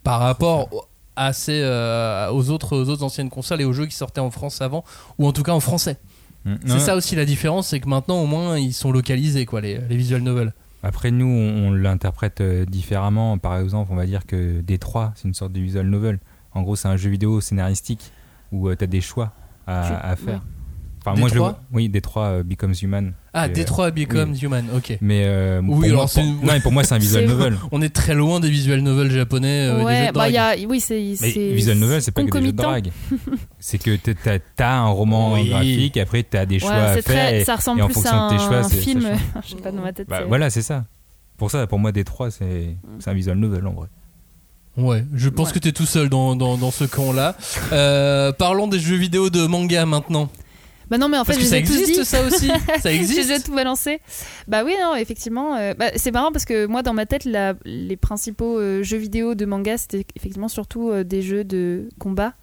par 0.03 0.19
rapport 0.19 0.73
au- 0.73 0.83
à 1.15 1.33
ces, 1.33 1.61
euh, 1.63 2.31
aux, 2.31 2.49
autres, 2.49 2.75
aux 2.77 2.89
autres 2.89 3.03
anciennes 3.03 3.29
consoles 3.29 3.61
et 3.61 3.65
aux 3.65 3.73
jeux 3.73 3.85
qui 3.85 3.95
sortaient 3.95 4.21
en 4.21 4.31
France 4.31 4.61
avant, 4.61 4.83
ou 5.19 5.27
en 5.27 5.33
tout 5.33 5.43
cas 5.43 5.51
en 5.51 5.59
français. 5.59 5.97
Mm. 6.45 6.55
C'est 6.65 6.79
ça 6.79 6.95
aussi 6.95 7.15
la 7.15 7.25
différence, 7.25 7.67
c'est 7.67 7.79
que 7.79 7.87
maintenant 7.87 8.19
au 8.21 8.25
moins 8.25 8.57
ils 8.57 8.73
sont 8.73 8.91
localisés, 8.91 9.45
quoi, 9.45 9.61
les, 9.61 9.77
les 9.77 9.95
visual 9.97 10.21
novels. 10.21 10.53
Après, 10.83 11.11
nous, 11.11 11.27
on, 11.27 11.67
on 11.67 11.71
l'interprète 11.73 12.41
euh, 12.41 12.65
différemment. 12.65 13.37
Par 13.37 13.55
exemple, 13.59 13.91
on 13.93 13.95
va 13.95 14.07
dire 14.07 14.25
que 14.25 14.61
Détroit, 14.61 15.13
c'est 15.15 15.27
une 15.27 15.35
sorte 15.35 15.51
de 15.51 15.59
visual 15.59 15.85
novel. 15.87 16.19
En 16.53 16.63
gros, 16.63 16.75
c'est 16.75 16.87
un 16.87 16.97
jeu 16.97 17.11
vidéo 17.11 17.39
scénaristique 17.41 18.11
où 18.51 18.73
tu 18.73 18.83
as 18.83 18.87
des 18.87 19.01
choix 19.01 19.31
à 19.67 20.15
faire. 20.15 20.41
Enfin, 21.03 21.19
moi, 21.19 21.29
je 21.29 21.33
le 21.33 21.39
Détroit 21.39 21.49
vois. 21.49 21.59
Oui, 21.73 21.89
Détroit 21.89 22.25
euh, 22.25 22.43
Becomes 22.43 22.75
Human. 22.79 23.13
Ah, 23.33 23.47
Et, 23.47 23.49
euh, 23.49 23.53
Detroit 23.53 23.89
Become 23.91 24.35
Human, 24.39 24.65
ok. 24.75 24.97
Mais 25.01 25.23
euh, 25.25 25.59
Oui, 25.61 25.67
pour 25.67 25.77
moi, 25.79 25.85
alors 25.87 26.09
c'est 26.09 26.21
pour- 26.21 26.29
non, 26.29 26.53
mais 26.53 26.59
pour 26.59 26.71
moi, 26.71 26.83
c'est 26.83 26.93
un 26.93 26.97
visual 26.99 27.23
C'est- 27.23 27.29
novel. 27.29 27.57
On 27.71 27.81
est 27.81 27.89
très 27.89 28.13
loin 28.13 28.39
des 28.39 28.49
visual 28.51 28.81
novels 28.81 29.09
japonais. 29.09 29.67
euh, 29.67 29.73
des 29.73 29.79
jeux 29.79 29.85
ouais, 29.87 30.07
de 30.09 30.11
bah 30.13 30.29
il 30.29 30.33
drague. 30.33 30.59
y 30.59 30.63
a, 30.63 30.67
oui, 30.69 30.79
c'est. 30.79 30.99
Mais 30.99 31.15
c'est- 31.31 31.53
visual 31.53 31.77
novel, 31.79 32.01
c'est 32.03 32.11
pas 32.11 32.21
que 32.23 32.27
des 32.29 32.45
jeux 32.45 32.51
de 32.51 32.57
concomitant. 32.61 32.69
drague. 32.69 32.91
c'est 33.59 33.79
que 33.79 33.95
t'as 33.95 34.37
as 34.59 34.77
un 34.81 34.89
roman 34.89 35.33
Oui. 35.33 35.49
graphique, 35.49 35.97
et 35.97 36.01
après 36.01 36.21
t'as 36.21 36.45
des 36.45 36.59
choix 36.59 36.69
Ouais, 36.69 36.75
à 36.77 36.93
c'est 36.93 37.01
faire. 37.01 37.27
très, 37.29 37.41
et- 37.41 37.45
ça 37.45 37.55
ressemble 37.55 37.79
et 37.79 37.83
en 37.83 37.87
plus 37.87 37.93
fonction 37.95 38.11
à 38.27 38.31
de 38.31 38.37
tes 38.37 38.43
choix, 38.43 38.57
un 38.57 38.63
c'est- 38.63 38.75
ça 38.75 38.81
film. 38.81 39.01
je 39.43 39.49
sais 39.49 39.55
pas 39.55 39.71
dans 39.71 39.81
ma 39.81 39.93
tête. 39.93 40.07
Bah, 40.07 40.17
c'est- 40.19 40.27
voilà, 40.27 40.49
c'est 40.51 40.61
ça. 40.61 40.85
Pour 41.37 41.49
ça, 41.49 41.65
pour 41.65 41.79
moi, 41.79 41.91
Détroit, 41.91 42.29
c'est 42.29 42.75
c'est 42.99 43.09
un 43.09 43.13
visual 43.15 43.37
novel 43.39 43.65
en 43.65 43.73
vrai. 43.73 43.87
Ouais, 44.77 45.03
je 45.13 45.27
pense 45.29 45.47
Ouais. 45.47 45.53
que 45.55 45.59
t'es 45.59 45.71
tout 45.73 45.85
seul 45.85 46.07
dans, 46.07 46.35
dans, 46.35 46.57
dans 46.57 46.71
ce 46.71 46.83
camp-là. 46.85 47.35
Euh, 47.73 48.31
parlons 48.31 48.67
des 48.67 48.79
jeux 48.79 48.95
vidéo 48.95 49.29
de 49.29 49.45
manga 49.47 49.85
maintenant. 49.85 50.29
Bah 50.91 50.97
non, 50.99 51.07
mais 51.09 51.17
en 51.17 51.23
fait, 51.25 51.33
ça 51.33 51.39
les 51.39 51.55
ai 51.55 51.63
tous 51.63 51.71
existe 51.79 51.99
dit. 52.01 52.05
ça 52.05 52.21
aussi. 52.21 52.47
Ça 52.81 52.91
Je 52.91 52.97
les 52.99 53.17
ai 53.17 53.19
existe. 53.21 53.45
tout 53.45 53.55
balancé. 53.55 53.99
Bah 54.47 54.63
oui, 54.65 54.73
non, 54.79 54.93
effectivement. 54.95 55.55
euh, 55.55 55.73
bah, 55.73 55.85
c'est 55.95 56.11
marrant 56.11 56.31
parce 56.31 56.45
que 56.45 56.65
moi, 56.67 56.83
dans 56.83 56.93
ma 56.93 57.05
tête, 57.05 57.23
la- 57.25 57.53
les 57.65 57.95
principaux 57.97 58.59
euh, 58.59 58.83
jeux 58.83 58.97
vidéo 58.97 59.33
de 59.33 59.45
manga, 59.45 59.77
c'était 59.77 60.05
effectivement 60.17 60.49
surtout 60.49 60.89
euh, 60.91 61.03
des 61.03 61.21
jeux 61.21 61.43
de 61.45 61.87
combat. 61.97 62.33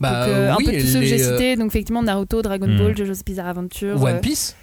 Bah, 0.00 0.26
donc, 0.26 0.58
oui, 0.58 0.68
un 0.68 0.72
peu 0.72 0.80
tous 0.80 0.86
ceux 0.88 1.00
que 1.00 1.06
j'ai 1.06 1.18
cités. 1.18 1.56
Donc, 1.56 1.68
effectivement, 1.68 2.02
Naruto, 2.02 2.42
Dragon 2.42 2.66
Hmm. 2.66 2.78
Ball, 2.78 2.96
JoJo's 2.96 3.22
Bizarre 3.24 3.48
Adventure, 3.48 4.02
One 4.02 4.20
Piece. 4.20 4.56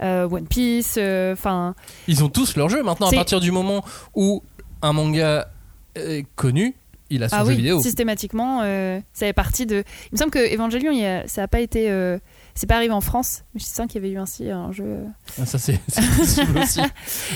One 0.00 0.46
Piece. 0.46 0.98
Enfin, 1.32 1.74
Ils 2.06 2.22
ont 2.22 2.28
tous 2.28 2.56
leur 2.56 2.68
jeu 2.68 2.82
maintenant. 2.84 3.08
À 3.08 3.12
partir 3.12 3.40
du 3.40 3.50
moment 3.50 3.84
où 4.14 4.42
un 4.82 4.92
manga 4.92 5.48
est 5.96 6.24
connu, 6.36 6.74
il 7.10 7.22
a 7.24 7.28
son 7.28 7.36
ah 7.36 7.42
jeu 7.44 7.50
oui, 7.50 7.56
vidéo. 7.56 7.80
systématiquement, 7.82 8.60
euh, 8.62 9.00
ça 9.12 9.26
fait 9.26 9.32
partie 9.32 9.66
de. 9.66 9.82
Il 10.06 10.12
me 10.12 10.18
semble 10.18 10.30
que 10.30 10.54
Evangelion, 10.54 10.92
il 10.92 11.04
a- 11.04 11.26
ça 11.26 11.42
a 11.42 11.48
pas 11.48 11.60
été. 11.60 11.90
euh, 11.90 12.18
c'est 12.58 12.66
pas 12.66 12.76
arrivé 12.76 12.92
en 12.92 13.00
France, 13.00 13.44
mais 13.54 13.60
je 13.60 13.66
sens 13.66 13.86
qu'il 13.86 14.02
y 14.02 14.04
avait 14.04 14.12
eu 14.12 14.18
ainsi 14.18 14.50
un 14.50 14.72
jeu. 14.72 14.96
Ah, 15.40 15.46
Ça 15.46 15.58
c'est 15.58 15.78
c'est 15.88 16.02
possible 16.18 16.58
aussi. 16.58 16.80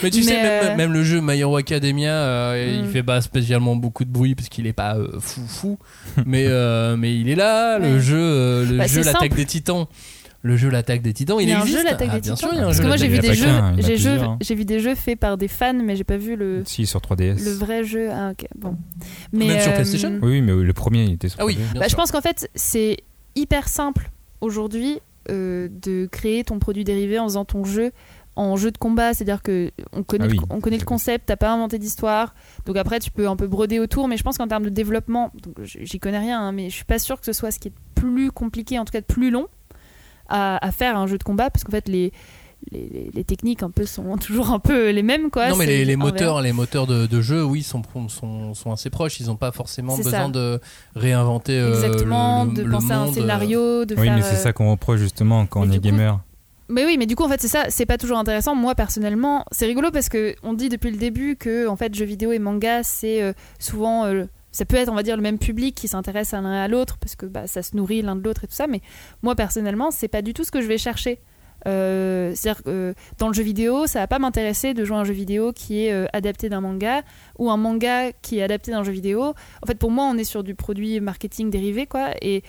Mais 0.03 0.11
tu 0.11 0.23
sais, 0.23 0.33
Mais, 0.43 0.71
euh, 0.73 0.77
même 0.77 0.93
le 0.93 1.05
jeu 1.05 1.21
My 1.23 1.39
Hero 1.39 1.57
Academia, 1.57 2.13
euh, 2.13 2.75
il 2.81 2.89
Mm. 2.89 2.93
fait 2.93 3.03
pas 3.05 3.21
spécialement 3.21 3.77
beaucoup 3.77 4.05
de 4.05 4.11
bruit 4.11 4.35
parce 4.35 4.49
qu'il 4.49 4.67
est 4.67 4.73
pas 4.73 4.97
euh, 4.97 5.21
fou 5.21 5.43
fou. 5.47 5.79
mais, 6.27 6.47
euh, 6.49 6.97
mais 6.97 7.17
il 7.17 7.29
est 7.29 7.37
là. 7.37 7.79
Le 7.79 7.95
Ouais. 7.95 8.01
jeu, 8.01 8.17
euh, 8.19 8.67
le 8.67 8.79
Bah, 8.79 8.87
jeu 8.89 9.03
l'attaque 9.05 9.35
des 9.35 9.47
titans. 9.47 9.87
Le 10.45 10.57
jeu 10.57 10.71
l'attaque 10.71 11.03
des 11.03 11.13
titans, 11.13 11.37
il, 11.39 11.45
Il 11.45 11.51
y 11.51 11.53
a 11.53 11.59
un 11.59 11.63
existe. 11.63 11.79
jeu, 11.79 11.85
l'Attaque 11.85 12.09
Ah, 12.11 12.15
des 12.17 12.21
Titans. 12.23 12.37
sûr, 12.37 12.49
il 12.51 12.57
y 12.57 12.59
a 12.59 12.63
un 12.63 12.65
Parce 12.65 12.77
jeu 12.79 12.83
que 12.83 12.89
moi, 12.89 12.97
j'ai 12.97 13.07
vu 13.07 13.15
l'attaque 13.15 13.31
Il 13.37 13.39
des 13.39 13.47
jeux, 13.47 13.49
il 13.77 13.77
j'ai 13.87 13.97
jeux- 13.97 14.11
plusieurs, 14.11 14.31
hein. 14.31 14.39
j'ai 14.41 14.55
vu 14.57 14.65
des 14.65 14.81
jeux 14.81 14.95
faits 14.97 15.21
par 15.21 15.37
des 15.39 15.47
fans, 15.47 15.73
mais 15.73 15.95
j'ai 15.95 16.03
pas 16.03 16.17
vu 16.17 16.35
le, 16.35 16.65
Si, 16.67 16.85
sur 16.85 17.01
3DS. 17.01 17.45
le 17.45 17.53
vrai 17.53 17.85
jeu. 17.85 18.09
Ah, 18.13 18.31
ok, 18.33 18.49
bon. 18.59 18.77
Mais, 19.33 19.47
Même 19.47 19.61
sur 19.61 19.73
PlayStation 19.73 20.19
Oui, 20.21 20.41
mais 20.43 20.51
le 20.53 20.73
premier, 20.73 21.05
il 21.05 21.13
était 21.13 21.29
sur 21.29 21.39
Ah 21.41 21.45
oui, 21.47 21.55
3DS. 21.55 21.73
bien 21.75 21.81
bah, 21.83 21.87
je 21.89 21.95
pense 21.95 22.11
qu'en 22.11 22.21
fait, 22.21 22.51
c'est 22.57 22.97
hyper 23.37 23.69
simple 23.69 24.11
aujourd'hui 24.41 24.99
euh, 25.31 25.69
de 25.71 26.07
créer 26.07 26.45
ton 26.45 26.59
produit 26.59 26.85
dérivé 26.85 27.19
en 27.19 27.25
faisant 27.25 27.45
ton 27.45 27.65
jeu 27.65 27.93
en 28.35 28.57
jeu 28.57 28.71
de 28.71 28.79
combat, 28.79 29.13
c'est-à-dire 29.13 29.43
que 29.43 29.71
on 29.93 30.03
connaît, 30.03 30.29
Ah 30.31 30.33
le, 30.33 30.39
on 30.49 30.61
connaît 30.61 30.79
le 30.79 30.87
concept, 30.87 31.27
t'as 31.27 31.37
pas 31.37 31.51
inventé 31.51 31.79
d'histoire, 31.79 32.35
donc 32.65 32.77
après 32.79 32.99
tu 32.99 33.11
peux 33.11 33.29
un 33.29 33.37
peu 33.37 33.47
broder 33.47 33.79
autour, 33.79 34.09
mais 34.09 34.17
je 34.17 34.23
pense 34.23 34.39
qu'en 34.39 34.49
termes 34.49 34.65
de 34.65 34.71
développement, 34.71 35.33
j'y 35.63 36.01
connais 36.01 36.19
rien, 36.19 36.41
hein, 36.41 36.53
mais 36.53 36.71
je 36.71 36.75
suis 36.75 36.87
pas 36.87 36.99
sûre 36.99 37.21
que 37.21 37.27
ce 37.27 37.35
soit 37.35 37.51
ce 37.51 37.59
qui 37.59 37.69
est 37.69 37.75
plus 37.95 38.33
compliqué, 38.33 38.79
en 38.79 38.87
tout 38.87 38.93
cas 38.93 39.03
de 39.03 39.07
plus 39.07 39.31
long 39.31 39.49
à, 40.29 40.65
à 40.67 40.73
faire 40.73 40.97
un 40.97 41.07
jeu 41.07 41.19
de 41.19 41.23
combat, 41.23 41.51
parce 41.51 41.63
qu'en 41.63 41.73
fait 41.73 41.89
les, 41.89 42.11
les, 42.71 42.89
les- 42.89 43.11
les 43.13 43.25
techniques 43.25 43.63
un 43.63 43.71
peu 43.71 43.85
sont 43.87 44.17
toujours 44.19 44.51
un 44.51 44.59
peu 44.59 44.91
les 44.91 45.03
mêmes 45.03 45.31
quoi. 45.31 45.49
non 45.51 45.57
mais 45.57 45.85
les, 45.85 45.97
moteurs, 45.97 46.41
les 46.43 46.53
moteurs 46.53 46.87
de, 46.87 47.07
de 47.07 47.21
jeu, 47.21 47.45
oui, 47.45 47.63
sont, 47.63 47.83
sont, 48.09 48.55
sont 48.55 48.73
assez 48.73 48.89
proches. 48.91 49.21
Ils 49.21 49.27
n'ont 49.27 49.37
pas 49.37 49.53
forcément 49.53 49.97
besoin 49.97 50.13
ça. 50.13 50.29
de 50.29 50.61
réinventer 50.95 51.59
euh, 51.59 51.75
exactement, 51.75 52.45
le, 52.45 52.51
le- 52.51 52.57
de 52.57 52.63
le 52.63 52.71
penser 52.71 52.93
à 52.93 53.01
un 53.01 53.09
euh, 53.09 53.13
scénario, 53.13 53.85
de 53.85 53.95
Oui, 53.97 54.05
faire. 54.05 54.17
mais 54.17 54.23
c'est 54.23 54.35
euh, 54.35 54.43
ça 54.43 54.53
qu'on 54.53 54.71
reproche 54.71 55.01
justement 55.01 55.47
quand 55.47 55.61
mais 55.61 55.69
on 55.69 55.73
est 55.73 55.77
coup- 55.77 55.83
gamer. 55.83 56.21
Mais 56.69 56.87
oui, 56.87 56.97
mais 56.99 57.05
du 57.07 57.17
coup, 57.17 57.25
en 57.25 57.29
fait, 57.29 57.41
c'est 57.41 57.49
ça, 57.49 57.65
c'est 57.69 57.85
pas 57.85 57.99
toujours 57.99 58.17
intéressant. 58.19 58.55
Moi, 58.55 58.75
personnellement, 58.75 59.45
c'est 59.51 59.67
rigolo 59.67 59.91
parce 59.91 60.09
que 60.09 60.35
on 60.43 60.55
dit 60.55 60.71
depuis 60.71 60.91
le 60.91 60.97
début 60.97 61.37
que, 61.37 61.67
en 61.69 61.77
fait, 61.77 61.95
jeux 61.95 62.07
vidéo 62.07 62.33
et 62.33 62.39
manga, 62.39 62.83
c'est 62.83 63.23
euh, 63.23 63.33
souvent. 63.59 64.07
euh, 64.07 64.25
ça 64.53 64.65
peut 64.65 64.77
être, 64.77 64.91
on 64.91 64.95
va 64.95 65.03
dire, 65.03 65.17
le 65.17 65.23
même 65.23 65.39
public 65.39 65.75
qui 65.75 65.89
s'intéresse 65.89 66.33
à 66.35 66.41
l'un 66.41 66.53
à 66.53 66.69
l'autre 66.69 66.99
parce 66.99 67.17
que 67.17 67.25
bah, 67.27 67.47
ça 67.47 67.63
se 67.63 67.75
nourrit 67.77 68.01
l'un 68.03 68.17
de 68.17 68.23
l'autre 68.23 68.45
et 68.45 68.47
tout 68.47 68.55
ça. 68.55 68.67
Mais 68.67 68.81
moi, 69.23 69.35
personnellement, 69.35 69.91
c'est 69.91 70.09
pas 70.09 70.23
du 70.23 70.33
tout 70.35 70.45
ce 70.45 70.51
que 70.51 70.61
je 70.63 70.67
vais 70.67 70.79
chercher. 70.79 71.21
Euh, 71.67 72.33
C'est-à-dire 72.35 72.63
que 72.63 72.69
euh, 72.71 72.95
dans 73.19 73.29
le 73.29 73.35
jeu 73.35 73.43
vidéo, 73.43 73.87
ça 73.87 74.01
va 74.01 74.07
pas 74.07 74.19
m'intéresser 74.19 74.75
de 74.75 74.85
jouer 74.85 74.97
à 74.97 75.01
un 75.01 75.05
jeu 75.05 75.13
vidéo 75.15 75.53
qui 75.53 75.87
est 75.87 75.93
euh, 75.93 76.07
adapté 76.13 76.49
d'un 76.49 76.61
manga 76.61 77.03
ou 77.39 77.51
un 77.51 77.57
manga 77.57 78.13
qui 78.23 78.39
est 78.39 78.43
adapté 78.43 78.71
d'un 78.71 78.83
jeu 78.85 78.93
vidéo. 78.93 79.35
En 79.63 79.67
fait, 79.67 79.77
pour 79.77 79.91
moi, 79.91 80.05
on 80.05 80.17
est 80.19 80.25
sur 80.25 80.43
du 80.45 80.55
produit 80.55 81.01
marketing 81.01 81.51
dérivé, 81.51 81.87
quoi. 81.87 82.11
Et 82.21 82.43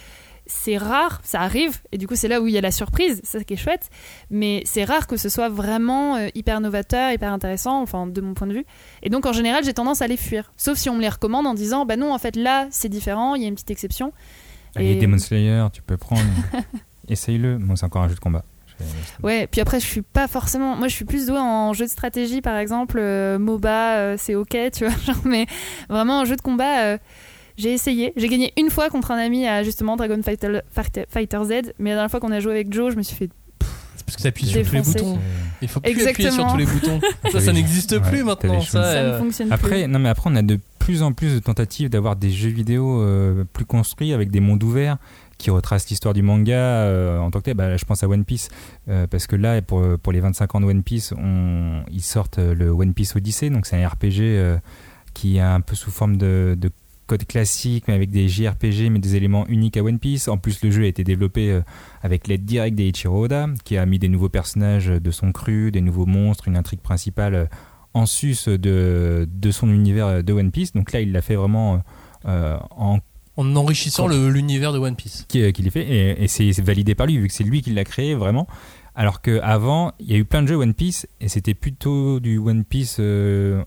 c'est 0.46 0.76
rare, 0.78 1.22
ça 1.24 1.40
arrive, 1.40 1.80
et 1.94 1.98
du 1.98 2.06
coup 2.06 2.18
c'est 2.18 2.28
là 2.28 2.42
où 2.42 2.48
il 2.48 2.54
y 2.54 2.58
a 2.58 2.62
la 2.62 2.70
surprise, 2.72 3.22
c'est 3.24 3.38
ça 3.38 3.44
qui 3.46 3.54
est 3.54 3.58
chouette, 3.58 3.90
mais 4.30 4.62
c'est 4.66 4.84
rare 4.84 5.08
que 5.08 5.16
ce 5.16 5.30
soit 5.30 5.48
vraiment 5.48 6.18
hyper 6.36 6.60
novateur, 6.60 7.14
hyper 7.14 7.32
intéressant, 7.32 7.82
enfin 7.82 8.08
de 8.08 8.20
mon 8.20 8.34
point 8.34 8.48
de 8.48 8.54
vue. 8.54 8.66
Et 9.04 9.10
donc 9.10 9.26
en 9.26 9.32
général 9.32 9.64
j'ai 9.64 9.74
tendance 9.74 10.02
à 10.02 10.08
les 10.08 10.18
fuir, 10.18 10.52
sauf 10.58 10.78
si 10.78 10.90
on 10.90 10.96
me 10.96 11.02
les 11.02 11.08
recommande 11.08 11.48
en 11.48 11.54
disant 11.54 11.86
bah 11.86 11.96
non 11.96 12.14
en 12.14 12.18
fait 12.18 12.36
là 12.36 12.68
c'est 12.72 12.90
différent, 12.90 13.36
il 13.36 13.42
y 13.44 13.46
a 13.46 13.48
une 13.48 13.54
petite 13.54 13.72
exception. 13.72 14.12
Allez, 14.76 14.92
Et- 14.92 14.96
Demon 15.00 15.18
Slayer, 15.18 15.66
tu 15.72 15.82
peux 15.82 15.96
prendre. 15.96 16.22
Essaye-le. 17.08 17.58
Bon, 17.58 17.78
c'est 17.78 17.86
encore 17.86 18.02
un 18.02 18.10
jeu 18.10 18.16
de 18.16 18.20
combat. 18.20 18.44
Ouais, 19.22 19.48
puis 19.48 19.62
après 19.62 19.80
je 19.80 19.86
suis 19.86 20.02
pas 20.02 20.28
forcément, 20.28 20.76
moi 20.76 20.88
je 20.88 20.94
suis 20.96 21.06
plus 21.06 21.28
douée 21.28 21.38
en 21.40 21.74
jeu 21.74 21.86
de 21.86 21.90
stratégie 21.90 22.42
par 22.42 22.58
exemple, 22.58 22.98
euh, 23.00 23.40
MOBA 23.40 23.96
euh, 23.98 24.16
c'est 24.18 24.36
ok 24.36 24.58
tu 24.74 24.86
vois, 24.86 24.94
genre, 25.06 25.22
mais 25.26 25.46
vraiment 25.90 26.20
en 26.22 26.26
jeu 26.26 26.36
de 26.36 26.42
combat. 26.42 26.84
euh, 26.84 26.98
j'ai 27.56 27.72
essayé, 27.72 28.14
j'ai 28.16 28.28
gagné 28.30 28.52
une 28.58 28.70
fois 28.72 28.90
contre 28.90 29.12
un 29.12 29.18
ami 29.18 29.48
à 29.48 29.62
justement 29.64 29.96
Dragon 29.96 30.20
Fighter, 30.24 30.60
Z, 31.46 31.74
mais 31.78 31.92
la 31.92 31.96
dernière 31.98 32.10
fois 32.12 32.20
qu'on 32.20 32.32
a 32.32 32.40
joué 32.40 32.52
avec 32.52 32.74
Joe, 32.74 32.92
je 32.92 32.98
me 32.98 33.04
suis 33.04 33.16
fait 33.16 33.30
C'est 33.96 34.06
parce 34.06 34.18
que 34.18 34.24
t'appuies 34.24 34.48
sur 34.48 34.64
tous 34.66 34.74
les 34.74 34.82
boutons. 34.82 35.20
Il 35.62 35.68
faut 35.68 35.80
plus 35.80 35.92
appuyer 35.92 36.32
sur 36.32 36.42
Exactement. 36.42 36.52
tous 36.52 36.58
les 36.58 36.66
boutons. 36.66 37.00
Ça, 37.32 37.40
ça 37.40 37.54
n'existe 37.54 38.00
plus 38.00 38.24
maintenant. 38.24 38.60
Ça, 38.62 38.72
ça 38.72 38.80
euh, 38.90 39.14
ne 39.14 39.20
fonctionne 39.20 39.52
Après, 39.52 39.84
plus. 39.84 39.88
non, 39.88 40.00
mais 40.00 40.10
après, 40.10 40.30
on 40.32 40.36
a 40.36 40.42
de 40.42 40.60
plus 40.80 41.04
en 41.04 41.14
plus 41.14 41.36
de 41.36 41.40
tentatives 41.40 41.90
d'avoir 41.90 42.16
des 42.18 42.30
jeux 42.32 42.50
vidéo 42.50 43.02
euh, 43.02 43.46
plus 43.54 43.64
construits 43.66 44.12
avec 44.14 44.32
des 44.32 44.42
mondes 44.42 44.64
ouverts 44.64 44.98
qui 45.44 45.50
retracent 45.50 45.90
l'histoire 45.90 46.14
du 46.14 46.22
manga 46.22 46.56
euh, 46.56 47.20
en 47.20 47.30
tant 47.30 47.40
que 47.40 47.46
tel. 47.46 47.56
Bah, 47.56 47.76
je 47.76 47.84
pense 47.84 48.02
à 48.02 48.08
One 48.08 48.24
Piece 48.24 48.50
euh, 48.88 49.08
parce 49.08 49.28
que 49.28 49.36
là, 49.36 49.62
pour, 49.62 49.84
les 50.12 50.22
25 50.22 50.56
ans 50.56 50.62
de 50.62 50.66
One 50.66 50.84
Piece, 50.84 51.14
on, 51.18 51.84
ils 51.92 52.02
sortent 52.02 52.40
euh, 52.40 52.56
le 52.56 52.70
One 52.70 52.94
Piece 52.94 53.16
Odyssey, 53.16 53.50
donc 53.50 53.66
c'est 53.66 53.82
un 53.82 53.88
RPG 53.88 54.62
qui 55.14 55.38
est 55.38 55.42
un 55.42 55.60
peu 55.60 55.76
sous 55.76 55.92
forme 55.92 56.16
de, 56.16 56.56
de 56.58 56.72
code 57.08 57.26
classique, 57.26 57.86
mais 57.90 57.94
avec 57.94 58.10
des 58.10 58.30
JRPG, 58.30 58.90
mais 58.90 59.00
des 59.00 59.18
éléments 59.18 59.46
uniques 59.48 59.76
à 59.76 59.84
One 59.84 60.00
Piece. 60.00 60.30
En 60.30 60.38
plus, 60.38 60.64
le 60.64 60.72
jeu 60.72 60.84
a 60.84 60.88
été 60.88 61.04
développé 61.04 61.62
avec 62.02 62.28
l'aide 62.28 62.46
directe 62.46 62.76
d'Eiichiro 62.76 63.26
Oda, 63.26 63.48
qui 63.66 63.78
a 63.78 63.86
mis 63.86 64.00
des 64.00 64.08
nouveaux 64.08 64.30
personnages 64.30 64.88
de 64.88 65.12
son 65.12 65.34
cru, 65.34 65.72
des 65.72 65.82
nouveaux 65.82 66.06
monstres, 66.06 66.48
une 66.48 66.56
intrigue 66.56 66.80
principale 66.80 67.50
en 67.94 68.06
sus 68.06 68.48
de, 68.48 69.28
son 69.52 69.70
univers 69.70 70.24
de 70.24 70.34
One 70.34 70.52
Piece. 70.52 70.72
Donc 70.72 70.94
là, 70.94 71.02
il 71.02 71.12
l'a 71.12 71.22
fait 71.22 71.36
vraiment 71.36 71.82
en 72.26 73.00
en 73.38 73.56
enrichissant 73.56 74.08
le- 74.08 74.30
l'univers 74.30 74.74
de 74.74 74.80
One 74.80 74.96
Piece. 74.96 75.26
qui, 75.28 75.52
qui 75.54 75.62
l'ait 75.64 75.70
fait 75.72 76.22
et, 76.24 76.28
c'est 76.28 76.52
validé 76.62 76.96
par 76.96 77.08
lui 77.08 77.18
vu 77.18 77.28
que 77.28 77.34
c'est 77.34 77.44
lui 77.44 77.62
qui 77.62 77.72
l'a 77.72 77.84
créé 77.84 78.14
vraiment 78.16 78.48
alors 78.96 79.22
qu'avant 79.22 79.92
il 80.00 80.12
y 80.12 80.14
a 80.14 80.18
eu 80.18 80.26
plein 80.26 80.42
de 80.44 80.48
jeux 80.48 80.56
One 80.58 80.74
Piece 80.76 81.08
et 81.20 81.28
c'était 81.30 81.56
plutôt 81.56 82.20
du 82.20 82.38
One 82.38 82.64
Piece 82.64 82.98
euh, 83.00 83.64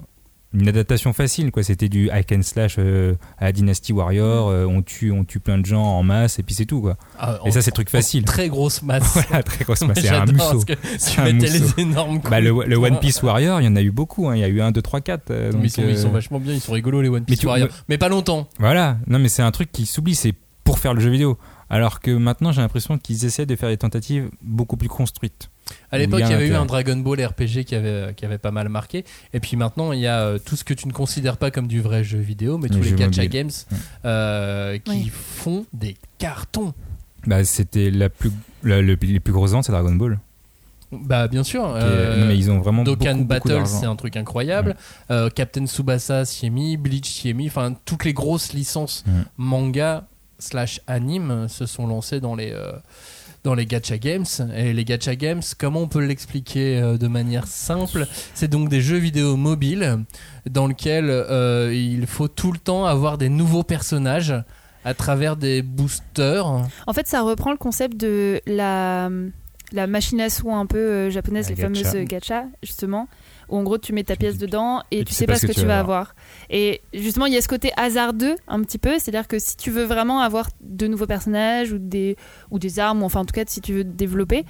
une 0.58 0.68
adaptation 0.68 1.12
facile, 1.12 1.50
quoi. 1.50 1.62
C'était 1.62 1.88
du 1.88 2.10
hack 2.10 2.32
and 2.32 2.42
slash 2.42 2.76
euh, 2.78 3.14
à 3.38 3.52
Dynasty 3.52 3.92
Warrior, 3.92 4.48
euh, 4.48 4.64
on, 4.64 4.82
tue, 4.82 5.10
on 5.12 5.24
tue 5.24 5.40
plein 5.40 5.58
de 5.58 5.66
gens 5.66 5.82
en 5.82 6.02
masse, 6.02 6.38
et 6.38 6.42
puis 6.42 6.54
c'est 6.54 6.66
tout, 6.66 6.80
quoi. 6.80 6.96
Ah, 7.18 7.38
Et 7.44 7.50
ça, 7.50 7.62
c'est 7.62 7.70
le 7.70 7.74
truc 7.74 7.90
facile. 7.90 8.24
Très 8.24 8.48
grosse 8.48 8.82
masse. 8.82 9.18
Voilà, 9.28 9.42
très 9.42 9.64
grosse 9.64 9.82
masse, 9.82 9.98
c'est 10.00 10.08
un 10.10 10.24
musso. 10.26 10.64
Tu 10.64 11.20
un 11.20 11.24
mettais 11.32 11.50
musso. 11.50 11.74
les 11.76 11.82
énormes 11.82 12.18
coups. 12.20 12.30
Bah, 12.30 12.40
le, 12.40 12.52
le 12.66 12.76
One 12.76 12.98
Piece 13.00 13.22
Warrior, 13.22 13.60
il 13.60 13.64
y 13.64 13.68
en 13.68 13.76
a 13.76 13.82
eu 13.82 13.90
beaucoup, 13.90 14.28
hein. 14.28 14.36
il 14.36 14.40
y 14.40 14.44
a 14.44 14.48
eu 14.48 14.60
1, 14.60 14.72
2, 14.72 14.82
3, 14.82 15.00
4. 15.00 15.30
euh, 15.30 15.46
Mais 15.46 15.52
donc, 15.52 15.64
ils, 15.64 15.70
sont, 15.70 15.82
ils 15.88 15.98
sont 15.98 16.08
euh, 16.08 16.12
vachement 16.12 16.40
bien, 16.40 16.54
ils 16.54 16.60
sont 16.60 16.72
rigolos 16.72 17.02
les 17.02 17.08
One 17.08 17.20
Mais 17.20 17.24
Piece 17.26 17.40
tu- 17.40 17.46
Warriors. 17.46 17.68
Mais 17.88 17.98
pas 17.98 18.08
longtemps. 18.08 18.48
Voilà, 18.58 18.96
non 19.06 19.18
mais 19.18 19.28
c'est 19.28 19.42
un 19.42 19.50
truc 19.50 19.70
qui 19.72 19.86
s'oublie, 19.86 20.14
c'est 20.14 20.34
pour 20.64 20.78
faire 20.78 20.94
le 20.94 21.00
jeu 21.00 21.10
vidéo. 21.10 21.38
Alors 21.68 22.00
que 22.00 22.10
maintenant, 22.12 22.52
j'ai 22.52 22.60
l'impression 22.60 22.96
qu'ils 22.98 23.24
essaient 23.24 23.46
de 23.46 23.56
faire 23.56 23.68
des 23.68 23.76
tentatives 23.76 24.30
beaucoup 24.42 24.76
plus 24.76 24.88
construites. 24.88 25.50
À 25.90 25.98
l'époque, 25.98 26.20
il 26.24 26.30
y 26.30 26.32
avait 26.32 26.46
eu 26.48 26.54
un 26.54 26.64
Dragon 26.64 26.96
Ball 26.96 27.24
RPG 27.24 27.64
qui 27.64 27.74
avait, 27.74 28.14
qui 28.14 28.24
avait 28.24 28.38
pas 28.38 28.52
mal 28.52 28.68
marqué. 28.68 29.04
Et 29.34 29.40
puis 29.40 29.56
maintenant, 29.56 29.90
il 29.92 29.98
y 29.98 30.06
a 30.06 30.20
euh, 30.20 30.38
tout 30.38 30.54
ce 30.54 30.62
que 30.62 30.74
tu 30.74 30.86
ne 30.86 30.92
considères 30.92 31.36
pas 31.38 31.50
comme 31.50 31.66
du 31.66 31.80
vrai 31.80 32.04
jeu 32.04 32.18
vidéo, 32.20 32.56
mais 32.56 32.68
Les 32.68 32.76
tous 32.76 32.82
les 32.82 32.90
jeux 32.90 32.96
gacha 32.96 33.26
games 33.26 33.50
Ouais. 33.72 33.78
euh, 34.04 34.78
qui 34.78 34.90
Oui. 34.92 35.10
font 35.12 35.66
des 35.72 35.96
cartons. 36.18 36.72
Bah, 37.26 37.44
c'était 37.44 37.90
la 37.90 38.08
plus, 38.10 38.30
la- 38.62 38.80
le- 38.80 38.94
les 39.02 39.18
plus 39.18 39.32
grosses 39.32 39.50
ventes, 39.50 39.64
c'est 39.64 39.72
Dragon 39.72 39.94
Ball. 39.96 40.20
Bah, 40.92 41.26
bien 41.26 41.42
sûr. 41.42 41.64
Euh, 41.74 42.20
non 42.20 42.26
mais 42.26 42.38
ils 42.38 42.48
ont 42.48 42.60
vraiment 42.60 42.84
Dokkan 42.84 43.16
Battle, 43.22 43.66
c'est 43.66 43.86
un 43.86 43.96
truc 43.96 44.16
incroyable. 44.16 44.76
Euh, 45.10 45.28
Captain 45.30 45.66
Tsubasa 45.66 46.22
mis, 46.48 46.76
Bleach 46.76 47.24
mis. 47.24 47.48
Enfin, 47.48 47.74
toutes 47.84 48.04
les 48.04 48.12
grosses 48.12 48.52
licences 48.52 49.02
Ouais. 49.08 49.12
manga 49.36 50.06
slash 50.38 50.80
anime 50.86 51.48
se 51.48 51.66
sont 51.66 51.86
lancées 51.86 52.20
dans 52.20 52.34
les, 52.34 52.52
euh, 52.52 52.72
dans 53.44 53.54
les 53.54 53.66
gacha 53.66 53.98
games. 53.98 54.24
Et 54.56 54.72
les 54.72 54.84
gacha 54.84 55.14
games, 55.16 55.42
comment 55.58 55.80
on 55.82 55.88
peut 55.88 56.04
l'expliquer 56.04 56.78
euh, 56.80 56.98
de 56.98 57.08
manière 57.08 57.46
simple? 57.46 58.06
C'est 58.34 58.48
donc 58.48 58.68
des 58.68 58.80
jeux 58.80 58.98
vidéo 58.98 59.36
mobiles 59.36 59.98
dans 60.48 60.66
lesquels 60.66 61.08
euh, 61.10 61.72
il 61.74 62.06
faut 62.06 62.28
tout 62.28 62.52
le 62.52 62.58
temps 62.58 62.86
avoir 62.86 63.18
des 63.18 63.28
nouveaux 63.28 63.62
personnages 63.62 64.34
à 64.84 64.94
travers 64.94 65.36
des 65.36 65.62
boosters. 65.62 66.46
En 66.86 66.92
fait, 66.92 67.06
ça 67.08 67.22
reprend 67.22 67.50
le 67.50 67.56
concept 67.56 67.96
de 67.96 68.40
la, 68.46 69.10
la 69.72 69.86
machine 69.88 70.20
à 70.20 70.30
sous 70.30 70.52
un 70.52 70.66
peu 70.66 70.78
euh, 70.78 71.10
japonaise, 71.10 71.48
La 71.50 71.56
les 71.56 71.62
gacha. 71.62 71.90
fameuses 71.90 72.04
gacha, 72.08 72.44
justement, 72.62 73.08
où 73.48 73.56
en 73.56 73.62
gros 73.62 73.78
tu 73.78 73.92
mets 73.92 74.04
ta 74.04 74.16
pièce 74.16 74.38
dedans 74.38 74.82
et, 74.90 75.00
Et 75.00 75.04
tu 75.04 75.14
sais 75.14 75.26
pas 75.26 75.36
ce 75.36 75.46
que, 75.46 75.52
tu 75.52 75.64
vas 75.66 75.78
avoir. 75.80 76.14
Et 76.50 76.80
justement, 76.92 77.26
il 77.26 77.32
y 77.34 77.36
a 77.36 77.40
ce 77.42 77.48
côté 77.48 77.72
hasardeux 77.76 78.36
un 78.48 78.62
petit 78.62 78.78
peu, 78.78 78.98
c'est-à-dire 78.98 79.28
que 79.28 79.38
si 79.38 79.56
tu 79.56 79.70
veux 79.70 79.84
vraiment 79.84 80.20
avoir 80.20 80.48
de 80.60 80.86
nouveaux 80.86 81.06
personnages 81.06 81.72
ou 81.72 81.78
des, 81.78 82.16
ou 82.50 82.58
des 82.58 82.78
armes, 82.78 83.02
ou 83.02 83.06
enfin 83.06 83.20
en 83.20 83.24
tout 83.24 83.32
cas 83.34 83.44
si 83.46 83.60
tu 83.60 83.72
veux 83.72 83.84
développer, 83.84 84.44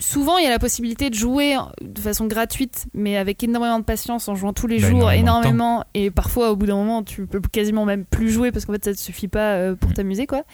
souvent 0.00 0.38
il 0.38 0.44
y 0.44 0.46
a 0.46 0.50
la 0.50 0.60
possibilité 0.60 1.10
de 1.10 1.14
jouer 1.14 1.56
de 1.80 2.00
façon 2.00 2.26
gratuite, 2.26 2.86
mais 2.94 3.16
avec 3.16 3.42
énormément 3.42 3.80
de 3.80 3.84
patience 3.84 4.28
en 4.28 4.34
jouant 4.36 4.52
tous 4.52 4.68
les 4.68 4.78
Bah, 4.80 4.88
jours, 4.88 5.10
énormément 5.10 5.84
et 5.94 6.10
parfois 6.12 6.52
au 6.52 6.56
bout 6.56 6.66
d'un 6.66 6.76
moment 6.76 7.02
tu 7.02 7.26
peux 7.26 7.40
quasiment 7.40 7.84
même 7.84 8.04
plus 8.04 8.30
jouer 8.30 8.52
parce 8.52 8.64
qu'en 8.64 8.74
fait 8.74 8.84
ça 8.84 8.90
ne 8.92 8.96
suffit 8.96 9.26
pas 9.28 9.54
euh, 9.54 9.74
pour 9.74 9.90
Mm. 9.90 9.94
t'amuser 9.94 10.26
quoi. 10.26 10.44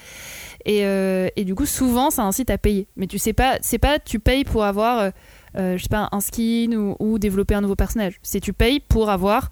Et, 0.65 0.87
euh, 0.87 1.29
et 1.37 1.45
du 1.45 1.55
coup, 1.55 1.67
souvent, 1.67 2.09
ça 2.09 2.23
incite 2.23 2.49
à 2.49 2.57
payer. 2.57 2.89
Mais 2.97 3.07
tu 3.07 3.19
sais 3.19 3.35
pas, 3.35 3.59
c'est 3.61 3.77
pas 3.77 3.99
tu 3.99 4.19
payes 4.19 4.45
pour 4.45 4.65
avoir, 4.65 4.99
euh, 4.99 5.11
je 5.57 5.83
sais 5.83 5.89
pas, 5.89 6.09
un 6.13 6.21
skin 6.21 6.73
ou, 6.73 6.97
ou 6.99 7.19
développer 7.19 7.55
un 7.55 7.61
nouveau 7.61 7.77
personnage. 7.77 8.15
C'est 8.23 8.41
tu 8.41 8.53
payes 8.53 8.81
pour 8.81 9.11
avoir 9.11 9.51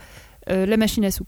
euh, 0.51 0.67
la 0.67 0.77
machine 0.77 1.05
à 1.05 1.11
sous. 1.11 1.27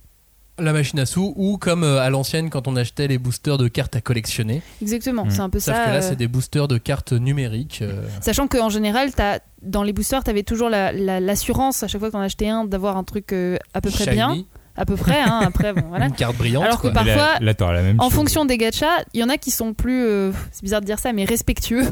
La 0.57 0.71
machine 0.71 0.99
à 0.99 1.05
sous, 1.05 1.33
ou 1.35 1.57
comme 1.57 1.83
euh, 1.83 1.99
à 1.99 2.09
l'ancienne 2.09 2.49
quand 2.49 2.67
on 2.69 2.77
achetait 2.77 3.07
les 3.09 3.17
boosters 3.17 3.57
de 3.57 3.67
cartes 3.67 3.95
à 3.97 4.01
collectionner. 4.01 4.61
Exactement, 4.81 5.25
Mm. 5.25 5.29
c'est 5.31 5.41
un 5.41 5.49
peu 5.49 5.59
Sauf 5.59 5.75
ça. 5.75 5.83
que 5.85 5.89
là, 5.89 5.95
euh, 5.97 6.01
c'est 6.01 6.15
des 6.15 6.29
boosters 6.29 6.69
de 6.69 6.77
cartes 6.77 7.11
numériques. 7.11 7.79
euh, 7.81 8.07
Sachant 8.21 8.47
qu'en 8.47 8.69
général, 8.69 9.09
as, 9.17 9.39
dans 9.61 9.83
les 9.83 9.91
boosters, 9.91 10.23
tu 10.23 10.29
avais 10.29 10.43
toujours 10.43 10.69
la- 10.69 10.93
la- 10.93 11.19
l'assurance 11.19 11.83
à 11.83 11.89
chaque 11.89 11.99
fois 11.99 12.09
qu'on 12.09 12.19
achetait 12.21 12.47
un 12.47 12.63
d'avoir 12.63 12.95
un 12.95 13.03
truc 13.03 13.33
euh, 13.33 13.57
à 13.73 13.81
peu 13.81 13.89
près 13.91 14.11
bien. 14.11 14.37
À 14.77 14.85
peu 14.85 14.95
près, 14.97 15.19
hein, 15.21 15.39
après, 15.45 15.71
bon, 15.73 15.83
voilà. 15.89 16.05
Une 16.09 16.13
carte 16.13 16.37
brillante. 16.37 16.63
Alors 16.65 16.81
que 16.81 16.87
quoi. 16.89 17.03
là- 17.03 17.15
parfois, 17.15 17.39
là, 17.45 17.53
t'auras 17.53 17.73
la 17.73 17.81
même 17.81 17.99
En 17.99 18.05
chose. 18.05 18.13
fonction 18.13 18.45
des 18.45 18.57
gachas, 18.57 19.03
il 19.13 19.19
y 19.21 19.23
en 19.23 19.29
a 19.29 19.37
qui 19.37 19.51
sont 19.51 19.73
plus, 19.73 20.05
euh, 20.05 20.31
c'est 20.51 20.63
bizarre 20.63 20.81
de 20.81 20.85
dire 20.85 20.99
ça, 20.99 21.11
mais 21.13 21.23
respectueux, 21.25 21.83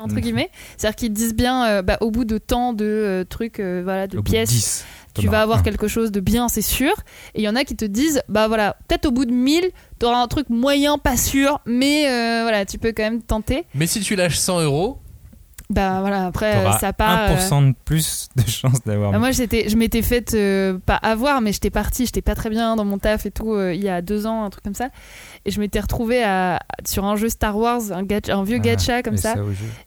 entre 0.00 0.16
Mm. 0.16 0.20
guillemets. 0.20 0.50
C'est-à-dire 0.76 0.96
qu'ils 0.96 1.12
disent 1.12 1.34
bien, 1.34 1.64
euh, 1.66 1.82
bah, 1.82 1.98
au 2.00 2.10
bout 2.10 2.24
de 2.24 2.38
tant 2.38 2.72
de 2.72 2.84
euh, 2.84 3.24
trucs, 3.24 3.60
euh, 3.60 3.80
voilà, 3.84 4.06
de 4.06 4.16
Au 4.18 4.22
bout 4.22 4.24
de 4.24 4.30
pièces, 4.30 4.50
10, 4.50 4.84
tu 5.14 5.26
vas 5.26 5.32
auras 5.32 5.42
avoir 5.42 5.58
un. 5.58 5.62
quelque 5.62 5.88
chose 5.88 6.10
de 6.12 6.20
bien, 6.20 6.48
c'est 6.48 6.62
sûr. 6.62 6.92
Et 7.34 7.40
il 7.40 7.42
y 7.44 7.48
en 7.48 7.56
a 7.56 7.64
qui 7.64 7.76
te 7.76 7.84
disent, 7.84 8.22
bah 8.28 8.48
voilà, 8.48 8.76
peut-être 8.88 9.06
au 9.06 9.10
bout 9.10 9.24
de 9.24 9.32
1000, 9.32 9.70
t'auras 9.98 10.22
un 10.22 10.28
truc 10.28 10.48
moyen, 10.50 10.98
pas 10.98 11.16
sûr, 11.16 11.60
mais 11.66 12.02
voilà, 12.42 12.64
tu 12.64 12.78
peux 12.78 12.92
quand 12.92 13.02
même 13.02 13.22
tenter. 13.22 13.64
Mais 13.74 13.86
si 13.86 14.00
tu 14.00 14.16
lâches 14.16 14.36
100 14.38 14.60
euros, 14.62 14.98
Bah 15.70 16.00
voilà, 16.00 16.26
après, 16.26 16.56
euh, 16.56 16.64
T'auras 16.64 16.78
ça 16.80 16.92
part. 16.92 17.30
euh, 17.30 17.36
1% 17.36 17.68
de 17.68 17.74
plus 17.84 18.28
de 18.34 18.42
chances 18.50 18.82
d'avoir. 18.84 19.12
bah, 19.12 19.18
moi, 19.20 19.30
j'étais, 19.30 19.68
je 19.68 19.76
m'étais 19.76 20.02
faite 20.02 20.34
euh, 20.34 20.76
pas 20.84 20.96
avoir, 20.96 21.40
mais 21.40 21.52
j'étais 21.52 21.70
partie, 21.70 22.06
j'étais 22.06 22.22
pas 22.22 22.34
très 22.34 22.50
bien 22.50 22.74
dans 22.74 22.84
mon 22.84 22.98
taf 22.98 23.24
et 23.24 23.30
tout, 23.30 23.52
euh, 23.54 23.72
il 23.72 23.80
y 23.80 23.88
a 23.88 24.02
deux 24.02 24.26
ans, 24.26 24.42
un 24.42 24.50
truc 24.50 24.64
comme 24.64 24.74
ça. 24.74 24.88
Et 25.44 25.52
je 25.52 25.60
m'étais 25.60 25.78
retrouvée 25.78 26.24
à, 26.24 26.58
sur 26.84 27.04
un 27.04 27.14
jeu 27.14 27.28
Star 27.28 27.56
Wars, 27.56 27.80
un, 27.92 28.02
gacha- 28.02 28.32
un 28.32 28.42
vieux 28.42 28.56
Ah, 28.58 28.64
gacha 28.64 29.02
comme 29.04 29.14
ça. 29.16 29.34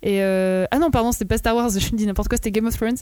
Et 0.02 0.24
euh, 0.24 0.66
ah 0.72 0.80
non, 0.80 0.90
pardon, 0.90 1.12
c'était 1.12 1.26
pas 1.26 1.38
Star 1.38 1.54
Wars, 1.56 1.70
je 1.78 1.90
dis 1.90 2.06
n'importe 2.08 2.30
quoi, 2.30 2.38
c'était 2.38 2.52
Game 2.52 2.66
of 2.66 2.78
Thrones. 2.78 2.96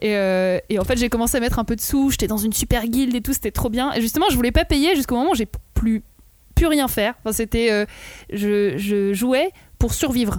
Et, 0.00 0.16
euh, 0.16 0.58
et 0.68 0.78
en 0.78 0.84
fait, 0.84 0.96
j'ai 0.98 1.08
commencé 1.08 1.36
à 1.36 1.40
mettre 1.40 1.58
un 1.58 1.64
peu 1.64 1.74
de 1.74 1.80
sous, 1.80 2.10
j'étais 2.10 2.28
dans 2.28 2.38
une 2.38 2.52
super 2.52 2.86
guilde 2.86 3.14
et 3.16 3.22
tout, 3.22 3.32
c'était 3.32 3.50
trop 3.50 3.70
bien. 3.70 3.92
Et 3.94 4.00
justement, 4.00 4.26
je 4.30 4.36
voulais 4.36 4.52
pas 4.52 4.64
payer 4.64 4.94
jusqu'au 4.94 5.16
moment 5.16 5.32
où 5.32 5.34
j'ai 5.34 5.48
plus, 5.74 6.04
plus 6.54 6.66
rien 6.68 6.86
faire. 6.86 7.14
Enfin, 7.24 7.32
c'était. 7.32 7.72
euh, 7.72 7.86
je, 8.32 8.78
je 8.78 9.12
jouais 9.14 9.50
pour 9.80 9.94
survivre. 9.94 10.38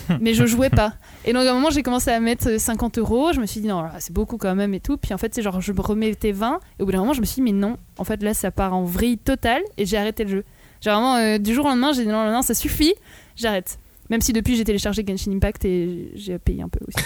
Mais 0.20 0.34
je 0.34 0.46
jouais 0.46 0.70
pas. 0.70 0.94
Et 1.24 1.32
donc, 1.32 1.46
à 1.46 1.50
un 1.50 1.54
moment, 1.54 1.70
j'ai 1.70 1.82
commencé 1.82 2.10
à 2.10 2.20
mettre 2.20 2.60
50 2.60 2.98
euros. 2.98 3.32
Je 3.32 3.40
me 3.40 3.46
suis 3.46 3.60
dit, 3.60 3.68
non, 3.68 3.82
là, 3.82 3.92
c'est 3.98 4.12
beaucoup 4.12 4.36
quand 4.36 4.54
même 4.54 4.74
et 4.74 4.80
tout. 4.80 4.96
Puis 4.96 5.14
en 5.14 5.18
fait, 5.18 5.34
c'est 5.34 5.42
genre, 5.42 5.60
je 5.60 5.72
me 5.72 5.80
remettais 5.80 6.32
20. 6.32 6.60
Et 6.78 6.82
au 6.82 6.86
bout 6.86 6.92
d'un 6.92 6.98
moment, 6.98 7.12
je 7.12 7.20
me 7.20 7.26
suis 7.26 7.36
dit, 7.36 7.42
mais 7.42 7.52
non, 7.52 7.76
en 7.98 8.04
fait, 8.04 8.22
là, 8.22 8.34
ça 8.34 8.50
part 8.50 8.74
en 8.74 8.84
vrille 8.84 9.18
totale. 9.18 9.62
Et 9.76 9.86
j'ai 9.86 9.96
arrêté 9.96 10.24
le 10.24 10.30
jeu. 10.30 10.44
J'ai 10.80 10.90
vraiment, 10.90 11.16
euh, 11.16 11.38
du 11.38 11.54
jour 11.54 11.66
au 11.66 11.68
lendemain, 11.68 11.92
j'ai 11.92 12.02
dit, 12.02 12.08
non, 12.08 12.24
non, 12.24 12.32
non, 12.32 12.42
ça 12.42 12.54
suffit, 12.54 12.94
j'arrête. 13.36 13.78
Même 14.10 14.20
si 14.22 14.32
depuis 14.32 14.56
j'ai 14.56 14.64
téléchargé 14.64 15.04
Genshin 15.06 15.32
Impact 15.32 15.64
et 15.66 16.10
j'ai 16.14 16.38
payé 16.38 16.62
un 16.62 16.68
peu 16.68 16.80
aussi. 16.86 17.04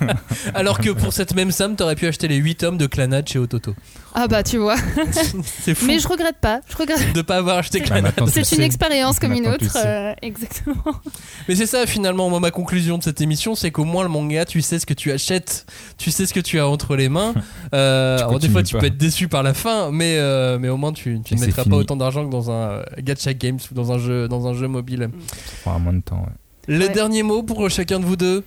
alors 0.54 0.80
que 0.80 0.90
pour 0.90 1.12
cette 1.12 1.34
même 1.34 1.52
somme, 1.52 1.76
t'aurais 1.76 1.94
pu 1.94 2.06
acheter 2.06 2.26
les 2.26 2.36
8 2.36 2.54
tomes 2.56 2.78
de 2.78 2.86
Clanad 2.86 3.28
chez 3.28 3.38
Ototo. 3.38 3.74
Ah 4.14 4.28
bah 4.28 4.42
tu 4.42 4.58
vois. 4.58 4.76
C'est 5.62 5.74
fou 5.74 5.86
Mais 5.86 5.98
je 5.98 6.06
regrette 6.06 6.36
pas. 6.40 6.60
Je 6.68 6.76
regrette. 6.76 7.14
de 7.14 7.22
pas 7.22 7.36
avoir 7.36 7.56
acheté 7.58 7.80
Bah, 7.80 8.00
maintenant, 8.02 8.26
tu 8.26 8.38
le 8.38 8.44
C'est 8.44 8.56
une 8.56 8.62
expérience 8.62 9.18
comme 9.18 9.32
une 9.32 9.46
autre. 9.48 9.74
euh, 9.76 10.12
exactement. 10.20 10.76
Mais 11.48 11.54
c'est 11.54 11.66
ça 11.66 11.86
finalement, 11.86 12.28
moi, 12.28 12.38
ma 12.38 12.50
conclusion 12.50 12.98
de 12.98 13.02
cette 13.02 13.20
émission, 13.22 13.54
c'est 13.54 13.70
qu'au 13.70 13.84
moins 13.84 14.02
le 14.02 14.10
manga, 14.10 14.44
tu 14.44 14.60
sais 14.60 14.78
ce 14.78 14.84
que 14.86 14.92
tu 14.94 15.12
achètes, 15.12 15.64
tu 15.96 16.10
sais 16.10 16.26
ce 16.26 16.34
que 16.34 16.40
tu 16.40 16.58
as 16.60 16.66
entre 16.68 16.96
les 16.96 17.08
mains. 17.08 17.34
Euh, 17.74 18.18
alors 18.18 18.38
des 18.38 18.50
fois, 18.50 18.62
tu 18.62 18.74
pas. 18.74 18.80
peux 18.80 18.86
être 18.86 18.98
déçu 18.98 19.28
par 19.28 19.42
la 19.42 19.54
fin, 19.54 19.90
mais 19.90 20.16
euh, 20.18 20.58
mais 20.58 20.68
au 20.68 20.76
moins 20.76 20.92
tu, 20.92 21.18
ne 21.18 21.40
mettras 21.40 21.64
pas 21.64 21.76
autant 21.76 21.96
d'argent 21.96 22.26
que 22.26 22.30
dans 22.30 22.50
un 22.50 22.54
euh, 22.70 22.82
gacha 22.98 23.32
games 23.32 23.58
ou 23.70 23.74
dans 23.74 23.92
un 23.92 23.98
jeu 23.98 24.28
dans 24.28 24.46
un 24.46 24.52
jeu 24.52 24.68
mobile. 24.68 25.08
Ça 25.28 25.52
prendra 25.62 25.78
moins 25.80 25.92
de 25.94 26.02
temps. 26.02 26.16
ouais. 26.20 26.74
Le 26.76 26.86
Ouais. 26.86 26.92
dernier 26.92 27.22
mot 27.22 27.42
pour 27.42 27.68
chacun 27.70 27.98
de 27.98 28.04
vous 28.04 28.16
deux. 28.16 28.44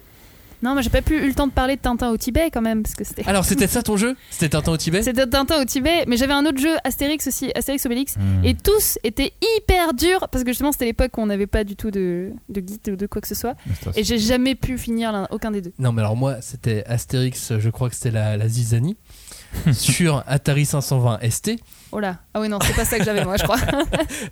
Non, 0.66 0.74
moi 0.74 0.82
j'ai 0.82 0.90
pas 0.90 1.04
pu 1.04 1.14
eu 1.20 1.28
le 1.28 1.36
temps 1.36 1.46
de 1.46 1.52
parler 1.52 1.76
de 1.76 1.82
Tintin 1.82 2.10
au 2.10 2.18
Tibet 2.18 2.50
quand 2.52 2.62
même 2.62 2.82
parce 2.82 2.96
que 2.96 3.04
c'était. 3.04 3.24
Alors 3.28 3.46
c'était 3.46 3.68
ça 3.76 3.84
ton 3.84 3.98
jeu? 3.98 4.16
C'était 4.32 4.50
Tintin 4.50 4.72
au 4.72 4.78
Tibet? 4.78 5.04
C'était 5.04 5.28
Tintin 5.28 5.62
au 5.62 5.66
Tibet, 5.66 6.06
mais 6.08 6.18
j'avais 6.18 6.34
un 6.34 6.44
autre 6.44 6.58
jeu 6.58 6.76
Astérix 6.84 7.28
aussi, 7.28 7.52
Astérix 7.54 7.86
Obélix. 7.86 8.16
Hmm. 8.18 8.44
Et 8.44 8.56
tous 8.56 8.98
étaient 9.04 9.34
hyper 9.58 9.94
durs 9.94 10.28
parce 10.28 10.44
que 10.44 10.50
justement 10.50 10.72
c'était 10.72 10.86
l'époque 10.86 11.16
où 11.20 11.22
on 11.22 11.28
n'avait 11.28 11.46
pas 11.46 11.64
du 11.64 11.76
tout 11.76 11.92
de, 11.92 12.32
de 12.50 12.62
guide 12.62 12.90
ou 12.90 12.96
de 12.96 13.06
quoi 13.06 13.22
que 13.22 13.28
ce 13.28 13.36
soit. 13.36 13.54
Mais 13.68 13.92
Et 13.98 14.04
j'ai 14.04 14.18
jamais 14.18 14.56
pu 14.56 14.80
finir 14.80 15.28
aucun 15.30 15.52
des 15.52 15.62
deux. 15.62 15.72
Non 15.78 15.92
mais 15.92 16.02
alors 16.02 16.16
moi 16.16 16.38
c'était 16.42 16.84
Astérix, 16.88 17.54
je 17.60 17.70
crois 17.70 17.90
que 17.90 17.96
c'était 17.96 18.10
la, 18.10 18.36
la 18.36 18.48
Zizanie 18.48 18.98
sur 19.74 20.24
Atari 20.28 20.66
520 20.66 21.20
ST. 21.30 21.52
Oh 21.92 22.00
là. 22.00 22.18
Ah 22.34 22.42
oui, 22.42 22.50
non, 22.50 22.60
c'est 22.62 22.76
pas 22.76 22.84
ça 22.84 22.98
que 23.00 23.06
j'avais 23.06 23.24
moi, 23.24 23.38
je 23.38 23.44
crois. 23.44 23.56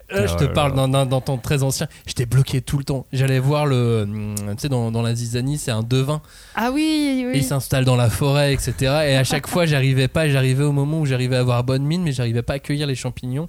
Là, 0.09 0.25
je 0.27 0.35
te 0.35 0.43
là 0.43 0.49
parle 0.49 0.73
d'un- 0.91 1.05
temps 1.21 1.37
très 1.37 1.63
ancien. 1.63 1.87
J'étais 2.05 2.25
bloqué 2.25 2.61
tout 2.61 2.77
le 2.77 2.83
temps. 2.83 3.05
J'allais 3.13 3.39
voir 3.39 3.65
le. 3.65 4.01
hum, 4.03 4.35
Tu 4.37 4.43
sais, 4.57 4.69
dans, 4.69 4.91
dans 4.91 5.01
la 5.01 5.15
Zizanie, 5.15 5.57
c'est 5.57 5.71
un 5.71 5.83
devin. 5.83 6.21
Ah 6.55 6.71
oui, 6.73 7.21
Et 7.21 7.25
oui. 7.27 7.31
il 7.35 7.43
s'installe 7.43 7.85
dans 7.85 7.95
la 7.95 8.09
forêt, 8.09 8.53
etc. 8.53 8.73
Et 9.07 9.15
à 9.15 9.23
chaque 9.23 9.47
fois, 9.47 9.65
j'arrivais 9.65 10.09
pas. 10.09 10.27
J'arrivais 10.27 10.63
au 10.65 10.73
moment 10.73 10.99
où 10.99 11.05
j'arrivais 11.05 11.37
à 11.37 11.39
avoir 11.39 11.63
bonne 11.63 11.83
mine, 11.83 12.03
mais 12.03 12.11
j'arrivais 12.11 12.41
pas 12.41 12.53
à 12.55 12.59
cueillir 12.59 12.87
les 12.87 12.95
champignons 12.95 13.47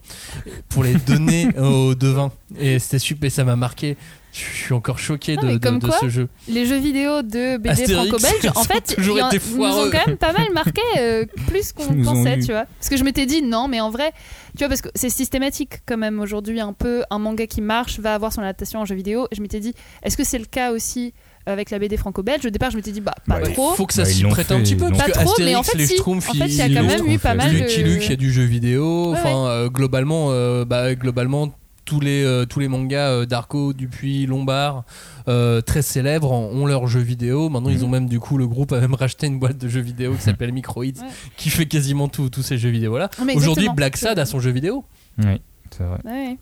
pour 0.69 0.85
les 0.85 0.95
donner 0.95 1.49
au 1.59 1.95
devin. 1.97 2.31
Et 2.59 2.79
c'était 2.79 3.01
super. 3.01 3.33
Ça 3.33 3.43
m'a 3.43 3.57
marqué. 3.57 3.97
Je 4.35 4.57
suis 4.65 4.75
encore 4.75 4.99
choqué 4.99 5.37
Non, 5.37 5.43
de, 5.43 5.47
mais 5.47 5.53
de- 5.55 5.59
comme 5.59 5.79
de 5.79 5.87
quoi, 5.87 5.97
ce 6.01 6.09
jeu. 6.09 6.29
Les 6.49 6.67
jeux 6.67 6.79
vidéo 6.79 7.23
de 7.23 7.57
BD 7.57 7.87
franco-belge, 7.87 8.51
en 8.57 8.65
fait, 8.65 8.97
il 8.99 9.05
ils 9.05 9.09
nous 9.09 9.15
ont 9.63 9.91
quand 9.93 10.07
même 10.09 10.17
pas 10.17 10.33
mal 10.33 10.49
marqué, 10.53 10.81
euh, 10.99 11.25
plus 11.47 11.73
qu'on 11.75 12.03
pensait, 12.03 12.41
tu 12.41 12.47
vois. 12.53 12.65
Parce 12.79 12.89
que 12.91 12.97
je 12.97 13.05
m'étais 13.05 13.27
dit, 13.27 13.43
non, 13.43 13.69
mais 13.69 13.81
en 13.81 13.91
vrai, 13.91 14.11
tu 14.57 14.59
vois, 14.59 14.69
parce 14.69 14.81
que 14.81 14.89
c'est 14.97 15.09
systématique 15.09 15.81
quand 15.87 15.97
même 15.97 16.19
aujourd'hui, 16.19 16.61
un 16.61 16.73
peu, 16.73 17.05
un 17.11 17.19
manga 17.21 17.47
qui 17.47 17.61
marche 17.61 18.01
va 18.01 18.15
avoir 18.15 18.33
son 18.33 18.41
adaptation 18.43 18.81
en 18.81 18.85
jeu 18.85 18.97
vidéo. 18.97 19.29
Et 19.31 19.37
je 19.37 19.41
m'étais 19.43 19.61
dit, 19.61 19.73
est-ce 20.03 20.17
que 20.17 20.25
c'est 20.25 20.39
le 20.39 20.47
cas 20.47 20.73
aussi 20.73 21.15
avec 21.47 21.71
la 21.71 21.79
BD 21.79 21.97
franco-belge? 21.97 22.45
Au 22.45 22.51
départ, 22.51 22.73
je 22.73 22.77
m'étais 22.77 22.91
dit, 22.93 23.01
bah, 23.01 23.15
pas 23.29 23.39
Bah, 23.39 23.49
trop. 23.51 23.75
Faut 23.75 23.87
que 23.87 23.95
ça 23.95 24.03
Bah, 24.03 24.09
s'y 24.09 24.25
prête 24.25 24.51
un 24.51 24.61
petit 24.61 24.75
peu. 24.75 24.91
Pas 24.91 25.11
trop, 25.11 25.33
mais 25.39 25.55
en 25.55 25.63
fait, 25.63 25.79
les 25.79 25.87
si. 25.87 26.01
En 26.05 26.21
fait, 26.21 26.33
il 26.47 26.55
y 26.55 26.61
a 26.63 26.69
quand 26.69 26.83
même 26.89 27.07
eu 27.07 27.19
pas 27.21 27.35
mal 27.35 27.53
Lucky 27.53 27.83
de. 27.85 27.89
Luke, 27.89 28.05
il 28.05 28.11
y 28.11 28.13
a 28.15 28.17
du 28.17 28.33
jeu 28.33 28.43
vidéo. 28.43 29.13
Enfin, 29.13 29.47
euh, 29.47 29.69
globalement, 29.69 30.29
euh, 30.31 30.65
bah, 30.65 30.93
globalement, 30.97 31.53
tous 31.85 32.01
les, 32.01 32.25
euh, 32.25 32.45
tous 32.47 32.61
les 32.61 32.69
mangas 32.69 33.11
euh, 33.11 33.27
d'Arco, 33.27 33.73
Dupuis, 33.73 34.27
Lombard, 34.27 34.85
euh, 35.29 35.61
très 35.61 35.83
célèbres, 35.83 36.31
ont 36.33 36.67
leurs 36.67 36.87
jeux 36.87 37.01
vidéo. 37.01 37.49
Maintenant, 37.49 37.71
ils 37.71 37.85
ont 37.85 37.89
même, 37.89 38.09
du 38.09 38.21
coup, 38.21 38.39
le 38.39 38.47
groupe 38.47 38.73
a 38.73 38.81
même 38.81 38.95
racheté 38.95 39.27
une 39.27 39.39
boîte 39.39 39.59
de 39.59 39.69
jeux 39.69 39.81
vidéo 39.81 40.15
qui 40.15 40.23
s'appelle 40.23 40.53
Microids, 40.55 40.85
Ouais. 40.85 40.93
qui 41.37 41.51
fait 41.51 41.67
quasiment 41.67 42.09
tout- 42.09 42.31
tous 42.31 42.43
ces 42.43 42.59
jeux 42.59 42.71
vidéo-là. 42.71 43.11
Ah, 43.21 43.25
mais 43.27 43.35
Aujourd'hui. 43.37 43.69
Black 43.75 43.97
Sad 43.97 44.19
a 44.19 44.27
son 44.27 44.41
jeu 44.41 44.51
vidéo. 44.51 44.85
Oui, 45.19 45.41
c'est 45.71 45.85
vrai. 45.85 45.99
Ouais. 46.05 46.39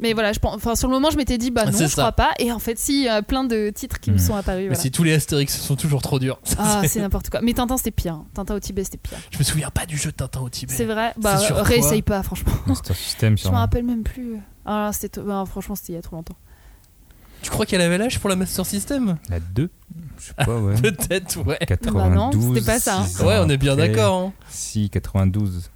Mais 0.00 0.12
voilà, 0.12 0.32
je 0.32 0.40
pense, 0.40 0.54
enfin, 0.56 0.74
sur 0.74 0.88
le 0.88 0.94
moment, 0.94 1.10
je 1.10 1.16
m'étais 1.16 1.38
dit, 1.38 1.50
bah 1.52 1.62
Ah, 1.66 1.70
non, 1.70 1.78
c'est 1.78 1.84
je 1.84 1.90
ça. 1.94 2.02
crois 2.02 2.12
pas. 2.12 2.32
Et 2.40 2.50
en 2.50 2.58
fait, 2.58 2.78
si, 2.78 3.00
il 3.00 3.04
y 3.04 3.08
a 3.08 3.22
plein 3.22 3.44
de 3.44 3.70
titres 3.70 4.00
qui 4.00 4.10
me 4.10 4.16
Mm. 4.16 4.18
sont 4.18 4.34
apparus. 4.34 4.62
Mais 4.62 4.66
voilà. 4.68 4.80
si 4.80 4.90
tous 4.90 5.04
les 5.04 5.14
Astérix 5.14 5.56
sont 5.60 5.76
toujours 5.76 6.02
trop 6.02 6.18
durs. 6.18 6.40
Ça, 6.42 6.56
Ah, 6.58 6.78
c'est- 6.82 6.88
c'est 6.88 7.00
n'importe 7.00 7.30
quoi. 7.30 7.40
Mais 7.42 7.52
Tintin, 7.52 7.76
c'était 7.76 7.92
pire. 7.92 8.18
Tintin 8.34 8.56
au 8.56 8.60
Tibet, 8.60 8.82
c'était 8.82 8.98
pire. 8.98 9.18
Je 9.30 9.38
me 9.38 9.44
souviens 9.44 9.70
pas 9.70 9.86
du 9.86 9.96
jeu 9.96 10.10
de 10.10 10.16
Tintin 10.16 10.40
au 10.40 10.48
Tibet. 10.48 10.72
C'est 10.74 10.84
vrai. 10.84 11.14
Bah, 11.16 11.36
réessaye 11.62 12.02
pas, 12.02 12.22
franchement. 12.24 12.52
Master 12.66 12.96
System, 12.96 13.38
Je 13.38 13.48
me 13.48 13.54
rappelle 13.54 13.84
même 13.84 14.02
plus. 14.02 14.36
Ah, 14.66 14.90
c'était. 14.92 15.20
bah, 15.20 15.44
franchement, 15.48 15.76
c'était 15.76 15.92
il 15.92 15.96
y 15.96 15.98
a 15.98 16.02
trop 16.02 16.16
longtemps. 16.16 16.36
Tu 17.42 17.50
crois 17.50 17.66
qu'elle 17.66 17.82
avait 17.82 17.98
l'âge 17.98 18.18
pour 18.20 18.30
la 18.30 18.36
Master 18.36 18.64
System? 18.64 19.18
La 19.28 19.38
2 19.38 19.68
Je 20.18 20.24
sais 20.24 20.32
pas, 20.34 20.58
ouais. 20.58 20.74
Peut-être, 20.82 21.36
ouais. 21.46 21.58
92. 21.66 21.92
Bah 22.02 22.08
non, 22.08 22.30
c'était 22.54 22.64
pas 22.66 22.78
ça, 22.80 23.00
hein. 23.00 23.06
Ouais, 23.24 23.36
on 23.38 23.48
est 23.50 23.58
bien 23.58 23.76
d'accord. 23.76 24.16
hein. 24.18 24.32
Si, 24.48 24.88
92. 24.88 25.70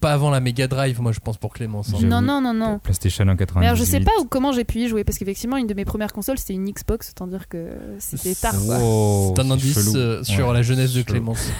Pas 0.00 0.12
avant 0.12 0.30
la 0.30 0.38
Mega 0.40 0.68
Drive, 0.68 1.00
moi 1.00 1.10
je 1.12 1.18
pense 1.18 1.38
pour 1.38 1.52
Clémence. 1.52 1.92
hein. 1.92 1.98
Non, 2.04 2.20
non, 2.20 2.40
non, 2.40 2.54
non. 2.54 2.78
PlayStation 2.78 3.26
en 3.26 3.34
98. 3.36 3.58
Mais 3.60 3.66
alors, 3.66 3.76
je 3.78 3.84
sais 3.84 3.98
pas 4.00 4.12
où- 4.20 4.24
comment 4.26 4.52
j'ai 4.52 4.62
pu 4.64 4.78
y 4.78 4.88
jouer 4.88 5.02
parce 5.02 5.18
qu'effectivement, 5.18 5.56
une 5.56 5.66
de 5.66 5.74
mes 5.74 5.84
premières 5.84 6.12
consoles 6.12 6.38
c'était 6.38 6.54
une 6.54 6.70
Xbox, 6.70 7.10
autant 7.10 7.26
dire 7.26 7.48
que 7.48 7.70
c'était 7.98 8.34
tard. 8.36 8.54
Wow, 8.66 9.34
C'est 9.36 9.42
un 9.42 9.50
indice 9.50 9.92
euh, 9.96 10.22
sur 10.22 10.48
Ouais, 10.48 10.54
la 10.54 10.62
jeunesse 10.62 10.92
de. 10.92 11.02
Clémence. 11.02 11.50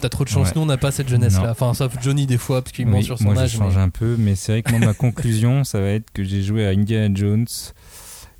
T'as 0.00 0.08
trop 0.08 0.24
de 0.24 0.28
chance, 0.28 0.48
Ouais. 0.48 0.52
nous 0.56 0.62
on 0.62 0.66
n'a 0.66 0.76
pas 0.78 0.90
cette 0.90 1.08
jeunesse 1.08 1.34
là. 1.36 1.44
Non. 1.44 1.50
Enfin, 1.50 1.72
sauf 1.74 1.92
Johnny 2.02 2.26
des 2.26 2.38
fois, 2.38 2.62
parce 2.62 2.72
qu'il 2.72 2.86
ment 2.88 3.00
sur 3.02 3.18
son 3.18 3.24
moi, 3.32 3.38
âge. 3.38 3.52
je 3.52 3.58
change 3.58 3.76
mais- 3.76 3.82
un 3.82 3.88
peu, 3.90 4.16
mais 4.18 4.34
c'est 4.34 4.50
vrai 4.52 4.62
que 4.62 4.72
moi, 4.72 4.80
ma 4.80 4.94
conclusion, 4.94 5.62
ça 5.62 5.78
va 5.80 5.86
être 5.90 6.10
que 6.12 6.24
j'ai 6.24 6.42
joué 6.42 6.66
à 6.66 6.70
Indiana 6.70 7.14
Jones 7.14 7.46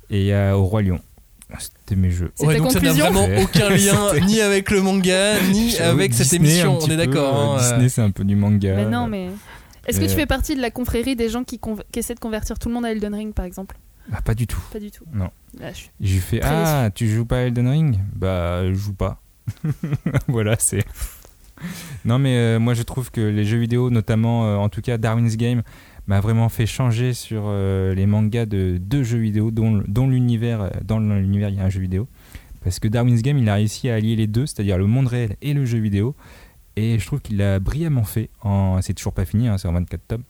et 0.09 0.33
à- 0.33 0.57
au 0.57 0.65
Roi 0.65 0.81
Lion. 0.81 0.99
C'était 1.93 2.01
mes 2.01 2.11
jeux. 2.11 2.31
Ouais, 2.39 2.57
donc 2.57 2.71
ça 2.71 2.79
n'a 2.79 2.93
vraiment 2.93 3.27
aucun 3.41 3.69
lien 3.69 4.13
ni 4.27 4.41
avec 4.41 4.71
le 4.71 4.81
manga, 4.81 5.39
ni 5.51 5.77
avec 5.77 6.13
cette 6.13 6.29
Disney, 6.29 6.49
émission, 6.51 6.79
on 6.81 6.87
est 6.89 6.97
d'accord. 6.97 7.53
euh, 7.53 7.57
hein. 7.57 7.61
Disney, 7.61 7.89
c'est 7.89 8.01
un 8.01 8.11
peu 8.11 8.23
du 8.23 8.35
manga. 8.35 8.75
Mais 8.75 8.85
non, 8.85 9.07
mais. 9.07 9.29
Est-ce 9.85 9.99
que 9.99 10.05
Euh, 10.05 10.07
tu 10.07 10.15
fais 10.15 10.25
partie 10.25 10.55
de 10.55 10.61
la 10.61 10.71
confrérie 10.71 11.15
des 11.17 11.27
gens 11.29 11.43
qui, 11.43 11.57
conv- 11.57 11.83
qui 11.91 11.99
essaient 11.99 12.15
de 12.15 12.19
convertir 12.19 12.57
tout 12.57 12.69
le 12.69 12.73
monde 12.75 12.85
à 12.85 12.91
Elden 12.91 13.13
Ring 13.13 13.33
par 13.33 13.43
exemple? 13.45 13.75
Ah, 14.13 14.21
pas 14.21 14.33
du 14.33 14.47
tout. 14.47 14.61
Pas 14.71 14.79
du 14.79 14.91
tout. 14.91 15.03
Non. 15.13 15.29
Je 15.59 15.73
suis- 15.73 15.89
J'ai 15.99 16.19
fait 16.19 16.39
Ah, 16.41 16.89
tu 16.93 17.07
joues 17.09 17.25
pas 17.25 17.37
à 17.37 17.41
Elden 17.41 17.67
Ring? 17.67 17.99
Bah, 18.15 18.61
je 18.69 18.73
joue 18.73 18.93
pas. 18.93 19.21
voilà, 20.27 20.55
c'est. 20.59 20.83
Non, 22.05 22.19
mais 22.19 22.35
euh, 22.37 22.59
moi 22.59 22.73
je 22.73 22.83
trouve 22.83 23.11
que 23.11 23.21
les 23.21 23.45
jeux 23.45 23.57
vidéo, 23.57 23.89
notamment 23.89 24.45
euh, 24.45 24.55
en 24.55 24.69
tout 24.69 24.81
cas 24.81 24.97
Darwin's 24.97 25.37
Game, 25.37 25.61
m'a 26.07 26.19
vraiment 26.19 26.49
fait 26.49 26.65
changer 26.65 27.13
sur 27.13 27.43
euh, 27.45 27.93
les 27.93 28.05
mangas 28.05 28.45
de 28.45 28.77
deux 28.77 29.03
jeux 29.03 29.19
vidéo, 29.19 29.51
dont, 29.51 29.83
dont 29.87 30.07
l'univers, 30.07 30.61
euh, 30.61 30.69
dans 30.83 30.99
l'univers 30.99 31.49
il 31.49 31.55
y 31.55 31.59
a 31.59 31.63
un 31.63 31.69
jeu 31.69 31.79
vidéo. 31.79 32.07
Parce 32.63 32.79
que 32.79 32.87
Darwin's 32.87 33.21
Game, 33.21 33.37
il 33.37 33.49
a 33.49 33.55
réussi 33.55 33.89
à 33.89 33.95
allier 33.95 34.15
les 34.15 34.27
deux, 34.27 34.45
c'est-à-dire 34.45 34.77
le 34.77 34.87
monde 34.87 35.07
réel 35.07 35.35
et 35.41 35.53
le 35.53 35.65
jeu 35.65 35.79
vidéo. 35.79 36.15
Et 36.75 36.97
je 36.97 37.05
trouve 37.05 37.21
qu'il 37.21 37.37
l'a 37.37 37.59
brillamment 37.59 38.03
fait. 38.03 38.29
En... 38.41 38.81
C'est 38.81 38.93
toujours 38.93 39.13
pas 39.13 39.25
fini, 39.25 39.47
hein, 39.47 39.57
c'est 39.57 39.67
en 39.67 39.73
24 39.73 40.01
tomes. 40.07 40.23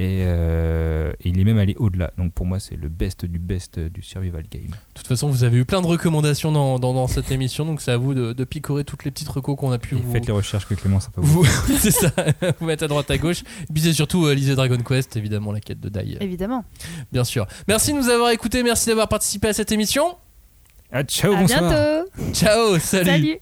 Et, 0.00 0.22
euh, 0.22 1.10
et 1.24 1.30
il 1.30 1.40
est 1.40 1.44
même 1.44 1.58
allé 1.58 1.74
au-delà. 1.76 2.12
Donc 2.18 2.32
pour 2.32 2.46
moi, 2.46 2.60
c'est 2.60 2.76
le 2.76 2.88
best 2.88 3.24
du 3.24 3.40
best 3.40 3.80
du 3.80 4.00
survival 4.00 4.44
game. 4.48 4.62
De 4.70 4.76
toute 4.94 5.08
façon, 5.08 5.28
vous 5.28 5.42
avez 5.42 5.58
eu 5.58 5.64
plein 5.64 5.82
de 5.82 5.88
recommandations 5.88 6.52
dans, 6.52 6.78
dans, 6.78 6.94
dans 6.94 7.08
cette 7.08 7.32
émission, 7.32 7.64
donc 7.66 7.80
c'est 7.80 7.90
à 7.90 7.96
vous 7.96 8.14
de, 8.14 8.32
de 8.32 8.44
picorer 8.44 8.84
toutes 8.84 9.04
les 9.04 9.10
petites 9.10 9.28
recos 9.28 9.56
qu'on 9.56 9.72
a 9.72 9.78
pu 9.78 9.96
Et 9.96 9.98
vous. 10.00 10.12
faites 10.12 10.24
les 10.28 10.32
recherches 10.32 10.66
que 10.68 10.74
Clément, 10.74 11.00
ça 11.00 11.10
peut 11.12 11.20
vous. 11.20 11.42
vous 11.42 11.76
c'est 11.78 11.90
ça, 11.90 12.12
vous 12.60 12.66
mettre 12.66 12.84
à 12.84 12.86
droite 12.86 13.10
à 13.10 13.18
gauche. 13.18 13.40
Et 13.68 13.72
puis 13.72 13.82
c'est 13.82 13.92
surtout 13.92 14.24
euh, 14.26 14.34
lisez 14.34 14.54
Dragon 14.54 14.78
Quest, 14.78 15.16
évidemment, 15.16 15.50
la 15.50 15.58
quête 15.58 15.80
de 15.80 15.88
Dai, 15.88 16.16
Évidemment. 16.20 16.64
bien 17.10 17.24
sûr. 17.24 17.48
Merci 17.66 17.92
de 17.92 17.98
nous 17.98 18.08
avoir 18.08 18.30
écoutés, 18.30 18.62
merci 18.62 18.88
d'avoir 18.90 19.08
participé 19.08 19.48
à 19.48 19.52
cette 19.52 19.72
émission. 19.72 20.16
Ah, 20.92 21.02
ciao, 21.02 21.32
à 21.34 21.40
bonsoir. 21.40 21.60
bientôt. 21.68 22.32
Ciao, 22.34 22.78
salut. 22.78 23.04
Salut. 23.10 23.38